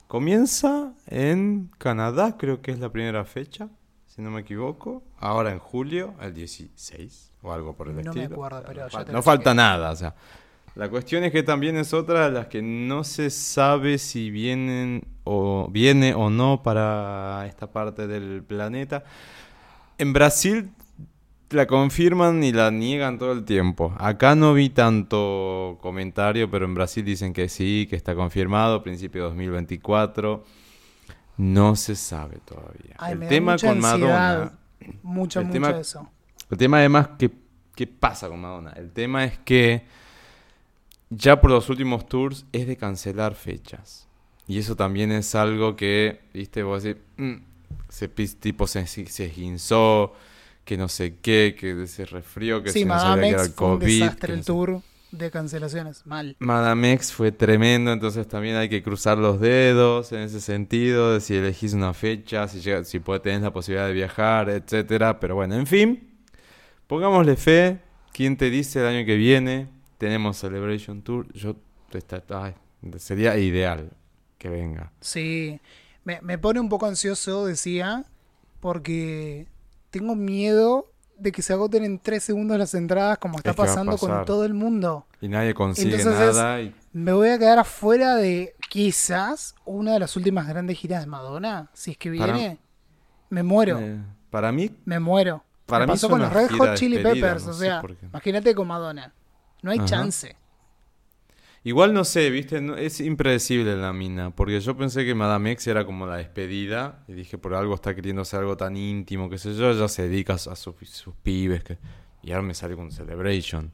Comienza 0.06 0.92
en 1.06 1.70
Canadá, 1.78 2.36
creo 2.36 2.62
que 2.62 2.72
es 2.72 2.78
la 2.78 2.90
primera 2.90 3.24
fecha, 3.24 3.68
si 4.06 4.22
no 4.22 4.30
me 4.30 4.40
equivoco. 4.40 5.02
Ahora 5.18 5.52
en 5.52 5.58
julio, 5.58 6.14
el 6.20 6.34
16 6.34 7.32
o 7.42 7.52
algo 7.52 7.74
por 7.74 7.88
el 7.88 8.02
No 8.02 8.12
me 8.12 8.24
acuerdo, 8.24 8.62
pero 8.66 8.80
no 8.80 8.88
ya 8.88 8.90
falta, 8.90 9.12
no 9.12 9.22
falta 9.22 9.54
nada, 9.54 9.90
o 9.90 9.96
sea. 9.96 10.14
La 10.76 10.88
cuestión 10.88 11.24
es 11.24 11.32
que 11.32 11.42
también 11.42 11.76
es 11.76 11.92
otra 11.92 12.26
de 12.26 12.30
las 12.30 12.46
que 12.46 12.62
no 12.62 13.02
se 13.02 13.30
sabe 13.30 13.98
si 13.98 14.30
vienen 14.30 15.04
o 15.24 15.68
viene 15.68 16.14
o 16.14 16.30
no 16.30 16.62
para 16.62 17.44
esta 17.46 17.72
parte 17.72 18.06
del 18.06 18.44
planeta. 18.44 19.02
En 19.98 20.12
Brasil 20.12 20.70
la 21.50 21.66
confirman 21.66 22.42
y 22.44 22.52
la 22.52 22.70
niegan 22.70 23.18
todo 23.18 23.32
el 23.32 23.44
tiempo. 23.44 23.94
Acá 23.98 24.34
no 24.34 24.54
vi 24.54 24.68
tanto 24.70 25.78
comentario, 25.80 26.50
pero 26.50 26.64
en 26.64 26.74
Brasil 26.74 27.04
dicen 27.04 27.32
que 27.32 27.48
sí, 27.48 27.86
que 27.90 27.96
está 27.96 28.14
confirmado, 28.14 28.82
principio 28.82 29.22
de 29.22 29.28
2024. 29.28 30.44
No 31.38 31.74
se 31.76 31.96
sabe 31.96 32.38
todavía. 32.44 32.94
Ay, 32.98 33.14
el 33.14 33.28
tema 33.28 33.52
mucha 33.52 33.68
con. 33.68 33.80
Madonna. 33.80 34.52
Mucho, 35.02 35.40
El 35.40 35.46
mucho 35.46 35.52
tema- 35.54 35.78
eso. 35.80 36.08
El 36.50 36.58
tema 36.58 36.78
además, 36.78 37.10
¿qué, 37.18 37.30
¿qué 37.74 37.86
pasa 37.86 38.28
con 38.28 38.40
Madonna? 38.40 38.72
El 38.72 38.90
tema 38.92 39.24
es 39.24 39.38
que 39.38 39.84
ya 41.10 41.40
por 41.40 41.50
los 41.50 41.68
últimos 41.70 42.06
tours 42.06 42.44
es 42.52 42.66
de 42.66 42.76
cancelar 42.76 43.34
fechas. 43.34 44.06
Y 44.46 44.58
eso 44.58 44.74
también 44.76 45.12
es 45.12 45.34
algo 45.34 45.76
que, 45.76 46.20
viste, 46.34 46.62
vos 46.62 46.82
decís, 46.82 47.02
"Mm", 47.16 47.34
se, 47.88 48.08
tipo 48.08 48.66
se, 48.66 48.84
se 48.86 49.24
esguinzó, 49.26 50.12
que 50.64 50.76
no 50.76 50.88
sé 50.88 51.16
qué, 51.20 51.56
que 51.58 51.86
se 51.86 52.04
resfrió, 52.06 52.62
que 52.62 52.70
Sí, 52.70 52.80
se 52.80 52.86
Madame 52.86 53.28
era 53.30 53.38
X 53.38 53.48
el 53.48 53.54
fue 53.54 53.66
un 53.68 53.78
COVID. 53.78 54.00
desastre 54.02 54.32
el 54.32 54.38
no 54.38 54.42
sé- 54.42 54.46
tour 54.46 54.82
de 55.10 55.30
cancelaciones. 55.32 56.06
Mal. 56.06 56.36
Madame 56.38 56.92
X 56.92 57.12
fue 57.12 57.32
tremendo, 57.32 57.92
entonces 57.92 58.28
también 58.28 58.54
hay 58.56 58.68
que 58.68 58.80
cruzar 58.82 59.18
los 59.18 59.40
dedos 59.40 60.12
en 60.12 60.20
ese 60.20 60.40
sentido, 60.40 61.12
de 61.14 61.20
si 61.20 61.34
elegís 61.34 61.72
una 61.74 61.92
fecha, 61.94 62.46
si, 62.46 62.60
llega, 62.60 62.84
si 62.84 63.00
puede, 63.00 63.18
tenés 63.20 63.42
la 63.42 63.52
posibilidad 63.52 63.88
de 63.88 63.92
viajar, 63.94 64.48
etcétera. 64.50 65.18
Pero 65.18 65.34
bueno, 65.34 65.56
en 65.56 65.66
fin, 65.66 66.08
pongámosle 66.86 67.36
fe. 67.36 67.80
¿Quién 68.12 68.36
te 68.36 68.50
dice 68.50 68.80
el 68.80 68.86
año 68.86 69.06
que 69.06 69.16
viene 69.16 69.68
tenemos 69.98 70.36
Celebration 70.38 71.02
Tour? 71.02 71.32
Yo 71.32 71.56
está- 71.92 72.22
ay, 72.40 72.54
sería 72.98 73.36
ideal 73.38 73.90
que 74.38 74.48
venga. 74.48 74.92
Sí. 75.00 75.60
Me, 76.04 76.20
me 76.22 76.38
pone 76.38 76.60
un 76.60 76.68
poco 76.68 76.86
ansioso, 76.86 77.46
decía, 77.46 78.04
porque 78.60 79.46
tengo 79.90 80.14
miedo 80.14 80.86
de 81.18 81.32
que 81.32 81.42
se 81.42 81.52
agoten 81.52 81.84
en 81.84 81.98
tres 81.98 82.24
segundos 82.24 82.56
las 82.58 82.72
entradas 82.74 83.18
como 83.18 83.36
está 83.36 83.50
Es 83.50 83.56
pasando 83.56 83.98
con 83.98 84.24
todo 84.24 84.44
el 84.44 84.54
mundo. 84.54 85.06
Y 85.20 85.28
nadie 85.28 85.52
consigue 85.52 85.96
Entonces 85.96 86.36
nada. 86.36 86.60
y- 86.62 86.74
Me 86.92 87.12
voy 87.12 87.28
a 87.28 87.38
quedar 87.38 87.58
afuera 87.58 88.16
de 88.16 88.54
quizás 88.70 89.54
una 89.66 89.92
de 89.92 90.00
las 90.00 90.16
últimas 90.16 90.48
grandes 90.48 90.78
giras 90.78 91.02
de 91.02 91.06
Madonna. 91.06 91.70
Si 91.74 91.90
es 91.92 91.98
que 91.98 92.10
Para- 92.12 92.32
viene, 92.32 92.58
me 93.28 93.42
muero. 93.42 93.78
eh, 93.80 93.98
para 94.30 94.50
mí, 94.50 94.70
Me 94.86 94.98
muero. 94.98 95.44
Para 95.66 95.80
Me 95.86 95.92
mí 95.92 95.92
pasó 95.92 96.08
con 96.08 96.20
los 96.20 96.32
Red 96.32 96.50
Hot 96.58 96.74
Chili 96.74 96.98
Peppers. 96.98 97.44
no 97.44 97.50
o 97.50 97.54
sea, 97.54 97.82
imagínate 98.02 98.54
con 98.54 98.66
Madonna. 98.66 99.12
No 99.62 99.70
hay 99.70 99.78
Ajá. 99.78 99.86
chance. 99.86 100.34
Igual 101.62 101.92
no 101.92 102.04
sé, 102.04 102.30
viste, 102.30 102.60
No- 102.62 102.76
es 102.76 103.00
impredecible 103.00 103.76
la 103.76 103.92
mina, 103.92 104.30
porque 104.34 104.58
yo 104.60 104.76
pensé 104.76 105.04
que 105.04 105.14
Madame 105.14 105.52
X 105.52 105.66
era 105.66 105.84
como 105.84 106.06
la 106.06 106.16
despedida, 106.16 107.04
y 107.06 107.12
dije, 107.12 107.36
por 107.36 107.54
algo 107.54 107.74
está 107.74 107.94
queriendo 107.94 108.22
hacer 108.22 108.40
algo 108.40 108.56
tan 108.56 108.76
íntimo, 108.76 109.28
qué 109.28 109.36
sé 109.36 109.54
yo, 109.54 109.70
ella 109.70 109.86
se 109.88 110.08
dedica 110.08 110.34
a, 110.34 110.38
su- 110.38 110.50
a 110.50 110.56
sus, 110.56 110.74
sus 110.88 111.14
pibes, 111.22 111.62
que, 111.62 111.76
y 112.22 112.30
ahora 112.32 112.42
me 112.42 112.54
sale 112.54 112.76
con 112.76 112.90
Celebration. 112.90 113.72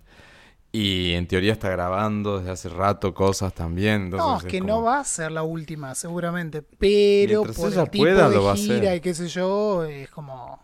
Y 0.73 1.13
en 1.13 1.27
teoría 1.29 1.53
está 1.53 1.71
grabando 1.71 2.39
desde 2.39 2.51
hace 2.51 2.69
rato 2.69 3.15
cosas 3.15 3.55
también, 3.55 4.11
No, 4.11 4.37
es 4.39 4.45
que 4.45 4.61
no 4.61 4.75
como- 4.75 4.83
va 4.87 4.99
a 5.01 5.05
ser 5.05 5.31
la 5.31 5.45
última, 5.45 5.95
seguramente. 5.95 6.63
Pero 6.63 7.45
Mientras 7.45 7.57
por 7.57 7.73
ella 7.73 7.83
el 7.85 7.91
tipo 7.91 8.03
pueda, 8.05 8.29
de 8.29 8.35
lo 8.35 8.45
va 8.45 8.53
a 8.53 8.57
gira 8.57 8.75
hacer. 8.79 8.97
y 8.97 9.01
qué 9.01 9.15
sé 9.15 9.29
yo, 9.29 9.85
es 9.85 10.11
como 10.11 10.59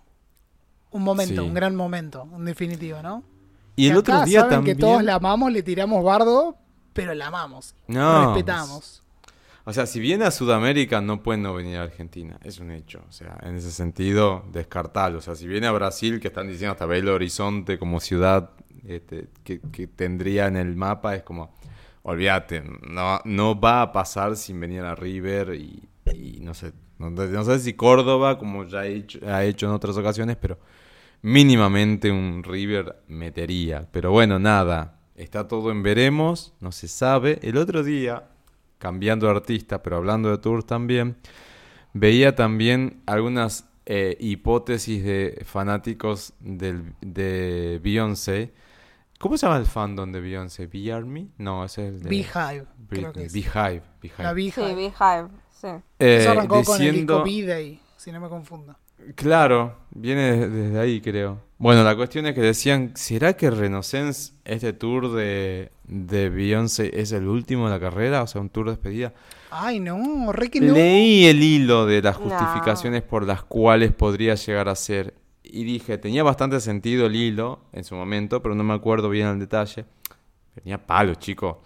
un 0.90 1.03
momento, 1.03 1.40
Sí. 1.40 1.49
un 1.49 1.55
gran 1.55 1.77
momento, 1.77 2.28
en 2.36 2.44
definitiva, 2.44 3.01
¿no? 3.01 3.23
Y 3.77 3.89
el 3.89 3.97
otro 3.97 4.23
día 4.24 4.40
saben 4.40 4.57
también... 4.57 4.77
que 4.77 4.81
todos 4.81 5.03
la 5.05 5.15
amamos, 5.15 5.51
le 5.53 5.62
tiramos 5.62 6.05
bardo, 6.05 6.57
pero 6.93 7.14
la 7.14 7.28
amamos. 7.28 7.74
No, 7.86 8.27
respetamos. 8.35 9.02
O 9.64 9.73
sea, 9.73 9.86
si 9.86 10.01
viene 10.01 10.24
a 10.24 10.31
Sudamérica, 10.31 11.01
no 11.01 11.23
puede 11.23 11.39
no 11.39 11.55
venir 11.55 11.77
a 11.78 11.85
Argentina. 11.85 12.39
Es 12.43 12.59
un 12.59 12.73
hecho. 12.73 13.05
O 13.09 13.12
sea, 13.12 13.39
en 13.43 13.56
ese 13.56 13.70
sentido, 13.70 14.44
descartalo. 14.52 15.19
O 15.19 15.20
sea, 15.20 15.36
si 15.36 15.47
viene 15.47 15.69
a 15.69 15.73
Brasil, 15.73 16.19
que 16.19 16.28
están 16.28 16.48
diciendo 16.48 16.73
hasta 16.73 16.86
Belo 16.86 17.14
Horizonte 17.14 17.78
como 17.78 18.01
ciudad 18.01 18.51
este, 18.86 19.28
que, 19.44 19.60
que 19.60 19.86
tendría 19.86 20.48
en 20.48 20.56
el 20.56 20.74
mapa, 20.74 21.14
es 21.14 21.23
como, 21.23 21.55
olvídate, 22.02 22.64
no, 22.82 23.20
no 23.24 23.60
va 23.60 23.82
a 23.82 23.93
pasar 23.93 24.36
sin 24.36 24.59
venir 24.59 24.81
a 24.81 24.97
River 24.97 25.55
y, 25.55 25.89
y 26.12 26.40
no 26.40 26.55
sé, 26.55 26.73
no, 26.98 27.10
no 27.10 27.44
sé 27.44 27.60
si 27.60 27.74
Córdoba, 27.74 28.39
como 28.39 28.64
ya 28.64 28.81
ha 28.81 28.86
hecho, 28.86 29.20
ha 29.28 29.44
hecho 29.44 29.66
en 29.66 29.73
otras 29.73 29.97
ocasiones, 29.97 30.36
pero, 30.40 30.59
mínimamente 31.23 32.10
un 32.10 32.43
River 32.43 33.02
metería. 33.09 33.89
Pero 33.90 34.10
bueno, 34.10 34.39
nada, 34.39 34.98
está 35.16 35.48
todo 35.48 35.70
en 35.70 35.82
veremos, 35.82 36.52
no 36.60 36.72
se 36.72 36.89
sabe. 36.89 37.39
El 37.43 37.56
otro 37.56 37.82
día, 37.82 38.28
cambiando 38.78 39.26
de 39.26 39.32
artista, 39.32 39.82
pero 39.82 39.97
hablando 39.97 40.30
de 40.30 40.39
tours 40.39 40.66
también, 40.66 41.16
veía 41.93 42.34
también 42.34 43.02
algunas 43.06 43.68
eh, 43.86 44.16
hipótesis 44.20 45.02
de 45.05 45.43
fanáticos 45.44 46.32
del, 46.40 46.94
de 47.01 47.80
Beyoncé. 47.82 48.52
¿Cómo 49.18 49.36
se 49.36 49.47
llama 49.47 49.59
el 49.59 49.66
fandom 49.66 50.10
de 50.10 50.20
Beyoncé? 50.20 50.66
¿B-Army? 50.66 51.30
No, 51.39 51.64
ese 51.64 51.89
es 51.89 51.94
el 51.94 52.02
de 52.02 52.09
Beehive, 52.10 52.66
Britney. 52.89 53.28
Beehive. 53.28 53.82
Beehive. 54.01 54.22
La 54.24 54.30
Sí, 54.30 54.34
Beehive. 54.34 54.74
Beehive, 54.74 55.28
sí. 55.51 55.68
Eh, 55.98 56.16
Eso 56.20 56.30
arrancó 56.32 56.62
con 56.64 56.80
el 56.82 56.86
diciendo- 56.93 57.22
disco 57.24 57.47
B-Day, 57.47 57.80
si 57.97 58.10
no 58.12 58.20
me 58.20 58.28
confundo. 58.28 58.76
Claro, 59.16 59.78
viene 59.90 60.32
de- 60.36 60.48
desde 60.48 60.78
ahí, 60.80 61.01
creo. 61.01 61.40
Bueno, 61.62 61.84
la 61.84 61.94
cuestión 61.94 62.26
es 62.26 62.34
que 62.34 62.40
decían, 62.40 62.90
¿será 62.97 63.34
que 63.36 63.48
Renaissance, 63.48 64.32
este 64.44 64.72
tour 64.72 65.12
de, 65.14 65.70
de 65.84 66.28
Beyoncé, 66.28 66.90
es 67.01 67.12
el 67.12 67.28
último 67.28 67.66
de 67.66 67.70
la 67.70 67.78
carrera? 67.78 68.22
O 68.22 68.26
sea, 68.26 68.40
un 68.40 68.51
tour 68.51 68.64
de 68.66 68.72
despedida. 68.72 69.14
Ay, 69.51 69.78
no, 69.78 70.32
re 70.32 70.51
que 70.51 70.60
no. 70.60 70.74
Leí 70.74 71.26
el 71.26 71.40
hilo 71.40 71.86
de 71.86 72.02
las 72.02 72.18
No. 72.18 72.28
justificaciones 72.28 73.02
por 73.02 73.24
las 73.24 73.44
cuales 73.44 73.93
podría 73.93 74.34
llegar 74.34 74.68
a 74.68 74.74
ser. 74.74 75.14
Y 75.44 75.62
dije, 75.62 75.98
tenía 75.98 76.24
bastante 76.24 76.59
sentido 76.59 77.06
el 77.06 77.14
hilo 77.14 77.60
en 77.72 77.84
su 77.84 77.94
momento, 77.94 78.43
pero 78.43 78.56
no 78.56 78.64
me 78.64 78.74
acuerdo 78.74 79.09
bien 79.09 79.28
el 79.28 79.39
detalle. 79.39 79.84
Tenía 80.56 80.84
palo, 80.84 81.14
chico. 81.14 81.62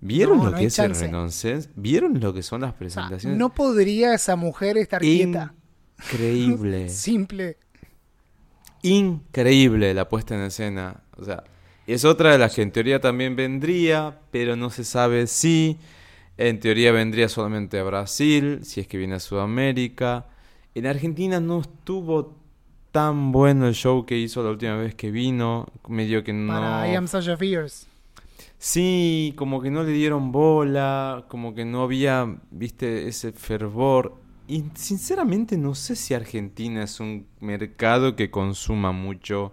¿Vieron 0.00 0.38
No, 0.38 0.44
lo 0.44 0.50
no 0.50 0.58
que 0.58 0.66
es 0.66 0.78
el. 0.78 0.94
Renaissance? 0.94 1.70
¿Vieron 1.74 2.20
lo 2.20 2.34
que 2.34 2.42
son 2.42 2.60
las 2.60 2.68
O 2.68 2.72
sea, 2.72 2.78
presentaciones? 2.78 3.38
no 3.38 3.54
podría 3.54 4.12
esa 4.12 4.36
mujer 4.36 4.76
estar 4.76 5.00
quieta. 5.00 5.54
Increíble. 6.02 6.88
Simple. 6.90 7.56
Increíble 8.82 9.94
la 9.94 10.08
puesta 10.08 10.34
en 10.34 10.42
escena. 10.42 11.02
O 11.16 11.24
sea, 11.24 11.44
es 11.86 12.04
otra 12.04 12.32
de 12.32 12.38
las 12.38 12.54
que 12.54 12.62
en 12.62 12.72
teoría 12.72 13.00
también 13.00 13.36
vendría, 13.36 14.20
pero 14.30 14.56
no 14.56 14.70
se 14.70 14.84
sabe 14.84 15.26
si. 15.26 15.78
En 16.38 16.60
teoría 16.60 16.92
vendría 16.92 17.28
solamente 17.28 17.78
a 17.78 17.84
Brasil, 17.84 18.60
si 18.62 18.80
es 18.80 18.86
que 18.86 18.98
viene 18.98 19.14
a 19.14 19.20
Sudamérica. 19.20 20.26
En 20.74 20.86
Argentina 20.86 21.40
no 21.40 21.60
estuvo 21.60 22.36
tan 22.90 23.32
bueno 23.32 23.66
el 23.66 23.74
show 23.74 24.06
que 24.06 24.16
hizo 24.18 24.42
la 24.42 24.50
última 24.50 24.76
vez 24.76 24.94
que 24.94 25.10
vino. 25.10 25.66
Medio 25.88 26.24
que 26.24 26.32
no. 26.32 26.52
Para 26.52 26.90
I 26.90 26.94
Am 26.94 27.06
Sasha 27.06 27.36
Fierce. 27.36 27.86
Sí, 28.58 29.34
como 29.36 29.60
que 29.60 29.70
no 29.70 29.82
le 29.82 29.90
dieron 29.90 30.30
bola, 30.30 31.24
como 31.28 31.52
que 31.52 31.64
no 31.64 31.82
había, 31.82 32.36
viste, 32.52 33.08
ese 33.08 33.32
fervor. 33.32 34.21
Y 34.48 34.64
sinceramente 34.74 35.56
no 35.56 35.74
sé 35.74 35.96
si 35.96 36.14
Argentina 36.14 36.82
es 36.82 37.00
un 37.00 37.26
mercado 37.40 38.16
que 38.16 38.30
consuma 38.30 38.92
mucho 38.92 39.52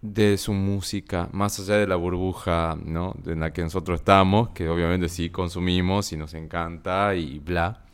de 0.00 0.36
su 0.36 0.52
música, 0.52 1.28
más 1.32 1.60
allá 1.60 1.76
de 1.76 1.86
la 1.86 1.96
burbuja, 1.96 2.76
¿no? 2.84 3.14
En 3.26 3.40
la 3.40 3.52
que 3.52 3.62
nosotros 3.62 4.00
estamos, 4.00 4.48
que 4.50 4.68
obviamente 4.68 5.08
sí 5.08 5.30
consumimos 5.30 6.12
y 6.12 6.16
nos 6.16 6.34
encanta 6.34 7.14
y 7.14 7.38
bla. 7.38 7.84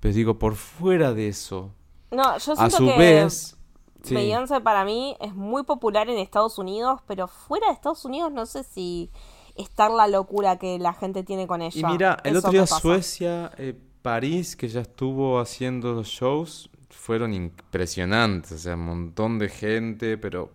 Pero 0.00 0.14
digo, 0.14 0.38
por 0.38 0.54
fuera 0.54 1.12
de 1.12 1.28
eso, 1.28 1.70
No, 2.10 2.38
yo 2.38 2.52
a 2.56 2.70
su 2.70 2.86
que 2.86 2.98
vez... 2.98 3.56
sí. 4.04 4.14
Beyoncé 4.14 4.60
para 4.60 4.84
mí 4.84 5.16
es 5.20 5.34
muy 5.34 5.62
popular 5.64 6.08
en 6.08 6.18
Estados 6.18 6.58
Unidos, 6.58 7.00
pero 7.06 7.26
fuera 7.28 7.68
de 7.68 7.72
Estados 7.72 8.04
Unidos 8.04 8.32
no 8.32 8.46
sé 8.46 8.64
si 8.64 9.10
estar 9.56 9.90
la 9.90 10.08
locura 10.08 10.58
que 10.58 10.78
la 10.78 10.92
gente 10.92 11.22
tiene 11.24 11.46
con 11.46 11.62
ella. 11.62 11.80
Y 11.80 11.84
mira, 11.84 12.18
el 12.24 12.36
Eso 12.36 12.48
otro 12.48 12.50
día. 12.52 12.66
Suecia, 12.66 13.52
eh, 13.58 13.78
París, 14.02 14.56
que 14.56 14.68
ya 14.68 14.80
estuvo 14.80 15.40
haciendo 15.40 15.92
los 15.92 16.08
shows, 16.08 16.68
fueron 16.90 17.32
impresionantes. 17.32 18.52
O 18.52 18.58
sea, 18.58 18.74
un 18.74 18.86
montón 18.86 19.38
de 19.38 19.48
gente, 19.48 20.18
pero 20.18 20.52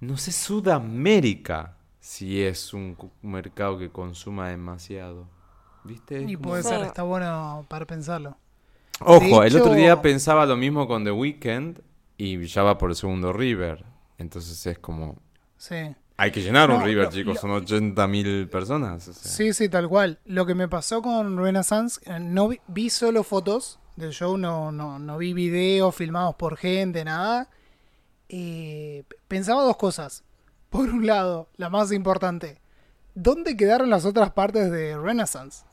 no 0.00 0.16
sé, 0.16 0.32
Sudamérica 0.32 1.76
si 2.00 2.42
es 2.42 2.72
un 2.72 2.96
mercado 3.22 3.78
que 3.78 3.90
consuma 3.90 4.48
demasiado. 4.48 5.28
¿Viste? 5.84 6.22
Y 6.22 6.36
puede 6.36 6.62
ser, 6.62 6.82
está 6.82 7.02
bueno 7.02 7.64
para 7.68 7.86
pensarlo. 7.86 8.36
Ojo, 9.00 9.42
el 9.42 9.56
otro 9.56 9.74
día 9.74 10.02
pensaba 10.02 10.44
lo 10.44 10.56
mismo 10.56 10.86
con 10.86 11.04
The 11.04 11.10
Weeknd 11.10 11.80
y 12.18 12.44
ya 12.46 12.62
va 12.62 12.76
por 12.76 12.90
el 12.90 12.96
segundo 12.96 13.32
River. 13.32 13.84
Entonces 14.18 14.66
es 14.66 14.78
como... 14.78 15.16
Sí. 15.56 15.94
Hay 16.22 16.30
que 16.32 16.42
llenar 16.42 16.70
un 16.70 16.80
No, 16.80 16.84
River, 16.84 17.04
lo- 17.06 17.10
chicos, 17.10 17.34
lo- 17.36 17.40
son 17.40 17.50
80 17.52 18.06
mil 18.06 18.46
personas. 18.48 19.08
o 19.08 19.12
sea. 19.14 19.30
Sí, 19.32 19.52
sí, 19.54 19.68
tal 19.70 19.88
cual. 19.88 20.18
Lo 20.26 20.44
que 20.44 20.54
me 20.54 20.68
pasó 20.68 21.00
con 21.00 21.38
Renaissance, 21.38 21.98
eh, 22.04 22.18
no 22.20 22.48
vi, 22.48 22.60
vi 22.68 22.90
solo 22.90 23.22
fotos 23.22 23.78
del 23.96 24.12
show, 24.12 24.36
no, 24.36 24.70
no, 24.70 24.98
no 24.98 25.16
vi 25.18 25.32
videos 25.32 25.94
filmados 25.96 26.34
por 26.34 26.56
gente, 26.58 27.04
nada. 27.04 27.48
Eh, 28.28 29.04
pensaba 29.28 29.62
dos 29.62 29.76
cosas. 29.76 30.22
Por 30.68 30.88
un 30.90 31.06
lado, 31.06 31.48
la 31.56 31.68
más 31.70 31.90
importante, 31.90 32.60
¿dónde 33.14 33.56
quedaron 33.56 33.90
las 33.90 34.04
otras 34.04 34.30
partes 34.30 34.70
de 34.70 34.96
Renaissance? 34.98 35.64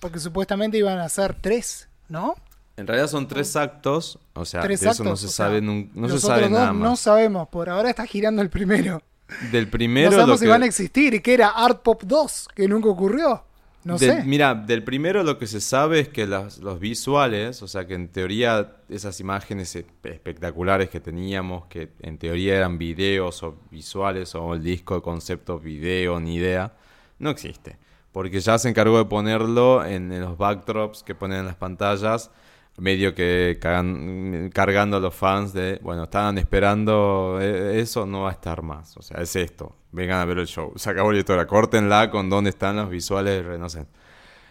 Porque 0.00 0.18
supuestamente 0.18 0.78
iban 0.78 0.98
a 0.98 1.08
ser 1.08 1.34
tres, 1.40 1.88
¿no? 2.08 2.34
En 2.76 2.86
realidad 2.86 3.08
son 3.08 3.28
tres 3.28 3.54
actos, 3.54 4.18
o 4.32 4.44
sea, 4.46 4.62
tres 4.62 4.80
de 4.80 4.88
eso 4.88 5.04
no 5.04 5.10
actos, 5.10 5.20
se 5.20 5.26
o 5.26 5.28
sea, 5.28 5.46
sabe, 5.46 5.60
nun- 5.60 5.90
no 5.94 6.08
se 6.08 6.18
sabe 6.18 6.48
nada 6.48 6.72
No 6.72 6.96
sabemos, 6.96 7.48
por 7.48 7.68
ahora 7.68 7.90
está 7.90 8.06
girando 8.06 8.40
el 8.40 8.48
primero. 8.48 9.02
Del 9.52 9.68
primero 9.68 10.10
no 10.10 10.16
sabemos 10.16 10.40
si 10.40 10.46
que- 10.46 10.50
van 10.50 10.62
a 10.62 10.66
existir, 10.66 11.14
y 11.14 11.20
que 11.20 11.34
era 11.34 11.48
Art 11.48 11.82
Pop 11.82 12.02
2, 12.04 12.48
que 12.54 12.68
nunca 12.68 12.88
ocurrió. 12.88 13.44
No 13.82 13.96
del- 13.96 14.10
sé. 14.18 14.24
Mira, 14.24 14.54
del 14.54 14.84
primero 14.84 15.22
lo 15.22 15.38
que 15.38 15.46
se 15.46 15.60
sabe 15.60 16.00
es 16.00 16.08
que 16.08 16.26
las- 16.26 16.58
los 16.58 16.78
visuales, 16.78 17.62
o 17.62 17.68
sea, 17.68 17.86
que 17.86 17.94
en 17.94 18.08
teoría 18.08 18.76
esas 18.90 19.20
imágenes 19.20 19.74
espectaculares 19.74 20.90
que 20.90 21.00
teníamos, 21.00 21.64
que 21.66 21.88
en 22.00 22.18
teoría 22.18 22.56
eran 22.56 22.76
videos 22.76 23.42
o 23.42 23.56
visuales 23.70 24.34
o 24.34 24.52
el 24.54 24.62
disco 24.62 24.96
de 24.96 25.02
concepto 25.02 25.58
video, 25.58 26.20
ni 26.20 26.34
idea, 26.36 26.72
no 27.18 27.30
existe. 27.30 27.78
Porque 28.12 28.40
ya 28.40 28.58
se 28.58 28.68
encargó 28.68 28.98
de 28.98 29.04
ponerlo 29.06 29.84
en, 29.84 30.12
en 30.12 30.20
los 30.20 30.36
backdrops 30.36 31.02
que 31.02 31.14
ponen 31.14 31.38
en 31.38 31.46
las 31.46 31.56
pantallas, 31.56 32.30
medio 32.78 33.14
que 33.14 33.58
cagan- 33.60 34.50
cargando 34.54 34.96
a 34.96 35.00
los 35.00 35.14
fans 35.14 35.52
de, 35.52 35.78
bueno, 35.82 36.04
estaban 36.04 36.38
esperando 36.38 37.38
eh, 37.40 37.80
eso, 37.80 38.06
no 38.06 38.22
va 38.22 38.30
a 38.30 38.32
estar 38.32 38.62
más. 38.62 38.96
O 38.96 39.02
sea, 39.02 39.20
es 39.20 39.34
esto. 39.36 39.76
Vengan 39.92 40.20
a 40.20 40.24
ver 40.24 40.38
el 40.38 40.46
show. 40.46 40.72
Se 40.76 40.88
acabó 40.90 41.12
la 41.12 41.18
historia. 41.18 41.46
Córtenla 41.46 42.10
con 42.10 42.30
dónde 42.30 42.50
están 42.50 42.76
los 42.76 42.88
visuales 42.88 43.44
de. 43.44 43.86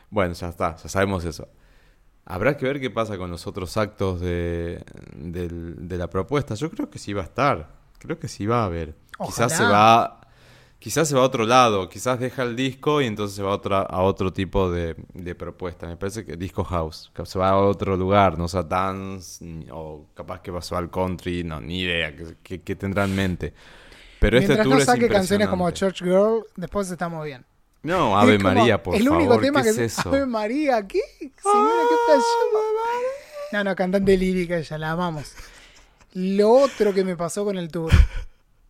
Bueno, 0.09 0.33
ya 0.33 0.49
está, 0.49 0.75
ya 0.75 0.89
sabemos 0.89 1.23
eso. 1.25 1.47
Habrá 2.25 2.57
que 2.57 2.65
ver 2.65 2.79
qué 2.79 2.89
pasa 2.91 3.17
con 3.17 3.31
los 3.31 3.47
otros 3.47 3.75
actos 3.77 4.19
de, 4.21 4.83
del- 5.15 5.87
de 5.87 5.97
la 5.97 6.09
propuesta. 6.09 6.53
Yo 6.55 6.69
creo 6.69 6.89
que 6.89 6.99
sí 6.99 7.13
va 7.13 7.21
a 7.21 7.25
estar. 7.25 7.69
Creo 7.97 8.19
que 8.19 8.27
sí 8.27 8.45
va 8.45 8.61
a 8.61 8.65
haber. 8.65 8.95
Quizás 9.25 9.57
se 9.57 9.63
va. 9.73 10.21
Quizás 10.79 11.09
se 11.09 11.15
va 11.15 11.21
a 11.21 11.25
otro 11.25 11.45
lado, 11.45 11.89
quizás 11.89 12.19
deja 12.19 12.43
el 12.43 12.55
disco 12.55 13.01
y 13.01 13.05
entonces 13.05 13.35
se 13.35 13.43
va 13.43 13.51
a, 13.51 13.55
otra, 13.55 13.81
a 13.81 14.01
otro 14.01 14.31
tipo 14.31 14.71
de, 14.71 14.95
de 15.13 15.35
propuesta. 15.35 15.87
Me 15.87 15.97
parece 15.97 16.25
que 16.25 16.37
disco 16.37 16.63
house, 16.63 17.11
que 17.13 17.25
se 17.25 17.37
va 17.37 17.49
a 17.49 17.57
otro 17.57 17.97
lugar, 17.97 18.37
no 18.37 18.47
sea 18.47 18.63
dance, 18.63 19.43
o 19.71 20.05
capaz 20.13 20.41
que 20.41 20.53
pasó 20.53 20.77
al 20.77 20.89
country, 20.89 21.43
no, 21.43 21.59
ni 21.59 21.81
idea, 21.81 22.15
que 22.15 22.75
tendrá 22.75 23.03
en 23.03 23.15
mente. 23.15 23.53
Pero 24.19 24.37
Mientras 24.37 24.59
este 24.59 24.63
tour 24.63 24.75
no 24.75 24.79
es 24.79 24.85
saque 24.85 25.07
canciones 25.07 25.47
como. 25.47 25.71
Church 25.71 26.03
Girl, 26.03 26.45
después 26.55 26.91
estamos 26.91 27.23
bien. 27.25 27.45
No, 27.81 28.19
Ave 28.19 28.35
Es 28.35 28.43
como 28.43 28.55
María, 28.55 28.83
por 28.83 28.95
el 28.95 29.03
favor, 29.03 29.19
único 29.19 29.39
tema 29.39 29.63
¿qué 29.63 29.73
que 29.73 29.85
es 29.85 29.97
eso? 29.97 30.09
Ave 30.09 30.25
María, 30.25 30.85
¿qué? 30.85 30.99
Señora, 31.19 31.83
¿qué? 31.89 33.53
No, 33.53 33.63
no, 33.63 33.75
cantante 33.75 34.17
lírica, 34.17 34.57
ella 34.57 34.77
la 34.77 34.91
amamos. 34.91 35.33
Lo 36.13 36.51
otro 36.51 36.93
que 36.93 37.05
me 37.05 37.15
pasó 37.15 37.45
con 37.45 37.57
el 37.57 37.69
tour, 37.71 37.91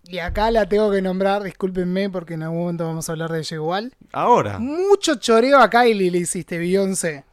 y 0.09 0.19
acá 0.19 0.49
la 0.51 0.67
tengo 0.67 0.91
que 0.91 1.01
nombrar, 1.01 1.43
discúlpenme 1.43 2.09
porque 2.09 2.33
en 2.33 2.43
algún 2.43 2.59
momento 2.59 2.85
vamos 2.85 3.07
a 3.07 3.11
hablar 3.11 3.31
de 3.31 3.39
ella 3.39 3.55
igual. 3.55 3.93
Ahora, 4.11 4.57
Mucho 4.59 5.15
choreo 5.15 5.59
a 5.59 5.69
Kylie 5.69 6.09
le 6.11 6.17
hiciste, 6.19 6.57
Beyoncé. 6.57 7.23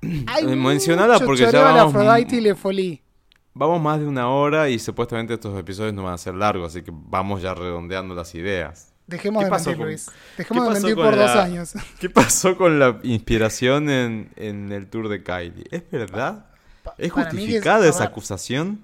Hay 0.26 0.44
Eh, 0.44 0.56
mencionala 0.56 1.14
mucho 1.14 1.26
porque 1.26 1.42
ya 1.42 1.46
choreo 1.52 1.66
a 1.66 1.72
la 1.72 1.84
vamos- 1.84 1.94
Aphrodite 1.94 2.36
y 2.36 2.40
Le 2.40 2.54
Folie. 2.54 3.02
vamos 3.54 3.80
más 3.80 4.00
de 4.00 4.06
una 4.06 4.28
hora 4.28 4.68
y 4.68 4.78
supuestamente 4.78 5.34
estos 5.34 5.58
episodios 5.58 5.94
no 5.94 6.02
van 6.02 6.14
a 6.14 6.18
ser 6.18 6.34
largos, 6.34 6.72
así 6.72 6.82
que 6.82 6.90
vamos 6.92 7.40
ya 7.40 7.54
redondeando 7.54 8.14
las 8.14 8.34
ideas. 8.34 8.90
Dejemos 9.06 9.40
¿Qué 9.42 9.44
de 9.44 9.50
mentir, 9.50 9.76
con- 9.76 9.86
Luis. 9.86 10.10
Dejemos 10.38 10.64
de 10.66 10.70
mentir 10.80 10.94
por 10.96 11.14
dos 11.16 11.30
años. 11.30 11.72
¿Qué 12.00 12.08
pasó 12.10 12.56
con 12.56 12.78
la 12.78 12.98
inspiración 13.02 13.90
en, 13.90 14.30
en 14.36 14.72
el 14.72 14.88
tour 14.88 15.08
de 15.08 15.22
Kylie? 15.22 15.66
¿Es 15.70 15.82
verdad? 15.90 16.46
¿Es 16.98 17.12
justificada 17.12 17.86
esa 17.86 18.00
ver. 18.00 18.08
acusación? 18.08 18.80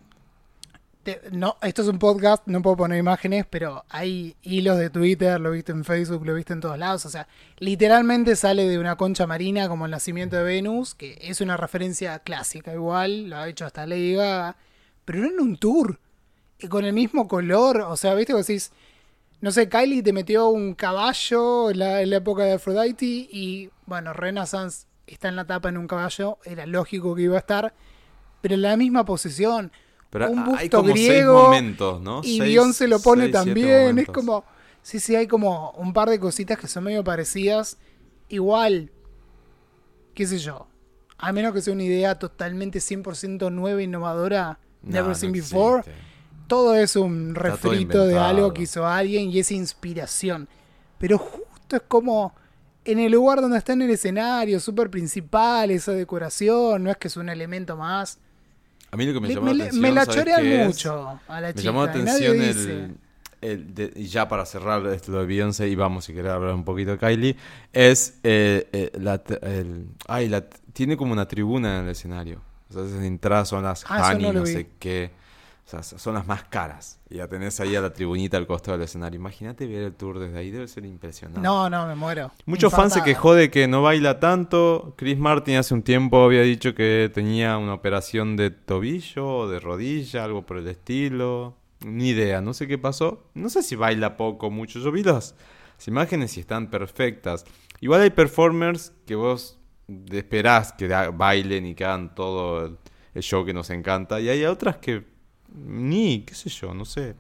Te- 1.15 1.31
no, 1.31 1.57
esto 1.63 1.83
es 1.83 1.89
un 1.89 1.99
podcast, 1.99 2.43
no 2.47 2.63
puedo 2.63 2.77
poner 2.77 2.99
imágenes, 2.99 3.47
pero 3.49 3.85
hay 3.89 4.37
hilos 4.43 4.79
de 4.79 4.91
Twitter, 4.91 5.41
lo 5.41 5.51
viste 5.51 5.73
en 5.73 5.85
Facebook, 5.85 6.25
lo 6.27 6.35
viste 6.35 6.53
en 6.53 6.61
todos 6.61 6.79
lados. 6.79 7.07
O 7.07 7.11
sea, 7.11 7.27
literalmente 7.59 8.37
sale 8.37 8.69
de 8.69 8.79
una 8.79 8.97
concha 8.97 9.27
marina 9.27 9.69
como 9.69 9.85
el 9.87 9.91
nacimiento 9.91 10.37
de 10.37 10.43
Venus, 10.45 10.95
que 10.95 11.19
es 11.21 11.41
una 11.41 11.57
referencia 11.57 12.19
clásica 12.21 12.73
igual, 12.73 13.31
lo 13.31 13.37
ha 13.37 13.49
hecho 13.49 13.65
hasta 13.67 13.87
Lady 13.87 14.15
Gaga, 14.15 14.57
pero 15.05 15.21
no 15.21 15.29
en 15.29 15.41
un 15.41 15.57
tour, 15.57 15.99
y 16.59 16.69
con 16.69 16.85
el 16.85 16.93
mismo 16.93 17.27
color. 17.27 17.81
O 17.83 17.97
sea, 17.97 18.15
viste, 18.15 18.33
vos 18.33 18.47
decís, 18.47 18.73
no 19.41 19.51
sé, 19.51 19.69
Kylie 19.69 20.03
te 20.03 20.13
metió 20.13 20.49
un 20.49 20.75
caballo 20.75 21.71
en 21.71 21.79
la, 21.79 22.03
en 22.03 22.11
la 22.11 22.17
época 22.17 22.45
de 22.45 22.53
Aphrodite 22.53 23.05
y, 23.07 23.71
bueno, 23.87 24.13
Renaissance 24.13 24.87
está 25.07 25.29
en 25.29 25.37
la 25.37 25.47
tapa 25.47 25.71
en 25.71 25.79
un 25.79 25.87
caballo, 25.89 26.39
era 26.45 26.67
lógico 26.67 27.15
que 27.15 27.23
iba 27.23 27.37
a 27.37 27.41
estar, 27.41 27.75
pero 28.43 28.55
en 28.55 28.63
la 28.63 28.77
misma 28.77 29.05
posición. 29.05 29.73
Pero 30.11 30.31
un 30.31 30.39
hay 30.41 30.45
busto 30.69 30.77
como 30.79 30.95
seis 30.97 31.09
griego 31.09 31.43
momentos, 31.45 32.01
¿no? 32.01 32.21
y 32.25 32.39
Seis- 32.39 32.41
Beyoncé 32.41 32.89
lo 32.89 33.01
pone 33.01 33.23
seis, 33.25 33.33
también. 33.33 33.99
Es 33.99 34.07
como. 34.09 34.45
Sí, 34.83 34.99
sí, 34.99 35.15
hay 35.15 35.27
como 35.27 35.71
un 35.73 35.93
par 35.93 36.09
de 36.09 36.19
cositas 36.19 36.59
que 36.59 36.67
son 36.67 36.85
medio 36.85 37.05
parecidas. 37.05 37.77
Igual, 38.29 38.91
qué 40.15 40.27
sé 40.27 40.39
yo. 40.39 40.67
A 41.19 41.33
menos 41.33 41.53
que 41.53 41.61
sea 41.61 41.75
una 41.75 41.83
idea 41.85 42.19
totalmente 42.19 42.79
100% 42.81 43.51
nueva, 43.53 43.83
innovadora, 43.83 44.59
No, 44.83 44.93
never 44.93 45.09
no 45.11 45.15
seen 45.15 45.33
before. 45.33 45.83
Todo 46.47 46.75
es 46.75 46.97
un 46.97 47.29
Está 47.37 47.43
refrito 47.43 48.07
de 48.07 48.19
algo 48.19 48.53
que 48.55 48.63
hizo 48.63 48.87
alguien 48.87 49.31
y 49.31 49.39
es 49.39 49.53
inspiración. 49.53 50.49
Pero 50.99 51.19
justo 51.19 51.77
es 51.77 51.83
como 51.87 52.35
en 52.85 52.99
el 52.99 53.13
lugar 53.13 53.41
donde 53.43 53.59
está 53.59 53.75
en 53.75 53.83
el 53.83 53.91
escenario, 53.91 54.59
súper 54.59 54.91
principal, 54.91 55.71
esa 55.71 55.93
decoración, 55.93 56.83
no 56.85 56.91
es 56.91 56.97
que 56.97 57.09
es 57.09 57.17
un 57.17 57.29
elemento 57.29 57.77
más. 57.77 58.19
A 58.93 58.97
mí 58.97 59.07
lo 59.07 59.13
que 59.13 59.21
me 59.21 59.29
llamó 59.29 59.47
me, 59.47 59.55
la 59.55 59.65
atención, 59.65 59.83
me 59.83 59.93
la 59.93 60.05
¿sabes 60.05 60.19
chorean 60.21 60.67
mucho 60.67 61.21
a 61.29 61.41
la 61.41 61.49
Me 61.49 61.55
chica. 61.55 61.63
llamó 61.63 61.85
la 61.85 61.91
atención 61.91 62.41
el, 62.41 62.97
el 63.41 63.75
de- 63.75 63.93
y 63.97 64.07
ya 64.07 64.29
para 64.29 64.45
cerrar 64.47 64.85
esto 64.89 65.13
de 65.13 65.27
Beyoncé 65.27 65.69
y 65.69 65.75
vamos 65.77 66.05
si 66.07 66.13
querés 66.13 66.33
hablar 66.33 66.55
un 66.55 66.65
poquito 66.65 66.91
de 66.93 66.99
Kylie 66.99 67.37
es 67.73 68.19
eh, 68.25 68.69
eh, 68.73 68.91
la, 68.99 69.23
el, 69.43 69.87
ay, 70.09 70.29
la, 70.29 70.45
tiene 70.73 70.97
como 70.97 71.13
una 71.13 71.27
tribuna 71.29 71.79
en 71.79 71.85
el 71.85 71.91
escenario. 71.91 72.41
O 72.69 72.73
sea 72.73 72.83
de 72.83 73.07
entrada 73.07 73.45
son 73.45 73.63
las 73.65 73.85
Ah, 73.89 74.11
honey 74.13 74.33
no 74.33 74.45
sé 74.47 74.69
qué 74.79 75.11
sea 75.71 75.83
son 75.83 76.15
las 76.15 76.27
más 76.27 76.45
caras 76.45 77.01
y 77.09 77.17
la 77.17 77.29
tenés 77.29 77.61
ahí 77.61 77.77
a 77.77 77.81
la 77.81 77.93
tribunita 77.93 78.37
al 78.37 78.47
costado 78.47 78.77
del 78.77 78.85
escenario 78.85 79.19
imagínate 79.19 79.67
ver 79.67 79.83
el 79.83 79.95
tour 79.95 80.19
desde 80.19 80.39
ahí 80.39 80.51
debe 80.51 80.69
ser 80.69 80.85
impresionante 80.85 81.41
No, 81.41 81.71
no, 81.71 81.87
me 81.87 81.95
muero. 81.95 82.31
Muchos 82.47 82.73
fans 82.73 82.95
se 82.95 83.03
quejó 83.03 83.35
de 83.35 83.51
que 83.51 83.69
no 83.69 83.83
baila 83.83 84.21
tanto. 84.21 84.95
Chris 84.97 85.19
Martin 85.19 85.57
hace 85.57 85.75
un 85.75 85.83
tiempo 85.83 86.23
había 86.25 86.43
dicho 86.43 86.75
que 86.75 87.11
tenía 87.13 87.57
una 87.59 87.75
operación 87.75 88.37
de 88.37 88.51
tobillo 88.51 89.27
o 89.27 89.49
de 89.49 89.61
rodilla, 89.61 90.25
algo 90.25 90.45
por 90.47 90.59
el 90.59 90.69
estilo. 90.69 91.57
Ni 91.85 92.11
idea, 92.11 92.41
no 92.41 92.53
sé 92.53 92.67
qué 92.67 92.79
pasó. 92.79 93.25
No 93.35 93.49
sé 93.49 93.63
si 93.63 93.77
baila 93.77 94.17
poco 94.17 94.49
o 94.49 94.51
mucho. 94.51 94.81
Yo 94.81 94.93
vi 94.93 95.03
las, 95.03 95.35
las 95.77 95.89
imágenes 95.89 96.37
y 96.37 96.41
están 96.41 96.69
perfectas. 96.69 97.45
Igual 97.81 98.03
hay 98.03 98.11
performers 98.11 98.93
que 99.07 99.15
vos 99.15 99.59
esperás 100.11 100.73
que 100.73 100.89
bailen 100.89 101.67
y 101.67 101.75
que 101.75 101.85
hagan 101.85 102.15
todo 102.15 102.67
el, 102.67 102.79
el 103.15 103.23
show 103.23 103.45
que 103.45 103.55
nos 103.55 103.71
encanta. 103.71 104.21
Y 104.21 104.29
hay 104.29 104.45
otras 104.45 104.77
que 104.77 105.10
ni, 105.55 106.23
qué 106.23 106.35
sé 106.35 106.51
yo, 106.51 106.75
no 106.75 106.85
sé. 106.85 107.15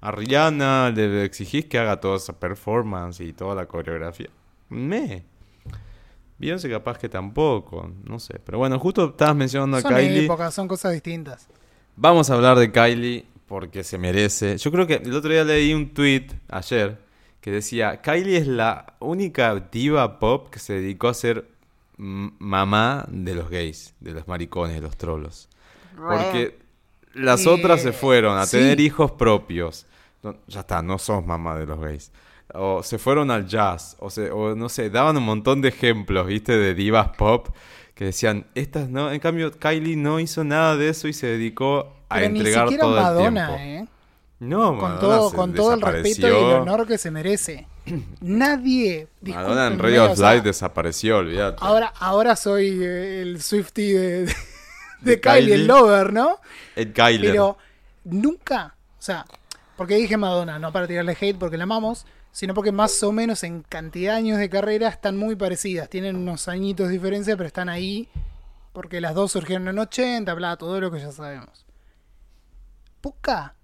A 0.00 0.10
Rihanna 0.10 0.90
le 0.90 1.24
exigís 1.24 1.66
que 1.66 1.78
haga 1.78 2.00
toda 2.00 2.16
esa 2.16 2.38
performance 2.38 3.20
y 3.20 3.32
toda 3.32 3.54
la 3.54 3.66
coreografía. 3.66 4.30
Me. 4.68 5.24
Beyoncé 6.38 6.70
capaz 6.70 6.96
que 6.98 7.08
tampoco, 7.08 7.90
no 8.04 8.18
sé. 8.18 8.40
Pero 8.42 8.58
bueno, 8.58 8.78
justo 8.78 9.10
estabas 9.10 9.36
mencionando 9.36 9.76
a 9.76 9.82
Son 9.82 9.92
Kylie. 9.92 10.24
épocas, 10.24 10.54
son 10.54 10.66
cosas 10.68 10.92
distintas. 10.92 11.48
Vamos 11.96 12.30
a 12.30 12.34
hablar 12.34 12.58
de 12.58 12.72
Kylie 12.72 13.26
porque 13.46 13.84
se 13.84 13.98
merece. 13.98 14.56
Yo 14.56 14.70
creo 14.70 14.86
que 14.86 14.94
el 14.94 15.14
otro 15.14 15.30
día 15.30 15.44
leí 15.44 15.74
un 15.74 15.92
tweet 15.92 16.28
ayer 16.48 16.98
que 17.42 17.50
decía, 17.50 18.00
Kylie 18.00 18.38
es 18.38 18.46
la 18.46 18.94
única 19.00 19.54
diva 19.56 20.18
pop 20.18 20.48
que 20.50 20.58
se 20.58 20.74
dedicó 20.74 21.08
a 21.08 21.14
ser 21.14 21.46
mamá 21.98 23.06
de 23.10 23.34
los 23.34 23.50
gays, 23.50 23.94
de 24.00 24.12
los 24.12 24.26
maricones, 24.26 24.76
de 24.76 24.80
los 24.80 24.96
trolos. 24.96 25.48
Porque 25.94 26.58
las 27.14 27.46
Eh, 27.46 27.48
otras 27.50 27.82
se 27.82 27.92
fueron 27.92 28.36
a 28.38 28.46
sí. 28.46 28.56
tener 28.58 28.80
hijos 28.80 29.12
propios. 29.12 29.86
No, 30.22 30.36
ya 30.46 30.60
está, 30.60 30.82
no 30.82 30.98
sos 30.98 31.24
mamá 31.24 31.56
de 31.56 31.66
los 31.66 31.80
gays. 31.80 32.12
O 32.52 32.82
se 32.82 32.98
fueron 32.98 33.30
al 33.30 33.46
jazz. 33.46 33.96
O, 34.00 34.10
se, 34.10 34.30
o 34.30 34.54
no 34.56 34.68
sé, 34.68 34.90
daban 34.90 35.16
un 35.16 35.22
montón 35.24 35.60
de 35.62 35.68
ejemplos, 35.68 36.26
¿viste? 36.26 36.56
De 36.58 36.74
divas 36.74 37.10
pop 37.16 37.48
que 37.94 38.06
decían, 38.06 38.46
estas 38.54 38.88
no. 38.88 39.12
En 39.12 39.20
cambio, 39.20 39.50
Kylie 39.52 39.96
no 39.96 40.20
hizo 40.20 40.42
nada 40.42 40.76
de 40.76 40.88
eso 40.88 41.06
y 41.06 41.12
se 41.12 41.26
dedicó 41.26 41.92
a 42.08 42.16
Pero 42.16 42.30
ni 42.30 42.38
entregar 42.38 42.64
siquiera 42.68 42.82
todo 42.84 42.96
el 42.96 43.02
Madonna, 43.02 43.46
tiempo. 43.56 43.62
¿eh? 43.62 43.86
No, 44.40 44.68
Con 44.68 44.76
Madonna 44.78 45.00
todo, 45.00 45.30
se 45.30 45.36
con 45.36 45.54
todo 45.54 45.74
el 45.74 45.80
respeto 45.82 46.26
y 46.26 46.30
el 46.30 46.34
honor 46.34 46.86
que 46.86 46.96
se 46.96 47.10
merece. 47.10 47.66
Nadie. 48.20 49.08
Madonna 49.20 49.66
en 49.66 49.78
Radio 49.78 50.06
of 50.06 50.12
o 50.12 50.16
sea, 50.16 50.40
desapareció, 50.40 51.18
olvídate. 51.18 51.58
Ahora, 51.60 51.92
ahora 52.00 52.36
soy 52.36 52.82
eh, 52.82 53.20
el 53.20 53.42
Swifty 53.42 53.92
de, 53.92 54.24
de, 54.24 54.34
de 55.00 55.12
De 55.12 55.20
Kylie, 55.20 55.40
Kylie. 55.40 55.54
el 55.54 55.66
lover, 55.66 56.12
¿no? 56.12 56.38
Ed 56.76 56.92
Kyler. 56.92 57.30
Pero 57.30 57.58
nunca, 58.04 58.74
o 58.98 59.02
sea, 59.02 59.24
porque 59.76 59.96
dije 59.96 60.16
Madonna, 60.16 60.58
no 60.58 60.72
para 60.72 60.86
tirarle 60.86 61.16
hate 61.18 61.38
porque 61.38 61.56
la 61.56 61.64
amamos, 61.64 62.06
sino 62.32 62.54
porque 62.54 62.72
más 62.72 63.02
o 63.02 63.12
menos 63.12 63.42
en 63.44 63.62
cantidad 63.62 64.12
de 64.12 64.18
años 64.18 64.38
de 64.38 64.50
carrera 64.50 64.88
están 64.88 65.16
muy 65.16 65.36
parecidas. 65.36 65.88
Tienen 65.88 66.16
unos 66.16 66.48
añitos 66.48 66.88
de 66.88 66.92
diferencia, 66.92 67.36
pero 67.36 67.46
están 67.46 67.68
ahí 67.68 68.08
porque 68.72 69.00
las 69.00 69.14
dos 69.14 69.32
surgieron 69.32 69.68
en 69.68 69.78
80, 69.78 70.32
bla, 70.34 70.56
todo 70.56 70.80
lo 70.80 70.90
que 70.90 71.00
ya 71.00 71.12
sabemos. 71.12 71.66
Poca 73.00 73.56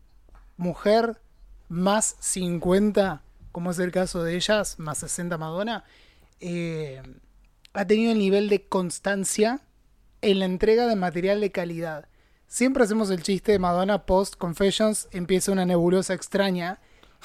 mujer 0.57 1.21
más 1.69 2.17
50, 2.21 3.23
como 3.53 3.71
es 3.71 3.79
el 3.79 3.93
caso 3.93 4.25
de 4.25 4.37
ellas, 4.37 4.79
más 4.79 4.99
60 4.99 5.37
Madonna, 5.39 5.85
eh, 6.41 7.03
ha 7.73 7.85
tenido 7.85 8.13
el 8.13 8.19
nivel 8.19 8.49
de 8.49 8.67
constancia 8.67 9.61
en 10.23 10.39
la 10.39 10.45
entrega 10.45 10.87
de 10.87 10.97
material 10.97 11.41
de 11.41 11.53
calidad. 11.53 12.09
Siempre 12.47 12.85
hacemos 12.85 13.11
el 13.11 13.23
chiste 13.23 13.53
de 13.53 13.59
Madonna 13.59 14.07
post 14.07 14.37
Confessions, 14.37 15.09
empieza 15.11 15.53
una 15.53 15.65
nebulosa 15.67 16.15
extraña. 16.15 16.79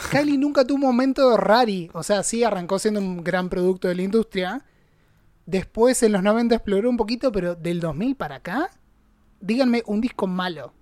Kylie 0.09 0.37
nunca 0.37 0.65
tuvo 0.65 0.75
un 0.75 0.81
momento 0.81 1.37
rari, 1.37 1.91
o 1.93 2.01
sea, 2.01 2.23
sí 2.23 2.43
arrancó 2.43 2.79
siendo 2.79 2.99
un 2.99 3.23
gran 3.23 3.49
producto 3.49 3.87
de 3.87 3.95
la 3.95 4.01
industria. 4.01 4.65
Después 5.45 6.01
en 6.03 6.13
los 6.13 6.23
90 6.23 6.55
exploró 6.55 6.89
un 6.89 6.97
poquito, 6.97 7.31
pero 7.31 7.55
del 7.55 7.79
2000 7.79 8.15
para 8.15 8.35
acá, 8.35 8.69
díganme 9.39 9.83
un 9.85 10.01
disco 10.01 10.27
malo. 10.27 10.73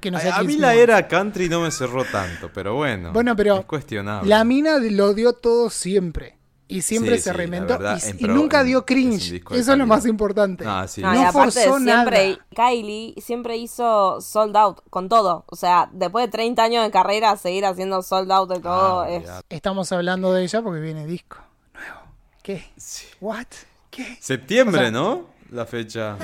Que 0.00 0.10
no 0.10 0.18
sea 0.18 0.36
a, 0.36 0.38
a 0.38 0.42
mí 0.42 0.56
la 0.56 0.74
era 0.74 1.06
country 1.08 1.48
no 1.48 1.60
me 1.62 1.70
cerró 1.70 2.04
tanto, 2.04 2.50
pero 2.52 2.74
bueno. 2.74 3.12
Bueno, 3.12 3.34
pero 3.34 3.58
Es 3.60 3.66
cuestionable. 3.66 4.28
La 4.28 4.44
mina 4.44 4.78
lo 4.78 5.14
dio 5.14 5.32
todo 5.32 5.70
siempre. 5.70 6.35
Y 6.68 6.82
siempre 6.82 7.16
Sí, 7.16 7.22
se 7.22 7.30
sí, 7.30 7.36
reinventó. 7.36 7.74
verdad, 7.78 8.00
y, 8.18 8.24
nunca 8.24 8.64
dio 8.64 8.84
cringe. 8.84 9.34
Eso 9.34 9.44
es 9.52 9.66
lo 9.66 9.72
calidad. 9.72 9.86
más 9.86 10.06
importante. 10.06 10.64
Ah, 10.66 10.86
sí. 10.88 11.00
No, 11.00 11.12
No 11.12 11.20
y 11.20 11.22
aparte 11.22 11.52
forzó 11.62 11.78
siempre, 11.78 12.28
nada. 12.30 12.46
Kylie 12.56 13.14
siempre 13.22 13.56
hizo 13.56 14.20
sold 14.20 14.56
out 14.56 14.80
con 14.90 15.08
todo. 15.08 15.44
O 15.46 15.54
sea, 15.54 15.88
después 15.92 16.26
de 16.26 16.32
30 16.32 16.64
años 16.64 16.82
de 16.84 16.90
carrera, 16.90 17.36
seguir 17.36 17.64
haciendo 17.66 18.02
sold 18.02 18.32
out 18.32 18.50
de 18.50 18.58
todo 18.60 19.02
Ah, 19.02 19.10
es... 19.10 19.30
Estamos 19.48 19.92
hablando 19.92 20.32
de 20.32 20.42
ella 20.42 20.60
porque 20.60 20.80
viene 20.80 21.06
disco 21.06 21.38
nuevo. 21.72 22.00
¿Qué? 22.42 22.64
Sí. 22.76 23.06
¿What? 23.20 23.46
¿Qué? 23.90 24.18
Septiembre, 24.20 24.76
O 24.80 24.82
sea- 24.82 24.90
¿no? 24.90 25.26
La 25.52 25.66
fecha. 25.66 26.16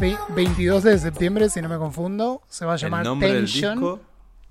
22 0.00 0.82
de 0.82 0.98
septiembre, 0.98 1.48
si 1.50 1.60
no 1.60 1.68
me 1.68 1.76
confundo. 1.76 2.42
Se 2.48 2.64
va 2.64 2.74
a 2.74 2.76
llamar 2.76 3.04
Tension. 3.18 4.00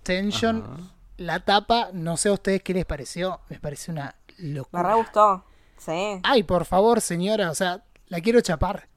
Tension. 0.04 0.64
Ajá. 0.64 0.78
La 1.18 1.40
tapa, 1.42 1.90
no 1.94 2.16
sé 2.18 2.30
a 2.30 2.34
ustedes 2.34 2.62
qué 2.64 2.74
les 2.74 2.86
pareció. 2.86 3.42
Me 3.50 3.60
pareció 3.60 3.92
una 3.94 4.16
Me 4.38 4.50
locura. 4.54 4.84
re 4.84 4.94
gustó. 4.96 5.44
Sí. 5.78 6.20
Ay, 6.24 6.44
por 6.44 6.66
favor, 6.66 7.02
señora. 7.02 7.50
O 7.52 7.56
sea, 7.56 7.84
la 8.08 8.22
quiero 8.22 8.40
chapar. 8.42 8.88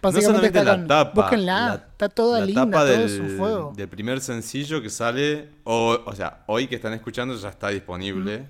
No 0.00 0.10
Básicamente 0.12 0.26
solamente 0.26 0.58
está 0.60 0.70
la 0.70 0.76
con- 0.78 0.86
tapa. 0.86 1.20
Búsquenla. 1.22 1.66
la- 1.68 1.74
está 1.74 2.08
toda 2.08 2.40
la 2.40 2.46
linda, 2.46 2.64
tapa 2.64 2.78
todo 2.78 2.86
del, 2.86 3.00
es 3.02 3.18
un 3.18 3.30
fuego. 3.36 3.72
del 3.76 3.88
primer 3.88 4.20
sencillo 4.20 4.80
que 4.80 4.90
sale. 4.90 5.50
O, 5.64 5.98
o 6.06 6.14
sea, 6.14 6.44
hoy 6.46 6.68
que 6.68 6.76
están 6.76 6.92
escuchando 6.92 7.34
ya 7.36 7.48
está 7.48 7.68
disponible. 7.68 8.46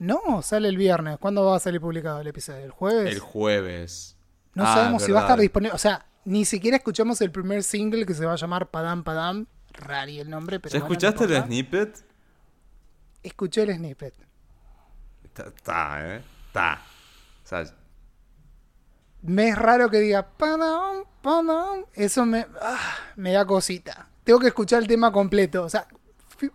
No, 0.00 0.42
sale 0.42 0.68
el 0.68 0.76
viernes. 0.76 1.18
¿Cuándo 1.18 1.44
va 1.44 1.56
a 1.56 1.60
salir 1.60 1.80
publicado 1.80 2.20
el 2.20 2.26
episodio? 2.26 2.64
¿El 2.64 2.72
jueves? 2.72 3.14
El 3.14 3.20
jueves. 3.20 4.16
No 4.54 4.64
Ah, 4.66 4.74
sabemos 4.74 5.02
si 5.04 5.12
va 5.12 5.20
a 5.20 5.22
estar 5.22 5.38
disponible. 5.38 5.74
O 5.74 5.78
sea, 5.78 6.04
ni 6.24 6.44
siquiera 6.44 6.76
escuchamos 6.76 7.20
el 7.20 7.30
primer 7.30 7.62
single 7.62 8.06
que 8.06 8.14
se 8.14 8.24
va 8.24 8.32
a 8.32 8.36
llamar 8.36 8.70
Padam 8.70 9.02
Padam. 9.02 9.46
Rari 9.72 10.20
el 10.20 10.30
nombre, 10.30 10.60
pero. 10.60 10.72
¿Ya 10.72 10.80
bueno, 10.80 10.88
no 10.88 10.94
escuchaste 10.94 11.36
el 11.36 11.44
snippet? 11.44 12.04
Escuché 13.22 13.62
el 13.62 13.74
snippet. 13.76 14.14
Está, 15.24 16.16
¿eh? 16.16 16.22
Está. 16.46 16.82
O 17.44 17.48
sea, 17.48 17.64
Me 19.22 19.48
es 19.48 19.56
raro 19.56 19.90
que 19.90 19.98
diga 19.98 20.28
Padam 20.28 21.04
Padam. 21.22 21.86
Eso 21.94 22.26
me, 22.26 22.46
ah, 22.60 22.94
me 23.16 23.32
da 23.32 23.46
cosita. 23.46 24.08
Tengo 24.24 24.38
que 24.38 24.48
escuchar 24.48 24.82
el 24.82 24.88
tema 24.88 25.10
completo. 25.10 25.64
O 25.64 25.70
sea, 25.70 25.86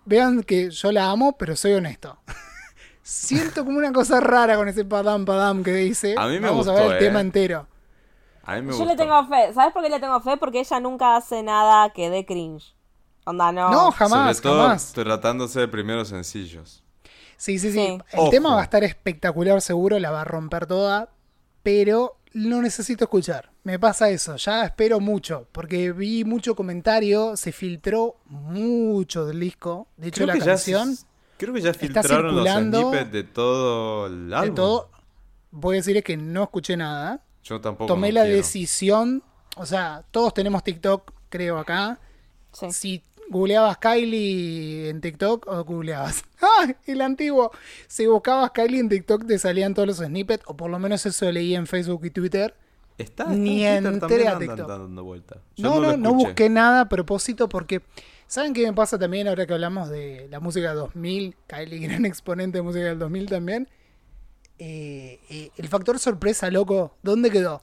vean 0.05 0.43
que 0.43 0.69
yo 0.69 0.91
la 0.91 1.09
amo, 1.09 1.37
pero 1.37 1.55
soy 1.55 1.73
honesto. 1.73 2.19
Siento 3.01 3.65
como 3.65 3.77
una 3.77 3.91
cosa 3.91 4.19
rara 4.19 4.55
con 4.57 4.67
ese 4.67 4.85
Padam 4.85 5.25
Padam 5.25 5.63
que 5.63 5.73
dice. 5.73 6.15
A 6.17 6.27
mí 6.27 6.39
me 6.39 6.47
Vamos 6.47 6.67
a 6.67 6.73
ver 6.73 6.83
el 6.83 6.91
eh. 6.93 6.99
tema 6.99 7.21
entero. 7.21 7.67
A 8.47 8.55
mí 8.55 8.61
me 8.63 8.77
Yo 8.77 8.85
le 8.85 8.95
tengo 8.95 9.25
fe. 9.27 9.53
¿Sabes 9.53 9.73
por 9.73 9.83
qué 9.83 9.89
le 9.89 9.99
tengo 9.99 10.19
fe? 10.21 10.37
Porque 10.37 10.59
ella 10.61 10.79
nunca 10.79 11.15
hace 11.17 11.43
nada 11.43 11.89
que 11.91 12.09
dé 12.09 12.25
cringe. 12.25 12.73
Onda, 13.25 13.51
no. 13.51 13.69
No, 13.69 13.91
jamás, 13.91 14.37
Sobre 14.37 14.49
todo 14.49 14.61
jamás. 14.63 14.93
tratándose 14.93 15.59
de 15.59 15.67
primeros 15.67 16.07
sencillos. 16.07 16.83
Sí, 17.35 17.59
sí, 17.59 17.71
sí. 17.71 17.77
Sí. 17.79 17.99
El 18.13 18.19
Ojo. 18.19 18.29
tema 18.29 18.55
va 18.55 18.61
a 18.61 18.63
estar 18.63 18.83
espectacular, 18.83 19.61
seguro, 19.61 19.99
la 19.99 20.09
va 20.11 20.21
a 20.21 20.23
romper 20.23 20.65
toda, 20.65 21.09
pero 21.61 22.17
no 22.33 22.61
necesito 22.61 23.03
escuchar. 23.03 23.51
Me 23.63 23.77
pasa 23.77 24.09
eso, 24.09 24.37
ya 24.37 24.63
espero 24.63 25.01
mucho, 25.01 25.45
porque 25.51 25.91
vi 25.91 26.23
mucho 26.23 26.55
comentario, 26.55 27.35
se 27.35 27.51
filtró 27.51 28.15
mucho 28.27 29.25
del 29.25 29.41
disco. 29.41 29.87
De 29.97 30.07
hecho, 30.07 30.25
la 30.25 30.37
ya 30.37 30.45
canción 30.45 30.95
se- 30.95 31.05
creo 31.37 31.53
que 31.53 31.61
ya 31.61 31.71
está 31.71 31.81
filtraron 31.85 32.33
los 32.35 32.45
circulando 32.45 32.79
snippets 32.79 33.11
de 33.11 33.23
todo 33.25 34.07
el 34.07 34.33
álbum. 34.33 34.49
de 34.49 34.55
todo. 34.55 34.89
voy 35.51 35.75
a 35.75 35.79
decir 35.79 35.97
es 35.97 36.03
que 36.05 36.15
no 36.15 36.43
escuché 36.43 36.77
nada. 36.77 37.21
Yo 37.47 37.61
tampoco. 37.61 37.87
Tomé 37.87 38.09
no 38.09 38.15
la 38.15 38.21
quiero. 38.23 38.37
decisión, 38.37 39.23
o 39.55 39.65
sea, 39.65 40.03
todos 40.11 40.33
tenemos 40.33 40.63
TikTok, 40.63 41.11
creo 41.29 41.57
acá. 41.57 41.99
Sí. 42.51 42.71
Si 42.71 43.03
googleabas 43.29 43.77
Kylie 43.77 44.89
en 44.89 45.01
TikTok 45.01 45.47
o 45.47 45.63
googleabas. 45.63 46.23
¡Ah! 46.41 46.73
El 46.85 47.01
antiguo. 47.01 47.51
Si 47.87 48.05
buscabas 48.07 48.51
Kylie 48.51 48.79
en 48.79 48.89
TikTok 48.89 49.25
te 49.25 49.37
salían 49.39 49.73
todos 49.73 49.87
los 49.87 49.97
snippets, 49.97 50.43
o 50.47 50.55
por 50.57 50.69
lo 50.69 50.79
menos 50.79 51.05
eso 51.05 51.31
leí 51.31 51.55
en 51.55 51.67
Facebook 51.67 52.05
y 52.05 52.09
Twitter. 52.09 52.55
Está, 52.97 53.23
está 53.23 53.35
Ni 53.35 53.63
en 53.65 53.83
Twitter 53.83 54.03
entré 54.03 54.27
a 54.27 54.31
andan 54.33 54.47
TikTok. 54.47 54.67
dando 54.67 55.03
vuelta. 55.03 55.37
No, 55.57 55.79
no, 55.79 55.95
no, 55.97 56.09
escuché. 56.09 56.25
busqué 56.27 56.49
nada 56.49 56.81
a 56.81 56.89
propósito 56.89 57.47
porque. 57.47 57.81
¿Saben 58.29 58.53
qué 58.53 58.65
me 58.65 58.73
pasa 58.73 58.99
también 58.99 59.29
ahora 59.29 59.45
que 59.45 59.53
hablamos 59.53 59.87
de 59.89 60.27
la 60.29 60.41
música 60.41 60.73
2000? 60.73 61.35
Kylie, 61.47 61.79
gran 61.87 62.05
exponente 62.05 62.57
de 62.57 62.61
música 62.61 62.85
del 62.85 62.99
2000 62.99 63.25
también. 63.27 63.69
Eh, 64.59 65.19
eh, 65.29 65.51
el 65.57 65.67
factor 65.67 65.99
sorpresa, 65.99 66.49
loco, 66.49 66.95
¿dónde 67.03 67.29
quedó? 67.29 67.61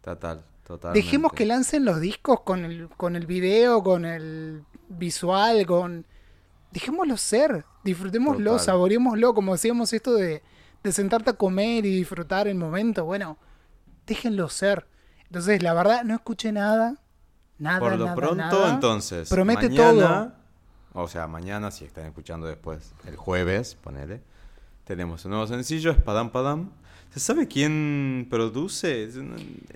Total, 0.00 0.42
totalmente. 0.66 1.04
Dejemos 1.04 1.32
que 1.32 1.46
lancen 1.46 1.84
los 1.84 2.00
discos 2.00 2.40
con 2.40 2.64
el, 2.64 2.88
con 2.96 3.14
el 3.16 3.26
video, 3.26 3.82
con 3.82 4.04
el 4.04 4.64
visual, 4.88 5.66
con... 5.66 6.06
Dejémoslo 6.72 7.16
ser, 7.18 7.64
disfrutémoslo, 7.84 8.52
Total. 8.52 8.64
saboreémoslo, 8.66 9.34
como 9.34 9.52
decíamos 9.52 9.92
esto 9.92 10.14
de, 10.14 10.42
de 10.82 10.92
sentarte 10.92 11.30
a 11.30 11.34
comer 11.34 11.84
y 11.84 11.94
disfrutar 11.96 12.48
el 12.48 12.54
momento. 12.54 13.04
Bueno, 13.04 13.36
déjenlo 14.06 14.48
ser. 14.48 14.86
Entonces, 15.26 15.62
la 15.62 15.74
verdad, 15.74 16.02
no 16.04 16.14
escuché 16.14 16.50
nada. 16.50 16.96
Nada, 17.58 17.78
Por 17.78 17.92
lo 17.96 18.04
nada, 18.06 18.16
pronto, 18.16 18.34
nada. 18.36 18.74
entonces. 18.74 19.28
Promete 19.28 19.68
mañana, 19.68 20.34
O 20.94 21.06
sea, 21.08 21.26
mañana, 21.26 21.70
si 21.70 21.84
están 21.84 22.06
escuchando 22.06 22.46
después, 22.46 22.92
el 23.06 23.16
jueves, 23.16 23.76
ponele. 23.76 24.22
Tenemos 24.84 25.24
un 25.24 25.30
nuevo 25.32 25.46
sencillo, 25.46 25.90
es 25.92 25.98
Padam 25.98 26.30
Padam. 26.30 26.70
¿Se 27.12 27.20
sabe 27.20 27.46
quién 27.46 28.26
produce? 28.30 29.08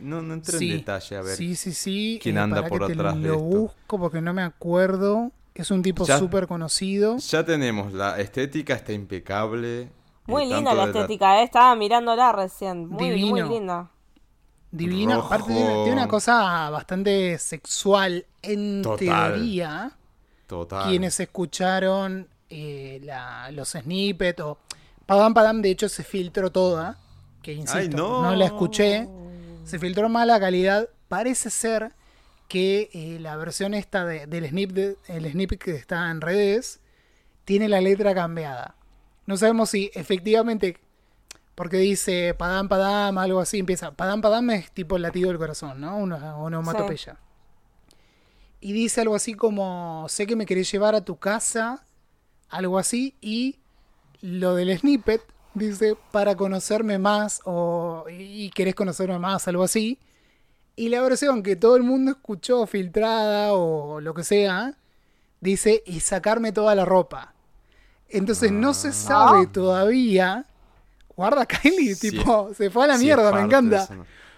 No, 0.01 0.23
no 0.23 0.35
entré 0.35 0.59
Sí, 0.59 0.71
en 0.71 0.79
detalle 0.79 1.17
a 1.17 1.23
ver. 1.23 1.37
Sí, 1.37 1.55
sí, 1.55 1.73
sí. 1.75 2.19
quién 2.23 2.37
eh, 2.39 2.41
anda 2.41 2.67
por 2.67 2.81
que 2.81 2.87
te 2.87 2.93
atrás 2.95 3.15
de 3.15 3.29
Lo 3.29 3.35
esto. 3.35 3.45
busco 3.45 3.99
porque 3.99 4.21
no 4.23 4.33
me 4.33 4.43
acuerdo. 4.43 5.31
Es 5.55 5.71
un 5.71 5.83
tipo 5.83 6.05
súper 6.05 6.47
conocido. 6.47 7.17
Ya 7.19 7.45
tenemos, 7.45 7.93
la 7.93 8.19
estética 8.21 8.75
está 8.75 8.93
impecable. 8.93 9.89
Muy 10.27 10.43
eh, 10.45 10.55
linda 10.55 10.75
la 10.75 10.85
estética, 10.87 11.41
eh, 11.41 11.45
estaba 11.45 11.75
mirándola 11.77 12.33
recién. 12.33 12.89
Muy, 12.89 13.11
muy 13.11 13.41
Divino. 13.41 13.49
linda. 13.49 13.91
Divino. 14.71 15.15
Rojo. 15.17 15.27
Aparte, 15.27 15.53
tiene, 15.55 15.69
tiene 15.85 15.93
una 15.93 16.09
cosa 16.09 16.69
bastante 16.71 17.39
sexual 17.39 18.27
en 18.43 18.83
Total. 18.83 19.33
teoría. 19.35 19.93
Total. 20.47 20.89
Quienes 20.89 21.19
escucharon 21.21 22.29
eh, 22.51 23.01
la- 23.05 23.51
los 23.53 23.71
snippets 23.71 24.41
o 24.41 24.59
Padam 25.07 25.35
Padam, 25.35 25.63
de 25.63 25.71
hecho, 25.71 25.89
se 25.89 26.03
filtró 26.05 26.51
toda. 26.51 26.99
Que 27.43 27.53
insisto, 27.53 27.79
Ay, 27.79 27.89
no. 27.89 28.23
no. 28.23 28.35
la 28.37 28.47
escuché. 28.47 29.09
Se 29.65 29.79
filtró 29.79 30.09
mala 30.09 30.39
calidad. 30.41 30.89
Parece 31.09 31.51
ser 31.51 31.93
que 32.49 32.91
eh, 32.93 33.19
la 33.21 33.37
versión 33.37 33.75
esta 33.75 34.05
de- 34.05 34.27
del 34.27 34.49
snip 34.49 34.73
de- 34.73 34.97
el 35.09 35.31
snippet 35.31 35.61
que 35.61 35.75
está 35.77 36.11
en 36.11 36.21
redes 36.21 36.81
tiene 37.45 37.69
la 37.69 37.81
letra 37.81 38.15
cambiada. 38.15 38.75
No 39.27 39.37
sabemos 39.37 39.71
si 39.71 39.91
efectivamente, 39.95 40.79
porque 41.55 41.79
dice 41.79 42.35
Padam 42.35 42.69
Padam, 42.69 43.19
algo 43.19 43.41
así, 43.41 43.59
empieza. 43.61 43.93
Padam 43.93 44.21
Padam 44.21 44.51
es 44.51 44.71
tipo 44.73 44.97
el 44.97 45.03
latido 45.03 45.29
del 45.29 45.39
corazón, 45.39 45.81
¿no? 45.81 45.97
Una 45.99 46.37
onomatopeya. 46.37 47.17
Y 48.61 48.73
dice 48.73 49.01
algo 49.03 49.15
así 49.15 49.35
como, 49.35 50.07
sé 50.09 50.27
que 50.27 50.35
me 50.37 50.47
querés 50.47 50.71
llevar 50.73 50.95
a 50.95 51.05
tu 51.05 51.17
casa, 51.19 51.85
algo 52.49 52.79
así, 52.79 53.17
y 53.21 53.59
lo 54.23 54.55
del 54.55 54.77
snippet 54.79 55.23
dice, 55.55 55.97
para 56.13 56.35
conocerme 56.37 56.99
más, 56.99 57.41
o 57.45 58.05
y 58.11 58.51
querés 58.51 58.75
conocerme 58.75 59.19
más, 59.19 59.47
algo 59.49 59.63
así. 59.65 59.99
Y 60.77 60.91
la 60.91 61.01
versión 61.01 61.43
que 61.43 61.57
todo 61.57 61.77
el 61.77 61.83
mundo 61.83 62.11
escuchó 62.13 62.67
filtrada 62.67 63.55
o 63.55 64.01
lo 64.01 64.13
que 64.13 64.25
sea, 64.25 64.75
dice, 65.41 65.83
y 65.87 66.01
sacarme 66.01 66.53
toda 66.53 66.75
la 66.75 66.85
ropa. 66.85 67.33
Entonces 68.09 68.53
no 68.53 68.75
se 68.75 68.93
sabe 68.93 69.47
todavía. 69.47 70.45
Guarda 71.17 71.47
Kylie, 71.47 71.95
Sí. 71.95 72.11
tipo, 72.11 72.53
se 72.55 72.69
fue 72.71 72.85
a 72.85 72.89
la 72.89 72.99
Sí, 72.99 73.05
mierda, 73.07 73.33
me 73.33 73.41
encanta. 73.41 73.89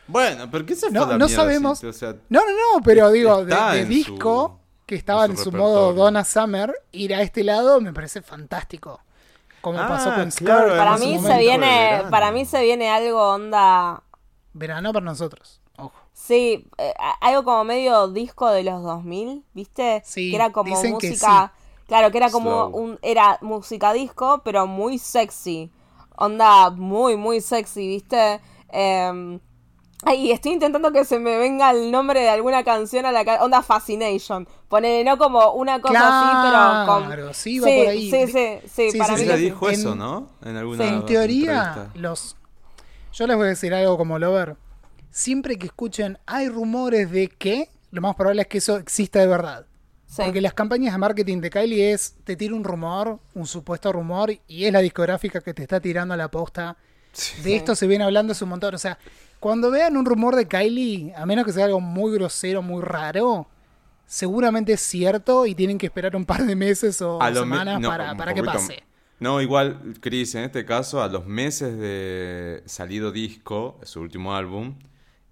Bueno, 0.06 0.48
¿pero 0.50 0.64
qué 0.64 0.74
se 0.76 0.82
fue 0.86 0.90
No, 0.92 1.02
a 1.04 1.08
la 1.08 1.18
no 1.18 1.26
mierda, 1.26 1.42
sabemos. 1.42 1.78
sí? 1.80 1.86
O 1.86 1.92
sea, 1.92 2.12
No, 2.28 2.40
no, 2.40 2.46
no, 2.76 2.82
pero 2.84 3.10
digo, 3.10 3.44
de, 3.44 3.84
disco, 3.84 4.60
su- 4.60 4.86
que 4.86 4.94
estaba 4.94 5.24
en 5.24 5.32
en 5.32 5.36
su 5.36 5.44
su, 5.44 5.52
modo. 5.52 5.92
Donna 5.92 6.24
Summer, 6.24 6.72
ir 6.92 7.14
a 7.14 7.20
este 7.22 7.42
lado 7.44 7.80
me 7.80 7.92
parece 7.92 8.22
fantástico. 8.22 9.00
Como 9.60 9.78
Ah, 9.78 9.88
pasó 9.88 10.14
con 10.14 10.30
claro, 10.30 10.76
Para 10.76 10.96
mí 10.98 11.18
se 11.18 11.38
viene, 11.38 11.66
verano. 11.66 12.10
para 12.10 12.30
mí 12.32 12.44
se 12.44 12.62
viene 12.62 12.90
algo 12.90 13.20
onda, 13.34 14.02
verano 14.52 14.92
para 14.92 15.04
nosotros. 15.04 15.60
Ojo. 15.76 15.92
sí, 16.12 16.66
eh, 16.78 16.94
algo 17.20 17.44
como 17.44 17.64
medio 17.64 18.08
disco 18.08 18.48
de 18.50 18.64
los 18.64 18.82
2000, 18.82 19.44
¿viste? 19.54 20.02
Sí, 20.04 20.30
que 20.30 20.36
era 20.36 20.50
como 20.52 20.70
dicen 20.74 20.98
que 20.98 21.08
música, 21.10 21.52
claro, 21.86 22.10
que 22.10 22.18
era 22.18 22.30
como 22.30 22.68
Slow. 22.68 22.76
un, 22.82 22.98
era 23.02 23.38
música 23.42 23.92
disco, 23.92 24.40
pero 24.44 24.66
muy 24.66 24.98
sexy, 24.98 25.70
onda 26.16 26.70
muy, 26.70 27.16
muy 27.16 27.40
sexy, 27.40 27.86
¿viste? 27.86 28.40
Eh, 28.70 29.38
Ay, 30.04 30.30
estoy 30.30 30.52
intentando 30.52 30.92
que 30.92 31.04
se 31.04 31.18
me 31.18 31.36
venga 31.38 31.70
el 31.72 31.90
nombre 31.90 32.20
de 32.20 32.28
alguna 32.28 32.62
canción 32.62 33.04
a 33.04 33.10
la 33.12 33.24
ca- 33.24 33.42
onda 33.44 33.62
Fascination. 33.62 34.46
Ponele, 34.68 35.02
no 35.04 35.18
como 35.18 35.52
una 35.54 35.80
cosa 35.80 35.98
así, 36.20 36.48
pero 36.50 36.86
con. 36.86 37.06
Claro, 37.06 37.34
sí, 37.34 37.58
va 37.58 37.66
por 37.66 37.88
ahí. 37.88 38.10
Sí, 38.10 38.26
sí, 38.28 38.58
sí, 38.72 38.90
Sí, 38.92 38.98
para 38.98 39.16
sí, 39.16 39.24
mí 39.26 39.32
sí. 39.32 39.36
dijo 39.38 39.68
En- 39.68 39.74
eso, 39.74 39.94
¿no? 39.96 40.28
En 40.44 40.56
alguna 40.56 40.84
Sí. 40.84 40.90
En 40.94 41.04
teoría, 41.06 41.58
entrevista. 41.68 41.90
los. 41.94 42.36
Yo 43.12 43.26
les 43.26 43.36
voy 43.36 43.46
a 43.46 43.48
decir 43.48 43.74
algo 43.74 43.96
como 43.98 44.18
lover. 44.20 44.56
Siempre 45.10 45.56
que 45.58 45.66
escuchen, 45.66 46.18
hay 46.26 46.48
rumores 46.48 47.10
de 47.10 47.28
que, 47.28 47.68
lo 47.90 48.00
más 48.00 48.14
probable 48.14 48.42
es 48.42 48.48
que 48.48 48.58
eso 48.58 48.76
exista 48.76 49.18
de 49.18 49.26
verdad. 49.26 49.66
Sí. 50.06 50.22
Porque 50.24 50.40
las 50.40 50.54
campañas 50.54 50.92
de 50.94 50.98
marketing 50.98 51.40
de 51.40 51.50
Kylie 51.50 51.92
es, 51.92 52.14
te 52.24 52.36
tira 52.36 52.54
un 52.54 52.62
rumor, 52.62 53.18
un 53.34 53.46
supuesto 53.46 53.92
rumor, 53.92 54.30
y 54.46 54.64
es 54.64 54.72
la 54.72 54.78
discográfica 54.78 55.40
que 55.40 55.52
te 55.54 55.62
está 55.62 55.80
tirando 55.80 56.14
a 56.14 56.16
la 56.16 56.30
posta. 56.30 56.76
De 57.42 57.56
esto 57.56 57.74
se 57.74 57.86
viene 57.88 58.04
hablando 58.04 58.32
hace 58.32 58.44
un 58.44 58.50
montón. 58.50 58.74
O 58.74 58.78
sea, 58.78 58.96
cuando 59.40 59.70
vean 59.70 59.96
un 59.96 60.04
rumor 60.04 60.34
de 60.36 60.46
Kylie, 60.48 61.12
a 61.16 61.24
menos 61.26 61.44
que 61.44 61.52
sea 61.52 61.66
algo 61.66 61.80
muy 61.80 62.12
grosero, 62.12 62.62
muy 62.62 62.82
raro, 62.82 63.46
seguramente 64.06 64.72
es 64.72 64.80
cierto 64.80 65.46
y 65.46 65.54
tienen 65.54 65.78
que 65.78 65.86
esperar 65.86 66.16
un 66.16 66.24
par 66.24 66.44
de 66.44 66.56
meses 66.56 67.00
o 67.02 67.20
A 67.20 67.30
lo 67.30 67.44
me- 67.46 67.56
semanas 67.56 67.80
no, 67.80 67.88
para, 67.88 68.34
que 68.34 68.42
pase. 68.42 68.82
No, 69.20 69.40
igual, 69.40 69.94
Chris, 70.00 70.34
en 70.36 70.44
este 70.44 70.64
caso, 70.64 71.02
a 71.02 71.08
los 71.08 71.26
meses 71.26 71.76
de 71.76 72.62
salido 72.66 73.10
disco, 73.10 73.78
su 73.82 74.00
último 74.00 74.34
álbum, 74.34 74.76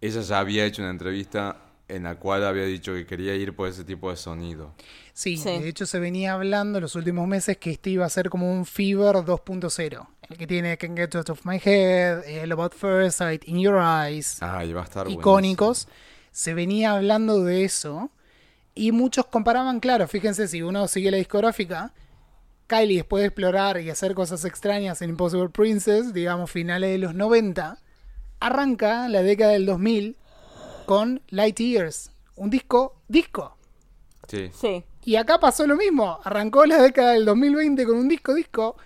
ella 0.01 0.21
ya 0.23 0.41
había 0.41 0.65
hecho 0.67 0.83
una 0.83 0.91
entrevista 0.91 1.63
en 1.89 2.03
la 2.03 2.17
cual 2.17 2.45
había 2.45 2.65
dicho 2.65 2.93
que 2.95 3.07
quería 3.07 3.35
ir 3.37 3.55
por 3.55 3.69
ese 3.69 3.85
tipo 3.85 4.11
de 4.11 4.17
sonido. 4.17 4.75
Sí, 5.13 5.37
Sí. 5.37 5.45
de 5.61 5.69
hecho 5.69 5.87
se 5.87 6.01
venía 6.01 6.33
hablando 6.35 6.79
en 6.79 6.83
los 6.83 6.97
últimos 6.97 7.29
meses 7.29 7.59
que 7.59 7.71
este 7.71 7.91
iba 7.91 8.05
a 8.05 8.09
ser 8.11 8.29
como 8.29 8.53
un 8.53 8.67
Fever 8.67 9.15
2.0. 9.25 10.07
El 10.29 10.37
que 10.39 10.47
tiene 10.47 10.77
Can 10.77 10.97
Get 10.97 11.15
Out 11.15 11.31
of 11.31 11.45
My 11.45 11.61
Head, 11.63 12.25
el 12.27 12.51
About 12.53 12.75
First 12.75 13.19
Sight, 13.19 13.47
In 13.47 13.61
Your 13.61 13.81
Eyes, 13.81 14.43
Ay, 14.43 14.73
va 14.73 14.83
a 14.83 14.85
estar 14.85 15.09
icónicos. 15.09 15.89
Se 16.33 16.53
venía 16.53 16.93
hablando 16.93 17.45
de 17.45 17.65
eso. 17.65 18.11
Y 18.75 18.93
muchos 18.93 19.27
comparaban, 19.27 19.81
claro, 19.81 20.07
fíjense, 20.07 20.49
si 20.49 20.63
uno 20.63 20.87
sigue 20.89 21.11
la 21.11 21.17
discográfica, 21.17 21.95
Kylie 22.67 22.97
después 22.97 23.23
de 23.23 23.29
explorar 23.29 23.81
y 23.81 23.89
hacer 23.89 24.15
cosas 24.15 24.45
extrañas 24.45 25.01
en 25.01 25.11
Impossible 25.11 25.49
Princess, 25.49 26.13
digamos 26.13 26.51
finales 26.51 26.91
de 26.91 26.99
los 26.99 27.15
90, 27.15 27.79
arranca 28.41 29.09
la 29.09 29.23
década 29.23 29.53
del 29.53 29.65
2000 29.65 30.17
con 30.85 31.23
Light 31.29 31.59
Years, 31.59 32.11
un 32.35 32.51
disco, 32.51 33.01
disco. 33.09 33.57
Sí. 34.29 34.51
Sí. 34.53 34.85
Y 35.05 35.17
acá 35.17 35.39
pasó 35.39 35.67
lo 35.67 35.77
mismo. 35.77 36.19
Arrancó 36.25 36.67
la 36.67 36.83
década 36.83 37.13
del 37.13 37.25
2020 37.25 37.87
con 37.87 37.97
un 37.97 38.09
disco 38.09 38.35
disco. 38.35 38.77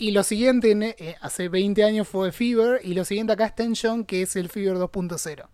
Y 0.00 0.12
lo 0.12 0.22
siguiente, 0.22 0.70
en- 0.70 0.82
eh, 0.82 1.16
hace 1.20 1.48
20 1.48 1.84
años 1.84 2.08
fue 2.08 2.32
Fever. 2.32 2.80
Y 2.82 2.94
lo 2.94 3.04
siguiente 3.04 3.32
acá 3.34 3.44
es 3.46 3.54
Tension, 3.54 4.04
que 4.04 4.22
es 4.22 4.34
el 4.36 4.48
Fever 4.48 4.78
2.0. 4.78 5.48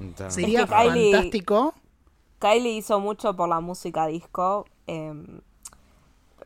Está- 0.00 0.30
Sería 0.30 0.60
Es 0.62 0.66
que 0.66 0.72
Kylie- 0.74 1.12
fantástico. 1.12 1.74
Kylie 2.40 2.72
hizo 2.76 2.98
mucho 3.00 3.34
por 3.36 3.48
la 3.48 3.60
música 3.60 4.06
disco. 4.06 4.66
eh, 4.86 5.12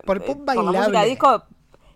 Por 0.04 0.18
el 0.18 0.22
pop 0.22 0.44
por 0.44 0.54
la 0.56 0.62
música 0.62 0.80
bailable. 0.80 1.08
disco, 1.10 1.42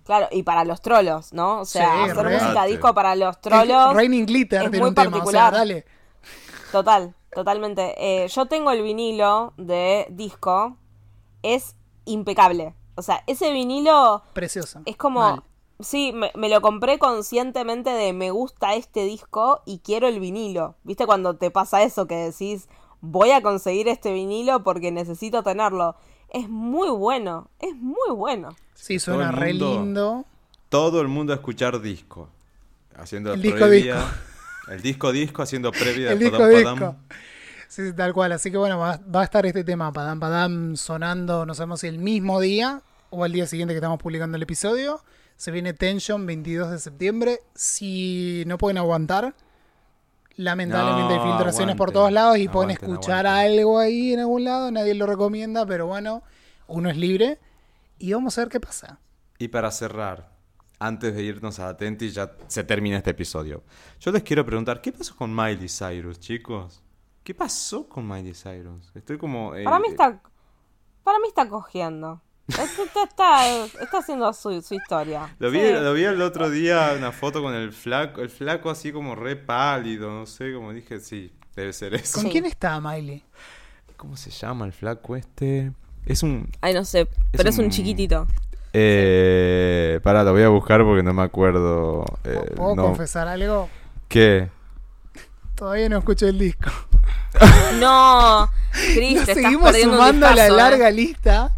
claro, 0.05 0.27
y 0.33 0.43
para 0.43 0.65
los 0.65 0.81
trolos, 0.83 1.33
¿no? 1.33 1.61
O 1.61 1.65
sea, 1.65 2.05
Sí, 2.07 2.11
hacer 2.11 2.25
música 2.25 2.65
disco 2.65 2.93
para 2.95 3.15
los 3.15 3.41
trolos. 3.41 3.95
Raining 3.95 4.27
Glitter 4.27 4.63
es 4.65 4.71
tiene 4.71 4.79
muy 4.81 4.89
un 4.89 4.95
tema. 4.97 5.09
O 5.09 5.13
sea, 5.13 5.21
particular. 5.21 5.53
dale. 5.53 5.85
Total, 6.73 7.15
totalmente. 7.33 7.95
Eh, 7.97 8.27
yo 8.29 8.47
tengo 8.47 8.71
el 8.73 8.83
vinilo 8.83 9.53
de 9.57 10.07
disco. 10.11 10.77
Es 11.43 11.77
impecable. 12.07 12.75
O 12.95 13.03
sea, 13.03 13.23
ese 13.27 13.53
vinilo 13.53 14.23
Precioso. 14.33 14.83
es 14.87 14.97
como... 14.97 15.21
Mal. 15.21 15.43
Sí, 15.81 16.13
me, 16.13 16.31
me 16.37 16.49
lo 16.49 16.61
compré 16.61 17.01
conscientemente 17.01 17.91
de 17.91 18.13
me 18.13 18.31
gusta 18.31 18.75
este 18.75 19.05
disco 19.05 19.63
y 19.67 19.79
quiero 19.81 20.07
el 20.07 20.21
vinilo. 20.21 20.77
¿Viste 20.85 21.07
cuando 21.07 21.35
te 21.35 21.51
pasa 21.51 21.83
eso 21.83 22.07
que 22.07 22.15
decís 22.15 22.69
voy 23.01 23.33
a 23.33 23.43
conseguir 23.43 23.89
este 23.89 24.13
vinilo 24.13 24.63
porque 24.63 24.93
necesito 24.93 25.43
tenerlo? 25.43 25.97
Es 26.29 26.49
muy 26.49 26.89
bueno, 26.91 27.49
es 27.59 27.75
muy 27.75 28.11
bueno. 28.15 28.51
Sí, 28.75 29.01
suena 29.01 29.33
re 29.33 29.49
mundo- 29.55 29.73
lindo. 29.83 30.25
Todo 30.69 31.01
el 31.01 31.09
mundo 31.09 31.33
a 31.33 31.37
escuchar 31.37 31.81
disco. 31.81 32.29
haciendo 32.97 33.33
El 33.35 33.43
disco 33.43 33.59
previa. 33.59 34.05
El 34.69 34.83
disco 34.83 35.11
disco 35.11 35.43
haciendo 35.43 35.73
previa 35.73 36.13
El 36.13 36.19
de 36.21 36.25
disco 36.27 36.39
Padam 36.39 36.55
disco. 36.55 36.75
Padam. 36.79 36.97
Sí, 37.73 37.87
sí, 37.87 37.95
tal 37.95 38.13
cual. 38.13 38.33
Así 38.33 38.51
que 38.51 38.59
bueno, 38.59 38.79
va, 38.79 39.01
va 39.15 39.23
a 39.23 39.25
estar 39.25 39.47
este 39.47 39.65
tema 39.65 39.91
Padam 39.95 40.21
Padam 40.21 40.77
sonando, 40.77 41.47
no 41.47 41.55
sabemos 41.55 41.81
si 41.81 41.87
el 41.87 41.99
mismo 41.99 42.39
día 42.39 42.83
o 43.09 43.25
al 43.25 43.33
día 43.33 43.47
siguiente 43.47 43.73
que 43.73 43.79
estamos 43.79 43.99
publicando 43.99 44.37
el 44.37 44.43
episodio. 44.43 45.03
Se 45.37 45.51
viene 45.51 45.73
Tension 45.73 46.27
22 46.27 46.71
de 46.71 46.79
septiembre. 46.79 47.41
Si 47.55 48.45
no 48.47 48.59
pueden 48.59 48.77
aguantar, 48.77 49.35
lamentablemente 50.37 51.15
No, 51.15 51.23
hay 51.23 51.31
filtraciones 51.31 51.75
por 51.77 51.93
todos 51.93 52.13
lados 52.13 52.37
y 52.37 52.47
pueden 52.47 52.73
escuchar 52.73 53.27
algo 53.27 53.79
ahí 53.79 54.13
en 54.13 54.21
algún 54.21 54.45
lado. 54.45 54.71
Nadie 54.71 54.93
lo 54.93 55.07
recomienda, 55.07 55.65
pero 55.65 55.87
bueno, 55.87 56.23
uno 56.67 56.91
es 56.91 56.99
libre. 56.99 57.39
Y 57.99 58.13
vamos 58.13 58.37
a 58.37 58.43
ver 58.43 58.51
qué 58.51 58.61
pasa. 58.61 59.01
Y 59.39 59.49
para 59.49 59.71
cerrar, 59.71 60.31
antes 60.79 61.15
de 61.15 61.23
irnos 61.23 61.59
a 61.59 61.71
Atenti, 61.71 62.11
ya 62.11 62.33
se 62.49 62.65
termina 62.65 62.99
este 62.99 63.13
episodio. 63.13 63.65
Yo 63.99 64.13
les 64.13 64.23
quiero 64.23 64.45
preguntar, 64.45 64.83
¿qué 64.83 64.93
pasó 64.93 65.17
con 65.17 65.35
Miley 65.35 65.71
Cyrus, 65.71 66.21
chicos? 66.21 66.82
¿Qué 67.25 67.35
pasó 67.35 67.89
con 67.89 68.07
Miley 68.09 68.35
Cyrus? 68.35 68.91
Estoy 68.95 69.17
como... 69.19 69.55
eh, 69.55 69.65
Para 69.65 69.79
mí 69.79 69.87
eh, 69.89 69.91
está. 69.93 70.21
Para 71.05 71.19
mí 71.19 71.29
está 71.29 71.49
cogiendo. 71.49 72.21
Está, 72.49 72.65
está, 72.65 73.65
está- 73.81 73.99
haciendo 73.99 74.33
su, 74.33 74.61
su 74.63 74.75
historia. 74.75 75.35
Lo 75.39 75.51
vi, 75.51 75.61
Sí. 75.61 75.73
lo 75.73 75.93
vi 75.95 76.05
el 76.05 76.21
otro 76.21 76.51
día, 76.51 76.95
una 76.97 77.13
foto 77.13 77.41
con 77.43 77.55
el 77.55 77.73
flaco, 77.73 78.21
el 78.21 78.31
flaco 78.31 78.69
así 78.71 78.93
como 78.93 79.15
re 79.15 79.37
pálido, 79.37 80.11
no 80.11 80.27
sé, 80.27 80.53
como 80.53 80.73
dije, 80.73 81.01
sí, 81.01 81.33
debe 81.55 81.73
ser 81.73 81.95
eso. 81.95 82.15
¿Con 82.15 82.25
Sí. 82.25 82.31
quién 82.31 82.45
está 82.45 82.81
Miley? 82.81 83.25
¿Cómo 83.97 84.17
se 84.17 84.31
llama 84.31 84.67
el 84.67 84.73
flaco 84.73 85.15
este? 85.17 85.73
Es 86.05 86.23
un... 86.25 86.51
Ay, 86.61 86.75
no 86.75 86.85
sé, 86.85 87.07
pero 87.31 87.49
es 87.49 87.59
un 87.59 87.67
un- 87.67 87.71
chiquitito. 87.71 88.27
Eh, 88.73 90.01
pará, 90.03 90.25
lo 90.25 90.33
voy 90.33 90.43
a 90.43 90.49
buscar 90.49 90.83
porque 90.83 91.03
no 91.03 91.13
me 91.15 91.23
acuerdo. 91.23 92.05
eh, 92.25 92.53
¿Puedo 92.57 92.75
no. 92.75 92.83
confesar 92.85 93.29
algo? 93.29 93.69
¿Qué? 94.09 94.49
Todavía 95.55 95.89
no 95.89 95.99
escuché 95.99 96.29
el 96.29 96.39
disco. 96.39 96.71
No, 97.81 98.51
Cris, 98.95 99.17
Nos 99.17 99.25
te 99.27 99.33
estás 99.33 99.45
seguimos 99.45 99.75
un 99.75 99.81
sumando 99.83 100.27
a 100.27 100.35
la 100.35 100.47
¿eh? 100.47 100.51
larga 100.51 100.91
lista. 100.91 101.53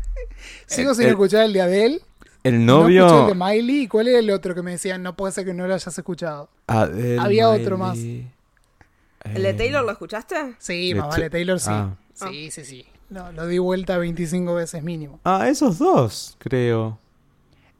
Sigo 0.67 0.91
El- 0.91 0.97
sin 0.97 1.05
el- 1.07 1.11
escuchar 1.13 1.43
el 1.45 1.53
de 1.53 1.63
Adele. 1.63 2.01
El 2.43 2.67
No 2.67 2.81
escuché 2.89 2.99
el 2.99 3.07
novio... 3.07 3.27
de 3.29 3.35
Miley. 3.35 3.83
¿Y 3.83 3.89
cuál 3.89 4.09
era 4.09 4.19
el 4.19 4.31
otro 4.31 4.55
que 4.55 4.63
me 4.63 4.73
decían? 4.73 5.03
No 5.03 5.17
puede 5.17 5.33
ser 5.33 5.45
que 5.47 5.55
no 5.55 5.67
lo 5.67 5.75
hayas 5.75 5.97
escuchado. 5.97 6.51
Adele 6.67 7.19
Había 7.19 7.49
otro 7.49 7.79
más. 7.79 7.97
¿El 7.99 9.43
de 9.43 9.55
Taylor 9.55 9.83
lo 9.85 9.91
escuchaste? 9.93 10.55
Sí, 10.59 10.93
De 10.93 11.01
más 11.01 11.09
vale 11.09 11.31
Taylor 11.31 11.59
sí. 11.59 11.71
Ah. 11.71 11.95
Sí, 12.15 12.51
sí, 12.51 12.65
sí. 12.65 12.87
No, 13.09 13.33
lo 13.33 13.47
di 13.47 13.59
vuelta 13.59 13.97
25 13.97 14.55
veces 14.55 14.83
mínimo. 14.83 15.21
Ah, 15.25 15.49
esos 15.49 15.79
dos, 15.79 16.37
creo. 16.39 16.99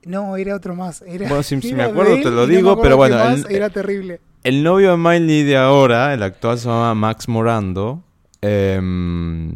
No, 0.05 0.37
era 0.37 0.55
otro 0.57 0.75
más. 0.75 1.03
Era, 1.03 1.29
Bueno, 1.29 1.43
si- 1.43 1.57
me 1.75 1.83
acuerdo, 1.83 2.13
Adele 2.13 2.23
te 2.25 2.31
lo 2.31 2.37
no 2.43 2.47
digo, 2.47 2.81
pero 2.81 2.97
bueno, 2.97 3.17
más, 3.17 3.45
era 3.51 3.69
terrible. 3.71 4.21
El 4.45 4.63
novio 4.63 4.91
de 4.93 4.97
Miley 4.99 5.43
de 5.43 5.57
ahora, 5.57 6.13
el 6.15 6.23
actual 6.23 6.59
se 6.59 6.69
llama 6.69 6.95
Max 6.95 7.29
Morando. 7.29 8.03
Em, 8.43 9.53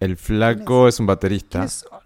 el 0.00 0.16
flaco 0.16 0.88
es 0.88 0.98
un 0.98 1.06
baterista. 1.06 1.58
¿Quiénes 1.58 1.72
son? 1.74 1.98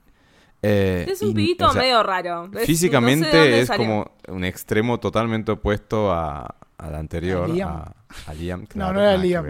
Eh, 0.64 1.06
Es 1.08 1.22
un 1.22 1.32
pibito 1.34 1.66
o 1.68 1.72
sea, 1.72 1.82
medio 1.82 2.02
raro. 2.02 2.48
Es- 2.54 2.66
Físicamente 2.66 3.26
no 3.26 3.32
sé 3.32 3.60
es 3.60 3.66
salió. 3.68 3.86
como 3.86 4.10
un 4.28 4.44
extremo 4.44 4.98
totalmente 4.98 5.52
opuesto 5.52 6.12
a, 6.12 6.54
al 6.78 6.94
anterior. 6.94 7.44
A 7.50 7.52
Liam. 7.54 7.68
A, 7.70 7.94
a 8.26 8.34
Liam, 8.34 8.60
No, 8.62 8.66
claro, 8.66 8.92
no 8.94 9.00
era 9.00 9.16
Liam. 9.16 9.46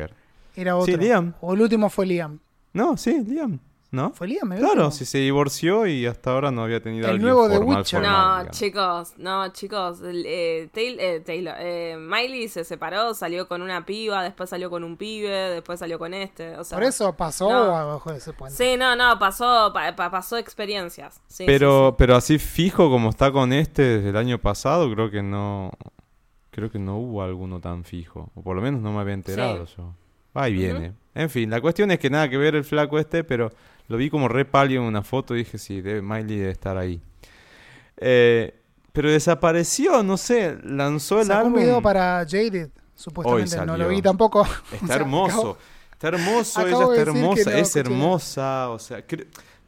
Era 0.54 0.76
otro. 0.76 0.92
Sí, 0.94 0.98
Liam. 1.00 1.34
O 1.40 1.54
el 1.54 1.60
último 1.62 1.88
fue 1.90 2.04
Liam. 2.06 2.38
No, 2.74 2.96
sí, 2.98 3.22
Liam. 3.26 3.58
¿No? 3.92 4.10
¿Fue 4.14 4.26
Liam? 4.26 4.48
Claro, 4.56 4.90
si 4.90 5.04
se 5.04 5.18
divorció 5.18 5.86
y 5.86 6.06
hasta 6.06 6.30
ahora 6.32 6.50
no 6.50 6.64
había 6.64 6.82
tenido 6.82 7.10
El 7.10 7.20
nuevo 7.20 7.46
de 7.46 7.56
formal, 7.58 7.76
Witcher. 7.80 8.00
formal, 8.00 8.20
No, 8.22 8.38
digamos. 8.38 8.58
chicos, 8.58 9.12
no, 9.18 9.48
chicos. 9.52 9.98
eh, 10.02 10.70
eh, 10.74 11.20
Taylor, 11.26 11.54
eh, 11.58 11.96
Miley 12.00 12.48
se 12.48 12.64
separó, 12.64 13.12
salió 13.12 13.46
con 13.46 13.60
una 13.60 13.84
piba, 13.84 14.22
después 14.22 14.48
salió 14.48 14.70
con 14.70 14.82
un 14.82 14.96
pibe, 14.96 15.28
después 15.28 15.78
salió 15.78 15.98
con 15.98 16.14
este. 16.14 16.56
O 16.56 16.64
sea, 16.64 16.78
Por 16.78 16.84
eso 16.86 17.14
pasó 17.14 17.50
No. 17.50 17.76
abajo 17.76 18.10
de 18.10 18.16
ese 18.16 18.32
puente. 18.32 18.56
Sí, 18.56 18.78
no, 18.78 18.96
no, 18.96 19.18
pasó, 19.18 19.70
pa- 19.74 19.94
pa- 19.94 20.10
pasó 20.10 20.38
experiencias. 20.38 21.20
Sí, 21.26 21.44
pero, 21.44 21.90
sí, 21.90 21.94
pero 21.98 22.16
así 22.16 22.38
fijo 22.38 22.88
como 22.88 23.10
está 23.10 23.30
con 23.30 23.52
este 23.52 23.82
desde 23.82 24.08
el 24.08 24.16
año 24.16 24.38
pasado, 24.38 24.90
creo 24.90 25.10
que 25.10 25.22
no. 25.22 25.70
Creo 26.50 26.70
que 26.70 26.78
no 26.78 26.96
hubo 26.96 27.22
alguno 27.22 27.60
tan 27.60 27.84
fijo. 27.84 28.30
O 28.34 28.42
por 28.42 28.56
lo 28.56 28.62
menos 28.62 28.80
no 28.80 28.92
me 28.92 29.00
había 29.00 29.14
enterado 29.14 29.66
yo. 29.76 29.94
Va 30.34 30.48
y 30.48 30.54
viene. 30.54 30.94
En 31.14 31.28
fin, 31.28 31.50
la 31.50 31.60
cuestión 31.60 31.90
es 31.90 31.98
que 31.98 32.08
nada 32.08 32.26
que 32.30 32.38
ver 32.38 32.54
el 32.54 32.64
flaco 32.64 32.98
este, 32.98 33.22
pero 33.22 33.50
lo 33.92 33.98
vi 33.98 34.08
como 34.08 34.26
re 34.26 34.46
pálido 34.46 34.80
en 34.80 34.88
una 34.88 35.02
foto 35.02 35.34
y 35.34 35.40
dije, 35.40 35.58
sí, 35.58 35.82
debe, 35.82 36.00
Miley 36.00 36.38
debe 36.38 36.50
estar 36.50 36.78
ahí. 36.78 36.98
Eh, 37.98 38.54
pero 38.92 39.10
desapareció, 39.10 40.02
no 40.02 40.16
sé, 40.16 40.56
lanzó 40.64 41.20
el 41.20 41.26
Sacó 41.26 41.40
un 41.40 41.46
álbum. 41.48 41.60
video 41.60 41.82
para 41.82 42.24
Jaded, 42.26 42.70
supuestamente. 42.94 43.66
No 43.66 43.76
lo 43.76 43.88
vi 43.88 44.00
tampoco. 44.00 44.40
O 44.72 44.74
Está 44.74 44.86
sea, 44.86 44.96
hermoso. 44.96 45.38
acabo- 45.40 45.58
Está 45.92 46.08
hermoso, 46.08 46.60
ella 46.66 46.70
está 46.80 47.00
hermosa, 47.02 47.50
no 47.50 47.56
es 47.58 47.76
hermosa, 47.76 48.70
o 48.70 48.78
sea, 48.78 49.04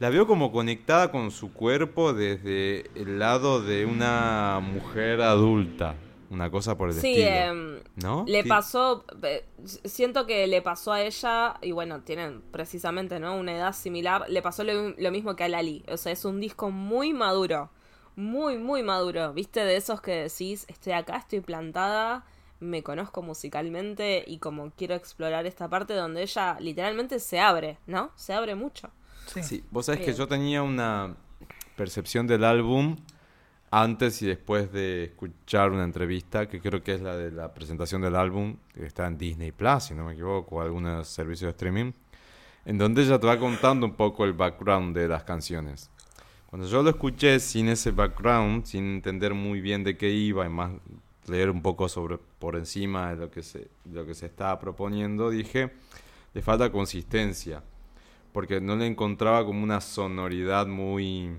la 0.01 0.09
veo 0.11 0.27
como 0.27 0.51
conectada 0.51 1.11
con 1.13 1.31
su 1.31 1.53
cuerpo 1.53 2.13
desde 2.15 2.87
el 2.97 3.19
lado 3.19 3.63
de 3.63 3.85
una 3.85 4.59
mujer 4.61 5.21
adulta, 5.21 5.95
una 6.31 6.51
cosa 6.51 6.77
por 6.77 6.89
el 6.91 6.95
Sí, 6.95 7.21
estilo, 7.23 7.37
em, 7.37 7.81
¿no? 7.97 8.25
Le 8.27 8.43
Sí. 8.43 8.49
pasó, 8.49 9.05
eh, 9.23 9.45
siento 9.85 10.27
que 10.27 10.47
le 10.47 10.63
pasó 10.63 10.93
a 10.93 11.03
ella, 11.03 11.55
y 11.63 11.73
bueno, 11.73 12.01
tienen 12.03 12.43
precisamente, 12.51 13.19
¿no? 13.21 13.37
Una 13.37 13.57
edad 13.57 13.73
similar, 13.73 14.25
le 14.29 14.43
pasó 14.43 14.65
lo, 14.65 14.91
lo 14.91 15.11
mismo 15.11 15.37
que 15.37 15.45
a 15.45 15.49
Lali. 15.49 15.85
O 15.89 15.97
sea, 15.97 16.13
es 16.13 16.25
un 16.25 16.41
disco 16.41 16.71
muy 16.71 17.13
maduro, 17.13 17.71
muy, 18.17 18.59
muy 18.59 18.83
maduro. 18.83 19.33
¿Viste? 19.33 19.65
De 19.65 19.77
esos 19.77 20.01
que 20.01 20.13
decís, 20.13 20.65
estoy 20.69 20.93
acá, 20.95 21.17
estoy 21.17 21.41
plantada, 21.41 22.25
me 22.61 22.83
conozco 22.83 23.21
musicalmente 23.23 24.25
y 24.27 24.39
como 24.39 24.71
quiero 24.71 24.95
explorar 24.95 25.45
esta 25.47 25.69
parte 25.69 25.95
donde 25.95 26.23
ella 26.23 26.57
literalmente 26.61 27.19
se 27.19 27.41
abre, 27.41 27.79
¿no? 27.87 28.11
Se 28.17 28.33
abre 28.33 28.55
mucho. 28.55 28.91
Sí. 29.27 29.43
Sí, 29.43 29.65
vos 29.71 29.87
sabés 29.87 30.01
que 30.03 30.15
yo 30.15 30.27
tenía 30.29 30.63
una 30.63 31.15
percepción 31.77 32.27
del 32.27 32.45
álbum 32.45 32.97
antes 33.83 34.23
y 34.23 34.27
después 34.27 34.73
de 34.73 35.05
escuchar 35.05 35.73
una 35.73 35.85
entrevista, 35.85 36.49
que 36.49 36.61
creo 36.61 36.83
que 36.83 36.95
es 36.95 37.01
la 37.01 37.17
de 37.17 37.33
la 37.33 37.53
presentación 37.53 38.03
del 38.03 38.15
álbum, 38.15 38.57
que 38.73 38.87
está 38.87 39.07
en 39.07 39.19
Disney 39.19 39.51
Plus, 39.51 39.85
si 39.85 39.95
no 39.95 40.05
me 40.05 40.13
equivoco, 40.13 40.57
o 40.57 40.61
algunos 40.61 41.09
servicios 41.09 41.49
de 41.49 41.51
streaming, 41.51 41.93
en 42.65 42.79
donde 42.79 43.03
ella 43.03 43.19
te 43.19 43.27
va 43.27 43.39
contando 43.39 43.85
un 43.85 43.95
poco 43.95 44.25
el 44.25 44.33
background 44.33 44.97
de 44.97 45.09
las 45.09 45.25
canciones. 45.25 45.91
Cuando 46.47 46.69
yo 46.69 46.85
lo 46.85 46.91
escuché 46.91 47.41
sin 47.41 47.69
ese 47.69 47.91
background, 47.91 48.65
sin 48.65 48.85
entender 48.85 49.35
muy 49.35 49.61
bien 49.61 49.83
de 49.83 49.97
qué 49.97 50.09
iba 50.09 50.47
y 50.47 50.49
más 50.49 50.71
leer 51.27 51.51
un 51.51 51.61
poco 51.61 51.89
sobre 51.89 52.19
por 52.39 52.55
encima 52.55 53.11
de 53.11 53.17
lo 53.17 53.31
que 53.31 53.43
se, 53.43 53.69
lo 53.91 54.07
que 54.07 54.15
se 54.15 54.27
estaba 54.27 54.59
proponiendo, 54.61 55.31
dije, 55.31 55.73
le 56.33 56.43
falta 56.43 56.71
consistencia 56.71 57.63
porque 58.33 58.61
no 58.61 58.75
le 58.77 58.87
encontraba 58.87 59.45
como 59.45 59.63
una 59.63 59.81
sonoridad 59.81 60.67
muy... 60.67 61.39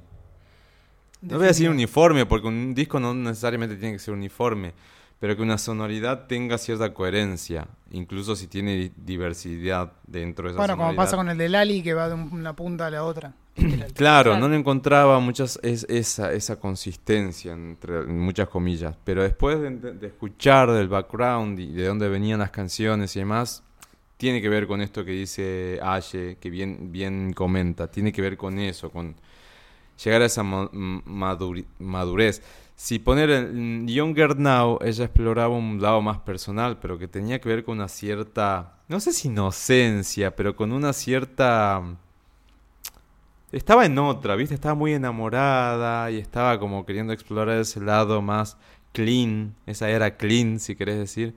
No 1.32 1.38
voy 1.38 1.46
a 1.46 1.48
decir 1.50 1.70
uniforme, 1.70 2.26
porque 2.26 2.48
un 2.48 2.74
disco 2.74 3.00
no 3.00 3.14
necesariamente 3.14 3.76
tiene 3.76 3.94
que 3.94 4.00
ser 4.00 4.14
uniforme, 4.14 4.74
pero 5.20 5.36
que 5.36 5.42
una 5.42 5.58
sonoridad 5.58 6.28
tenga 6.28 6.58
cierta 6.58 6.94
coherencia, 6.94 7.68
incluso 7.92 8.36
si 8.36 8.48
tiene 8.48 8.76
di- 8.76 8.92
diversidad 8.98 9.94
dentro 10.06 10.46
de 10.46 10.52
esa 10.52 10.60
Bueno, 10.60 10.78
como 10.78 10.96
pasa 10.96 11.16
con 11.18 11.30
el 11.30 11.38
de 11.38 11.50
Lali, 11.50 11.82
que 11.82 11.94
va 11.94 12.08
de 12.10 12.16
un- 12.16 12.30
una 12.32 12.54
punta 12.56 12.88
a 12.88 12.92
la 12.92 13.04
otra. 13.04 13.34
Claro, 13.56 14.32
Claro. 14.32 14.38
no 14.38 14.50
le 14.50 14.58
encontraba 14.58 15.20
muchas 15.22 15.58
es, 15.64 15.86
esa, 15.90 16.34
esa 16.34 16.60
consistencia, 16.60 17.54
entre 17.54 18.00
en 18.00 18.20
muchas 18.20 18.50
comillas. 18.50 18.96
Pero 19.06 19.24
después 19.24 19.60
de, 19.62 19.70
de- 19.72 19.94
de 19.94 20.08
escuchar 20.08 20.70
del 20.72 20.90
background 20.90 21.60
y 21.60 21.72
de 21.72 21.86
dónde 21.88 22.10
venían 22.10 22.40
las 22.40 22.52
canciones 22.52 23.16
y 23.16 23.20
demás, 23.20 23.64
tiene 24.18 24.42
que 24.42 24.50
ver 24.50 24.68
con 24.68 24.82
esto 24.82 25.04
que 25.06 25.12
dice 25.12 25.80
Aye, 25.82 26.38
que 26.40 26.50
bien, 26.50 26.92
bien 26.92 27.32
comenta. 27.34 27.90
Tiene 27.90 28.12
que 28.12 28.22
ver 28.22 28.36
con 28.38 28.60
eso, 28.60 28.90
con 28.90 29.16
llegar 30.04 30.22
a 30.22 30.26
esa 30.26 30.44
madurez. 30.44 32.42
Si 32.76 33.00
poner 33.00 33.30
en 33.30 33.88
Younger 33.88 34.38
Now, 34.38 34.80
ella 34.82 35.06
exploraba 35.06 35.56
un 35.56 35.82
lado 35.82 36.02
más 36.02 36.20
personal, 36.20 36.80
pero 36.80 36.98
que 36.98 37.08
tenía 37.08 37.40
que 37.40 37.48
ver 37.48 37.64
con 37.64 37.78
una 37.78 37.88
cierta, 37.88 38.80
no 38.90 39.00
sé 39.00 39.14
si 39.14 39.30
inocencia, 39.30 40.36
pero 40.36 40.56
con 40.56 40.72
una 40.72 40.94
cierta... 40.94 41.82
Estaba 43.52 43.86
en 43.86 43.98
otra, 43.98 44.36
¿viste? 44.36 44.56
Estaba 44.56 44.76
muy 44.76 44.94
enamorada 44.94 46.12
y 46.12 46.18
estaba 46.18 46.60
como 46.60 46.86
queriendo 46.86 47.14
explorar 47.14 47.58
ese 47.60 47.80
lado 47.80 48.22
más 48.22 48.58
clean, 48.92 49.56
esa 49.66 49.90
era 49.90 50.18
clean, 50.18 50.60
si 50.60 50.76
querés 50.76 50.98
decir. 50.98 51.36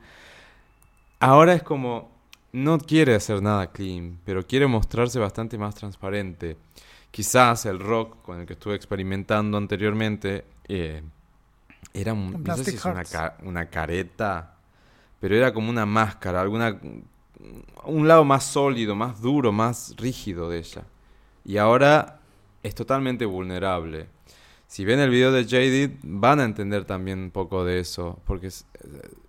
Ahora 1.20 1.54
es 1.54 1.62
como, 1.62 2.10
no 2.52 2.78
quiere 2.78 3.14
hacer 3.14 3.42
nada 3.42 3.70
clean, 3.70 4.18
pero 4.24 4.44
quiere 4.44 4.66
mostrarse 4.66 5.18
bastante 5.20 5.58
más 5.58 5.76
transparente. 5.76 6.56
Quizás 7.10 7.66
el 7.66 7.80
rock 7.80 8.22
con 8.22 8.40
el 8.40 8.46
que 8.46 8.52
estuve 8.52 8.74
experimentando 8.74 9.56
anteriormente 9.58 10.44
eh, 10.68 11.02
era 11.94 12.12
un, 12.12 12.32
no 12.44 12.56
sé 12.56 12.64
si 12.64 12.76
es 12.76 12.84
una, 12.84 13.02
una 13.44 13.66
careta, 13.70 14.56
pero 15.20 15.34
era 15.34 15.52
como 15.52 15.70
una 15.70 15.86
máscara, 15.86 16.40
alguna 16.40 16.78
un 17.84 18.08
lado 18.08 18.24
más 18.24 18.44
sólido, 18.44 18.94
más 18.94 19.20
duro, 19.20 19.52
más 19.52 19.94
rígido 19.96 20.50
de 20.50 20.58
ella. 20.58 20.84
Y 21.44 21.56
ahora 21.56 22.20
es 22.62 22.74
totalmente 22.74 23.24
vulnerable. 23.24 24.08
si 24.66 24.84
ven 24.84 25.00
el 25.00 25.08
video 25.08 25.32
de 25.32 25.44
Jaded, 25.44 25.92
van 26.02 26.40
a 26.40 26.44
entender 26.44 26.84
también 26.84 27.18
un 27.20 27.30
poco 27.30 27.64
de 27.64 27.80
eso, 27.80 28.20
porque 28.26 28.48
es- 28.48 28.66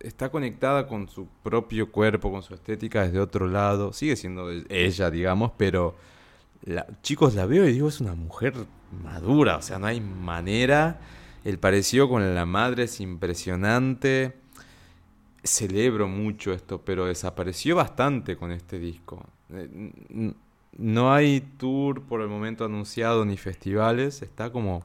está 0.02 0.30
conectada 0.30 0.86
con 0.86 1.08
su 1.08 1.28
propio 1.44 1.92
cuerpo, 1.94 2.30
con 2.30 2.44
su 2.44 2.54
estética 2.54 3.04
desde 3.06 3.22
otro 3.22 3.48
lado. 3.48 3.94
Sigue 3.94 4.18
siendo 4.18 4.50
ella, 4.70 5.10
digamos, 5.10 5.52
pero 5.58 5.96
la- 6.64 6.88
chicos, 7.02 7.36
la 7.36 7.46
veo 7.46 7.68
y 7.68 7.74
digo, 7.74 7.88
es 7.88 8.00
una 8.02 8.16
mujer 8.16 8.54
madura, 9.04 9.58
o 9.58 9.62
sea, 9.62 9.80
no 9.80 9.88
hay 9.88 10.02
manera. 10.02 11.00
El 11.46 11.58
parecido 11.60 12.10
con 12.10 12.36
la 12.36 12.46
madre 12.46 12.84
es 12.84 13.00
impresionante. 13.00 14.36
Celebro 15.44 16.08
mucho 16.08 16.52
esto, 16.52 16.82
pero 16.82 17.06
desapareció 17.06 17.76
bastante 17.78 18.36
con 18.36 18.52
este 18.52 18.78
disco. 18.78 19.26
Eh, 19.52 20.34
No 20.78 21.14
hay 21.14 21.42
tour 21.58 22.04
por 22.04 22.22
el 22.22 22.28
momento 22.28 22.66
anunciado 22.66 23.26
ni 23.26 23.38
festivales, 23.38 24.22
está 24.22 24.52
como 24.52 24.84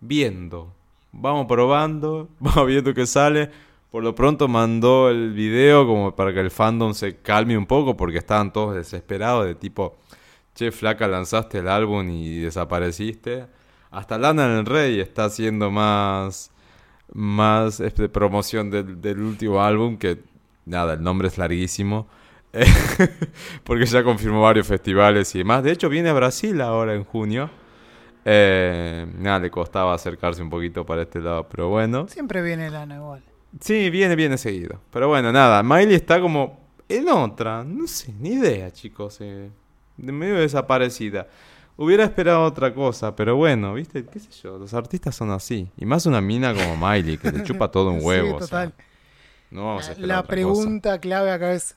viendo. 0.00 0.72
Vamos 1.12 1.46
probando, 1.46 2.28
vamos 2.40 2.66
viendo 2.66 2.94
qué 2.94 3.06
sale. 3.06 3.50
Por 3.90 4.04
lo 4.04 4.14
pronto 4.14 4.48
mandó 4.48 5.08
el 5.08 5.32
video 5.32 5.86
como 5.86 6.14
para 6.14 6.32
que 6.34 6.40
el 6.40 6.50
fandom 6.50 6.92
se 6.92 7.16
calme 7.16 7.56
un 7.56 7.66
poco 7.66 7.96
porque 7.96 8.18
estaban 8.18 8.52
todos 8.52 8.74
desesperados 8.74 9.46
de 9.46 9.54
tipo, 9.54 9.96
che, 10.54 10.70
flaca, 10.72 11.08
lanzaste 11.08 11.58
el 11.58 11.68
álbum 11.68 12.08
y 12.10 12.40
desapareciste. 12.40 13.46
Hasta 13.90 14.18
Lana 14.18 14.48
del 14.48 14.66
Rey 14.66 15.00
está 15.00 15.24
haciendo 15.24 15.70
más, 15.70 16.52
más 17.14 17.80
este, 17.80 18.08
promoción 18.10 18.70
del, 18.70 19.00
del 19.00 19.20
último 19.20 19.62
álbum 19.62 19.96
que, 19.96 20.22
nada, 20.66 20.94
el 20.94 21.02
nombre 21.02 21.28
es 21.28 21.38
larguísimo. 21.38 22.08
porque 23.64 23.86
ya 23.86 24.02
confirmó 24.02 24.42
varios 24.42 24.66
festivales 24.66 25.34
y 25.34 25.38
demás. 25.38 25.62
De 25.62 25.72
hecho, 25.72 25.88
viene 25.88 26.10
a 26.10 26.14
Brasil 26.14 26.60
ahora 26.60 26.94
en 26.94 27.04
junio. 27.04 27.50
Eh, 28.24 29.06
nada, 29.16 29.38
le 29.40 29.50
costaba 29.50 29.94
acercarse 29.94 30.42
un 30.42 30.50
poquito 30.50 30.84
para 30.84 31.02
este 31.02 31.20
lado, 31.20 31.48
pero 31.48 31.68
bueno. 31.68 32.06
Siempre 32.08 32.42
viene 32.42 32.70
Lana 32.70 32.96
igual. 32.96 33.22
Sí, 33.60 33.90
viene, 33.90 34.14
viene 34.16 34.38
seguido. 34.38 34.80
Pero 34.92 35.08
bueno, 35.08 35.32
nada, 35.32 35.62
Miley 35.62 35.94
está 35.94 36.20
como 36.20 36.60
en 36.88 37.08
otra, 37.08 37.64
no 37.64 37.86
sé, 37.86 38.12
ni 38.18 38.30
idea, 38.30 38.70
chicos. 38.72 39.18
eh, 39.20 39.50
de 39.96 40.12
medio 40.12 40.36
desaparecida. 40.36 41.26
Hubiera 41.76 42.04
esperado 42.04 42.42
otra 42.44 42.74
cosa, 42.74 43.14
pero 43.16 43.36
bueno, 43.36 43.74
viste, 43.74 44.04
qué 44.06 44.18
sé 44.20 44.30
yo, 44.42 44.58
los 44.58 44.74
artistas 44.74 45.14
son 45.14 45.30
así. 45.30 45.70
Y 45.76 45.86
más 45.86 46.06
una 46.06 46.20
mina 46.20 46.52
como 46.54 46.76
Miley, 46.76 47.18
que 47.18 47.30
le 47.32 47.42
chupa 47.44 47.70
todo 47.70 47.90
un 47.90 48.00
Sí, 48.00 48.06
huevo. 48.06 48.36
o 48.36 48.38
sea, 48.40 48.46
total. 48.70 48.74
no 49.50 49.66
vamos 49.66 49.84
a 49.84 49.86
La, 49.88 49.92
esperar 49.92 50.08
la 50.08 50.20
otra 50.20 50.28
pregunta 50.28 50.98
clave 51.00 51.30
acá 51.30 51.52
es: 51.52 51.76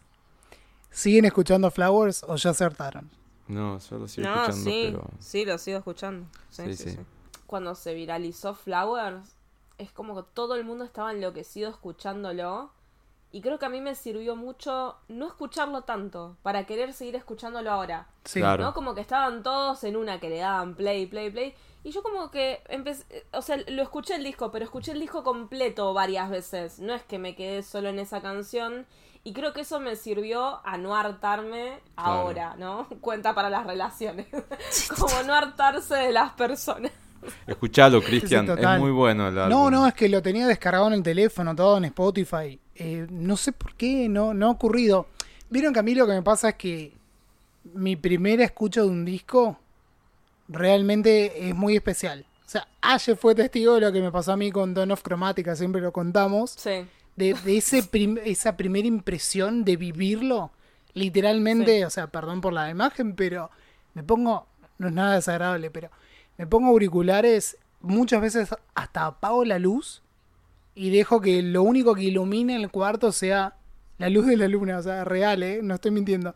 ¿siguen 0.89 1.25
escuchando 1.25 1.69
Flowers 1.71 2.23
o 2.27 2.35
ya 2.35 2.49
acertaron? 2.51 3.09
No, 3.47 3.79
yo 3.79 3.97
lo 3.97 4.07
sigo 4.07 4.27
No, 4.27 4.33
escuchando, 4.45 4.63
sí, 4.71 4.89
pero... 4.91 5.09
sí, 5.19 5.45
lo 5.45 5.57
sigo 5.57 5.77
escuchando. 5.77 6.27
Sí, 6.49 6.63
Sí, 6.65 6.75
sí, 6.75 6.83
sí. 6.83 6.89
sí. 6.91 6.97
Cuando 7.45 7.75
se 7.75 7.93
viralizó 7.93 8.53
Flowers, 8.55 9.35
es 9.81 9.91
como 9.91 10.15
que 10.15 10.29
todo 10.33 10.55
el 10.55 10.63
mundo 10.63 10.83
estaba 10.85 11.11
enloquecido 11.11 11.69
escuchándolo. 11.69 12.71
Y 13.33 13.41
creo 13.41 13.57
que 13.59 13.65
a 13.65 13.69
mí 13.69 13.79
me 13.79 13.95
sirvió 13.95 14.35
mucho 14.35 14.97
no 15.07 15.25
escucharlo 15.25 15.83
tanto, 15.83 16.35
para 16.43 16.65
querer 16.65 16.93
seguir 16.93 17.15
escuchándolo 17.15 17.71
ahora. 17.71 18.07
Sí. 18.25 18.39
Claro. 18.39 18.63
¿No? 18.63 18.73
Como 18.73 18.93
que 18.93 19.01
estaban 19.01 19.41
todos 19.41 19.83
en 19.85 19.95
una 19.95 20.19
que 20.19 20.29
le 20.29 20.39
daban 20.39 20.75
play, 20.75 21.05
play, 21.05 21.31
play. 21.31 21.55
Y 21.83 21.91
yo 21.91 22.03
como 22.03 22.29
que 22.29 22.61
empecé, 22.67 23.25
o 23.31 23.41
sea, 23.41 23.57
lo 23.67 23.81
escuché 23.81 24.15
el 24.15 24.23
disco, 24.23 24.51
pero 24.51 24.65
escuché 24.65 24.91
el 24.91 24.99
disco 24.99 25.23
completo 25.23 25.93
varias 25.93 26.29
veces. 26.29 26.79
No 26.79 26.93
es 26.93 27.03
que 27.03 27.19
me 27.19 27.35
quedé 27.35 27.63
solo 27.63 27.89
en 27.89 27.99
esa 27.99 28.21
canción. 28.21 28.85
Y 29.23 29.33
creo 29.33 29.53
que 29.53 29.61
eso 29.61 29.79
me 29.79 29.95
sirvió 29.95 30.65
a 30.65 30.77
no 30.77 30.95
hartarme 30.95 31.79
ahora, 31.95 32.55
¿no? 32.57 32.87
Cuenta 33.01 33.33
para 33.33 33.49
las 33.49 33.65
relaciones. 33.65 34.27
como 34.99 35.23
no 35.23 35.33
hartarse 35.33 35.95
de 35.95 36.11
las 36.11 36.33
personas. 36.33 36.91
Escuchalo, 37.47 38.01
Cristian, 38.01 38.45
Sí, 38.47 38.53
es 38.57 38.79
muy 38.79 38.91
bueno 38.91 39.27
el 39.27 39.37
álbum. 39.37 39.49
No, 39.49 39.71
no, 39.71 39.87
es 39.87 39.93
que 39.93 40.09
lo 40.09 40.21
tenía 40.21 40.47
descargado 40.47 40.87
en 40.87 40.93
el 40.93 41.03
teléfono, 41.03 41.55
todo 41.55 41.77
en 41.77 41.85
Spotify. 41.85 42.59
Eh, 42.75 43.05
no 43.09 43.37
sé 43.37 43.51
por 43.51 43.75
qué, 43.75 44.07
no, 44.09 44.33
no 44.33 44.47
ha 44.47 44.51
ocurrido. 44.51 45.07
Vieron 45.49 45.73
que 45.73 45.79
a 45.79 45.83
mí 45.83 45.93
lo 45.95 46.07
que 46.07 46.13
me 46.13 46.21
pasa 46.23 46.49
es 46.49 46.55
que 46.55 46.93
mi 47.73 47.95
primera 47.95 48.43
escucha 48.43 48.81
de 48.81 48.87
un 48.87 49.05
disco 49.05 49.57
realmente 50.47 51.49
es 51.49 51.55
muy 51.55 51.75
especial. 51.75 52.25
O 52.45 52.49
sea, 52.51 52.67
Aye 52.81 53.15
fue 53.15 53.35
testigo 53.35 53.75
de 53.75 53.81
lo 53.81 53.91
que 53.91 54.01
me 54.01 54.11
pasó 54.11 54.33
a 54.33 54.37
mí 54.37 54.51
con 54.51 54.73
Dawn 54.73 54.91
of 54.91 55.01
Chromatica, 55.03 55.55
siempre 55.55 55.81
lo 55.81 55.91
contamos. 55.93 56.51
Sí. 56.57 56.85
De, 57.15 57.33
de 57.33 57.57
ese 57.57 57.83
prim- 57.83 58.19
esa 58.23 58.57
primera 58.57 58.87
impresión 58.87 59.63
de 59.63 59.77
vivirlo, 59.77 60.51
literalmente, 60.93 61.77
Sí. 61.79 61.83
o 61.83 61.89
sea, 61.89 62.07
perdón 62.07 62.41
por 62.41 62.53
la 62.53 62.69
imagen, 62.69 63.15
pero 63.15 63.49
me 63.93 64.03
pongo, 64.03 64.47
no 64.79 64.87
es 64.87 64.93
nada 64.93 65.15
desagradable, 65.15 65.69
pero 65.71 65.89
me 66.41 66.47
pongo 66.47 66.69
auriculares, 66.69 67.55
muchas 67.81 68.19
veces 68.19 68.49
hasta 68.73 69.05
apago 69.05 69.45
la 69.45 69.59
luz 69.59 70.01
y 70.73 70.89
dejo 70.89 71.21
que 71.21 71.43
lo 71.43 71.61
único 71.61 71.93
que 71.93 72.01
ilumine 72.05 72.55
el 72.55 72.71
cuarto 72.71 73.11
sea 73.11 73.53
la 73.99 74.09
luz 74.09 74.25
de 74.25 74.37
la 74.37 74.47
luna, 74.47 74.79
o 74.79 74.81
sea, 74.81 75.03
real, 75.03 75.43
¿eh? 75.43 75.59
No 75.61 75.75
estoy 75.75 75.91
mintiendo. 75.91 76.33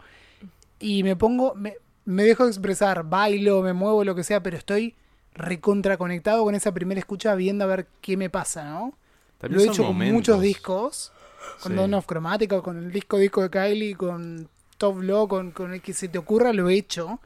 Y 0.80 1.02
me 1.02 1.16
pongo, 1.16 1.56
me, 1.56 1.78
me 2.06 2.24
dejo 2.24 2.46
expresar, 2.46 3.04
bailo, 3.10 3.64
me 3.64 3.74
muevo, 3.74 4.04
lo 4.04 4.14
que 4.14 4.24
sea, 4.24 4.44
pero 4.44 4.58
estoy 4.58 4.94
recontra 5.34 5.98
conectado 5.98 6.44
con 6.44 6.54
esa 6.54 6.72
primera 6.72 7.00
escucha 7.00 7.34
viendo 7.34 7.64
a 7.64 7.68
ver 7.68 7.88
qué 8.02 8.16
me 8.16 8.30
pasa, 8.30 8.64
¿no? 8.64 8.94
También 9.40 9.58
Lo 9.58 9.66
he 9.66 9.74
hecho 9.74 9.88
con 9.88 9.98
muchos 9.98 10.40
discos, 10.40 11.14
con 11.64 11.72
Sí. 11.72 11.78
Dawn 11.80 11.96
of 11.96 12.06
Chromatica, 12.06 12.62
con 12.62 12.78
el 12.78 12.92
disco 12.92 13.18
disco 13.18 13.42
de 13.42 13.50
Kylie, 13.50 13.96
con 13.96 14.50
Top 14.78 15.02
Law, 15.02 15.28
con, 15.28 15.50
con 15.50 15.74
el 15.74 15.82
que 15.82 15.94
se 15.94 16.10
te 16.10 16.20
ocurra, 16.20 16.54
lo 16.54 16.70
he 16.70 16.76
hecho. 16.76 17.20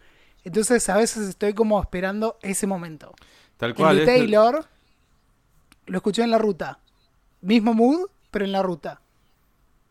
Entonces 0.44 0.88
a 0.90 0.98
veces 0.98 1.28
estoy 1.30 1.54
como 1.54 1.80
esperando 1.82 2.38
ese 2.42 2.68
momento. 2.68 3.14
Tal 3.58 3.72
El 3.72 3.76
cual. 3.76 3.96
de 3.98 4.02
el- 4.04 4.08
Taylor 4.08 4.66
lo 5.86 5.98
escuché 5.98 6.24
en 6.24 6.32
la 6.32 6.38
ruta. 6.38 6.80
Mismo 7.42 7.74
mood, 7.74 8.08
pero 8.32 8.46
en 8.46 8.52
la 8.52 8.62
ruta. 8.64 9.02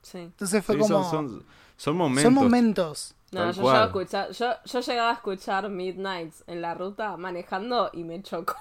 Sí. 0.03 0.19
Entonces 0.19 0.65
fue 0.65 0.77
sí, 0.77 0.81
como... 0.81 1.05
son, 1.05 1.11
son, 1.11 1.45
son 1.77 1.97
momentos. 1.97 2.23
Son 2.23 2.35
momentos. 2.35 3.15
No, 3.31 3.51
yo, 3.53 3.63
cual. 3.63 3.75
llegaba 3.75 3.83
a 3.83 3.87
escuchar, 3.87 4.31
yo, 4.33 4.47
yo 4.65 4.81
llegaba 4.81 5.11
a 5.11 5.15
escuchar 5.15 5.69
Midnights 5.69 6.45
en 6.47 6.63
la 6.63 6.75
ruta 6.75 7.17
manejando 7.19 7.91
y 7.93 8.05
me 8.05 8.23
chocó. 8.23 8.55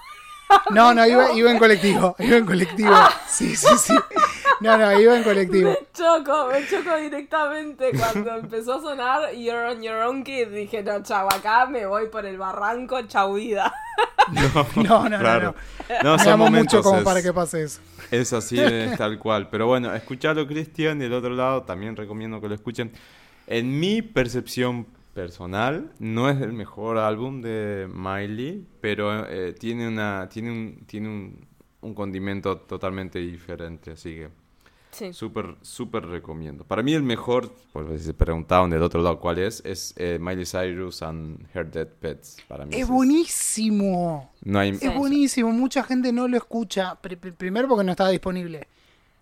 No, 0.71 0.93
no, 0.93 1.05
iba, 1.05 1.31
iba 1.35 1.51
en 1.51 1.57
colectivo. 1.59 2.15
Iba 2.19 2.37
en 2.37 2.45
colectivo. 2.45 2.93
Sí, 3.27 3.55
sí, 3.55 3.67
sí. 3.77 3.93
No, 4.61 4.77
no, 4.77 4.99
iba 4.99 5.17
en 5.17 5.23
colectivo. 5.23 5.75
Choco, 5.93 6.47
me 6.51 6.65
choco 6.67 6.95
directamente 6.97 7.91
cuando 7.97 8.35
empezó 8.37 8.75
a 8.75 8.81
sonar 8.81 9.33
You're 9.33 9.71
on 9.71 9.81
Your 9.81 9.95
Own 10.03 10.23
Kid. 10.23 10.47
Dije, 10.49 10.83
no, 10.83 11.03
chau, 11.03 11.27
acá 11.27 11.65
me 11.67 11.85
voy 11.85 12.07
por 12.07 12.25
el 12.25 12.37
barranco, 12.37 13.01
chau 13.03 13.33
vida. 13.35 13.73
No, 14.75 15.07
no, 15.07 15.19
Claro. 15.19 15.55
no. 15.89 15.95
No, 16.03 16.03
no. 16.11 16.17
Me 16.17 16.23
son 16.23 16.39
momentos. 16.39 16.73
mucho 16.73 16.83
como 16.83 16.97
es- 16.99 17.03
para 17.05 17.21
que 17.21 17.31
pase 17.33 17.63
eso. 17.63 17.79
Es 18.11 18.33
así, 18.33 18.59
es 18.59 18.97
tal 18.97 19.17
cual. 19.19 19.47
Pero 19.49 19.67
bueno, 19.67 19.93
escuchalo, 19.95 20.45
Cristian. 20.47 20.97
Y 20.97 21.03
del 21.03 21.13
otro 21.13 21.29
lado, 21.33 21.63
también 21.63 21.95
recomiendo 21.95 22.41
que 22.41 22.49
lo 22.49 22.55
escuchen. 22.55 22.91
En 23.47 23.79
mi 23.79 24.01
percepción 24.01 24.85
personal, 25.21 25.91
no 25.97 26.29
es 26.29 26.39
el 26.41 26.53
mejor 26.53 26.99
álbum 26.99 27.41
de 27.41 27.89
Miley, 27.91 28.63
pero 28.81 29.27
eh, 29.27 29.53
tiene 29.53 29.87
una 29.87 30.29
tiene 30.29 30.51
un, 30.51 30.83
tiene 30.85 31.07
un, 31.09 31.45
un 31.81 31.93
condimento 31.95 32.57
totalmente 32.57 33.17
diferente. 33.19 33.91
Así 33.91 34.11
que 34.15 34.29
Sí. 34.91 35.13
súper, 35.13 35.55
súper 35.61 36.05
recomiendo. 36.07 36.63
Para 36.63 36.81
mí 36.81 36.93
el 36.93 37.03
mejor, 37.03 37.51
por 37.73 37.87
si 37.97 38.03
se 38.05 38.13
preguntaban 38.13 38.69
del 38.71 38.81
otro 38.81 39.01
lado 39.01 39.19
cuál 39.19 39.37
es, 39.37 39.61
es 39.65 39.93
eh, 39.97 40.17
Miley 40.19 40.45
Cyrus 40.45 41.01
and 41.03 41.45
Her 41.53 41.69
Dead 41.69 41.87
Pets. 41.87 42.37
Para 42.47 42.65
mí 42.65 42.73
Es 42.75 42.83
ese 42.83 42.91
buenísimo. 42.91 44.31
No 44.43 44.59
hay... 44.59 44.69
Es 44.79 44.95
buenísimo. 44.95 45.51
Mucha 45.51 45.83
gente 45.83 46.11
no 46.11 46.27
lo 46.27 46.37
escucha. 46.37 46.97
Pr- 47.01 47.19
pr- 47.19 47.33
primero 47.35 47.67
porque 47.67 47.83
no 47.83 47.91
estaba 47.91 48.09
disponible. 48.09 48.67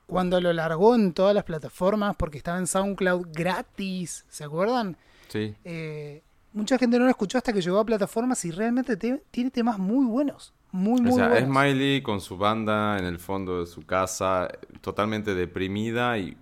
Cuando 0.07 0.39
lo 0.39 0.53
largó 0.53 0.93
en 0.95 1.11
todas 1.13 1.34
las 1.35 1.43
plataformas, 1.45 2.15
porque 2.15 2.38
estaba 2.38 2.57
en 2.57 2.67
SoundCloud 2.67 3.27
gratis. 3.34 4.23
¿Se 4.30 4.43
acuerdan? 4.45 4.95
Sí. 5.35 5.55
Eh, 5.65 6.21
mucha 6.53 6.77
gente 6.77 6.97
no 6.97 7.03
lo 7.05 7.09
escuchó 7.09 7.37
hasta 7.37 7.51
que 7.51 7.61
llegó 7.61 7.79
a 7.79 7.85
plataformas 7.85 8.43
y 8.45 8.51
realmente 8.51 8.95
te- 8.95 9.21
tiene 9.31 9.51
temas 9.51 9.77
muy 9.77 10.05
buenos. 10.05 10.53
Muy, 10.71 11.01
muy 11.01 11.11
O 11.11 11.15
sea, 11.15 11.25
es 11.37 11.45
buenos. 11.47 11.63
Miley 11.63 12.01
con 12.01 12.19
su 12.21 12.37
banda 12.37 12.97
en 12.97 13.05
el 13.05 13.19
fondo 13.19 13.59
de 13.59 13.65
su 13.65 13.85
casa, 13.85 14.49
totalmente 14.81 15.33
deprimida 15.35 16.17
y 16.17 16.37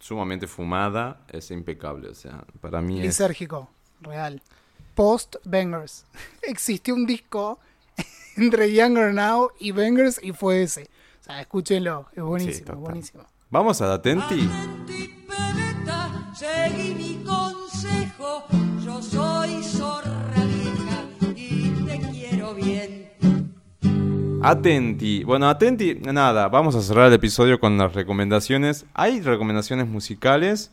sumamente 0.00 0.46
fumada, 0.46 1.20
es 1.28 1.50
impecable. 1.50 2.08
O 2.08 2.14
sea, 2.14 2.44
para 2.60 2.80
mí 2.80 2.98
es... 3.00 3.06
Lisérgico, 3.06 3.68
real. 4.00 4.40
Post 4.94 5.36
Bangers. 5.44 6.04
Existió 6.42 6.94
un 6.94 7.06
disco 7.06 7.58
entre 8.36 8.72
Younger 8.72 9.12
Now 9.14 9.50
y 9.60 9.70
Bangers 9.72 10.20
y 10.22 10.32
fue 10.32 10.62
ese. 10.62 10.88
O 11.20 11.24
sea, 11.24 11.40
escúchenlo, 11.40 12.06
es 12.14 12.22
buenísimo, 12.22 12.74
buenísimo. 12.76 13.24
Vamos 13.50 13.80
a 13.80 13.86
Datenti. 13.86 14.48
Yo 18.98 19.04
soy 19.04 19.62
zorra 19.62 20.34
vieja 20.44 21.04
y 21.36 21.70
te 21.86 22.00
quiero 22.10 22.52
bien. 22.52 23.12
Atenti. 24.42 25.22
Bueno, 25.22 25.48
atenti. 25.48 25.94
Nada, 25.94 26.48
vamos 26.48 26.74
a 26.74 26.82
cerrar 26.82 27.06
el 27.06 27.12
episodio 27.12 27.60
con 27.60 27.78
las 27.78 27.92
recomendaciones. 27.94 28.86
Hay 28.94 29.20
recomendaciones 29.20 29.86
musicales. 29.86 30.72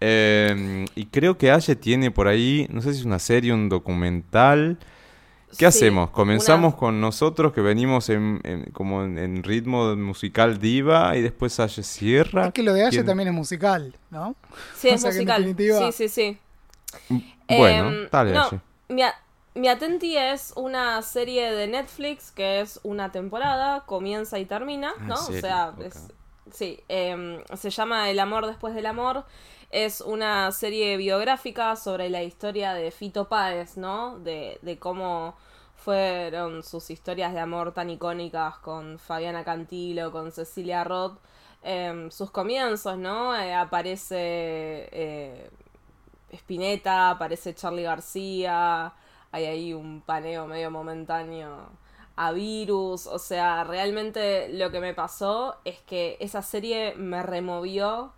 eh, 0.00 0.84
y 0.94 1.06
creo 1.06 1.36
que 1.36 1.50
Aye 1.50 1.74
tiene 1.74 2.10
por 2.12 2.28
ahí, 2.28 2.68
no 2.70 2.80
sé 2.80 2.92
si 2.92 3.00
es 3.00 3.04
una 3.06 3.18
serie, 3.18 3.52
un 3.52 3.68
documental. 3.68 4.78
¿Qué 5.50 5.56
Sí, 5.56 5.64
hacemos? 5.64 6.10
¿Comenzamos 6.10 6.74
una- 6.74 6.78
con 6.78 7.00
nosotros 7.00 7.52
que 7.52 7.60
venimos 7.60 8.08
en, 8.10 8.40
en- 8.44 8.64
como 8.72 9.02
en, 9.04 9.18
en 9.18 9.42
ritmo 9.42 9.96
musical 9.96 10.58
diva 10.60 11.16
y 11.16 11.22
después 11.22 11.58
Aye 11.58 11.82
cierra? 11.82 12.46
Es 12.48 12.52
que 12.52 12.62
lo 12.62 12.72
de 12.74 12.82
Aye 12.82 12.90
¿Quién? 12.98 13.06
también 13.06 13.28
es 13.30 13.34
musical, 13.34 13.96
¿no? 14.12 14.36
Sí, 14.76 14.88
O 14.92 14.94
es 14.94 15.00
sea 15.00 15.10
musical. 15.10 15.44
definitiva- 15.44 15.90
Sí, 15.92 16.08
sí, 16.08 16.38
sí. 17.08 17.24
Bueno, 17.48 17.88
Em, 17.88 18.08
dale, 18.10 18.32
no. 18.32 18.62
Mi, 19.54 19.68
Atenti 19.68 20.16
es 20.16 20.52
una 20.56 21.00
serie 21.02 21.52
de 21.52 21.66
Netflix 21.68 22.30
que 22.32 22.60
es 22.60 22.80
una 22.82 23.12
temporada, 23.12 23.84
comienza 23.86 24.38
y 24.38 24.46
termina, 24.46 24.92
Ah, 24.98 25.02
¿no? 25.06 25.14
O 25.14 25.32
sea, 25.40 25.74
es- 25.80 26.08
sí, 26.50 26.80
em, 26.88 27.42
se 27.56 27.70
llama 27.70 28.10
El 28.10 28.18
amor 28.18 28.46
después 28.46 28.74
del 28.74 28.86
amor. 28.86 29.24
Es 29.70 30.00
una 30.00 30.50
serie 30.52 30.96
biográfica 30.96 31.76
sobre 31.76 32.08
la 32.10 32.22
historia 32.22 32.74
de 32.74 32.90
Fito 32.90 33.28
Páez, 33.28 33.76
¿no? 33.76 34.18
De, 34.20 34.58
de 34.62 34.78
cómo 34.78 35.36
fueron 35.76 36.62
sus 36.62 36.90
historias 36.90 37.32
de 37.34 37.40
amor 37.40 37.72
tan 37.72 37.90
icónicas 37.90 38.56
con 38.58 38.98
Fabiana 38.98 39.44
Cantilo, 39.44 40.10
con 40.12 40.32
Cecilia 40.32 40.82
Roth. 40.84 41.18
em, 41.66 42.10
sus 42.10 42.30
comienzos, 42.30 42.98
¿no? 42.98 43.34
Eh, 43.34 43.54
aparece 43.54 44.16
eh, 44.92 45.50
Spinetta, 46.34 47.10
aparece 47.10 47.54
Charlie 47.54 47.82
García, 47.84 48.92
hay 49.32 49.44
ahí 49.46 49.74
un 49.74 50.00
paneo 50.02 50.46
medio 50.46 50.70
momentáneo 50.70 51.68
a 52.16 52.32
Virus, 52.32 53.06
o 53.06 53.18
sea, 53.18 53.64
realmente 53.64 54.48
lo 54.52 54.70
que 54.70 54.80
me 54.80 54.94
pasó 54.94 55.56
es 55.64 55.78
que 55.80 56.16
esa 56.20 56.42
serie 56.42 56.94
me 56.96 57.22
removió 57.22 58.12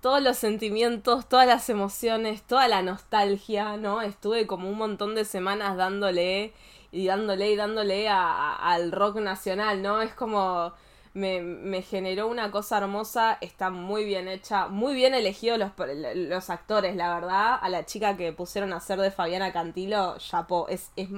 todos 0.00 0.22
los 0.22 0.36
sentimientos, 0.36 1.28
todas 1.28 1.46
las 1.46 1.68
emociones, 1.70 2.42
toda 2.42 2.68
la 2.68 2.82
nostalgia, 2.82 3.76
¿no? 3.76 4.02
Estuve 4.02 4.46
como 4.46 4.68
un 4.68 4.76
montón 4.78 5.14
de 5.14 5.24
semanas 5.24 5.76
dándole 5.76 6.52
y 6.92 7.06
dándole 7.06 7.50
y 7.50 7.56
dándole 7.56 8.08
a- 8.08 8.54
al 8.56 8.92
rock 8.92 9.16
nacional, 9.16 9.82
¿no? 9.82 10.02
Es 10.02 10.14
como 10.14 10.72
me, 11.14 11.40
me 11.40 11.80
generó 11.82 12.26
una 12.26 12.50
cosa 12.50 12.78
hermosa, 12.78 13.38
está 13.40 13.70
muy 13.70 14.04
bien 14.04 14.26
hecha, 14.28 14.66
muy 14.66 14.94
bien 14.94 15.14
elegidos 15.14 15.58
los, 15.60 15.70
los 16.16 16.50
actores, 16.50 16.96
la 16.96 17.14
verdad. 17.14 17.56
A 17.62 17.68
la 17.68 17.86
chica 17.86 18.16
que 18.16 18.32
pusieron 18.32 18.72
a 18.72 18.76
hacer 18.76 18.98
de 19.00 19.10
Fabiana 19.12 19.52
Cantilo, 19.52 20.16
Chapo, 20.18 20.66
es, 20.68 20.90
es, 20.96 21.08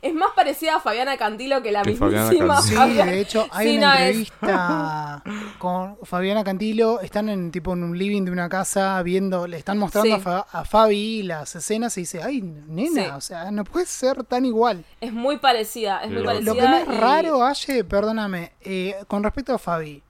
es 0.00 0.14
más 0.14 0.30
parecida 0.34 0.76
a 0.76 0.80
Fabiana 0.80 1.18
Cantilo 1.18 1.62
que 1.62 1.70
la 1.70 1.82
Que 1.82 1.94
Fabiana 1.96 2.30
mismísima 2.30 2.54
Cantilo. 2.54 2.62
Sí, 2.62 2.74
Fabiana- 2.76 3.12
de 3.12 3.20
hecho, 3.20 3.46
hay 3.50 3.68
Sí, 3.68 3.76
una 3.78 3.86
no, 3.88 3.94
es- 4.00 4.06
entrevista 4.06 5.22
con 5.58 5.96
Fabiana 6.02 6.44
Cantilo. 6.44 7.00
Están 7.00 7.28
en 7.28 7.50
tipo 7.50 7.74
en 7.74 7.84
un 7.84 7.98
living 7.98 8.24
de 8.24 8.30
una 8.30 8.48
casa 8.48 9.02
viendo, 9.02 9.46
le 9.46 9.58
están 9.58 9.78
mostrando 9.78 10.16
Sí. 10.16 10.20
a, 10.20 10.24
Fa- 10.24 10.46
a 10.50 10.64
Fabi 10.64 11.22
las 11.24 11.54
escenas 11.54 11.96
y 11.98 12.02
dice, 12.02 12.22
ay, 12.22 12.40
nena, 12.40 13.02
Sí. 13.04 13.10
o 13.16 13.20
sea, 13.20 13.50
no 13.50 13.64
puede 13.64 13.84
ser 13.86 14.24
tan 14.24 14.46
igual. 14.46 14.84
Es 15.00 15.12
muy 15.12 15.36
parecida, 15.36 15.98
es 16.02 16.10
muy 16.10 16.20
Lo- 16.20 16.24
parecida. 16.26 16.54
Lo 16.54 16.60
que 16.60 16.68
me 16.68 16.80
es 16.82 16.88
y- 16.88 17.00
raro, 17.00 17.44
Aye, 17.44 17.84
perdóname, 17.84 18.52
eh, 18.62 18.96
con 19.08 19.22
respecto 19.22 19.41
a 19.50 19.58
Fabi. 19.58 20.02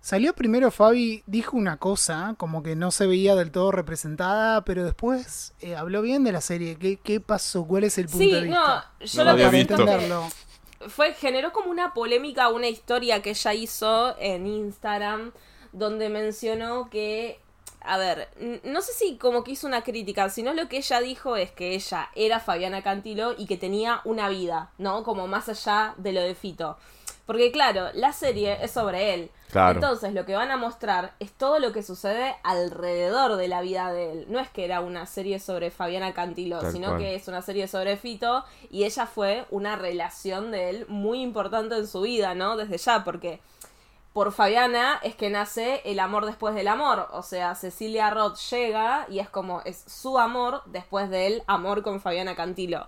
Salió 0.00 0.34
primero 0.34 0.70
Fabi, 0.70 1.22
dijo 1.26 1.56
una 1.56 1.78
cosa, 1.78 2.34
como 2.36 2.62
que 2.62 2.76
no 2.76 2.90
se 2.90 3.06
veía 3.06 3.34
del 3.34 3.50
todo 3.50 3.72
representada, 3.72 4.62
pero 4.64 4.84
después 4.84 5.54
eh, 5.60 5.76
habló 5.76 6.02
bien 6.02 6.24
de 6.24 6.32
la 6.32 6.42
serie. 6.42 6.76
¿Qué, 6.76 6.98
qué 6.98 7.20
pasó? 7.20 7.64
¿Cuál 7.66 7.84
es 7.84 7.96
el 7.98 8.08
punto 8.10 8.18
Sí, 8.18 8.30
de 8.30 8.42
vista? 8.42 8.92
no, 9.00 9.06
yo 9.06 9.24
No 9.24 9.24
lo 9.24 9.30
había 9.30 9.48
visto. 9.48 9.74
entenderlo. 9.74 10.28
fue 10.88 11.14
generó 11.14 11.52
como 11.52 11.70
una 11.70 11.94
polémica, 11.94 12.48
una 12.50 12.68
historia 12.68 13.22
que 13.22 13.30
ella 13.30 13.54
hizo 13.54 14.16
en 14.18 14.46
Instagram 14.46 15.32
donde 15.72 16.08
mencionó 16.10 16.90
que 16.90 17.40
a 17.86 17.98
ver, 17.98 18.28
no 18.64 18.80
sé 18.80 18.92
si 18.94 19.18
como 19.18 19.44
que 19.44 19.52
hizo 19.52 19.66
una 19.66 19.82
crítica, 19.82 20.30
sino 20.30 20.54
lo 20.54 20.68
que 20.68 20.78
ella 20.78 21.00
dijo 21.00 21.36
es 21.36 21.50
que 21.50 21.74
ella 21.74 22.08
era 22.14 22.40
Fabiana 22.40 22.82
Cantilo 22.82 23.34
y 23.36 23.44
que 23.46 23.58
tenía 23.58 24.00
una 24.04 24.30
vida, 24.30 24.70
¿no? 24.78 25.02
Como 25.04 25.26
más 25.26 25.50
allá 25.50 25.94
de 25.98 26.12
lo 26.14 26.22
de 26.22 26.34
Fito. 26.34 26.78
Porque 27.26 27.50
claro, 27.52 27.88
la 27.94 28.12
serie 28.12 28.58
es 28.62 28.70
sobre 28.70 29.14
él. 29.14 29.30
Claro. 29.50 29.74
Entonces 29.80 30.12
lo 30.12 30.26
que 30.26 30.34
van 30.34 30.50
a 30.50 30.56
mostrar 30.56 31.14
es 31.20 31.32
todo 31.32 31.58
lo 31.58 31.72
que 31.72 31.82
sucede 31.82 32.36
alrededor 32.42 33.36
de 33.36 33.48
la 33.48 33.60
vida 33.62 33.92
de 33.92 34.12
él. 34.12 34.26
No 34.28 34.40
es 34.40 34.50
que 34.50 34.64
era 34.64 34.80
una 34.80 35.06
serie 35.06 35.38
sobre 35.38 35.70
Fabiana 35.70 36.12
Cantilo, 36.12 36.60
Tal 36.60 36.72
sino 36.72 36.88
cual. 36.88 36.98
que 36.98 37.14
es 37.14 37.28
una 37.28 37.40
serie 37.40 37.68
sobre 37.68 37.96
Fito 37.96 38.44
y 38.70 38.84
ella 38.84 39.06
fue 39.06 39.46
una 39.50 39.76
relación 39.76 40.50
de 40.50 40.70
él 40.70 40.86
muy 40.88 41.22
importante 41.22 41.76
en 41.76 41.86
su 41.86 42.02
vida, 42.02 42.34
¿no? 42.34 42.56
Desde 42.56 42.76
ya, 42.78 43.04
porque 43.04 43.40
por 44.12 44.32
Fabiana 44.32 45.00
es 45.02 45.14
que 45.16 45.30
nace 45.30 45.82
el 45.84 45.98
amor 46.00 46.26
después 46.26 46.54
del 46.54 46.68
amor. 46.68 47.08
O 47.12 47.22
sea, 47.22 47.54
Cecilia 47.54 48.10
Roth 48.10 48.36
llega 48.50 49.06
y 49.08 49.18
es 49.18 49.28
como 49.28 49.60
es 49.64 49.82
su 49.86 50.18
amor 50.18 50.62
después 50.66 51.10
del 51.10 51.42
amor 51.46 51.82
con 51.82 52.00
Fabiana 52.00 52.36
Cantilo. 52.36 52.86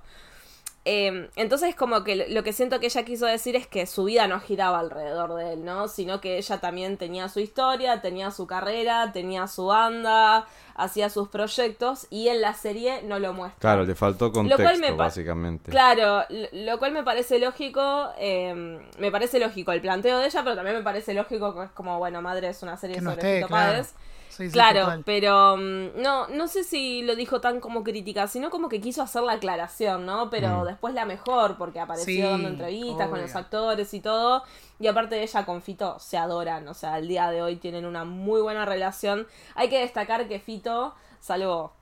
Eh, 0.88 1.28
entonces 1.34 1.74
como 1.74 2.04
que 2.04 2.14
lo- 2.14 2.44
que 2.44 2.52
siento 2.52 2.78
que 2.78 2.86
ella 2.86 3.02
quiso 3.04 3.26
decir 3.26 3.56
es 3.56 3.66
que 3.66 3.86
su 3.86 4.04
vida 4.04 4.28
no 4.28 4.38
giraba 4.38 4.78
alrededor 4.78 5.34
de 5.34 5.54
él, 5.54 5.64
¿no? 5.64 5.88
Sino 5.88 6.20
que 6.20 6.38
ella 6.38 6.58
también 6.60 6.96
tenía 6.96 7.28
su 7.28 7.40
historia, 7.40 8.00
tenía 8.00 8.30
su 8.30 8.46
carrera, 8.46 9.10
tenía 9.12 9.48
su 9.48 9.66
banda, 9.66 10.46
hacía 10.76 11.10
sus 11.10 11.26
proyectos 11.28 12.06
y 12.08 12.28
en 12.28 12.40
la 12.40 12.54
serie 12.54 13.02
no 13.02 13.18
lo 13.18 13.32
muestra. 13.32 13.58
Claro, 13.58 13.84
le 13.84 13.96
faltó 13.96 14.30
cual 14.30 14.48
contexto, 14.48 14.78
me 14.78 14.92
básicamente. 14.92 15.72
Claro, 15.72 16.22
lo- 16.28 16.48
cual 16.78 16.92
me 16.92 17.02
parece 17.02 17.40
lógico, 17.40 18.10
eh, 18.18 18.78
me 18.98 19.10
parece 19.10 19.40
lógico 19.40 19.72
el 19.72 19.80
planteo 19.80 20.20
de 20.20 20.26
ella, 20.26 20.44
pero 20.44 20.54
también 20.54 20.76
me 20.76 20.82
parece 20.84 21.14
lógico 21.14 21.52
que 21.52 21.64
es 21.64 21.70
como, 21.72 21.98
bueno, 21.98 22.22
Madre 22.22 22.46
es 22.50 22.62
una 22.62 22.76
serie 22.76 22.94
Que 22.96 23.02
no 23.02 23.10
sobre 23.10 23.34
esté, 23.38 23.46
claro. 23.48 23.72
Páez. 23.72 23.94
Sí, 24.36 24.50
sí, 24.50 24.52
Claro, 24.52 24.80
total. 24.80 25.02
pero 25.04 25.56
mm, 25.56 26.00
no, 26.02 26.28
no 26.28 26.46
sé 26.48 26.62
si 26.64 27.02
lo 27.02 27.16
dijo 27.16 27.40
tan 27.40 27.60
como 27.60 27.82
crítica, 27.82 28.26
sino 28.26 28.50
como 28.50 28.68
que 28.68 28.80
quiso 28.82 29.00
hacer 29.02 29.22
la 29.22 29.32
aclaración, 29.32 30.04
¿no? 30.04 30.28
Pero 30.30 30.62
Mm. 30.62 30.66
después 30.66 30.94
la 30.94 31.06
mejor, 31.06 31.56
porque 31.56 31.80
apareció 31.80 32.04
Sí, 32.04 32.20
dando 32.30 32.48
entrevistas 32.48 33.08
con 33.08 33.20
los 33.20 33.34
actores 33.34 33.94
y 33.94 34.00
todo. 34.00 34.42
Y 34.78 34.88
aparte 34.88 35.14
de 35.14 35.22
ella 35.22 35.46
con 35.46 35.62
Fito 35.62 35.98
se 35.98 36.18
adoran, 36.18 36.68
o 36.68 36.74
sea, 36.74 36.94
al 36.94 37.08
día 37.08 37.30
de 37.30 37.40
hoy 37.42 37.56
tienen 37.56 37.86
una 37.86 38.04
muy 38.04 38.42
buena 38.42 38.66
relación. 38.66 39.26
Hay 39.54 39.68
que 39.70 39.80
destacar 39.80 40.28
que 40.28 40.38
Fito, 40.38 40.94
salvo 41.20 41.72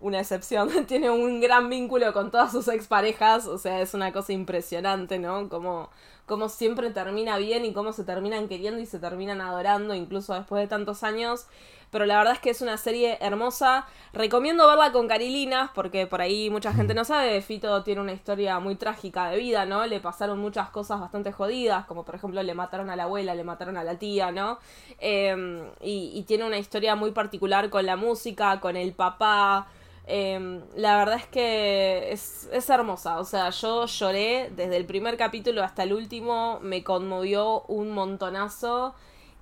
una 0.00 0.20
excepción, 0.20 0.68
tiene 0.86 1.10
un 1.10 1.40
gran 1.40 1.68
vínculo 1.68 2.12
con 2.12 2.30
todas 2.30 2.52
sus 2.52 2.68
exparejas, 2.68 3.46
o 3.46 3.58
sea, 3.58 3.80
es 3.80 3.92
una 3.94 4.12
cosa 4.12 4.32
impresionante, 4.32 5.18
¿no? 5.18 5.48
Como, 5.48 5.90
como 6.28 6.48
siempre 6.48 6.90
termina 6.90 7.38
bien 7.38 7.64
y 7.64 7.72
cómo 7.72 7.92
se 7.92 8.04
terminan 8.04 8.46
queriendo 8.46 8.80
y 8.80 8.86
se 8.86 9.00
terminan 9.00 9.40
adorando, 9.40 9.94
incluso 9.94 10.34
después 10.34 10.62
de 10.62 10.68
tantos 10.68 11.02
años. 11.02 11.46
Pero 11.90 12.04
la 12.04 12.18
verdad 12.18 12.34
es 12.34 12.40
que 12.40 12.50
es 12.50 12.60
una 12.60 12.76
serie 12.76 13.16
hermosa. 13.20 13.86
Recomiendo 14.12 14.66
verla 14.68 14.92
con 14.92 15.08
Carilinas, 15.08 15.70
porque 15.74 16.06
por 16.06 16.20
ahí 16.20 16.50
mucha 16.50 16.72
gente 16.72 16.92
no 16.92 17.04
sabe. 17.04 17.40
Fito 17.40 17.82
tiene 17.82 18.02
una 18.02 18.12
historia 18.12 18.60
muy 18.60 18.76
trágica 18.76 19.30
de 19.30 19.38
vida, 19.38 19.64
¿no? 19.64 19.86
Le 19.86 19.98
pasaron 19.98 20.38
muchas 20.38 20.68
cosas 20.68 21.00
bastante 21.00 21.32
jodidas, 21.32 21.86
como 21.86 22.04
por 22.04 22.14
ejemplo 22.14 22.42
le 22.42 22.54
mataron 22.54 22.90
a 22.90 22.96
la 22.96 23.04
abuela, 23.04 23.34
le 23.34 23.42
mataron 23.42 23.78
a 23.78 23.84
la 23.84 23.98
tía, 23.98 24.30
¿no? 24.30 24.58
Eh, 25.00 25.34
y, 25.80 26.12
y 26.14 26.22
tiene 26.24 26.44
una 26.44 26.58
historia 26.58 26.94
muy 26.94 27.12
particular 27.12 27.70
con 27.70 27.86
la 27.86 27.96
música, 27.96 28.60
con 28.60 28.76
el 28.76 28.92
papá. 28.92 29.66
Eh, 30.10 30.62
la 30.74 30.96
verdad 30.96 31.16
es 31.16 31.26
que 31.26 32.10
es, 32.12 32.70
hermosa. 32.70 33.20
O 33.20 33.24
sea, 33.24 33.50
yo 33.50 33.84
lloré 33.86 34.50
desde 34.56 34.76
el 34.76 34.86
primer 34.86 35.18
capítulo 35.18 35.62
hasta 35.62 35.82
el 35.82 35.92
último. 35.92 36.58
Me 36.62 36.82
conmovió 36.82 37.62
un 37.68 37.90
montonazo. 37.92 38.94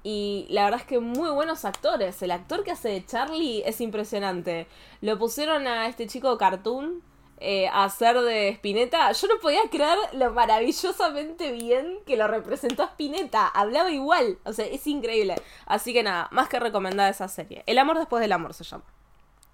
Y 0.02 0.47
la 0.51 0.64
verdad 0.64 0.80
es 0.80 0.86
que 0.86 0.98
muy 1.01 1.30
buenos 1.30 1.64
actores. 1.64 2.20
El 2.22 2.32
actor 2.32 2.64
que 2.64 2.72
hace 2.72 2.88
de 2.88 3.05
Charlie 3.06 3.62
es 3.64 3.80
impresionante. 3.80 4.66
Lo 5.01 5.18
pusieron 5.18 5.66
a 5.68 5.86
este 5.88 6.06
chico 6.09 6.36
cartoon 6.36 7.02
eh, 7.38 7.68
a 7.68 7.84
hacer 7.84 8.20
de 8.20 8.48
Spinetta. 8.51 9.10
Yo 9.12 9.28
no 9.28 9.38
podía 9.40 9.62
creer 9.70 9.98
lo 10.14 10.32
maravillosamente 10.32 11.52
bien 11.52 11.98
que 12.06 12.16
lo 12.16 12.26
representó 12.28 12.82
Spinetta. 12.84 13.47
Hablaba 13.48 13.90
igual. 13.93 14.38
O 14.44 14.52
sea, 14.52 14.66
es 14.66 14.86
increíble. 14.88 15.36
Así 15.66 15.93
que 15.93 16.02
nada, 16.02 16.28
más 16.32 16.48
que 16.48 16.59
recomendada 16.59 17.09
esa 17.09 17.28
serie. 17.28 17.62
El 17.66 17.78
amor 17.78 17.98
después 17.98 18.20
del 18.20 18.32
amor 18.32 18.55
se 18.55 18.64
llama. 18.64 18.95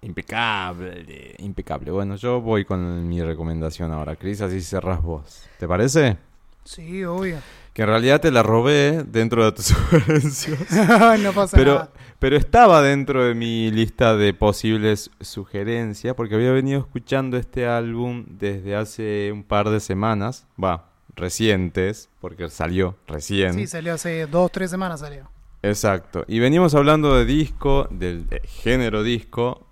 Impecable, 0.03 1.35
impecable. 1.39 1.91
Bueno, 1.91 2.15
yo 2.15 2.41
voy 2.41 2.65
con 2.65 3.07
mi 3.07 3.21
recomendación 3.21 3.91
ahora, 3.91 4.15
Cris, 4.15 4.41
así 4.41 4.61
cerrás 4.61 5.01
vos. 5.01 5.43
¿Te 5.59 5.67
parece? 5.67 6.17
Sí, 6.63 7.03
obvio. 7.03 7.37
Que 7.73 7.81
en 7.81 7.87
realidad 7.87 8.21
te 8.21 8.31
la 8.31 8.43
robé 8.43 9.03
dentro 9.03 9.43
de 9.45 9.51
tus 9.53 9.65
sugerencias. 9.67 10.59
no 11.21 11.33
pasa 11.33 11.57
Pero, 11.57 11.73
nada. 11.73 11.89
pero 12.19 12.37
estaba 12.37 12.81
dentro 12.81 13.25
de 13.25 13.33
mi 13.33 13.71
lista 13.71 14.15
de 14.15 14.33
posibles 14.33 15.09
sugerencias 15.19 16.13
porque 16.15 16.35
había 16.35 16.51
venido 16.51 16.79
escuchando 16.79 17.37
este 17.37 17.65
álbum 17.65 18.25
desde 18.27 18.75
hace 18.75 19.31
un 19.33 19.43
par 19.43 19.69
de 19.69 19.79
semanas, 19.79 20.45
va, 20.61 20.89
recientes, 21.15 22.09
porque 22.21 22.49
salió 22.49 22.95
recién. 23.07 23.53
Sí, 23.53 23.67
salió 23.67 23.93
hace 23.95 24.27
dos, 24.27 24.51
tres 24.51 24.69
semanas 24.69 24.99
salió. 24.99 25.29
Exacto. 25.63 26.25
Y 26.27 26.39
venimos 26.39 26.75
hablando 26.75 27.15
de 27.15 27.25
disco, 27.25 27.87
del 27.89 28.27
género 28.43 29.01
disco, 29.01 29.65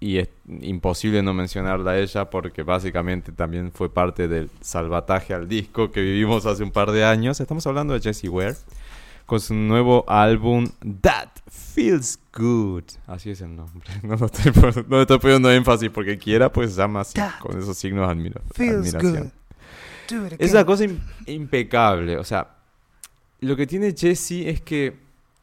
y 0.00 0.18
es 0.18 0.28
imposible 0.60 1.22
no 1.22 1.34
mencionarla 1.34 1.92
a 1.92 1.98
ella 1.98 2.30
porque 2.30 2.62
básicamente 2.62 3.32
también 3.32 3.72
fue 3.72 3.92
parte 3.92 4.28
del 4.28 4.50
salvataje 4.60 5.34
al 5.34 5.48
disco 5.48 5.90
que 5.90 6.00
vivimos 6.00 6.46
hace 6.46 6.62
un 6.62 6.70
par 6.70 6.90
de 6.92 7.04
años. 7.04 7.40
Estamos 7.40 7.66
hablando 7.66 7.94
de 7.94 8.00
Jessie 8.00 8.28
Ware 8.28 8.56
con 9.26 9.40
su 9.40 9.54
nuevo 9.54 10.04
álbum 10.08 10.66
That 11.02 11.28
Feels 11.48 12.18
Good. 12.34 12.84
Así 13.06 13.30
es 13.30 13.40
el 13.40 13.54
nombre. 13.56 13.86
No, 14.02 14.14
estoy, 14.14 14.52
no 14.88 14.96
le 14.96 15.02
estoy 15.02 15.18
poniendo 15.18 15.50
énfasis 15.50 15.90
porque 15.90 16.16
quiera, 16.18 16.50
pues 16.52 16.72
se 16.72 16.78
llama 16.80 17.00
así, 17.00 17.14
That 17.14 17.38
con 17.40 17.58
esos 17.58 17.76
signos 17.76 18.06
de 18.08 18.12
admira- 18.14 18.40
admiración. 18.56 19.32
Es 20.38 20.52
una 20.52 20.64
cosa 20.64 20.84
im- 20.84 20.98
impecable. 21.26 22.16
O 22.16 22.24
sea, 22.24 22.48
lo 23.40 23.54
que 23.56 23.66
tiene 23.66 23.94
Jesse 23.94 24.46
es 24.48 24.60
que 24.62 24.96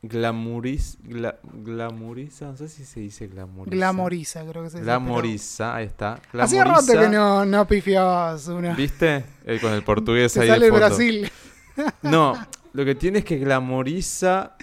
glamuriz, 0.07 0.98
gla- 1.03 1.38
glamuriza, 1.44 2.45
no 2.48 2.57
sé 2.57 2.68
si 2.69 2.86
se 2.86 2.99
dice 2.99 3.27
glamuriza. 3.27 3.76
Glamoriza, 3.76 4.45
creo 4.45 4.64
que 4.64 4.69
se 4.69 4.77
dice. 4.77 4.86
Glamoriza, 4.86 5.76
ahí 5.76 5.86
está. 5.86 6.19
Hacía 6.40 6.64
rato 6.64 6.94
que 6.94 7.10
no, 7.10 7.45
no 7.45 7.68
pifiabas 7.68 8.48
una. 8.48 8.73
¿Viste? 8.76 9.26
Eh, 9.45 9.60
con 9.61 9.73
el 9.73 9.84
portugués 9.84 10.36
ahí 10.38 10.48
sale 10.48 10.60
de 10.60 10.65
el 10.68 10.72
fondo. 10.72 10.88
Brasil. 10.88 11.32
No, 12.03 12.34
lo 12.73 12.86
que 12.86 12.95
tiene 12.95 13.19
es 13.19 13.26
que 13.26 13.38
glamoriza 13.38 14.56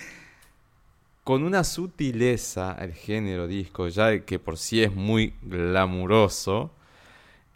con 1.25 1.43
una 1.43 1.63
sutileza 1.63 2.75
el 2.81 2.95
género 2.95 3.47
disco, 3.47 3.89
ya 3.89 4.19
que 4.21 4.39
por 4.39 4.57
sí 4.59 4.83
es 4.83 4.95
muy 4.95 5.35
glamuroso, 5.43 6.71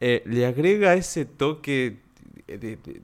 eh, 0.00 0.22
le 0.26 0.44
agrega 0.46 0.92
ese 0.94 1.24
toque 1.24 1.96
de, 2.46 2.58
de- 2.58 3.00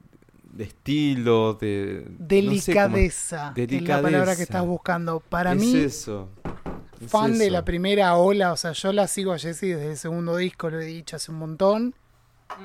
de 0.53 0.65
estilo, 0.65 1.55
de... 1.55 2.05
no 2.07 2.17
sé 2.61 2.73
cómo- 2.75 2.97
Delicadeza, 2.97 3.55
es 3.57 3.83
la 3.83 4.03
palabra 4.03 4.03
que 4.03 4.17
Delicadeza. 4.17 4.43
estás 4.43 4.67
buscando. 4.67 5.21
Para 5.21 5.53
es 5.53 5.59
mí, 5.59 5.77
eso. 5.77 6.29
es 7.01 7.11
fan 7.11 7.39
de 7.39 7.51
la 7.51 7.65
primera 7.65 8.17
ola, 8.17 8.53
o 8.53 8.57
sea, 8.57 8.73
yo 8.73 8.93
la 8.93 9.07
sigo 9.09 9.33
a 9.33 9.39
Jessie 9.39 9.75
desde 9.75 9.93
el 9.93 9.97
segundo 9.97 10.37
disco, 10.37 10.71
lo 10.71 10.81
he 10.81 10.85
dicho 10.87 11.17
hace 11.17 11.31
un 11.33 11.39
montón. 11.39 11.95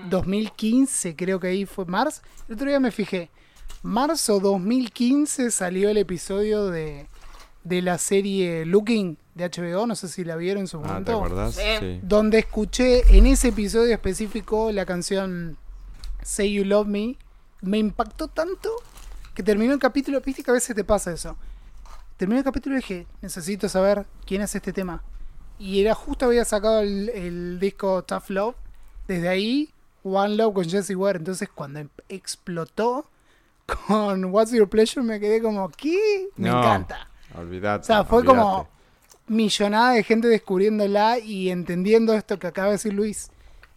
2015 0.09 1.15
creo 1.15 1.39
que 1.39 1.47
ahí 1.47 1.65
fue 1.65 1.85
marzo. 1.85 2.22
El 2.47 2.55
otro 2.55 2.68
día 2.68 2.80
me 2.80 2.91
fijé. 2.91 3.30
Marzo 3.84 4.39
2015 4.39 5.51
salió 5.51 5.89
el 5.89 5.97
episodio 5.97 6.68
de, 6.68 7.07
de 7.64 7.81
la 7.81 7.97
serie 7.97 8.65
Looking 8.65 9.18
de 9.35 9.49
HBO, 9.49 9.85
no 9.85 9.95
sé 9.95 10.07
si 10.07 10.23
la 10.23 10.35
vieron 10.35 10.61
en 10.61 10.68
su 10.68 10.77
Ah, 10.80 10.81
¿te 10.84 10.88
momento. 10.89 11.11
acordás? 11.23 11.55
Sí. 11.55 11.99
donde 12.01 12.39
escuché 12.39 13.18
en 13.18 13.27
ese 13.27 13.49
episodio 13.49 13.93
específico 13.93 14.72
la 14.72 14.85
canción 14.85 15.57
Say 16.23 16.53
You 16.53 16.65
Love 16.65 16.88
Me, 16.88 17.15
me 17.61 17.77
impactó 17.77 18.27
tanto 18.27 18.69
que 19.34 19.43
terminó 19.43 19.73
el 19.73 19.79
capítulo, 19.79 20.21
viste 20.21 20.43
que 20.43 20.51
a 20.51 20.53
veces 20.55 20.75
te 20.75 20.84
pasa 20.84 21.11
eso. 21.11 21.35
Terminó 22.17 22.39
el 22.39 22.43
capítulo 22.43 22.75
y 22.75 22.79
dije, 22.79 23.07
necesito 23.21 23.69
saber 23.69 24.05
quién 24.25 24.41
hace 24.41 24.57
este 24.57 24.73
tema. 24.73 25.03
Y 25.59 25.81
era 25.81 25.93
justo 25.93 26.25
había 26.25 26.45
sacado 26.45 26.81
el, 26.81 27.09
el 27.09 27.59
disco 27.59 28.03
Tough 28.03 28.29
Love. 28.29 28.55
Desde 29.07 29.29
ahí, 29.29 29.69
One 30.03 30.35
Love 30.35 30.53
con 30.55 30.69
Jessie 30.69 30.95
Ware. 30.95 31.19
Entonces 31.19 31.49
cuando 31.53 31.79
em- 31.79 31.89
explotó 32.09 33.09
con 33.88 34.25
What's 34.25 34.51
Your 34.51 34.69
Pleasure 34.69 35.05
me 35.05 35.19
quedé 35.19 35.41
como, 35.41 35.69
¿qué? 35.69 36.27
Me 36.38 36.49
No, 36.49 36.59
encanta. 36.59 37.07
Olvidate. 37.35 37.81
O 37.81 37.85
sea, 37.85 38.03
fue 38.03 38.19
olvidate. 38.19 38.39
como 38.39 38.67
millonada 39.27 39.91
de 39.91 40.03
gente 40.03 40.27
descubriéndola 40.27 41.19
y 41.19 41.49
entendiendo 41.49 42.13
esto 42.13 42.39
que 42.39 42.47
acaba 42.47 42.67
de 42.67 42.73
decir 42.73 42.93
Luis. 42.93 43.29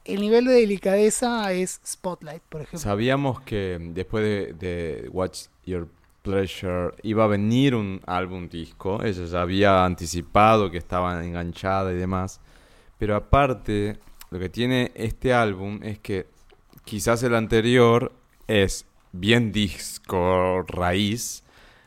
El 0.04 0.20
nivel 0.20 0.46
de 0.46 0.52
delicadeza 0.54 1.52
es 1.52 1.80
Spotlight, 1.86 2.42
por 2.48 2.62
ejemplo. 2.62 2.78
Sabíamos 2.78 3.40
que 3.42 3.78
después 3.92 4.24
de, 4.24 4.52
de 4.54 5.08
Watch 5.10 5.46
Your 5.66 5.88
Pleasure 6.22 6.92
iba 7.02 7.24
a 7.24 7.26
venir 7.26 7.74
un 7.74 8.00
álbum 8.06 8.48
disco. 8.48 9.02
Ella 9.02 9.24
ya 9.24 9.42
había 9.42 9.84
anticipado 9.84 10.70
que 10.70 10.78
estaba 10.78 11.24
enganchada 11.24 11.92
y 11.92 11.96
demás. 11.96 12.40
Pero 12.98 13.14
aparte, 13.16 13.98
lo 14.30 14.38
que 14.38 14.48
tiene 14.48 14.90
este 14.94 15.32
álbum 15.32 15.80
es 15.82 15.98
que 15.98 16.26
quizás 16.84 17.22
el 17.22 17.34
anterior 17.34 18.12
es 18.48 18.86
bien 19.12 19.52
disco 19.52 20.62
raíz. 20.66 21.42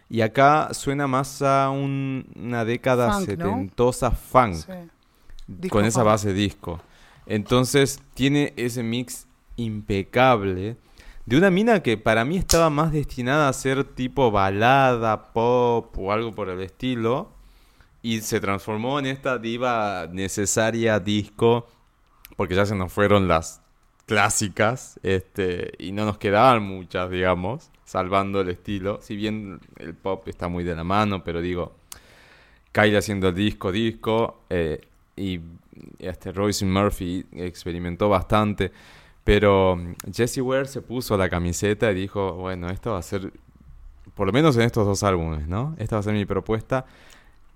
Y 0.09 0.21
acá 0.21 0.69
suena 0.73 1.07
más 1.07 1.41
a 1.41 1.69
un- 1.71 2.25
una 2.35 2.63
década 2.65 3.13
Funk, 3.13 3.19
¿no? 3.21 3.25
setentosa 3.25 4.11
funk 4.11 4.53
Sí. 4.55 5.69
Con 5.69 5.85
esa 5.85 6.01
funk. 6.01 6.05
base 6.07 6.33
disco. 6.33 6.81
Entonces 7.25 8.01
tiene 8.13 8.53
ese 8.57 8.83
mix 8.83 9.27
impecable 9.55 10.77
de 11.25 11.37
una 11.37 11.49
mina 11.49 11.81
que 11.81 11.97
para 11.97 12.25
mí 12.25 12.37
estaba 12.37 12.69
más 12.69 12.91
destinada 12.91 13.47
a 13.47 13.53
ser 13.53 13.85
tipo 13.85 14.29
balada, 14.29 15.31
pop 15.31 15.97
o 15.97 16.11
algo 16.11 16.33
por 16.33 16.49
el 16.49 16.61
estilo. 16.61 17.31
Y 18.01 18.19
se 18.21 18.41
transformó 18.41 18.99
en 18.99 19.05
esta 19.05 19.37
diva 19.37 20.07
necesaria 20.11 20.99
disco. 20.99 21.67
Porque 22.35 22.55
ya 22.55 22.65
se 22.65 22.75
nos 22.75 22.91
fueron 22.91 23.29
las 23.29 23.61
clásicas. 24.05 24.99
Este, 25.03 25.71
y 25.79 25.93
no 25.93 26.03
nos 26.03 26.17
quedaban 26.17 26.63
muchas, 26.63 27.09
digamos. 27.09 27.69
Salvando 27.85 28.41
el 28.41 28.49
estilo. 28.49 28.99
Si 29.01 29.15
bien 29.15 29.61
el 29.77 29.93
pop 29.93 30.27
está 30.27 30.49
muy 30.49 30.65
de 30.65 30.75
la 30.75 30.83
mano, 30.83 31.23
pero 31.23 31.39
digo. 31.41 31.73
Kylie 32.73 32.97
haciendo 32.97 33.29
el 33.29 33.35
disco, 33.35 33.71
disco. 33.71 34.41
eh, 34.49 34.81
y 35.15 35.39
este 35.99 36.31
Royce 36.31 36.65
Murphy 36.65 37.25
experimentó 37.33 38.09
bastante. 38.09 38.71
Pero 39.23 39.75
mm, 39.77 39.93
Jessie 40.13 40.41
Ware 40.41 40.65
se 40.67 40.81
puso 40.81 41.17
la 41.17 41.29
camiseta 41.29 41.91
y 41.91 41.95
dijo, 41.95 42.33
bueno, 42.33 42.69
esto 42.69 42.91
va 42.91 42.97
a 42.99 43.01
ser, 43.01 43.31
por 44.15 44.27
lo 44.27 44.33
menos 44.33 44.55
en 44.57 44.63
estos 44.63 44.85
dos 44.85 45.03
álbumes, 45.03 45.47
¿no? 45.47 45.75
Esta 45.77 45.95
va 45.95 46.01
a 46.01 46.03
ser 46.03 46.13
mi 46.13 46.25
propuesta. 46.25 46.85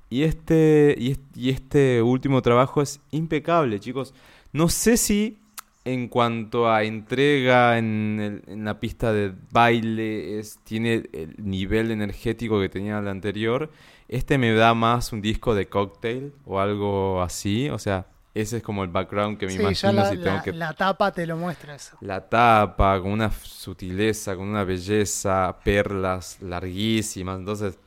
Y 0.10 0.24
este, 0.24 0.96
y 0.98 1.12
es- 1.12 1.20
y 1.36 1.50
este 1.50 2.02
último 2.02 2.42
trabajo 2.42 2.82
es 2.82 3.02
impecable, 3.12 3.80
chicos. 3.80 4.14
No 4.54 4.70
sé 4.70 4.96
si 4.98 5.38
en 5.84 6.08
cuanto 6.08 6.70
a 6.70 6.84
entrega 6.84 7.78
en, 7.78 8.20
el- 8.22 8.44
en 8.54 8.66
la 8.66 8.80
pista 8.80 9.12
de 9.14 9.34
baile 9.52 10.42
tiene 10.64 11.04
el 11.14 11.36
nivel 11.38 11.92
energético 11.92 12.60
que 12.62 12.70
tenía 12.70 13.00
el 13.00 13.08
anterior. 13.10 13.70
Este 14.10 14.38
me 14.38 14.54
da 14.54 14.74
más 14.74 15.12
un 15.12 15.22
disco 15.22 15.54
de 15.56 15.68
cocktail 15.68 16.34
o 16.46 16.60
algo 16.60 17.22
así. 17.22 17.70
O 17.70 17.78
sea, 17.80 18.08
ese 18.34 18.58
es 18.58 18.64
como 18.64 18.84
el 18.84 18.90
background 18.90 19.38
que 19.38 19.48
me 19.48 19.52
Sí, 19.52 19.58
ya 19.58 19.64
imagino 19.64 19.92
la, 19.94 20.10
si 20.10 20.18
tengo 20.18 20.36
la- 20.38 20.44
que 20.44 20.52
la 20.54 20.74
tapa 20.74 21.12
te 21.12 21.26
lo 21.28 21.36
muestra 21.38 21.76
eso. 21.76 21.98
la 22.02 22.30
tapa 22.30 23.02
con 23.02 23.12
una 23.12 23.32
sutileza, 23.32 24.36
con 24.36 24.48
una 24.48 24.64
belleza, 24.64 25.58
perlas 25.64 26.38
larguísimas. 26.42 27.40
Entonces 27.40 27.78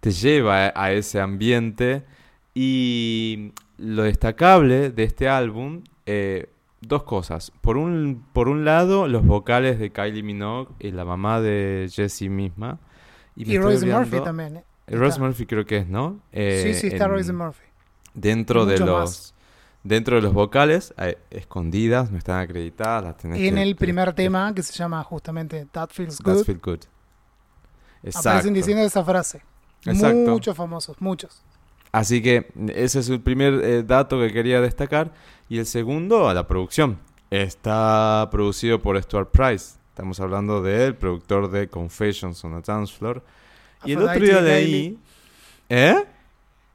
te 0.00 0.10
lleva 0.10 0.72
a, 0.74 0.92
ese 0.92 1.20
ambiente. 1.20 2.04
Y 2.54 3.52
lo 3.78 4.02
destacable 4.02 4.90
de 4.90 5.04
este 5.04 5.28
álbum, 5.28 5.82
eh, 6.04 6.50
dos 6.82 7.04
cosas. 7.04 7.50
Por 7.62 7.76
un, 7.78 8.24
por 8.34 8.48
un 8.48 8.64
lado, 8.66 9.08
los 9.08 9.24
vocales 9.24 9.78
de 9.78 9.90
Kylie 9.90 10.22
Minogue 10.22 10.68
y 10.78 10.90
la 10.90 11.04
mamá 11.06 11.40
de 11.40 11.88
Jessie 11.90 12.28
misma. 12.28 12.78
Y 13.36 13.56
Royce 13.56 13.84
olvidando- 13.86 14.00
Murphy 14.10 14.24
también. 14.24 14.56
¿eh? 14.58 14.64
Eh, 14.86 14.96
Está. 14.96 15.20
Murphy 15.20 15.46
creo 15.46 15.64
que 15.64 15.78
es, 15.78 15.88
¿no? 15.88 16.20
Eh, 16.32 16.62
sí, 16.74 16.80
sí, 16.80 16.86
está 16.88 17.04
en- 17.04 17.10
Royce 17.10 17.32
Murphy. 17.32 17.64
Dentro 18.14 18.66
de 18.66 18.78
los... 18.78 18.88
más. 18.88 19.34
Dentro 19.84 20.14
de 20.16 20.22
los 20.22 20.32
vocales, 20.32 20.94
eh, 20.98 21.18
escondidas, 21.30 22.10
no 22.12 22.18
están 22.18 22.38
acreditadas, 22.40 23.02
las 23.02 23.16
tenés 23.16 23.40
En 23.40 23.54
que- 23.56 23.62
el 23.62 23.74
primer 23.74 24.08
que- 24.10 24.14
tema 24.14 24.54
que 24.54 24.62
se 24.62 24.72
llama 24.74 25.02
justamente 25.02 25.66
That 25.72 25.88
Feels 25.92 26.18
That's 26.18 26.36
Good, 26.38 26.44
feel 26.44 26.60
good. 26.62 26.78
Exacto. 28.04 28.28
aparecen 28.28 28.54
diciendo 28.54 28.82
esa 28.84 29.04
frase. 29.04 29.42
Exacto. 29.84 30.30
Muchos 30.30 30.56
famosos, 30.56 31.00
muchos. 31.00 31.42
Así 31.90 32.22
que 32.22 32.50
ese 32.74 33.00
es 33.00 33.08
el 33.08 33.20
primer 33.20 33.54
eh, 33.54 33.82
dato 33.82 34.18
que 34.20 34.32
quería 34.32 34.60
destacar. 34.60 35.12
Y 35.48 35.58
el 35.58 35.66
segundo, 35.66 36.28
a 36.28 36.34
la 36.34 36.46
producción. 36.46 36.98
Está 37.30 38.28
producido 38.30 38.80
por 38.80 39.00
Stuart 39.02 39.30
Price. 39.30 39.76
Estamos 39.90 40.20
hablando 40.20 40.62
del 40.62 40.94
productor 40.94 41.50
de 41.50 41.68
Confessions 41.68 42.42
on 42.44 42.54
a 42.54 42.60
Dance 42.60 42.94
Floor. 42.96 43.22
Y 43.84 43.92
el 43.92 43.98
otro 43.98 44.10
Aphrodite 44.10 44.32
día 44.32 44.42
de 44.42 44.52
ahí... 44.52 44.98
¿Eh? 45.68 46.04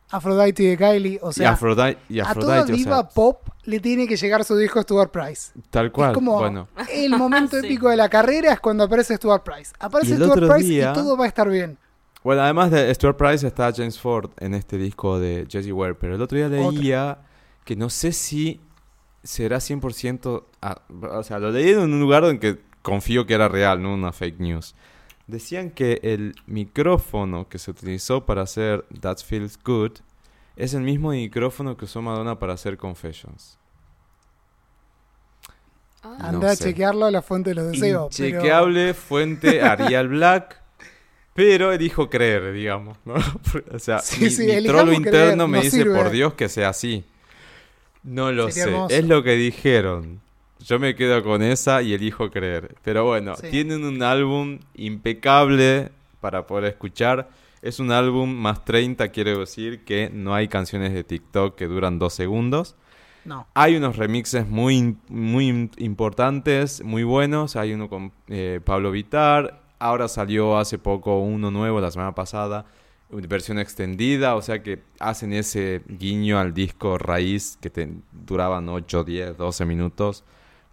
Aphrodite 0.10 0.64
de 0.64 0.78
Kylie, 0.78 1.20
o 1.22 1.32
y 1.32 1.34
sea, 1.34 1.52
Aphrodite, 1.52 1.98
y 2.08 2.20
a 2.22 2.34
toda 2.34 2.60
Aphrodite, 2.62 2.74
o 2.74 2.76
diva 2.78 3.00
sea, 3.02 3.10
pop 3.10 3.42
le 3.66 3.80
tiene 3.82 4.08
que 4.08 4.16
llegar 4.16 4.46
su 4.46 4.56
disco 4.56 4.82
Stuart 4.82 5.12
Price. 5.12 5.52
tal 5.70 5.92
cual. 5.92 6.12
Es 6.12 6.16
como 6.16 6.40
Bueno, 6.40 6.70
el 6.94 7.10
momento 7.18 7.58
Sí. 7.62 7.66
épico 7.68 7.90
de 7.90 7.98
la 7.98 8.08
carrera 8.08 8.54
es 8.54 8.60
cuando 8.62 8.86
aparece 8.86 9.18
Stuart 9.18 9.44
Price. 9.44 9.74
Aparece 9.80 10.14
Y 10.14 10.16
Stuart 10.18 10.48
Price 10.50 10.68
día- 10.70 10.92
y 10.92 10.94
todo 10.94 11.18
va 11.18 11.26
a 11.26 11.28
estar 11.28 11.50
bien. 11.50 11.78
Bueno, 12.24 12.42
además 12.42 12.72
de 12.72 12.94
Stuart 12.96 13.18
Price 13.18 13.46
está 13.46 13.72
James 13.76 14.00
Ford 14.00 14.32
en 14.40 14.54
este 14.54 14.78
disco 14.78 15.20
de 15.20 15.46
Jessie 15.50 15.74
Ware. 15.74 15.96
Pero 15.96 16.16
el 16.16 16.22
otro 16.22 16.38
día 16.38 16.48
leía 16.48 17.20
que 17.66 17.76
no 17.76 17.90
sé 17.90 18.14
si 18.14 18.62
será 19.24 19.58
100%... 19.58 20.44
ah, 20.62 20.82
o 21.12 21.24
sea, 21.24 21.38
lo 21.40 21.52
leí 21.52 21.72
en 21.72 21.80
un 21.80 22.00
lugar 22.00 22.24
en 22.26 22.40
que 22.40 22.60
confío 22.82 23.26
que 23.26 23.34
era 23.34 23.50
real, 23.50 23.82
no 23.82 23.94
una 23.94 24.14
fake 24.14 24.40
news. 24.40 24.74
Decían 25.28 25.72
que 25.72 26.00
el 26.04 26.36
micrófono 26.46 27.50
que 27.50 27.60
se 27.60 27.72
utilizó 27.72 28.26
para 28.26 28.44
hacer 28.44 28.86
That 29.02 29.18
Feels 29.18 29.60
Good 29.64 29.98
es 30.56 30.74
el 30.74 30.82
mismo 30.82 31.10
micrófono 31.12 31.76
que 31.78 31.86
usó 31.86 32.02
Madonna 32.02 32.40
para 32.40 32.54
hacer 32.54 32.78
Confessions. 32.78 33.58
Ah. 36.04 36.18
No 36.20 36.28
Anda 36.28 36.52
a 36.52 36.56
sé. 36.56 36.66
chequearlo 36.66 37.06
a 37.06 37.12
la 37.12 37.22
fuente 37.22 37.50
de 37.52 37.56
los 37.56 37.72
deseos. 37.72 38.16
pero- 38.16 38.40
Chequeable 38.40 38.94
fuente 38.94 39.62
Arial 39.64 40.08
Black. 40.08 40.62
Pero 41.34 41.72
elijo 41.72 42.10
creer, 42.10 42.52
digamos, 42.54 42.98
¿no? 43.06 43.14
O 43.72 43.78
sea, 43.80 44.00
Sí, 44.00 44.24
mi, 44.24 44.30
sí, 44.32 44.46
mi 44.46 44.52
elijamos 44.54 44.82
trolo 44.86 45.02
creer, 45.02 45.08
interno 45.26 45.48
me 45.48 45.58
no 45.60 45.64
dice, 45.64 45.78
sirve. 45.78 45.96
por 45.96 46.10
Dios, 46.10 46.34
que 46.34 46.50
sea 46.50 46.70
así. 46.70 47.04
No 48.04 48.32
lo 48.32 48.48
Sería 48.50 48.64
sé. 48.64 48.70
hermoso. 48.72 48.96
Es 48.96 49.06
lo 49.08 49.22
que 49.24 49.32
dijeron. 49.36 50.22
Yo 50.66 50.80
me 50.80 50.96
quedo 50.96 51.24
con 51.24 51.42
esa 51.42 51.82
y 51.82 51.94
elijo 51.94 52.30
creer. 52.32 52.76
Pero 52.84 53.06
bueno, 53.06 53.36
Sí. 53.36 53.48
tienen 53.52 53.84
un 53.84 54.02
álbum 54.04 54.60
impecable 54.76 55.92
para 56.20 56.46
poder 56.48 56.66
escuchar. 56.66 57.30
Es 57.62 57.80
un 57.80 57.92
álbum 57.92 58.34
más 58.34 58.66
30, 58.66 59.08
quiero 59.10 59.40
decir 59.40 59.84
que 59.84 60.10
no 60.14 60.34
hay 60.34 60.48
canciones 60.48 60.94
de 60.94 61.04
TikTok 61.04 61.56
que 61.56 61.68
duran 61.68 62.00
dos 62.00 62.14
segundos. 62.14 62.76
No. 63.26 63.46
Hay 63.56 63.76
unos 63.76 63.98
remixes 63.98 64.48
muy, 64.48 64.96
muy 65.10 65.50
im- 65.50 65.72
importantes, 65.78 66.82
muy 66.84 67.04
buenos. 67.04 67.56
Hay 67.56 67.74
uno 67.74 67.90
con 67.90 68.12
eh, 68.30 68.62
Pablo 68.64 68.92
Vitar. 68.92 69.62
Ahora 69.80 70.08
salió 70.08 70.58
hace 70.58 70.78
poco 70.80 71.20
uno 71.20 71.52
nuevo, 71.52 71.80
la 71.82 71.92
semana 71.92 72.16
pasada, 72.16 72.66
versión 73.10 73.60
extendida. 73.60 74.36
O 74.36 74.42
sea 74.42 74.64
que 74.64 74.82
hacen 75.00 75.34
ese 75.34 75.82
guiño 75.88 76.40
al 76.40 76.54
disco 76.54 76.98
raíz 76.98 77.58
que 77.62 77.70
te 77.70 77.90
duraban 78.12 78.70
8, 78.70 79.04
10, 79.04 79.36
12 79.38 79.66
minutos. 79.66 80.24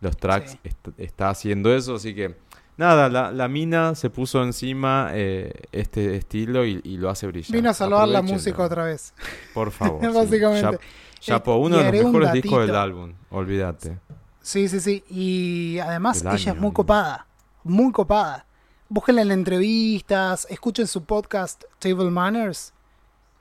Los 0.00 0.16
tracks 0.16 0.52
Sí. 0.52 0.58
est- 0.64 0.88
está 0.98 1.30
haciendo 1.30 1.74
eso, 1.74 1.94
así 1.94 2.14
que 2.14 2.36
nada, 2.76 3.08
la, 3.08 3.30
la 3.32 3.48
mina 3.48 3.94
se 3.94 4.10
puso 4.10 4.42
encima 4.42 5.10
eh, 5.12 5.52
este 5.72 6.16
estilo 6.16 6.64
y, 6.66 6.80
y 6.84 6.96
lo 6.98 7.08
hace 7.10 7.26
brillar. 7.26 7.52
Vino 7.52 7.70
a 7.70 7.74
salvar 7.74 8.08
la 8.08 8.20
música 8.22 8.62
otra 8.62 8.84
vez. 8.84 9.14
Por 9.54 9.70
favor. 9.70 10.00
sí. 10.02 10.08
Básicamente. 10.12 10.62
Chap- 10.78 10.80
Chapo, 11.20 11.56
uno 11.56 11.78
de 11.78 11.84
los 11.90 12.04
un 12.04 12.12
mejores 12.12 12.32
discos 12.34 12.66
del 12.66 12.76
álbum, 12.76 13.14
olvídate. 13.30 13.98
Sí, 14.42 14.68
sí, 14.68 14.78
sí. 14.80 15.02
Y 15.08 15.78
además 15.78 16.20
ella 16.20 16.30
año, 16.32 16.52
es 16.52 16.56
muy 16.60 16.72
copada. 16.72 17.26
Muy 17.62 17.92
copada. 17.92 18.44
Búsquenla 18.90 19.22
en 19.22 19.30
entrevistas, 19.32 20.46
escuchen 20.50 20.86
su 20.86 21.04
podcast 21.04 21.64
Table 21.78 22.10
Manners. 22.10 22.74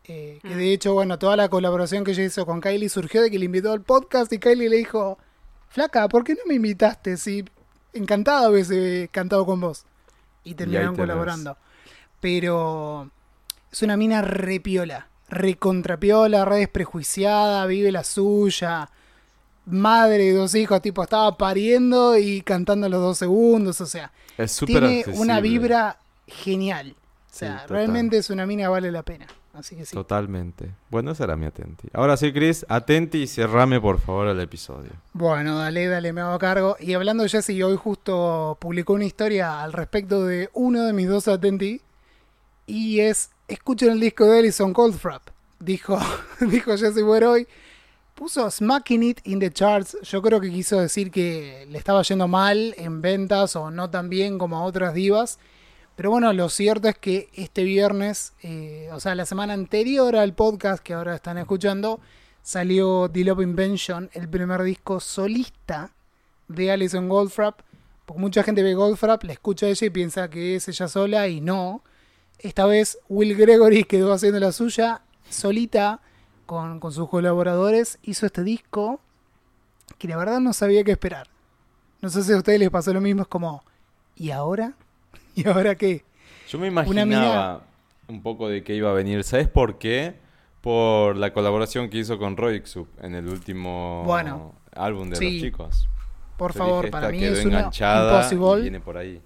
eh, 0.05 0.39
que 0.41 0.55
de 0.55 0.71
hecho, 0.73 0.93
bueno, 0.93 1.19
toda 1.19 1.35
la 1.35 1.49
colaboración 1.49 2.05
que 2.05 2.11
ella 2.11 2.23
hizo 2.23 2.45
con 2.45 2.61
Kylie 2.61 2.87
surgió 2.89 3.21
de 3.21 3.29
que 3.29 3.37
le 3.39 3.45
invitó 3.45 3.71
al 3.73 3.81
podcast 3.81 4.31
y 4.31 4.39
Kylie 4.39 4.69
le 4.69 4.77
dijo, 4.77 5.17
flaca, 5.73 6.07
¿por 6.07 6.23
qué 6.23 6.33
no 6.35 6.41
me 6.47 6.55
invitaste? 6.55 7.17
Si 7.17 7.43
encantada 7.93 8.49
hubiese 8.49 9.09
cantado 9.11 9.45
con 9.45 9.59
vos. 9.59 9.85
Y 10.45 10.53
terminaron 10.55 10.95
colaborando. 10.95 11.57
Pero 12.19 13.09
es 13.71 13.81
una 13.81 13.97
mina 13.97 14.21
repiola, 14.21 15.07
recontrapiola, 15.29 16.45
re 16.45 16.57
desprejuiciada, 16.57 17.65
vive 17.65 17.91
la 17.91 18.03
suya 18.03 18.89
madre 19.65 20.25
de 20.25 20.33
dos 20.33 20.55
hijos, 20.55 20.81
tipo, 20.81 21.03
estaba 21.03 21.37
pariendo 21.37 22.17
y 22.17 22.41
cantando 22.41 22.87
a 22.87 22.89
los 22.89 23.01
dos 23.01 23.17
segundos, 23.17 23.79
o 23.79 23.85
sea, 23.85 24.11
Es 24.37 24.57
tiene 24.57 24.99
accesible. 24.99 25.19
una 25.21 25.39
vibra 25.39 25.97
genial. 26.27 26.95
O 27.31 27.35
sea, 27.35 27.59
Sí, 27.61 27.65
realmente 27.69 28.17
es 28.17 28.29
una 28.29 28.45
mina 28.45 28.63
que 28.63 28.67
vale 28.67 28.91
la 28.91 29.03
pena. 29.03 29.25
Así 29.53 29.75
que 29.75 29.85
sí. 29.85 29.93
Totalmente. 29.93 30.71
Bueno, 30.89 31.11
esa 31.11 31.25
era 31.25 31.35
mi 31.35 31.45
atenti. 31.45 31.87
Ahora 31.93 32.17
sí, 32.17 32.33
Chris, 32.33 32.65
atenti 32.67 33.19
y 33.23 33.27
cerrame 33.27 33.79
por 33.79 33.99
favor 33.99 34.27
el 34.27 34.39
episodio. 34.39 34.89
Bueno, 35.13 35.59
dale, 35.59 35.87
dale, 35.87 36.11
me 36.11 36.21
hago 36.21 36.39
cargo. 36.39 36.75
Y 36.79 36.93
hablando 36.95 37.21
de 37.21 37.29
Jessy, 37.29 37.61
hoy 37.61 37.77
justo 37.77 38.57
publicó 38.59 38.93
una 38.93 39.05
historia 39.05 39.61
al 39.61 39.71
respecto 39.71 40.25
de 40.25 40.49
uno 40.53 40.83
de 40.83 40.93
mis 40.93 41.07
dos 41.07 41.27
atenti. 41.27 41.81
Y 42.65 43.01
es, 43.01 43.29
escuchen 43.47 43.91
el 43.91 43.99
disco 43.99 44.25
de 44.25 44.39
Alison 44.39 44.73
Goldfrapp. 44.73 45.29
Dijo, 45.59 45.99
dijo 46.39 46.75
Jessy 46.75 47.01
hoy 47.01 47.47
Puso 48.15 48.49
Smacking 48.49 49.03
It 49.03 49.19
in 49.25 49.39
the 49.39 49.51
Charts. 49.51 49.97
Yo 50.01 50.21
creo 50.21 50.39
que 50.39 50.49
quiso 50.49 50.79
decir 50.79 51.11
que 51.11 51.67
le 51.69 51.77
estaba 51.77 52.01
yendo 52.03 52.27
mal 52.27 52.73
en 52.77 53.01
ventas 53.01 53.55
o 53.55 53.69
no 53.69 53.89
tan 53.89 54.09
bien 54.09 54.37
como 54.37 54.57
a 54.57 54.63
otras 54.63 54.93
divas. 54.93 55.39
Pero 55.95 56.09
bueno, 56.09 56.33
lo 56.33 56.49
cierto 56.49 56.87
es 56.87 56.97
que 56.97 57.29
este 57.33 57.63
viernes, 57.63 58.33
eh, 58.41 58.89
o 58.91 58.99
sea, 58.99 59.13
la 59.13 59.25
semana 59.25 59.53
anterior 59.53 60.15
al 60.15 60.33
podcast 60.33 60.81
que 60.83 60.93
ahora 60.93 61.15
están 61.15 61.37
escuchando, 61.37 61.99
salió 62.41 63.09
The 63.11 63.23
Love 63.23 63.41
Invention, 63.41 64.09
el 64.13 64.27
primer 64.27 64.63
disco 64.63 64.99
solista 64.99 65.91
de 66.47 66.71
Alison 66.71 67.07
Goldfrapp. 67.09 67.61
Porque 68.05 68.19
mucha 68.21 68.43
gente 68.43 68.63
ve 68.63 68.73
Goldfrapp, 68.73 69.23
la 69.23 69.33
escucha 69.33 69.67
a 69.67 69.69
ella 69.69 69.87
y 69.87 69.89
piensa 69.91 70.29
que 70.29 70.55
es 70.55 70.67
ella 70.67 70.87
sola 70.87 71.27
y 71.27 71.41
no. 71.41 71.83
Esta 72.39 72.65
vez 72.65 72.97
Will 73.07 73.37
Gregory 73.37 73.83
quedó 73.85 74.13
haciendo 74.13 74.39
la 74.39 74.51
suya 74.51 75.01
solita 75.29 76.01
con, 76.47 76.79
con 76.79 76.91
sus 76.91 77.07
colaboradores. 77.07 77.99
Hizo 78.01 78.25
este 78.25 78.43
disco 78.43 78.99
que 79.99 80.07
la 80.07 80.17
verdad 80.17 80.39
no 80.39 80.53
sabía 80.53 80.83
qué 80.83 80.91
esperar. 80.91 81.29
No 82.01 82.09
sé 82.09 82.23
si 82.23 82.33
a 82.33 82.37
ustedes 82.37 82.59
les 82.59 82.71
pasó 82.71 82.93
lo 82.93 82.99
mismo, 82.99 83.21
es 83.21 83.27
como, 83.27 83.63
¿y 84.15 84.31
ahora? 84.31 84.73
¿Y 85.43 85.47
ahora 85.47 85.75
qué? 85.75 86.03
Yo 86.49 86.59
me 86.59 86.67
imaginaba 86.67 87.63
un 88.07 88.21
poco 88.21 88.49
de 88.49 88.63
que 88.63 88.75
iba 88.75 88.89
a 88.89 88.93
venir. 88.93 89.23
¿Sabes 89.23 89.47
por 89.47 89.77
qué? 89.77 90.15
Por 90.61 91.17
la 91.17 91.33
colaboración 91.33 91.89
que 91.89 91.97
hizo 91.97 92.17
con 92.17 92.37
Roy 92.37 92.63
en 93.01 93.15
el 93.15 93.27
último 93.27 94.03
Bueno, 94.05 94.55
álbum 94.73 95.09
de 95.09 95.15
sí. 95.17 95.31
los 95.33 95.41
chicos. 95.41 95.89
Por 96.37 96.53
Yo 96.53 96.57
favor, 96.57 96.85
dije, 96.85 96.91
para 96.91 97.09
mí 97.09 97.23
es 97.23 97.45
una 97.45 97.69
Impossible. 97.71 98.61
viene 98.61 98.79
por 98.79 98.97
ahí. 98.97 99.21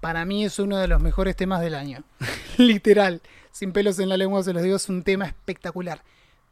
Para 0.00 0.24
mí 0.24 0.44
es 0.44 0.58
uno 0.58 0.78
de 0.78 0.88
los 0.88 1.00
mejores 1.00 1.36
temas 1.36 1.60
del 1.60 1.74
año. 1.74 2.02
Literal. 2.56 3.20
Sin 3.52 3.72
pelos 3.72 3.98
en 3.98 4.08
la 4.08 4.16
lengua 4.16 4.42
se 4.42 4.52
los 4.52 4.62
digo, 4.62 4.76
es 4.76 4.88
un 4.88 5.02
tema 5.02 5.26
espectacular. 5.26 6.02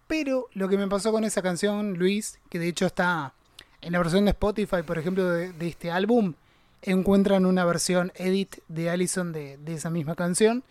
Pero 0.06 0.48
lo 0.52 0.68
que 0.68 0.76
me 0.76 0.86
pasó 0.86 1.12
con 1.12 1.24
esa 1.24 1.40
canción, 1.42 1.94
Luis, 1.98 2.38
que 2.50 2.58
de 2.58 2.68
hecho 2.68 2.86
está 2.86 3.32
en 3.80 3.92
la 3.92 3.98
versión 3.98 4.24
de 4.26 4.32
Spotify, 4.32 4.82
por 4.86 4.98
ejemplo, 4.98 5.24
de, 5.30 5.52
de 5.52 5.68
este 5.68 5.90
álbum, 5.90 6.34
encuentran 6.82 7.46
una 7.46 7.64
versión 7.64 8.12
edit 8.14 8.56
de 8.68 8.90
Allison 8.90 9.32
de, 9.32 9.58
de 9.58 9.74
esa 9.74 9.90
misma 9.90 10.14
canción. 10.14 10.64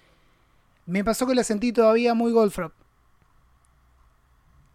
Me 0.86 1.04
pasó 1.04 1.28
que 1.28 1.36
la 1.36 1.44
sentí 1.44 1.72
todavía 1.72 2.14
muy 2.14 2.32
Goldfrapp. 2.32 2.74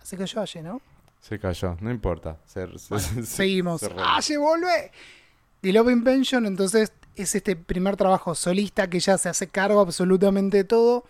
Así 0.00 0.16
que 0.16 0.26
yo 0.26 0.40
ayer, 0.40 0.62
¿no? 0.64 0.80
Se 1.20 1.38
cayó, 1.38 1.76
no 1.80 1.90
importa. 1.90 2.36
Se- 2.46 2.78
se- 2.78 2.98
se- 2.98 3.26
Seguimos. 3.26 3.80
se 3.80 3.88
re- 3.88 3.96
¡Ah, 3.98 4.20
se 4.20 4.36
vuelve! 4.36 4.92
The 5.62 5.72
Love 5.72 5.90
Invention, 5.90 6.44
entonces, 6.44 6.92
es 7.16 7.34
este 7.34 7.56
primer 7.56 7.96
trabajo 7.96 8.34
solista 8.34 8.90
que 8.90 9.00
ya 9.00 9.16
se 9.16 9.30
hace 9.30 9.48
cargo 9.48 9.80
absolutamente 9.80 10.58
de 10.58 10.64
todo. 10.64 11.04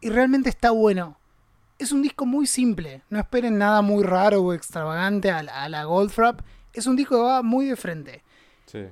Y 0.00 0.08
realmente 0.08 0.48
está 0.48 0.70
bueno. 0.70 1.18
Es 1.78 1.92
un 1.92 2.00
disco 2.00 2.24
muy 2.24 2.46
simple. 2.46 3.02
No 3.10 3.18
esperen 3.20 3.58
nada 3.58 3.82
muy 3.82 4.02
raro 4.02 4.40
o 4.40 4.54
extravagante 4.54 5.30
a 5.30 5.42
la, 5.42 5.64
a 5.64 5.68
la 5.68 5.84
Goldfrapp. 5.84 6.40
Es 6.72 6.86
un 6.86 6.96
disco 6.96 7.16
que 7.16 7.22
va 7.22 7.42
muy 7.42 7.66
de 7.66 7.76
frente. 7.76 8.22
Sí. 8.64 8.86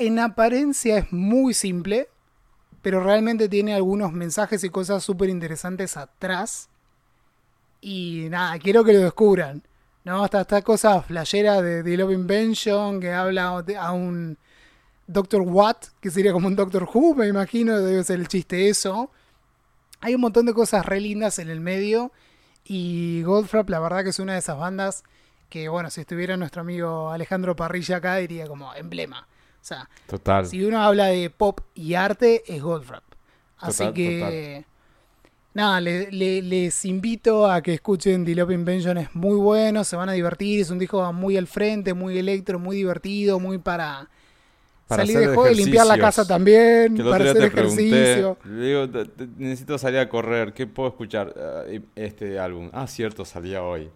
En 0.00 0.18
apariencia 0.18 0.96
es 0.96 1.12
muy 1.12 1.52
simple, 1.52 2.08
pero 2.80 3.04
realmente 3.04 3.50
tiene 3.50 3.74
algunos 3.74 4.12
mensajes 4.12 4.64
y 4.64 4.70
cosas 4.70 5.04
súper 5.04 5.28
interesantes 5.28 5.98
atrás. 5.98 6.70
Y 7.82 8.28
nada, 8.30 8.58
quiero 8.58 8.82
que 8.82 8.94
lo 8.94 9.00
descubran. 9.00 9.62
¿no? 10.04 10.24
Hasta 10.24 10.40
esta 10.40 10.62
cosa 10.62 11.02
flashera 11.02 11.60
de 11.60 11.82
The 11.82 11.98
Love 11.98 12.12
Invention 12.12 12.98
que 12.98 13.12
habla 13.12 13.62
a 13.78 13.92
un 13.92 14.38
Doctor 15.06 15.42
Watt, 15.42 15.88
que 16.00 16.10
sería 16.10 16.32
como 16.32 16.48
un 16.48 16.56
Doctor 16.56 16.88
Who, 16.90 17.14
me 17.14 17.26
imagino, 17.26 17.78
debe 17.78 18.02
ser 18.02 18.20
el 18.20 18.28
chiste 18.28 18.70
eso. 18.70 19.10
Hay 20.00 20.14
un 20.14 20.22
montón 20.22 20.46
de 20.46 20.54
cosas 20.54 20.86
re 20.86 21.02
lindas 21.02 21.38
en 21.38 21.50
el 21.50 21.60
medio. 21.60 22.10
Y 22.64 23.22
Goldfrapp, 23.24 23.68
la 23.68 23.80
verdad 23.80 24.02
que 24.02 24.08
es 24.08 24.18
una 24.18 24.32
de 24.32 24.38
esas 24.38 24.56
bandas 24.56 25.04
que, 25.50 25.68
bueno, 25.68 25.90
si 25.90 26.00
estuviera 26.00 26.38
nuestro 26.38 26.62
amigo 26.62 27.10
Alejandro 27.10 27.54
Parrilla 27.54 27.96
acá, 27.96 28.16
diría 28.16 28.46
como 28.46 28.74
emblema. 28.74 29.28
O 29.60 29.64
sea, 29.64 29.88
Total. 30.06 30.46
si 30.46 30.64
uno 30.64 30.80
habla 30.82 31.06
de 31.06 31.28
pop 31.30 31.60
y 31.74 31.94
arte, 31.94 32.42
es 32.46 32.62
Goldfrapp. 32.62 33.04
Así 33.58 33.78
Total, 33.78 33.94
que. 33.94 34.64
Nada, 35.52 35.80
le- 35.80 36.10
le- 36.12 36.42
les 36.42 36.84
invito 36.84 37.50
a 37.50 37.60
que 37.60 37.74
escuchen 37.74 38.24
The 38.24 38.34
Love 38.36 38.52
Invention, 38.52 38.98
es 38.98 39.14
muy 39.16 39.34
bueno, 39.36 39.82
se 39.82 39.96
van 39.96 40.08
a 40.08 40.12
divertir, 40.12 40.60
es 40.60 40.70
un 40.70 40.78
disco 40.78 41.12
muy 41.12 41.36
al 41.36 41.48
frente, 41.48 41.92
muy 41.92 42.16
electro, 42.18 42.58
muy 42.60 42.76
divertido, 42.76 43.40
muy 43.40 43.58
para, 43.58 44.08
Para 44.86 45.02
salir 45.02 45.18
de 45.18 45.26
juego 45.34 45.50
y 45.50 45.56
limpiar 45.56 45.86
la 45.86 45.98
casa 45.98 46.24
también, 46.24 46.94
Que 46.96 47.02
para 47.02 47.30
hacer 47.32 47.50
pregunté, 47.50 47.88
ejercicio. 47.88 48.38
le 48.44 48.64
digo, 48.66 48.88
"Te- 48.90 49.04
te- 49.06 49.26
necesito 49.38 49.76
salir 49.76 49.98
a 49.98 50.08
correr, 50.08 50.52
¿qué 50.52 50.68
puedo 50.68 50.88
escuchar 50.88 51.34
Ah, 51.36 51.64
este 51.96 52.38
álbum? 52.38 52.70
Ah, 52.72 52.86
cierto, 52.86 53.24
salía 53.24 53.62
hoy. 53.64 53.90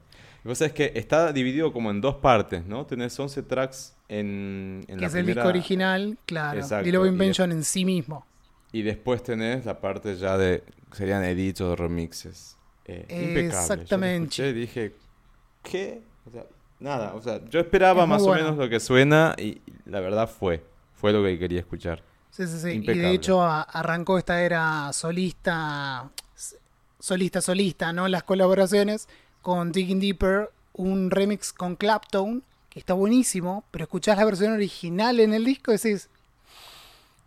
Lo 0.44 0.48
que 0.48 0.52
pasa 0.52 0.66
es 0.66 0.72
que 0.74 0.92
está 0.94 1.32
dividido 1.32 1.72
como 1.72 1.90
en 1.90 2.00
dos 2.02 2.16
partes, 2.16 2.66
¿no? 2.66 2.84
Tenés 2.86 3.18
11 3.18 3.42
tracks 3.44 3.96
en, 4.08 4.84
en 4.88 4.96
Que 4.96 5.00
la 5.02 5.06
es 5.06 5.14
el 5.14 5.26
disco 5.26 5.48
original, 5.48 6.18
claro. 6.26 6.60
Exacto, 6.60 6.86
y 6.88 6.92
de- 6.92 7.08
Invention 7.08 7.50
en 7.50 7.64
sí 7.64 7.84
mismo. 7.86 8.26
Y 8.70 8.82
después 8.82 9.22
tenés 9.22 9.64
la 9.64 9.80
parte 9.80 10.16
ya 10.16 10.36
de... 10.36 10.62
Serían 10.92 11.24
edits 11.24 11.60
o 11.62 11.74
remixes. 11.74 12.56
Eh, 12.84 13.00
impecable. 13.08 13.42
Yo 13.42 13.48
Exactamente. 13.48 14.24
escuché 14.24 14.48
y 14.50 14.52
dije, 14.52 14.94
¿qué? 15.62 16.02
O 16.26 16.30
sea, 16.30 16.44
nada, 16.78 17.14
o 17.14 17.22
sea, 17.22 17.40
yo 17.48 17.58
esperaba 17.60 18.02
Es 18.02 18.08
más 18.08 18.22
o 18.22 18.26
bueno. 18.26 18.42
menos 18.44 18.58
lo 18.58 18.68
que 18.68 18.78
suena 18.80 19.34
y 19.38 19.62
la 19.86 20.00
verdad 20.00 20.28
fue. 20.28 20.62
Fue 20.94 21.12
lo 21.12 21.22
que 21.24 21.38
quería 21.38 21.60
escuchar. 21.60 22.02
Sí, 22.30 22.46
sí, 22.46 22.58
sí. 22.58 22.66
Y 22.66 22.70
de 22.70 22.74
Impecable. 22.74 23.10
hecho 23.12 23.42
a- 23.42 23.62
arrancó 23.62 24.18
esta 24.18 24.42
era 24.42 24.92
solista, 24.92 26.10
solista, 26.98 27.40
solista, 27.40 27.92
¿no? 27.92 28.08
Las 28.08 28.22
colaboraciones 28.24 29.08
con 29.44 29.72
Digging 29.72 30.00
Deeper, 30.00 30.50
un 30.72 31.10
remix 31.10 31.52
con 31.52 31.76
Clapton, 31.76 32.42
que 32.70 32.78
está 32.80 32.94
buenísimo, 32.94 33.62
pero 33.70 33.84
escuchás 33.84 34.16
la 34.16 34.24
versión 34.24 34.54
original 34.54 35.20
en 35.20 35.34
el 35.34 35.44
disco 35.44 35.70
y 35.70 35.76
decís, 35.76 36.08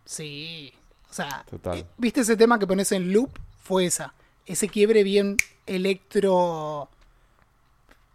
sí, 0.04 0.74
o 1.08 1.14
sea, 1.14 1.44
Total. 1.48 1.78
eh, 1.78 1.86
¿viste 1.96 2.22
ese 2.22 2.36
tema 2.36 2.58
que 2.58 2.66
pones 2.66 2.90
en 2.90 3.12
loop? 3.12 3.30
Fue 3.62 3.86
esa, 3.86 4.14
ese 4.46 4.68
quiebre 4.68 5.04
bien 5.04 5.36
electro 5.66 6.88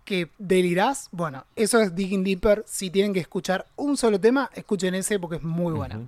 que 0.03 0.30
delirás. 0.38 1.07
Bueno, 1.13 1.45
eso 1.55 1.80
es 1.80 1.95
Digging 1.95 2.25
Deeper. 2.25 2.65
Si 2.67 2.89
tienen 2.89 3.13
que 3.13 3.21
escuchar 3.21 3.65
un 3.77 3.95
solo 3.95 4.19
tema, 4.19 4.51
escuchen 4.53 4.95
ese 4.95 5.17
porque 5.17 5.38
es 5.38 5.43
muy 5.43 5.71
buena. 5.71 6.01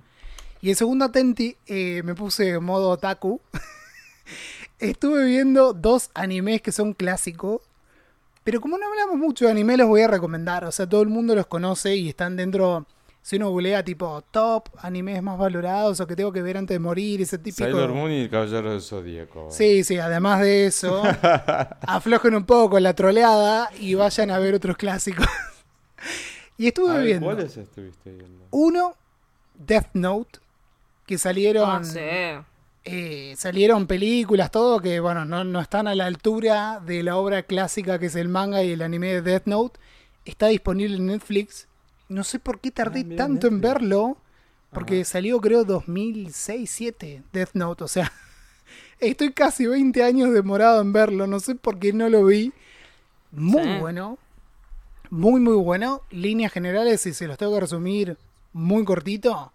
Y 0.60 0.68
el 0.68 0.76
segundo 0.76 1.06
Atenti, 1.06 1.56
eh, 1.66 2.02
me 2.04 2.14
puse 2.14 2.50
en 2.50 2.62
modo 2.62 2.90
otaku. 2.90 3.40
Estuve 4.80 5.24
viendo 5.24 5.72
dos 5.72 6.10
animes 6.12 6.60
que 6.60 6.72
son 6.72 6.92
clásicos. 6.92 7.62
Pero 8.46 8.60
como 8.60 8.78
no 8.78 8.86
hablamos 8.86 9.16
mucho 9.16 9.46
de 9.46 9.50
anime, 9.50 9.76
los 9.76 9.88
voy 9.88 10.02
a 10.02 10.06
recomendar. 10.06 10.64
O 10.64 10.70
sea, 10.70 10.88
todo 10.88 11.02
el 11.02 11.08
mundo 11.08 11.34
los 11.34 11.48
conoce 11.48 11.96
y 11.96 12.10
están 12.10 12.36
dentro. 12.36 12.86
Si 13.20 13.34
uno 13.34 13.50
googlea 13.50 13.84
tipo 13.84 14.22
top 14.30 14.68
animes 14.78 15.20
más 15.20 15.36
valorados 15.36 15.98
o 15.98 16.06
que 16.06 16.14
tengo 16.14 16.30
que 16.30 16.42
ver 16.42 16.56
antes 16.56 16.76
de 16.76 16.78
morir, 16.78 17.20
ese 17.20 17.38
típico. 17.38 17.64
Sailor 17.64 17.92
Moon 17.92 18.12
y 18.12 18.20
el 18.20 18.30
Caballero 18.30 18.70
del 18.70 18.82
Zodíaco. 18.82 19.48
Sí, 19.50 19.82
sí, 19.82 19.98
además 19.98 20.42
de 20.42 20.66
eso, 20.66 21.02
aflojen 21.80 22.36
un 22.36 22.44
poco 22.44 22.78
la 22.78 22.94
troleada 22.94 23.68
y 23.80 23.96
vayan 23.96 24.30
a 24.30 24.38
ver 24.38 24.54
otros 24.54 24.76
clásicos. 24.76 25.26
y 26.56 26.68
estuve 26.68 26.94
ver, 26.98 27.04
viendo. 27.04 27.26
¿Cuáles 27.26 27.56
estuviste 27.56 28.12
viendo? 28.12 28.46
Uno, 28.52 28.94
Death 29.56 29.88
Note, 29.94 30.38
que 31.04 31.18
salieron. 31.18 31.68
Ah, 31.68 31.82
sí. 31.82 31.98
Eh, 32.88 33.34
salieron 33.36 33.86
películas, 33.86 34.50
todo, 34.50 34.80
que 34.80 35.00
bueno, 35.00 35.24
no, 35.24 35.42
no 35.44 35.60
están 35.60 35.88
a 35.88 35.94
la 35.94 36.06
altura 36.06 36.80
de 36.86 37.02
la 37.02 37.16
obra 37.16 37.42
clásica 37.42 37.98
que 37.98 38.06
es 38.06 38.14
el 38.16 38.28
manga 38.28 38.62
y 38.62 38.70
el 38.72 38.82
anime 38.82 39.08
de 39.08 39.22
Death 39.22 39.46
Note. 39.46 39.78
Está 40.24 40.46
disponible 40.48 40.96
en 40.96 41.06
Netflix. 41.06 41.66
No 42.08 42.22
sé 42.24 42.38
por 42.38 42.60
qué 42.60 42.70
tardé 42.70 43.00
Ah, 43.12 43.16
tanto 43.16 43.48
en 43.48 43.60
verlo, 43.60 44.16
porque 44.72 45.04
salió 45.04 45.40
creo 45.40 45.64
2006-2007 45.66 47.22
Death 47.32 47.50
Note, 47.54 47.84
o 47.84 47.88
sea, 47.88 48.12
estoy 49.00 49.32
casi 49.32 49.66
20 49.66 50.02
años 50.02 50.32
demorado 50.32 50.80
en 50.80 50.92
verlo, 50.92 51.26
no 51.26 51.40
sé 51.40 51.54
por 51.54 51.78
qué 51.78 51.92
no 51.92 52.08
lo 52.08 52.24
vi. 52.24 52.52
Muy 53.32 53.62
Sí. 53.64 53.78
bueno, 53.80 54.18
muy 55.10 55.40
muy 55.40 55.56
bueno. 55.56 56.02
Líneas 56.10 56.52
generales, 56.52 57.00
si 57.00 57.12
se 57.12 57.26
los 57.26 57.36
tengo 57.38 57.54
que 57.54 57.60
resumir 57.60 58.16
muy 58.52 58.84
cortito, 58.84 59.52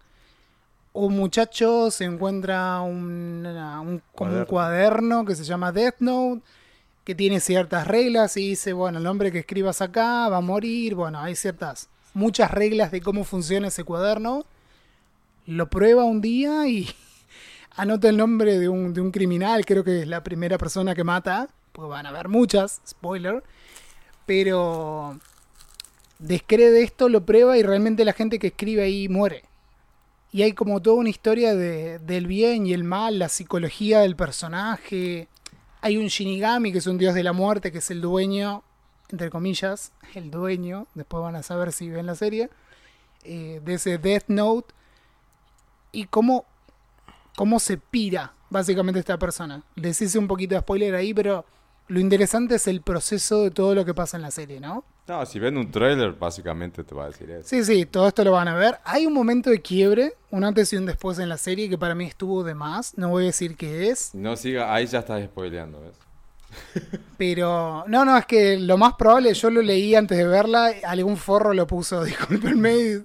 un 0.94 1.16
muchacho 1.16 1.90
se 1.90 2.04
encuentra 2.04 2.80
un, 2.82 3.46
un- 3.46 4.02
como 4.14 4.30
un 4.30 4.44
Cuaderno. 4.44 4.46
cuaderno 4.46 5.24
que 5.24 5.34
se 5.34 5.44
llama 5.44 5.72
Death 5.72 5.96
Note, 6.00 6.42
que 7.04 7.14
tiene 7.14 7.40
ciertas 7.40 7.86
reglas 7.86 8.36
y 8.36 8.50
dice, 8.50 8.72
bueno, 8.72 8.98
el 8.98 9.06
hombre 9.06 9.32
que 9.32 9.40
escribas 9.40 9.80
acá 9.82 10.28
va 10.28 10.36
a 10.38 10.40
morir, 10.42 10.94
bueno, 10.94 11.18
hay 11.18 11.34
ciertas, 11.34 11.88
muchas 12.14 12.50
reglas 12.50 12.90
de 12.92 13.00
cómo 13.00 13.24
funciona 13.24 13.68
ese 13.68 13.84
cuaderno. 13.84 14.44
Lo 15.46 15.68
prueba 15.70 16.04
un 16.04 16.20
día 16.20 16.68
y 16.68 16.88
anota 17.76 18.08
el 18.08 18.16
nombre 18.18 18.58
de 18.58 18.68
un, 18.68 18.92
de 18.94 19.00
un 19.00 19.10
criminal, 19.10 19.64
creo 19.66 19.82
que 19.82 20.02
es 20.02 20.06
la 20.08 20.22
primera 20.22 20.58
persona 20.58 20.94
que 20.94 21.04
mata, 21.04 21.48
pues 21.72 21.88
van 21.88 22.06
a 22.06 22.10
haber 22.10 22.28
muchas, 22.28 22.80
spoiler, 22.86 23.42
pero 24.26 25.18
descree 26.18 26.70
de 26.70 26.82
esto, 26.82 27.08
lo 27.08 27.24
prueba 27.24 27.56
y 27.58 27.62
realmente 27.62 28.04
la 28.04 28.12
gente 28.12 28.38
que 28.38 28.48
escribe 28.48 28.82
ahí 28.82 29.08
muere. 29.08 29.44
Y 30.32 30.42
hay 30.42 30.54
como 30.54 30.80
toda 30.80 30.96
una 30.96 31.10
historia 31.10 31.54
de, 31.54 31.98
del 31.98 32.26
bien 32.26 32.66
y 32.66 32.72
el 32.72 32.84
mal, 32.84 33.18
la 33.18 33.28
psicología 33.28 34.00
del 34.00 34.16
personaje. 34.16 35.28
Hay 35.82 35.98
un 35.98 36.06
Shinigami 36.06 36.72
que 36.72 36.78
es 36.78 36.86
un 36.86 36.96
dios 36.96 37.14
de 37.14 37.22
la 37.22 37.34
muerte, 37.34 37.70
que 37.70 37.78
es 37.78 37.90
el 37.90 38.00
dueño, 38.00 38.62
entre 39.10 39.28
comillas, 39.28 39.92
el 40.14 40.30
dueño, 40.30 40.86
después 40.94 41.22
van 41.22 41.36
a 41.36 41.42
saber 41.42 41.70
si 41.70 41.90
ven 41.90 42.06
la 42.06 42.14
serie, 42.14 42.48
eh, 43.24 43.60
de 43.62 43.74
ese 43.74 43.98
Death 43.98 44.24
Note. 44.28 44.74
Y 45.92 46.06
cómo, 46.06 46.46
cómo 47.36 47.60
se 47.60 47.76
pira 47.76 48.32
básicamente 48.48 49.00
esta 49.00 49.18
persona. 49.18 49.62
Les 49.74 50.00
hice 50.00 50.18
un 50.18 50.28
poquito 50.28 50.54
de 50.54 50.62
spoiler 50.62 50.94
ahí, 50.94 51.12
pero 51.12 51.44
lo 51.88 52.00
interesante 52.00 52.54
es 52.54 52.66
el 52.68 52.80
proceso 52.80 53.42
de 53.42 53.50
todo 53.50 53.74
lo 53.74 53.84
que 53.84 53.92
pasa 53.92 54.16
en 54.16 54.22
la 54.22 54.30
serie, 54.30 54.60
¿no? 54.60 54.84
No, 55.08 55.26
si 55.26 55.38
ven 55.40 55.56
un 55.56 55.70
trailer, 55.70 56.12
básicamente 56.12 56.84
te 56.84 56.94
va 56.94 57.04
a 57.04 57.06
decir 57.08 57.28
eso. 57.30 57.48
Sí, 57.48 57.64
sí, 57.64 57.86
todo 57.86 58.06
esto 58.08 58.22
lo 58.24 58.32
van 58.32 58.46
a 58.48 58.54
ver. 58.54 58.78
Hay 58.84 59.04
un 59.04 59.12
momento 59.12 59.50
de 59.50 59.60
quiebre, 59.60 60.14
un 60.30 60.44
antes 60.44 60.72
y 60.72 60.76
un 60.76 60.86
después 60.86 61.18
en 61.18 61.28
la 61.28 61.38
serie 61.38 61.68
que 61.68 61.76
para 61.76 61.94
mí 61.96 62.04
estuvo 62.06 62.44
de 62.44 62.54
más. 62.54 62.96
No 62.96 63.08
voy 63.08 63.24
a 63.24 63.26
decir 63.26 63.56
qué 63.56 63.88
es, 63.90 64.14
No 64.14 64.36
siga, 64.36 64.72
ahí 64.72 64.86
ya 64.86 65.00
estás 65.00 65.22
spoileando, 65.24 65.80
¿ves? 65.80 65.96
pero 67.16 67.84
no, 67.88 68.04
no, 68.04 68.16
es 68.16 68.26
que 68.26 68.58
lo 68.58 68.76
más 68.76 68.94
probable, 68.94 69.32
yo 69.34 69.50
lo 69.50 69.62
leí 69.62 69.94
antes 69.94 70.18
de 70.18 70.26
verla, 70.26 70.72
algún 70.84 71.16
forro 71.16 71.52
lo 71.54 71.66
puso, 71.66 72.04
discúlpenme. 72.04 73.02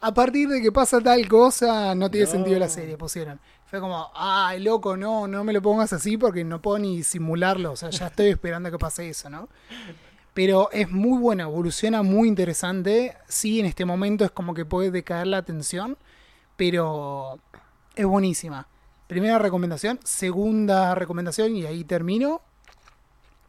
A 0.00 0.12
partir 0.14 0.48
de 0.48 0.60
que 0.62 0.70
pasa 0.70 1.00
tal 1.00 1.26
cosa, 1.28 1.94
no 1.94 2.10
tiene 2.10 2.26
No. 2.26 2.32
sentido 2.32 2.58
la 2.58 2.68
serie, 2.68 2.96
pusieron. 2.96 3.40
Fue 3.66 3.80
como, 3.80 4.10
ay, 4.14 4.60
loco, 4.60 4.96
no, 4.96 5.26
no 5.28 5.44
me 5.44 5.52
lo 5.52 5.60
pongas 5.60 5.92
así 5.92 6.16
porque 6.16 6.42
no 6.44 6.60
puedo 6.62 6.78
ni 6.78 7.02
simularlo. 7.02 7.72
O 7.72 7.76
sea, 7.76 7.90
ya 7.90 8.06
estoy 8.06 8.28
esperando 8.28 8.70
que 8.70 8.78
pase 8.78 9.08
eso, 9.10 9.28
¿no? 9.28 9.48
Pero 10.38 10.68
es 10.70 10.88
muy 10.88 11.18
buena, 11.18 11.42
evoluciona 11.42 12.04
muy 12.04 12.28
interesante. 12.28 13.16
Sí, 13.26 13.58
en 13.58 13.66
este 13.66 13.84
momento 13.84 14.24
es 14.24 14.30
como 14.30 14.54
que 14.54 14.64
puede 14.64 14.92
decaer 14.92 15.26
la 15.26 15.38
atención, 15.38 15.98
pero 16.56 17.40
es 17.96 18.06
buenísima. 18.06 18.68
Primera 19.08 19.40
recomendación. 19.40 19.98
Segunda 20.04 20.94
recomendación, 20.94 21.56
y 21.56 21.66
ahí 21.66 21.82
termino. 21.82 22.40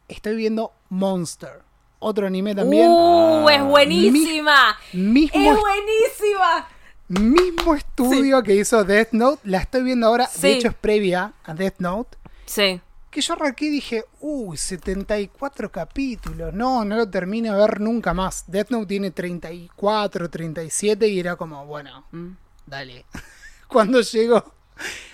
Estoy 0.08 0.34
viendo 0.34 0.72
Monster. 0.88 1.62
Otro 2.00 2.26
anime 2.26 2.56
también. 2.56 2.88
¡Uh! 2.90 3.48
¡Es 3.48 3.62
buenísima! 3.62 4.76
mismo, 4.92 5.40
¡Es 5.40 5.60
buenísima! 5.60 6.68
mismo 7.06 7.76
estudio 7.76 8.42
que 8.42 8.56
hizo 8.56 8.82
Death 8.82 9.12
Note. 9.12 9.40
La 9.44 9.58
estoy 9.58 9.84
viendo 9.84 10.08
ahora. 10.08 10.28
De 10.42 10.54
hecho, 10.54 10.66
es 10.66 10.74
previa 10.74 11.34
a 11.44 11.54
Death 11.54 11.78
Note. 11.78 12.18
Sí. 12.46 12.80
Que 13.10 13.20
yo 13.20 13.32
arranqué 13.34 13.64
y 13.66 13.70
dije, 13.70 14.04
uy, 14.20 14.56
74 14.56 15.70
capítulos. 15.72 16.54
No, 16.54 16.84
no 16.84 16.96
lo 16.96 17.08
termino 17.10 17.52
de 17.52 17.58
ver 17.60 17.80
nunca 17.80 18.14
más. 18.14 18.44
Death 18.46 18.70
Note 18.70 18.86
tiene 18.86 19.10
34, 19.10 20.30
37 20.30 21.08
y 21.08 21.18
era 21.18 21.34
como, 21.36 21.66
bueno, 21.66 22.04
Mm. 22.12 22.28
dale. 22.66 23.04
Cuando 23.68 24.00
llego, 24.00 24.44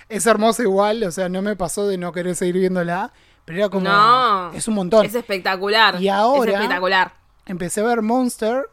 es 0.09 0.25
hermoso 0.27 0.61
igual, 0.63 1.03
o 1.03 1.11
sea, 1.11 1.27
no 1.29 1.41
me 1.41 1.55
pasó 1.55 1.87
de 1.87 1.97
no 1.97 2.11
querer 2.11 2.35
seguir 2.35 2.55
viéndola, 2.59 3.11
pero 3.45 3.57
era 3.59 3.69
como, 3.69 3.89
No. 3.89 4.51
es 4.53 4.67
un 4.67 4.75
montón. 4.75 5.05
Es 5.05 5.15
espectacular. 5.15 5.99
Y 6.01 6.07
ahora- 6.09 6.51
Es 6.51 6.55
espectacular. 6.57 7.13
Empecé 7.47 7.81
a 7.81 7.85
ver 7.85 8.01
Monster, 8.03 8.69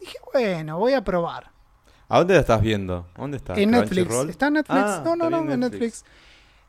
dije, 0.00 0.16
bueno, 0.32 0.78
voy 0.78 0.94
a 0.94 1.04
probar. 1.04 1.50
¿A 2.08 2.18
dónde 2.18 2.34
la 2.34 2.40
estás 2.40 2.60
viendo? 2.60 3.06
¿Dónde 3.16 3.36
está? 3.36 3.54
en 3.54 3.70
Netflix. 3.72 4.12
¿Está 4.28 4.46
en 4.48 4.54
Netflix? 4.54 4.80
Ah, 4.80 5.02
no, 5.04 5.16
no, 5.16 5.28
no, 5.30 5.52
en 5.52 5.60
Netflix. 5.60 6.04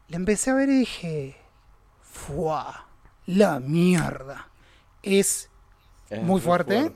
La 0.10 0.16
empecé 0.18 0.50
a 0.52 0.56
ver 0.56 0.70
y 0.70 0.80
dije, 0.80 1.38
¡fua! 2.26 2.86
La 3.26 3.60
mierda. 3.60 4.48
Es 5.04 5.50
Es 6.10 6.22
Muy 6.24 6.40
fuerte. 6.42 6.92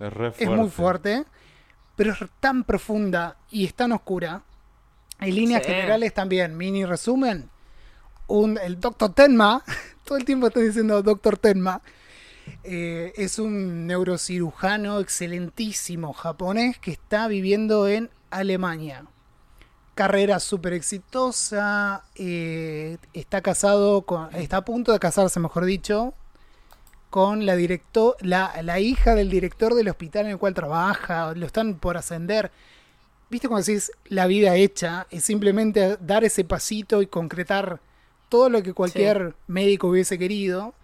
Es 0.00 0.12
re 0.12 0.30
fuerte. 0.32 0.44
es 0.44 0.50
muy 0.50 0.68
fuerte, 0.68 1.24
pero 1.96 2.12
es 2.12 2.18
tan 2.40 2.64
profunda 2.64 3.36
y 3.50 3.64
es 3.64 3.74
tan 3.74 3.92
oscura. 3.92 4.42
En 5.20 5.34
líneas 5.34 5.62
Sí. 5.64 5.70
generales 5.70 6.14
también, 6.14 6.56
mini 6.56 6.84
resumen. 6.84 7.50
Un, 8.28 8.58
el 8.58 8.78
Dr. 8.80 9.12
Tenma, 9.14 9.62
todo 10.04 10.18
el 10.18 10.24
tiempo 10.24 10.48
estoy 10.48 10.66
diciendo 10.68 11.02
Dr. 11.02 11.38
Tenma, 11.38 11.80
eh, 12.64 13.12
es 13.16 13.38
un 13.38 13.86
neurocirujano 13.86 15.00
excelentísimo 15.00 16.12
japonés 16.12 16.78
que 16.78 16.92
está 16.92 17.26
viviendo 17.28 17.88
en 17.88 18.10
Alemania. 18.30 19.04
Carrera 19.98 20.38
súper 20.38 20.74
exitosa, 20.74 22.04
eh, 22.14 22.98
está 23.14 23.40
casado 23.40 24.02
con, 24.02 24.32
está 24.32 24.58
a 24.58 24.64
punto 24.64 24.92
de 24.92 25.00
casarse, 25.00 25.40
mejor 25.40 25.64
dicho, 25.64 26.14
con 27.10 27.44
la, 27.44 27.56
directo, 27.56 28.14
la, 28.20 28.62
la 28.62 28.78
hija 28.78 29.16
del 29.16 29.28
director 29.28 29.74
del 29.74 29.88
hospital 29.88 30.26
en 30.26 30.30
el 30.30 30.38
cual 30.38 30.54
trabaja, 30.54 31.34
lo 31.34 31.44
están 31.44 31.80
por 31.80 31.96
ascender. 31.96 32.52
¿Viste 33.28 33.48
cuando 33.48 33.66
decís 33.66 33.90
la 34.04 34.28
vida 34.28 34.54
hecha? 34.54 35.08
Es 35.10 35.24
simplemente 35.24 35.96
dar 35.96 36.22
ese 36.22 36.44
pasito 36.44 37.02
y 37.02 37.08
concretar 37.08 37.80
todo 38.28 38.50
lo 38.50 38.62
que 38.62 38.74
cualquier 38.74 39.34
médico 39.48 39.88
hubiese 39.88 40.16
querido. 40.16 40.74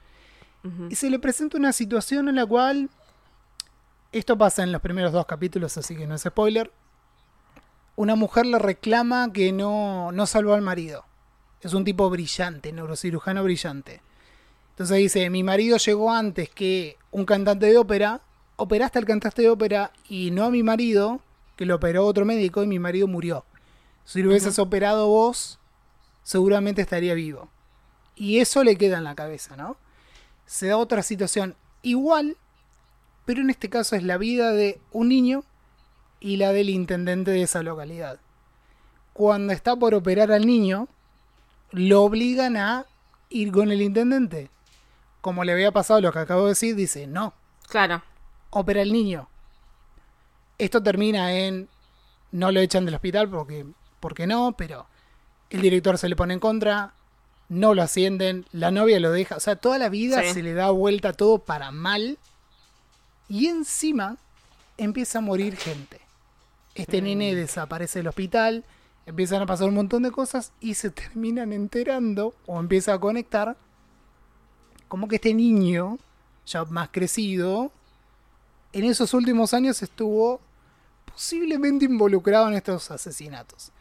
Y 0.91 0.97
se 0.97 1.09
le 1.09 1.21
presenta 1.21 1.57
una 1.57 1.73
situación 1.73 2.29
en 2.29 2.35
la 2.35 2.47
cual, 2.47 2.91
esto 4.11 4.37
pasa 4.37 4.65
en 4.65 4.73
los 4.73 4.83
primeros 4.83 5.13
dos 5.13 5.27
capítulos, 5.27 5.77
así 5.77 5.95
que 5.95 6.05
no 6.05 6.17
es 6.17 6.23
spoiler, 6.23 6.73
una 7.97 8.17
mujer 8.17 8.47
le 8.47 8.59
reclama 8.59 9.33
que 9.33 9.53
no, 9.53 10.13
no 10.13 10.27
salvó 10.27 10.55
al 10.55 10.63
marido. 10.63 11.05
Es 11.61 11.75
un 11.75 11.85
tipo 11.85 12.11
brillante, 12.11 12.73
neurocirujano 12.73 13.43
brillante. 13.43 14.03
Entonces 14.71 14.99
dice, 14.99 15.31
mi 15.31 15.43
marido 15.43 15.77
llegó 15.79 16.13
antes 16.13 16.51
que 16.51 16.97
un 17.11 17.25
cantante 17.25 17.67
de 17.67 17.79
ópera, 17.79 18.21
operaste 18.57 18.99
al 18.99 19.05
cantante 19.05 19.43
de 19.43 19.51
ópera 19.51 19.93
y 20.09 20.31
no 20.31 20.45
a 20.45 20.51
mi 20.51 20.63
marido, 20.63 21.21
que 21.57 21.67
lo 21.67 21.77
operó 21.77 22.05
otro 22.05 22.25
médico 22.25 22.63
y 22.63 22.67
mi 22.67 22.79
marido 22.79 23.07
murió. 23.07 23.45
Si 24.05 24.23
lo 24.23 24.31
hubieses 24.31 24.59
operado 24.59 25.09
vos, 25.09 25.59
seguramente 26.23 26.83
estaría 26.83 27.15
vivo. 27.15 27.49
Y 28.17 28.39
eso 28.39 28.65
le 28.65 28.77
queda 28.77 28.99
en 28.99 29.05
la 29.05 29.15
cabeza, 29.15 29.57
¿no? 29.57 29.77
Se 30.47 30.67
da 30.67 30.77
otra 30.77 31.03
situación 31.03 31.57
igual, 31.83 32.37
pero 33.25 33.41
en 33.41 33.51
este 33.51 33.71
caso 33.71 33.97
es 33.97 34.03
la 34.03 34.19
vida 34.19 34.53
de 34.53 34.81
un 34.93 35.09
niño 35.09 35.45
y 36.25 36.39
la 36.39 36.53
del 36.55 36.71
intendente 36.71 37.33
de 37.33 37.43
esa 37.43 37.63
localidad. 37.63 38.19
Cuando 39.13 39.53
está 39.53 39.77
por 39.77 39.95
operar 39.95 40.33
al 40.33 40.47
niño, 40.47 40.89
lo 41.71 42.03
obligan 42.03 42.57
a 42.57 42.87
ir 43.29 43.53
con 43.53 43.71
el 43.71 43.83
intendente. 43.83 44.49
Como 45.21 45.45
le 45.45 45.53
había 45.53 45.71
pasado 45.71 46.01
lo 46.01 46.11
que 46.13 46.21
acabo 46.21 46.45
de 46.45 46.49
decir, 46.49 46.77
dice, 46.77 47.07
no, 47.07 47.35
Claro. 47.69 48.03
opera 48.49 48.81
al 48.81 48.91
niño. 48.91 49.29
Esto 50.57 50.83
termina 50.83 51.31
en 51.35 51.69
no 52.33 52.51
lo 52.51 52.61
echan 52.61 52.87
del 52.87 52.95
hospital 52.95 53.29
porque 53.29 53.67
porque 54.01 54.27
no, 54.27 54.55
pero 54.57 54.87
el 55.51 55.61
director 55.61 55.99
se 55.99 56.09
le 56.09 56.17
pone 56.17 56.33
en 56.33 56.41
contra, 56.41 56.95
no 57.51 57.75
lo 57.75 57.83
ascienden, 57.83 58.47
la 58.53 58.71
novia 58.71 58.99
lo 58.99 59.11
deja, 59.13 59.37
o 59.37 59.41
sea, 59.41 59.57
toda 59.57 59.77
la 59.77 59.91
vida 59.91 60.23
Sí. 60.23 60.33
se 60.35 60.43
le 60.43 60.55
da 60.55 60.71
vuelta 60.71 61.13
todo 61.13 61.39
para 61.39 61.71
mal 61.71 62.17
Y 63.29 63.47
encima 63.49 64.17
empieza 64.79 65.19
a 65.19 65.23
morir 65.23 65.57
gente. 65.57 66.01
Este 66.75 67.01
nene 67.01 67.35
desaparece 67.35 68.01
del 68.01 68.09
hospital, 68.09 68.65
empiezan 69.07 69.43
a 69.43 69.47
pasar 69.47 69.69
un 69.69 69.75
montón 69.75 70.03
de 70.03 70.11
cosas 70.11 70.53
y 70.61 70.75
se 70.75 70.91
terminan 70.91 71.53
enterando 71.53 72.35
o 72.47 72.59
empieza 72.59 72.95
a 72.95 72.99
conectar 72.99 73.57
como 74.89 75.09
que 75.09 75.17
este 75.17 75.35
niño, 75.35 75.99
ya 76.47 76.65
más 76.65 76.89
crecido, 76.91 77.73
en 78.73 78.85
esos 78.85 79.15
últimos 79.15 79.55
años 79.55 79.83
estuvo 79.83 80.41
posiblemente 81.05 81.85
involucrado 81.85 82.49
en 82.49 82.55
estos 82.55 82.91
asesinatos. 82.91 83.73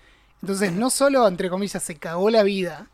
Entonces 0.42 0.72
no 0.72 0.90
solo, 0.90 1.28
entre 1.28 1.50
comillas, 1.50 1.82
se 1.82 1.96
cagó 1.96 2.30
la 2.30 2.44
vida, 2.44 2.88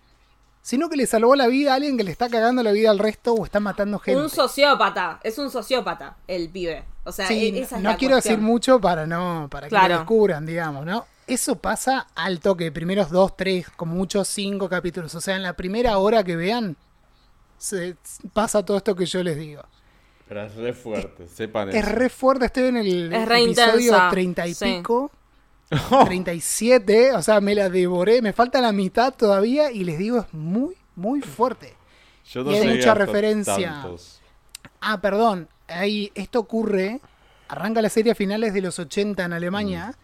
sino 0.61 0.89
que 0.89 0.97
le 0.97 1.07
salvó 1.07 1.35
la 1.35 1.47
vida 1.47 1.71
a 1.71 1.75
alguien 1.75 1.97
que 1.97 2.03
le 2.03 2.11
está 2.11 2.29
cagando 2.29 2.61
la 2.63 2.71
vida 2.71 2.89
al 2.89 2.99
resto 2.99 3.33
o 3.33 3.45
está 3.45 3.59
matando 3.59 3.99
gente. 3.99 4.21
Un 4.21 4.29
sociópata, 4.29 5.19
es 5.23 5.37
un 5.37 5.49
sociópata 5.49 6.17
el 6.27 6.49
pibe. 6.49 6.85
O 7.09 7.11
sea, 7.11 7.27
Sí, 7.27 7.47
e- 7.55 7.61
esa 7.61 7.77
es 7.77 7.83
no 7.83 7.89
la 7.91 7.97
quiero 7.97 8.15
cuestión. 8.15 8.35
decir 8.35 8.45
mucho 8.45 8.79
para 8.79 9.05
no 9.05 9.47
para 9.51 9.67
que 9.67 9.69
Claro. 9.69 9.93
lo 9.95 9.99
descubran, 9.99 10.45
digamos, 10.45 10.85
¿no? 10.85 11.05
Eso 11.27 11.55
pasa 11.57 12.07
al 12.15 12.39
toque, 12.39 12.71
primeros 12.71 13.11
dos, 13.11 13.37
tres, 13.37 13.69
como 13.69 13.93
muchos 13.93 14.27
cinco 14.27 14.67
capítulos. 14.67 15.13
O 15.13 15.21
sea, 15.21 15.35
en 15.35 15.43
la 15.43 15.53
primera 15.53 15.97
hora 15.99 16.23
que 16.23 16.35
vean, 16.35 16.75
se 17.57 17.95
pasa 18.33 18.63
todo 18.65 18.77
esto 18.77 18.95
que 18.95 19.05
yo 19.05 19.21
les 19.23 19.37
digo. 19.37 19.61
Pero 20.27 20.43
es 20.43 20.55
re 20.55 20.73
fuerte, 20.73 21.27
sepan 21.27 21.69
Es 21.69 21.85
re 21.87 22.09
fuerte, 22.09 22.45
estoy 22.45 22.65
en 22.65 22.77
el 22.77 23.13
Es 23.13 23.29
episodio 23.29 23.97
30 24.09 24.47
y 24.47 24.53
sí. 24.53 24.65
pico. 24.77 25.11
37, 26.05 27.13
o 27.13 27.21
sea, 27.21 27.41
me 27.41 27.53
la 27.53 27.69
devoré, 27.69 28.21
me 28.21 28.33
falta 28.33 28.59
la 28.61 28.71
mitad 28.71 29.13
todavía 29.13 29.71
y 29.71 29.83
les 29.83 29.97
digo, 29.99 30.19
es 30.19 30.33
muy, 30.33 30.75
muy 30.95 31.21
fuerte. 31.21 31.75
Yo 32.31 32.43
no 32.43 32.51
y 32.51 32.55
hay 32.55 32.75
mucha 32.75 32.93
referencia. 32.95 33.71
tantos. 33.81 34.19
Ah, 34.81 34.99
perdón. 35.01 35.47
Ahí, 35.69 36.11
esto 36.15 36.39
ocurre. 36.39 36.99
Arranca 37.47 37.81
la 37.81 37.89
serie 37.89 38.11
a 38.11 38.15
finales 38.15 38.53
de 38.53 38.61
los 38.61 38.79
80 38.79 39.23
en 39.23 39.33
Alemania. 39.33 39.95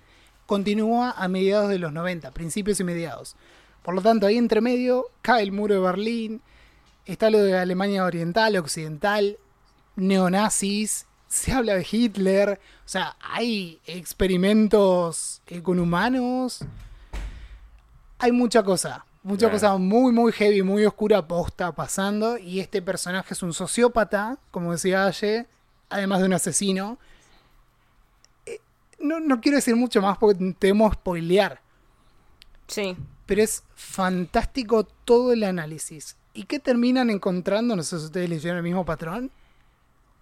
Continúa 0.45 1.11
a 1.11 1.27
mediados 1.27 1.69
de 1.69 1.79
los 1.79 1.91
90, 1.91 2.31
principios 2.31 2.79
y 2.79 2.83
mediados. 2.83 3.35
Por 3.83 3.93
lo 3.93 4.01
tanto, 4.01 4.25
ahí 4.25 4.37
entre 4.37 4.61
medio 4.61 5.07
cae 5.21 5.43
el 5.43 5.51
muro 5.51 5.75
de 5.75 5.81
Berlín. 5.81 6.41
Está 7.05 7.29
lo 7.29 7.39
de 7.39 7.57
Alemania 7.57 8.03
Oriental, 8.03 8.55
Occidental, 8.57 9.37
neonazis. 9.95 11.05
Se 11.27 11.51
habla 11.51 11.75
de 11.75 11.87
Hitler. 11.89 12.59
O 12.85 12.89
sea, 12.89 13.15
hay 13.19 13.79
experimentos 13.85 15.41
eh, 15.47 15.61
con 15.61 15.79
humanos. 15.79 16.65
Hay 18.17 18.31
mucha 18.31 18.63
cosa. 18.63 19.05
Mucha 19.21 19.49
cosa 19.49 19.75
muy, 19.77 20.11
muy 20.11 20.31
heavy, 20.31 20.61
muy 20.61 20.85
oscura 20.85 21.27
posta 21.27 21.71
pasando. 21.71 22.37
Y 22.37 22.59
este 22.59 22.81
personaje 22.81 23.33
es 23.33 23.41
un 23.41 23.53
sociópata, 23.53 24.37
como 24.51 24.71
decía 24.71 25.05
Aye, 25.05 25.47
además 25.89 26.19
de 26.21 26.25
un 26.27 26.33
asesino. 26.33 26.97
Eh, 28.45 28.59
No, 28.99 29.19
no 29.19 29.41
quiero 29.41 29.57
decir 29.57 29.75
mucho 29.75 30.01
más 30.01 30.17
porque 30.17 30.55
temo 30.57 30.91
spoilear. 30.91 31.61
Sí. 32.67 32.95
Pero 33.25 33.41
es 33.43 33.63
fantástico 33.75 34.83
todo 34.83 35.33
el 35.33 35.43
análisis. 35.43 36.15
¿Y 36.33 36.43
qué 36.43 36.59
terminan 36.59 37.09
encontrando? 37.09 37.75
No 37.75 37.83
sé 37.83 37.97
si 37.99 38.05
ustedes 38.05 38.29
le 38.29 38.35
hicieron 38.35 38.57
el 38.57 38.63
mismo 38.63 38.85
patrón. 38.85 39.31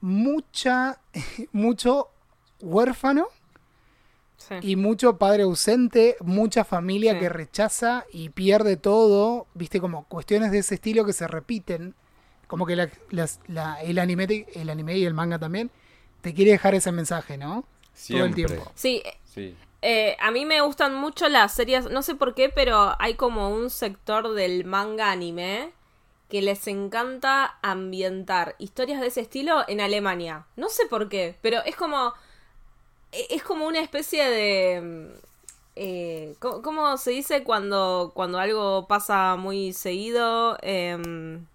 Mucha, 0.02 0.99
mucho 1.52 2.10
huérfano 2.61 3.27
sí. 4.38 4.56
y 4.61 4.76
mucho 4.76 5.18
padre 5.18 5.44
ausente, 5.44 6.15
mucha 6.22 6.64
familia 6.64 7.14
Sí. 7.14 7.19
que 7.19 7.30
rechaza 7.30 8.06
y 8.11 8.30
pierde 8.30 8.77
todo, 8.77 9.48
viste, 9.53 9.80
como 9.80 10.06
cuestiones 10.06 10.52
de 10.52 10.60
ese 10.60 10.76
estilo 10.76 11.06
que 11.06 11.14
se 11.14 11.27
repiten, 11.27 11.95
como 12.48 12.65
que 12.65 12.76
la- 12.76 12.90
las- 13.10 13.40
la- 13.48 13.82
el, 13.82 13.99
anime, 13.99 14.28
te- 14.28 14.48
el 14.60 14.70
anime 14.70 14.98
y 14.98 15.06
el 15.06 15.14
manga 15.14 15.40
también, 15.40 15.72
te 16.22 16.34
quiere 16.34 16.52
dejar 16.52 16.76
ese 16.76 16.91
mensaje, 16.91 17.38
¿no? 17.38 17.61
Todo 18.07 18.26
el 18.26 18.34
Siempre. 18.34 18.45
tiempo. 18.45 18.72
Sí, 18.76 19.03
Sí. 19.26 19.56
eh, 19.82 20.15
a 20.20 20.32
mí 20.32 20.45
me 20.45 20.61
gustan 20.61 20.95
mucho 20.95 21.28
las 21.30 21.53
series, 21.53 21.90
no 21.91 22.02
sé 22.02 22.15
por 22.15 22.34
qué, 22.36 22.49
pero 22.49 22.95
hay 22.99 23.15
como 23.15 23.49
un 23.49 23.70
sector 23.70 24.34
del 24.34 24.65
manga 24.65 25.11
anime 25.11 25.72
que 26.30 26.41
les 26.41 26.65
encanta 26.68 27.57
ambientar 27.61 28.56
historias 28.57 28.99
de 29.02 29.07
ese 29.07 29.22
estilo 29.22 29.64
en 29.68 29.82
Alemania. 29.82 30.45
No 30.56 30.70
sé 30.70 30.86
por 30.88 31.07
qué, 31.10 31.36
pero 31.41 31.61
es 31.65 31.76
como 31.76 32.14
e- 33.11 33.28
es 33.30 33.44
como 33.44 33.68
una 33.68 33.80
especie 33.82 34.28
de 34.30 34.82
mm, 34.82 35.20
eh, 35.76 36.36
¿cómo, 36.40 36.61
cómo 36.61 36.98
se 36.98 37.11
dice 37.11 37.44
cuando 37.44 38.11
cuando 38.15 38.40
algo 38.40 38.88
pasa 38.88 39.36
muy 39.36 39.74
seguido? 39.74 40.57
Em, 40.61 41.45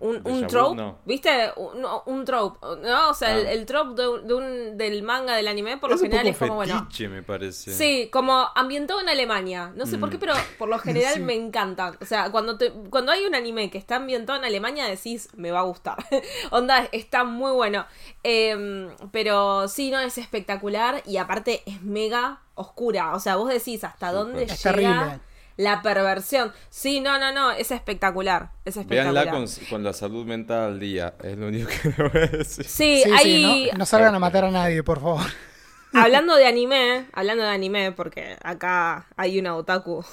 un, 0.00 0.20
un 0.24 0.46
trope, 0.46 0.76
no. 0.76 0.98
¿viste? 1.04 1.50
Un, 1.56 1.80
no, 1.80 2.02
un 2.06 2.24
trope, 2.24 2.58
¿no? 2.82 3.10
O 3.10 3.14
sea, 3.14 3.36
el, 3.36 3.46
Ah. 3.46 3.52
el 3.52 3.66
trope 3.66 4.00
de 4.00 4.08
un- 4.08 4.26
de 4.28 4.34
un- 4.34 4.78
del 4.78 5.02
manga, 5.02 5.34
del 5.34 5.48
anime, 5.48 5.76
por 5.78 5.90
lo 5.90 5.96
es 5.96 6.02
un 6.02 6.06
general 6.10 6.26
poco 6.32 6.44
es 6.44 6.48
como, 6.48 6.54
bueno, 6.56 6.78
fetiche, 6.80 7.08
me 7.08 7.22
parece. 7.22 7.72
Sí, 7.72 8.08
como 8.12 8.46
ambientado 8.54 9.00
en 9.00 9.08
Alemania. 9.08 9.72
No 9.74 9.86
sé 9.86 9.98
por 9.98 10.10
qué, 10.10 10.16
Mm. 10.16 10.20
pero 10.20 10.34
por 10.58 10.68
lo 10.68 10.78
general 10.78 11.14
Sí. 11.14 11.20
me 11.20 11.34
encantan. 11.34 11.96
O 12.00 12.04
sea, 12.04 12.30
cuando 12.30 12.56
te, 12.58 12.70
cuando 12.90 13.12
hay 13.12 13.24
un 13.24 13.34
anime 13.34 13.70
que 13.70 13.78
está 13.78 13.96
ambientado 13.96 14.38
en 14.38 14.44
Alemania, 14.44 14.86
decís, 14.86 15.28
me 15.34 15.50
va 15.50 15.60
a 15.60 15.64
gustar. 15.64 15.96
Onda, 16.50 16.88
está 16.92 17.24
muy 17.24 17.52
bueno. 17.52 17.86
Em, 18.22 18.88
pero 19.12 19.66
sí, 19.68 19.90
no, 19.90 19.98
es 20.00 20.18
espectacular 20.18 21.02
y 21.06 21.16
aparte 21.16 21.62
es 21.66 21.82
mega 21.82 22.40
oscura. 22.54 23.14
O 23.14 23.20
sea, 23.20 23.36
vos 23.36 23.48
decís 23.48 23.82
hasta 23.84 24.12
dónde 24.12 24.44
Es 24.44 24.62
llega 24.62 24.76
terrible. 24.76 25.20
La 25.60 25.82
perversión. 25.82 26.52
Sí, 26.70 27.00
no, 27.00 27.18
no, 27.18 27.32
no, 27.32 27.50
es 27.52 27.70
espectacular. 27.70 28.50
Es 28.64 28.76
espectacular. 28.76 29.24
Véanla 29.26 29.30
con, 29.30 29.46
con 29.68 29.84
la 29.84 29.92
salud 29.92 30.24
mental 30.26 30.62
al 30.72 30.80
día. 30.80 31.14
Es 31.22 31.36
lo 31.36 31.48
único 31.48 31.68
que 31.68 31.88
le 32.02 32.08
voy 32.08 32.22
a 32.22 32.26
decir. 32.26 32.64
Sí, 32.66 33.02
Sí, 33.04 33.10
hay... 33.12 33.24
sí, 33.24 33.70
no, 33.72 33.78
no 33.78 33.86
salgan 33.86 34.14
a 34.14 34.18
matar 34.18 34.44
a 34.44 34.50
nadie, 34.50 34.82
por 34.82 35.00
favor. 35.00 35.22
Hablando 35.92 36.36
de 36.36 36.46
anime, 36.46 37.06
hablando 37.12 37.42
de 37.44 37.50
anime, 37.50 37.92
porque 37.92 38.36
acá 38.42 39.06
hay 39.16 39.38
una 39.40 39.56
otaku 39.56 40.04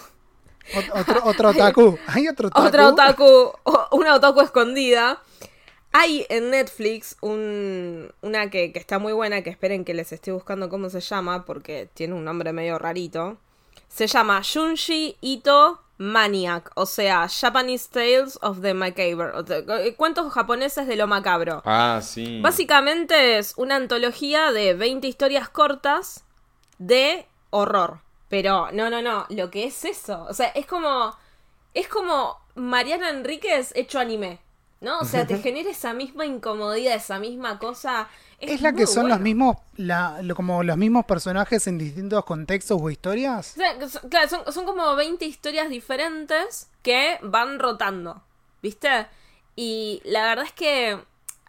Ot- 0.74 0.92
Otro, 0.94 1.22
otro 1.24 1.50
otaku. 1.50 1.98
Hay 2.08 2.28
otro 2.28 2.48
otaku. 2.50 2.68
Otra 2.68 2.88
otaku, 2.90 3.54
una 3.92 4.16
otaku 4.16 4.42
escondida. 4.42 5.22
Hay 5.94 6.26
en 6.30 6.50
Netflix 6.52 7.16
un, 7.22 8.12
una 8.22 8.50
que, 8.50 8.74
que 8.74 8.80
está 8.80 9.00
muy 9.00 9.14
buena, 9.14 9.42
que 9.44 9.50
esperen 9.50 9.86
que 9.86 9.94
les 9.94 10.12
esté 10.12 10.32
buscando 10.34 10.68
cómo 10.70 10.90
se 10.90 11.00
llama, 11.00 11.46
porque 11.46 11.90
tiene 11.94 12.16
un 12.16 12.26
nombre 12.26 12.52
medio 12.54 12.78
rarito. 12.80 13.38
Se 13.90 14.08
llama 14.08 14.42
Junji 14.44 15.18
Ito 15.22 15.82
Maniac, 15.98 16.72
o 16.76 16.86
sea, 16.86 17.28
Japanese 17.28 17.90
Tales 17.92 18.38
of 18.42 18.62
the 18.62 18.74
Macabre. 18.74 19.32
o 19.34 19.46
sea, 19.46 19.64
Cuentos 19.96 20.32
japoneses 20.32 20.88
de 20.88 20.96
lo 20.96 21.08
macabro. 21.08 21.64
Ah, 21.66 22.00
sí. 22.04 22.40
Básicamente 22.42 23.38
es 23.38 23.54
una 23.58 23.76
antología 23.76 24.52
de 24.52 24.74
20 24.74 25.08
historias 25.08 25.50
cortas 25.50 26.24
de 26.78 27.26
horror. 27.50 28.02
Pero 28.30 28.70
no, 28.74 28.90
no, 28.90 29.02
no, 29.02 29.26
lo 29.30 29.50
que 29.50 29.64
es 29.64 29.86
eso, 29.86 30.26
o 30.30 30.34
sea, 30.34 30.48
es 30.50 30.66
como 30.66 31.16
es 31.74 31.88
como 31.88 32.38
Mariana 32.56 33.10
Enríquez 33.10 33.72
hecho 33.76 34.00
anime, 34.00 34.40
¿no? 34.82 35.00
O 35.00 35.06
sea, 35.06 35.26
te 35.26 35.38
genera 35.40 35.70
esa 35.72 35.94
misma 35.94 36.26
incomodidad, 36.26 36.96
esa 36.96 37.20
misma 37.20 37.60
cosa. 37.60 38.08
Es 38.40 38.62
la 38.62 38.74
que 38.74 38.86
son 38.86 39.10
los 39.10 39.20
mismos, 39.20 39.58
la, 39.78 40.22
lo- 40.22 40.36
como 40.36 40.62
los 40.64 40.78
mismos 40.78 41.06
personajes 41.06 41.66
en 41.68 41.78
distintos 41.80 42.24
contextos 42.26 42.80
o 42.82 42.90
historias. 42.90 43.54
O 43.56 43.88
sea, 43.90 44.02
claro, 44.10 44.30
son, 44.30 44.54
son 44.54 44.66
como 44.66 44.96
20 44.96 45.26
historias 45.26 45.70
diferentes 45.70 46.70
que 46.84 47.18
van 47.24 47.58
rotando, 47.60 48.22
¿viste? 48.62 49.08
Y 49.56 50.02
la 50.06 50.24
verdad 50.26 50.46
es 50.46 50.52
que 50.54 51.00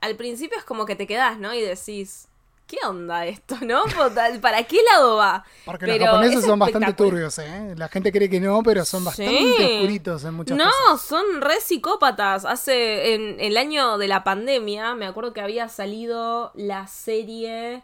al 0.00 0.16
principio 0.16 0.56
es 0.56 0.64
como 0.64 0.86
que 0.86 0.96
te 0.96 1.06
quedás, 1.06 1.38
¿no? 1.38 1.52
Y 1.52 1.60
decís, 1.60 2.27
¿qué 2.68 2.76
onda 2.86 3.26
esto, 3.26 3.56
no? 3.62 3.82
Puta, 3.84 4.28
¿Para 4.40 4.62
qué 4.62 4.78
lado 4.92 5.16
va? 5.16 5.44
Porque 5.64 5.86
Pero 5.86 5.98
los 5.98 6.06
japoneses 6.06 6.38
es 6.40 6.44
son 6.44 6.58
bastante 6.60 6.92
turbios, 6.92 7.38
¿eh? 7.40 7.74
La 7.76 7.88
gente 7.88 8.12
cree 8.12 8.28
que 8.30 8.38
no, 8.38 8.62
pero 8.62 8.84
son 8.84 9.04
bastante 9.04 9.36
Sí. 9.36 9.56
oscuritos 9.64 10.22
en 10.24 10.34
muchas 10.34 10.56
no, 10.56 10.64
cosas. 10.90 11.00
son 11.08 11.40
re 11.40 11.60
psicópatas. 11.60 12.44
Hace, 12.44 13.14
en 13.14 13.40
el 13.40 13.56
año 13.56 13.98
de 13.98 14.06
la 14.08 14.22
pandemia, 14.22 14.94
me 14.94 15.06
acuerdo 15.06 15.32
que 15.32 15.40
había 15.40 15.68
salido 15.68 16.52
la 16.54 16.86
serie 16.86 17.82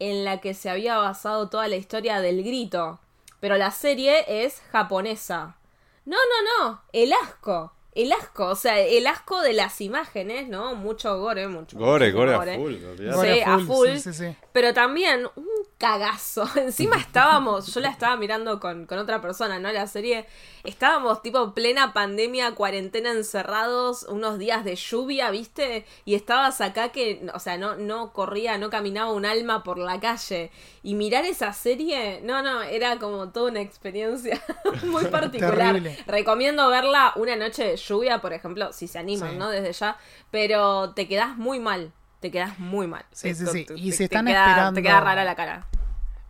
en 0.00 0.24
la 0.24 0.40
que 0.40 0.52
se 0.54 0.68
había 0.68 0.98
basado 0.98 1.48
toda 1.48 1.68
la 1.68 1.76
historia 1.76 2.20
del 2.20 2.42
grito. 2.42 2.98
Pero 3.40 3.56
la 3.56 3.70
serie 3.70 4.24
es 4.44 4.60
japonesa. 4.72 5.56
No, 6.04 6.16
no, 6.16 6.64
no, 6.68 6.82
el 6.92 7.12
asco. 7.12 7.72
El 7.94 8.12
asco, 8.12 8.46
o 8.46 8.56
sea, 8.56 8.80
el 8.80 9.06
asco 9.06 9.40
de 9.40 9.52
las 9.52 9.80
imágenes, 9.80 10.48
¿no? 10.48 10.74
Mucho 10.74 11.16
gore, 11.18 11.46
mucho 11.46 11.78
Gore, 11.78 12.06
mucho 12.12 12.16
gore 12.18 12.34
a 12.34 12.56
full. 12.56 12.74
Gore 13.12 13.34
Sí, 13.34 13.40
a 13.40 13.58
full. 13.60 13.88
sí, 13.90 13.98
sí, 14.00 14.12
sí. 14.12 14.36
Pero 14.54 14.72
también 14.72 15.26
un 15.34 15.48
cagazo. 15.78 16.48
Encima 16.56 16.94
estábamos, 16.96 17.74
yo 17.74 17.80
la 17.80 17.88
estaba 17.88 18.14
mirando 18.16 18.60
con, 18.60 18.86
con 18.86 18.98
otra 19.00 19.20
persona, 19.20 19.58
¿no? 19.58 19.72
La 19.72 19.88
serie. 19.88 20.26
Estábamos 20.62 21.22
tipo 21.22 21.54
plena 21.54 21.92
pandemia, 21.92 22.54
cuarentena 22.54 23.10
encerrados, 23.10 24.04
unos 24.04 24.38
días 24.38 24.64
de 24.64 24.76
lluvia, 24.76 25.32
¿viste? 25.32 25.84
Y 26.04 26.14
estabas 26.14 26.60
acá 26.60 26.90
que, 26.90 27.26
o 27.34 27.40
sea, 27.40 27.58
no, 27.58 27.74
no 27.74 28.12
corría, 28.12 28.56
no 28.56 28.70
caminaba 28.70 29.10
un 29.10 29.26
alma 29.26 29.64
por 29.64 29.76
la 29.76 29.98
calle. 29.98 30.52
Y 30.84 30.94
mirar 30.94 31.24
esa 31.24 31.52
serie, 31.52 32.20
no, 32.22 32.40
no, 32.40 32.62
era 32.62 33.00
como 33.00 33.30
toda 33.30 33.50
una 33.50 33.60
experiencia 33.60 34.40
muy 34.84 35.06
particular. 35.06 35.74
Terrible. 35.74 35.98
Recomiendo 36.06 36.68
verla 36.68 37.12
una 37.16 37.34
noche 37.34 37.64
de 37.64 37.76
lluvia, 37.76 38.20
por 38.20 38.32
ejemplo, 38.32 38.72
si 38.72 38.86
se 38.86 39.00
animan, 39.00 39.32
Sí. 39.32 39.36
¿no? 39.36 39.48
Desde 39.50 39.72
ya. 39.72 39.98
Pero 40.30 40.94
te 40.94 41.08
quedás 41.08 41.36
muy 41.36 41.58
mal. 41.58 41.92
Te 42.24 42.30
quedas 42.30 42.58
muy 42.58 42.86
mal. 42.86 43.04
Sí, 43.12 43.28
Te- 43.28 43.34
sí, 43.34 43.46
sí. 43.52 43.66
Y 43.76 43.90
te- 43.90 43.96
se 43.98 44.04
están 44.04 44.24
te 44.24 44.30
queda, 44.30 44.46
esperando- 44.48 44.74
Te 44.76 44.82
queda 44.82 45.00
rara 45.00 45.24
la 45.24 45.34
cara. 45.34 45.66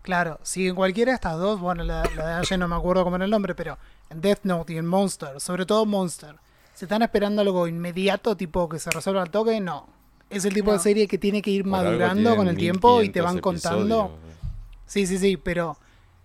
Claro, 0.03 0.41
si 0.43 0.67
en 0.67 0.75
cualquiera 0.75 1.13
de 1.13 1.15
estas 1.15 1.39
dos, 1.39 1.61
bueno, 1.61 1.85
la, 1.85 2.03
la 2.17 2.27
de 2.27 2.33
ayer 2.35 2.59
no 2.59 2.67
me 2.67 2.75
acuerdo 2.75 3.05
cómo 3.05 3.15
era 3.15 3.25
el 3.27 3.31
nombre, 3.31 3.55
pero 3.55 3.79
en 4.11 4.21
Death 4.21 4.41
Note 4.43 4.73
y 4.73 4.79
en 4.79 4.87
Monster, 4.87 5.41
sobre 5.41 5.65
todo 5.67 5.87
Monster, 5.87 6.35
¿se 6.75 6.87
están 6.87 7.03
esperando 7.03 7.43
algo 7.43 7.69
inmediato, 7.69 8.37
tipo 8.37 8.69
que 8.69 8.81
se 8.81 8.91
resuelva 8.91 9.23
al 9.23 9.31
toque? 9.31 9.61
No. 9.61 9.87
Es 10.31 10.45
el 10.45 10.53
tipo 10.53 10.73
de 10.73 10.81
serie 10.81 11.07
que 11.07 11.17
tiene 11.17 11.41
que 11.41 11.53
ir 11.53 11.65
madurando 11.65 12.35
con 12.35 12.49
el 12.49 12.57
tiempo 12.57 13.03
y 13.03 13.09
te 13.11 13.21
1500 13.23 13.25
van 13.25 13.41
contando. 13.41 14.05
episodios. 14.07 14.35
Sí, 14.87 15.07
sí, 15.07 15.19
sí, 15.19 15.37
pero 15.37 15.79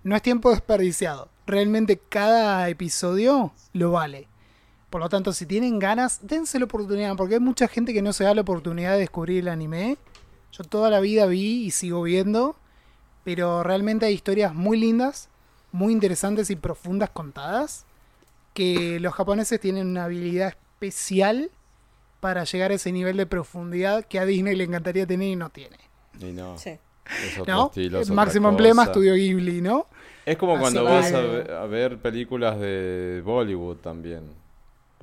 no 0.03 0.15
es 0.15 0.21
tiempo 0.23 0.49
desperdiciado. 0.49 1.29
Realmente 1.45 1.99
cada 2.09 2.67
episodio 2.69 3.53
lo 3.73 3.91
vale. 3.91 4.27
Por 4.89 5.01
lo 5.01 5.09
tanto, 5.09 5.33
si 5.33 5.45
tienen 5.45 5.77
ganas, 5.77 6.19
dense 6.23 6.57
la 6.57 6.65
oportunidad, 6.65 7.15
porque 7.15 7.35
hay 7.35 7.39
mucha 7.39 7.67
gente 7.67 7.93
que 7.93 8.01
no 8.01 8.11
se 8.11 8.23
da 8.23 8.33
la 8.33 8.41
oportunidad 8.41 8.93
de 8.93 8.99
descubrir 8.99 9.39
el 9.39 9.47
anime. 9.47 9.97
Yo 10.51 10.63
toda 10.63 10.89
la 10.89 10.99
vida 10.99 11.27
vi 11.27 11.65
y 11.65 11.71
sigo 11.71 12.01
viendo, 12.01 12.55
pero 13.23 13.61
realmente 13.61 14.07
hay 14.07 14.13
historias 14.13 14.55
muy 14.55 14.79
lindas, 14.79 15.29
muy 15.71 15.93
interesantes 15.93 16.49
y 16.49 16.55
profundas 16.55 17.11
contadas, 17.11 17.85
que 18.55 18.99
los 18.99 19.13
japoneses 19.13 19.59
tienen 19.59 19.87
una 19.87 20.05
habilidad 20.05 20.49
especial 20.49 21.51
para 22.19 22.43
llegar 22.43 22.71
a 22.71 22.73
ese 22.73 22.91
nivel 22.91 23.15
de 23.17 23.27
profundidad 23.27 24.05
que 24.05 24.19
a 24.19 24.25
Disney 24.25 24.55
le 24.55 24.63
encantaría 24.63 25.05
tener 25.05 25.29
y 25.29 25.35
no 25.35 25.49
tiene. 25.49 25.77
Y 26.19 26.31
no. 26.31 26.57
Sí. 26.57 26.71
Es 27.23 27.39
otro 27.39 27.53
¿No? 27.53 27.65
estilo, 27.67 27.99
es 27.99 28.07
otra 28.07 28.15
Máximo 28.15 28.49
emblema, 28.49 28.83
estudio 28.83 29.13
Ghibli, 29.13 29.61
¿no? 29.61 29.87
Es 30.25 30.37
como 30.37 30.53
Así 30.53 30.61
cuando 30.61 30.83
vas 30.83 31.11
a 31.11 31.21
ver, 31.21 31.51
a 31.51 31.65
ver 31.65 31.97
películas 31.97 32.59
de 32.59 33.21
Bollywood 33.23 33.77
también. 33.77 34.38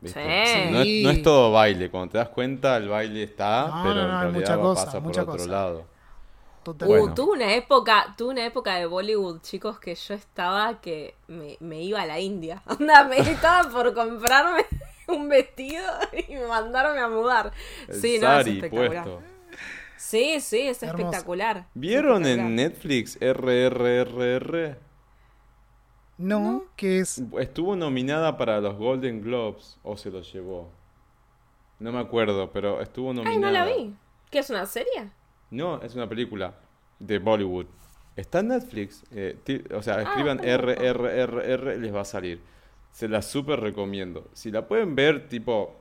¿Viste? 0.01 0.21
Sí. 0.47 0.71
No, 0.73 0.81
es, 0.83 1.03
no 1.05 1.11
es 1.11 1.23
todo 1.23 1.53
baile. 1.53 1.91
Cuando 1.91 2.13
te 2.13 2.19
das 2.19 2.29
cuenta, 2.31 2.77
el 2.77 2.89
baile 2.89 3.23
está, 3.25 3.67
No, 3.69 3.83
pero 3.83 3.95
no, 3.95 4.03
no, 4.03 4.03
en 4.03 4.11
realidad 4.21 4.33
mucha 4.33 4.57
va- 4.57 4.63
cosa, 4.63 4.85
pasa 4.87 5.01
mucha 5.01 5.25
por 5.25 5.35
otro 5.35 5.45
cosa. 5.45 5.51
lado. 5.51 5.87
Total. 6.63 6.89
Bueno. 6.89 7.05
Uh, 7.05 7.15
tuve 7.15 7.33
una 7.33 7.55
época, 7.55 8.15
tuve 8.19 8.31
una 8.33 8.45
época 8.45 8.75
de 8.75 8.87
Bollywood, 8.87 9.41
chicos, 9.43 9.79
que 9.79 9.95
yo 9.95 10.15
estaba 10.15 10.81
que 10.81 11.15
me, 11.29 11.57
me 11.61 11.81
iba 11.83 12.03
a 12.03 12.07
la 12.07 12.19
India. 12.19 12.63
Onda, 12.67 13.05
me 13.05 13.19
estaba 13.19 13.71
por 13.71 13.95
comprarme 13.95 14.65
un 15.07 15.29
vestido 15.29 15.85
y 16.29 16.35
mandarme 16.49 16.99
a 17.01 17.09
mudar. 17.09 17.53
El 17.87 17.95
sí, 18.01 18.19
no, 18.21 18.41
es 18.41 18.47
espectacular. 18.49 19.05
puesto. 19.05 19.23
Sí, 19.97 20.41
sí, 20.41 20.61
es 20.63 20.83
Hermoso. 20.83 21.05
espectacular. 21.05 21.67
¿Vieron 21.75 22.27
en. 22.27 22.55
Netflix 22.57 23.17
RRRR? 23.21 24.77
No, 26.19 26.65
que 26.77 27.01
es. 27.01 27.23
Estuvo 27.39 27.77
nominada 27.77 28.37
para 28.37 28.61
los 28.61 28.77
Golden 28.77 29.23
Globes 29.23 29.79
o 29.83 29.97
se 29.97 30.11
los 30.11 30.33
llevó. 30.33 30.71
No 31.79 31.93
me 31.93 31.99
acuerdo, 31.99 32.51
pero 32.53 32.81
estuvo 32.81 33.13
nominada. 33.13 33.35
Ay, 33.35 33.39
no 33.39 33.51
la 33.51 33.67
vi. 33.67 33.95
¿Qué 34.31 34.39
es 34.39 34.51
una 34.51 34.65
serie? 34.67 35.11
No, 35.51 35.81
es 35.83 35.95
una 35.95 36.09
película 36.09 36.55
de 36.99 37.19
Bollywood. 37.19 37.67
Está 38.17 38.41
en 38.41 38.49
Netflix. 38.49 39.05
eh, 39.11 39.39
o 39.75 39.83
sea, 39.83 40.01
escriban 40.01 40.39
perfecto. 40.39 41.03
RRRR 41.03 41.79
les 41.79 41.95
va 41.95 42.01
a 42.01 42.05
salir. 42.07 42.41
Se 42.93 43.09
la 43.09 43.21
súper 43.21 43.61
recomiendo. 43.61 44.31
Si 44.33 44.51
la 44.51 44.67
pueden 44.67 44.95
ver, 44.95 45.29
tipo, 45.29 45.77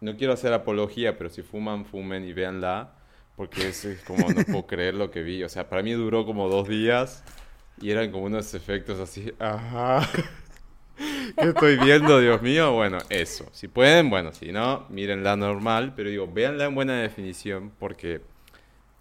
no 0.00 0.16
quiero 0.16 0.32
hacer 0.32 0.52
apología, 0.52 1.16
pero 1.16 1.30
si 1.30 1.42
fuman, 1.42 1.84
fumen 1.84 2.24
y 2.24 2.32
véanla. 2.32 2.96
Porque 3.36 3.68
es, 3.68 3.84
es 3.84 4.02
como, 4.02 4.28
no 4.28 4.44
puedo 4.44 4.66
creer 4.66 4.94
lo 4.94 5.12
que 5.12 5.22
vi. 5.22 5.44
O 5.44 5.48
sea, 5.48 5.68
para 5.68 5.82
mí 5.84 5.92
duró 5.92 6.26
como 6.26 6.48
dos 6.48 6.66
días 6.68 7.24
y 7.80 7.90
eran 7.90 8.10
como 8.10 8.24
unos 8.26 8.52
efectos 8.54 8.98
así. 9.00 9.32
Ajá. 9.38 10.08
¿Qué 11.36 11.48
estoy 11.48 11.76
viendo, 11.78 12.20
Dios 12.20 12.42
mío? 12.42 12.72
Bueno, 12.72 12.98
eso. 13.08 13.46
Si 13.52 13.68
pueden, 13.68 14.10
bueno, 14.10 14.32
si 14.32 14.52
no, 14.52 14.86
mírenla 14.90 15.36
normal. 15.36 15.94
Pero 15.96 16.10
digo, 16.10 16.30
véanla 16.30 16.66
en 16.66 16.74
buena 16.74 17.00
definición 17.00 17.72
porque 17.78 18.20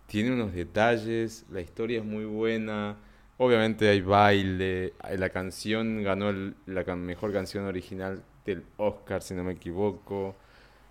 tiene 0.07 0.31
unos 0.31 0.53
detalles, 0.53 1.45
la 1.51 1.61
historia 1.61 1.99
es 1.99 2.05
muy 2.05 2.25
buena. 2.25 2.95
Obviamente 3.37 3.89
hay 3.89 4.01
baile, 4.01 4.93
la 5.17 5.29
canción 5.29 6.03
ganó 6.03 6.29
el- 6.29 6.55
la 6.65 6.83
can- 6.83 7.01
mejor 7.05 7.31
canción 7.33 7.65
original 7.65 8.23
del 8.45 8.63
Oscar, 8.77 9.21
si 9.21 9.33
no 9.33 9.43
me 9.43 9.53
equivoco, 9.53 10.35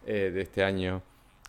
eh, 0.06 0.30
de 0.32 0.42
este 0.42 0.62
año. 0.62 1.02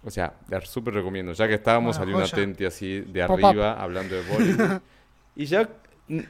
O 0.03 0.11
sea, 0.11 0.33
la 0.49 0.61
súper 0.61 0.93
recomiendo. 0.93 1.33
Ya 1.33 1.47
que 1.47 1.55
estábamos, 1.55 1.97
salió 1.97 2.15
una 2.15 2.25
tente 2.35 2.65
así 2.65 3.01
de 3.01 3.21
arriba, 3.21 3.73
hablando 3.81 4.15
de 4.15 4.21
Bollywood. 4.21 4.81
y 5.35 5.45
ya, 5.45 5.69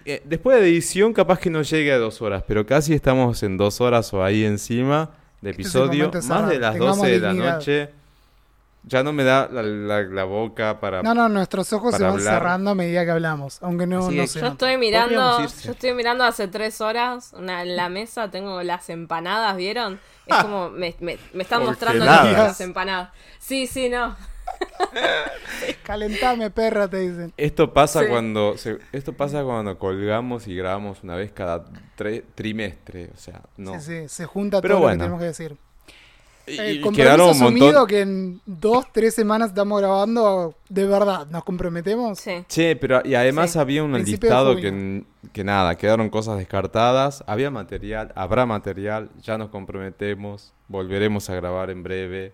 eh, 0.05 0.21
después 0.25 0.59
de 0.59 0.67
edición, 0.67 1.13
capaz 1.13 1.39
que 1.39 1.49
no 1.49 1.61
llegue 1.61 1.91
a 1.91 1.97
dos 1.97 2.21
horas, 2.21 2.43
pero 2.47 2.65
casi 2.65 2.93
estamos 2.93 3.41
en 3.43 3.57
dos 3.57 3.81
horas 3.81 4.13
o 4.13 4.23
ahí 4.23 4.43
encima 4.45 5.11
de 5.41 5.51
Este 5.51 5.61
es 5.61 5.67
episodio. 5.67 6.11
Más 6.27 6.49
de 6.49 6.59
las 6.59 6.73
Tengamos 6.73 6.97
12 6.97 7.09
de 7.11 7.19
la 7.19 7.33
noche. 7.33 7.89
Ya 8.83 9.03
no 9.03 9.11
me 9.11 9.25
da 9.25 9.47
la, 9.51 9.61
la- 9.61 10.01
la 10.03 10.23
boca 10.23 10.79
para... 10.79 11.03
No, 11.03 11.13
no, 11.13 11.27
nuestros 11.27 11.71
ojos 11.73 11.93
se 11.93 12.01
van 12.01 12.13
hablar. 12.13 12.35
cerrando 12.35 12.71
a 12.71 12.75
medida 12.75 13.03
que 13.03 13.11
hablamos, 13.11 13.61
aunque 13.61 13.85
no, 13.85 14.09
no 14.09 14.25
se 14.27 14.39
Yo 14.39 14.47
estoy 14.47 14.77
mirando, 14.77 15.39
yo 15.41 15.71
estoy 15.73 15.93
mirando 15.93 16.23
hace 16.23 16.47
tres 16.47 16.79
horas, 16.79 17.33
una, 17.37 17.61
en 17.63 17.75
la 17.75 17.89
mesa 17.89 18.31
tengo 18.31 18.63
las 18.63 18.89
empanadas, 18.89 19.57
¿vieron? 19.57 19.99
Es 20.25 20.35
como, 20.37 20.69
me, 20.69 20.95
me, 21.01 21.17
me 21.33 21.43
están 21.43 21.63
mostrando 21.65 22.05
las 22.05 22.59
empanadas. 22.61 23.09
Sí, 23.37 23.67
sí, 23.67 23.89
no. 23.89 24.15
Calentame, 25.83 26.49
perra, 26.51 26.87
te 26.87 26.97
dicen. 26.99 27.33
Esto 27.37 27.73
pasa 27.73 28.01
Sí. 28.01 28.07
cuando 28.09 28.57
se- 28.57 28.79
esto 28.91 29.13
pasa 29.13 29.43
cuando 29.43 29.77
colgamos 29.77 30.47
y 30.47 30.55
grabamos 30.55 31.03
una 31.03 31.15
vez 31.15 31.31
cada 31.31 31.65
tre- 31.97 32.23
trimestre, 32.35 33.09
o 33.13 33.17
sea, 33.17 33.41
no. 33.57 33.79
Sí, 33.79 34.01
sí, 34.01 34.07
se 34.09 34.25
junta 34.25 34.61
Pero 34.61 34.75
todo 34.75 34.79
lo 34.81 34.85
bueno. 34.87 34.97
que 34.97 35.03
tenemos 35.03 35.19
que 35.19 35.25
decir. 35.25 35.57
Y, 36.47 36.51
Eh, 36.53 36.81
compromiso 36.81 36.91
quedaron 37.03 37.25
un 37.27 37.31
asumido 37.35 37.65
montón. 37.67 37.87
que 37.87 38.01
en 38.01 38.41
dos, 38.47 38.85
tres 38.91 39.13
semanas 39.13 39.49
estamos 39.49 39.79
grabando, 39.81 40.55
de 40.67 40.87
verdad, 40.87 41.27
¿nos 41.27 41.43
comprometemos? 41.43 42.17
Sí. 42.19 42.43
Che, 42.47 42.75
pero 42.75 43.01
y 43.05 43.13
además 43.13 43.51
Sí. 43.51 43.59
había 43.59 43.83
un 43.83 43.93
Principio 43.93 44.29
listado 44.29 44.55
que, 44.55 45.03
que 45.31 45.43
nada, 45.43 45.75
quedaron 45.75 46.09
cosas 46.09 46.39
descartadas, 46.39 47.23
había 47.27 47.51
material, 47.51 48.11
habrá 48.15 48.47
material, 48.47 49.09
ya 49.21 49.37
nos 49.37 49.49
comprometemos, 49.49 50.51
volveremos 50.67 51.29
a 51.29 51.35
grabar 51.35 51.69
en 51.69 51.83
breve. 51.83 52.33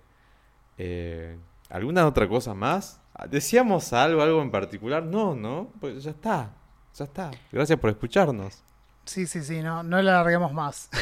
Eh, 0.77 1.35
¿Alguna 1.75 2.05
otra 2.07 2.27
cosa 2.29 2.53
más? 2.53 3.01
¿Decíamos 3.29 3.91
algo, 3.91 4.21
algo 4.21 4.41
en 4.41 4.49
particular? 4.49 5.03
No, 5.03 5.35
no, 5.35 5.71
pues 5.81 6.01
ya 6.03 6.11
está, 6.11 6.51
ya 6.93 7.03
está. 7.03 7.31
Gracias 7.51 7.77
por 7.77 7.89
escucharnos. 7.89 8.63
Sí, 9.03 9.27
sí, 9.27 9.43
sí, 9.43 9.61
no, 9.61 9.83
no 9.83 10.01
le 10.01 10.09
alarguemos 10.09 10.53
más. 10.53 10.89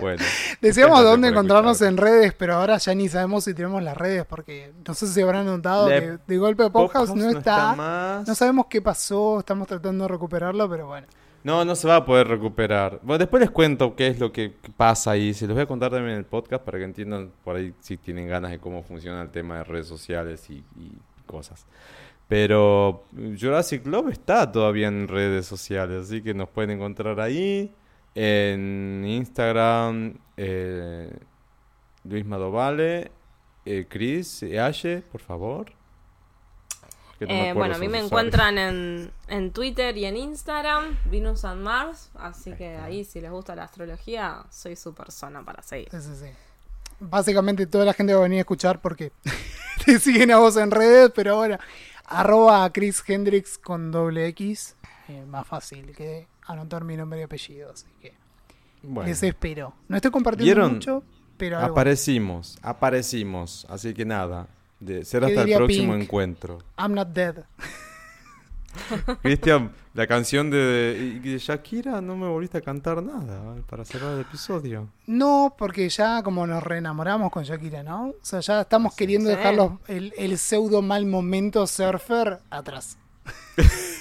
Bueno. 0.00 0.22
Decíamos 0.60 1.02
dónde 1.02 1.28
encontrarnos 1.28 1.80
escuchar. 1.80 1.92
en 1.92 1.96
redes, 1.96 2.34
pero 2.34 2.56
ahora 2.56 2.76
ya 2.76 2.94
ni 2.94 3.08
sabemos 3.08 3.44
si 3.44 3.54
tenemos 3.54 3.82
las 3.82 3.96
redes, 3.96 4.26
porque 4.26 4.74
no 4.86 4.92
sé 4.92 5.06
si 5.06 5.22
habrán 5.22 5.46
notado 5.46 5.88
Le- 5.88 6.00
que 6.00 6.18
de 6.26 6.36
golpe 6.38 6.68
Podcast 6.68 7.14
no 7.14 7.30
está. 7.30 7.74
más. 7.74 8.28
No 8.28 8.34
sabemos 8.34 8.66
qué 8.68 8.82
pasó, 8.82 9.38
estamos 9.38 9.66
tratando 9.66 10.04
de 10.04 10.08
recuperarlo, 10.08 10.68
pero 10.68 10.86
bueno. 10.88 11.06
No, 11.44 11.64
no 11.64 11.76
se 11.76 11.86
va 11.86 11.96
a 11.96 12.04
poder 12.04 12.26
recuperar. 12.26 13.00
Bueno, 13.02 13.18
después 13.18 13.40
les 13.40 13.50
cuento 13.50 13.94
qué 13.94 14.08
es 14.08 14.18
lo 14.18 14.32
que 14.32 14.52
pasa 14.76 15.12
ahí. 15.12 15.32
Se 15.32 15.46
los 15.46 15.54
voy 15.54 15.62
a 15.62 15.66
contar 15.66 15.90
también 15.90 16.12
en 16.12 16.18
el 16.18 16.24
podcast 16.24 16.64
para 16.64 16.78
que 16.78 16.84
entiendan 16.84 17.30
por 17.44 17.56
ahí 17.56 17.72
si 17.80 17.96
tienen 17.96 18.26
ganas 18.26 18.50
de 18.50 18.58
cómo 18.58 18.82
funciona 18.82 19.22
el 19.22 19.30
tema 19.30 19.58
de 19.58 19.64
redes 19.64 19.86
sociales 19.86 20.48
y, 20.50 20.64
cosas. 21.24 21.66
Pero 22.28 23.04
Jurassic 23.40 23.86
Love 23.86 24.10
está 24.10 24.50
todavía 24.50 24.88
en 24.88 25.08
redes 25.08 25.46
sociales, 25.46 26.06
así 26.06 26.22
que 26.22 26.34
nos 26.34 26.48
pueden 26.48 26.70
encontrar 26.70 27.20
ahí. 27.20 27.72
En 28.14 29.04
Instagram, 29.06 30.14
eh, 30.36 31.10
Luis 32.04 32.24
Madovale, 32.24 33.10
eh, 33.64 33.86
Chris, 33.88 34.42
eh, 34.44 34.60
Aye, 34.60 35.02
por 35.02 35.20
favor. 35.20 35.75
Que 37.18 37.26
no 37.26 37.32
me 37.32 37.48
Eh, 37.48 37.52
bueno, 37.54 37.74
a 37.74 37.78
mí 37.78 37.88
me 37.88 37.98
encuentran 37.98 38.58
en, 38.58 39.10
en 39.28 39.50
Twitter 39.52 39.96
y 39.96 40.04
en 40.04 40.16
Instagram, 40.16 40.98
Venus 41.10 41.44
and 41.44 41.62
Mars, 41.62 42.10
así 42.14 42.52
que 42.52 42.76
ahí 42.76 43.04
si 43.04 43.20
les 43.20 43.30
gusta 43.30 43.54
la 43.56 43.64
astrología, 43.64 44.44
soy 44.50 44.76
su 44.76 44.94
persona 44.94 45.44
para 45.44 45.62
seguir. 45.62 45.88
Sí, 45.90 45.98
sí, 46.00 46.10
sí. 46.20 46.30
Básicamente 47.00 47.66
toda 47.66 47.84
la 47.84 47.92
gente 47.92 48.12
va 48.14 48.20
a 48.20 48.22
venir 48.22 48.38
a 48.38 48.40
escuchar 48.40 48.80
porque 48.80 49.12
te 49.84 49.98
siguen 49.98 50.30
a 50.30 50.38
vos 50.38 50.56
en 50.56 50.70
redes, 50.70 51.10
pero 51.14 51.34
ahora 51.34 51.60
arroba 52.06 52.64
a 52.64 52.72
Chris 52.72 53.02
Hendrix 53.06 53.58
con 53.58 53.90
doble 53.90 54.26
X. 54.28 54.76
eh, 55.08 55.24
más 55.26 55.46
fácil 55.46 55.94
que 55.94 56.26
anotar 56.46 56.84
mi 56.84 56.96
nombre 56.96 57.20
y 57.20 57.22
apellido. 57.22 57.70
Así 57.72 57.86
que 58.00 58.14
Bueno. 58.82 59.08
les 59.08 59.22
espero. 59.22 59.74
No 59.88 59.96
estoy 59.96 60.10
compartiendo 60.10 60.54
¿Vieron? 60.54 60.74
mucho, 60.74 61.02
pero 61.36 61.58
algo. 61.58 61.72
Aparecimos, 61.72 62.58
aparecimos. 62.62 63.66
Así 63.68 63.92
que 63.92 64.04
nada, 64.06 64.46
de 64.80 65.04
ser 65.04 65.20
¿Qué 65.22 65.26
hasta 65.28 65.42
el 65.42 65.54
próximo 65.56 65.92
Pink? 65.94 66.02
encuentro. 66.04 66.58
I'm 66.78 66.94
not 66.94 67.08
dead. 67.08 67.36
Cristian, 69.22 69.72
la 69.94 70.06
canción 70.06 70.50
de, 70.50 71.18
de 71.22 71.38
Shakira 71.38 72.00
no 72.02 72.16
me 72.16 72.26
volviste 72.28 72.58
a 72.58 72.60
cantar 72.60 73.02
nada 73.02 73.56
eh, 73.56 73.62
para 73.68 73.84
cerrar 73.86 74.14
el 74.14 74.20
episodio. 74.20 74.88
No, 75.06 75.54
porque 75.56 75.88
ya 75.88 76.22
como 76.22 76.46
nos 76.46 76.62
reenamoramos 76.62 77.30
con 77.32 77.42
Shakira, 77.44 77.82
¿no? 77.82 78.08
O 78.08 78.14
sea, 78.20 78.40
ya 78.40 78.60
estamos 78.60 78.94
queriendo 78.94 79.30
Sí. 79.30 79.36
dejar 79.36 79.54
los- 79.54 79.72
el, 79.88 80.12
el 80.18 80.36
pseudo 80.36 80.82
mal 80.82 81.06
momento 81.06 81.66
surfer 81.66 82.40
atrás. 82.50 82.98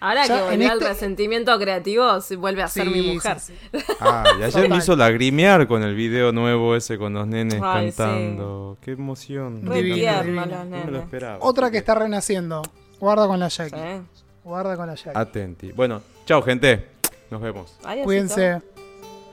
Ahora 0.00 0.26
Ya 0.26 0.36
que 0.36 0.42
volvió 0.50 0.70
al 0.72 0.78
este- 0.78 0.88
resentimiento 0.88 1.58
creativo, 1.58 2.20
se 2.20 2.36
vuelve 2.36 2.62
a 2.62 2.68
ser 2.68 2.86
mi 2.90 3.02
mujer. 3.02 3.40
sí. 3.40 3.54
Ah, 4.00 4.24
y 4.38 4.42
ayer 4.42 4.68
me 4.68 4.76
hizo 4.76 4.94
lagrimear 4.94 5.66
con 5.66 5.82
el 5.82 5.94
video 5.94 6.32
nuevo 6.32 6.76
ese 6.76 6.98
con 6.98 7.14
los 7.14 7.26
nenes 7.26 7.60
Ay, 7.62 7.90
sí. 7.90 7.96
cantando. 7.96 8.76
Qué 8.82 8.92
emoción. 8.92 9.64
Re 9.64 9.76
Divino, 9.76 9.94
tierno 9.96 10.22
divino. 10.22 10.46
los 10.46 10.50
No 10.58 10.64
me 10.64 10.78
lo 10.78 10.86
nenes. 10.86 11.02
esperaba. 11.02 11.38
Otra 11.40 11.70
que 11.70 11.78
está 11.78 11.94
renaciendo. 11.94 12.62
Guarda 13.00 13.26
con 13.26 13.40
la 13.40 13.48
Jackie. 13.48 13.74
Sí. 13.76 14.22
Guarda 14.44 14.76
con 14.76 14.86
la 14.86 14.94
Jackie. 14.94 15.18
Atenti. 15.18 15.72
Bueno, 15.72 16.02
chao 16.26 16.42
gente. 16.42 16.88
Nos 17.30 17.40
vemos. 17.40 17.78
Cuídense. 18.04 18.60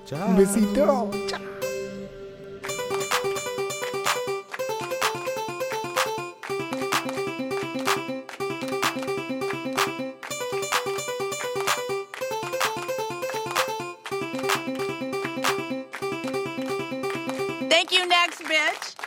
Chao. 0.05 0.27
Un 0.27 0.37
besito. 0.37 1.09
Chao. 1.27 1.62
You, 17.93 18.07
next 18.07 18.41
bitch. 18.41 19.02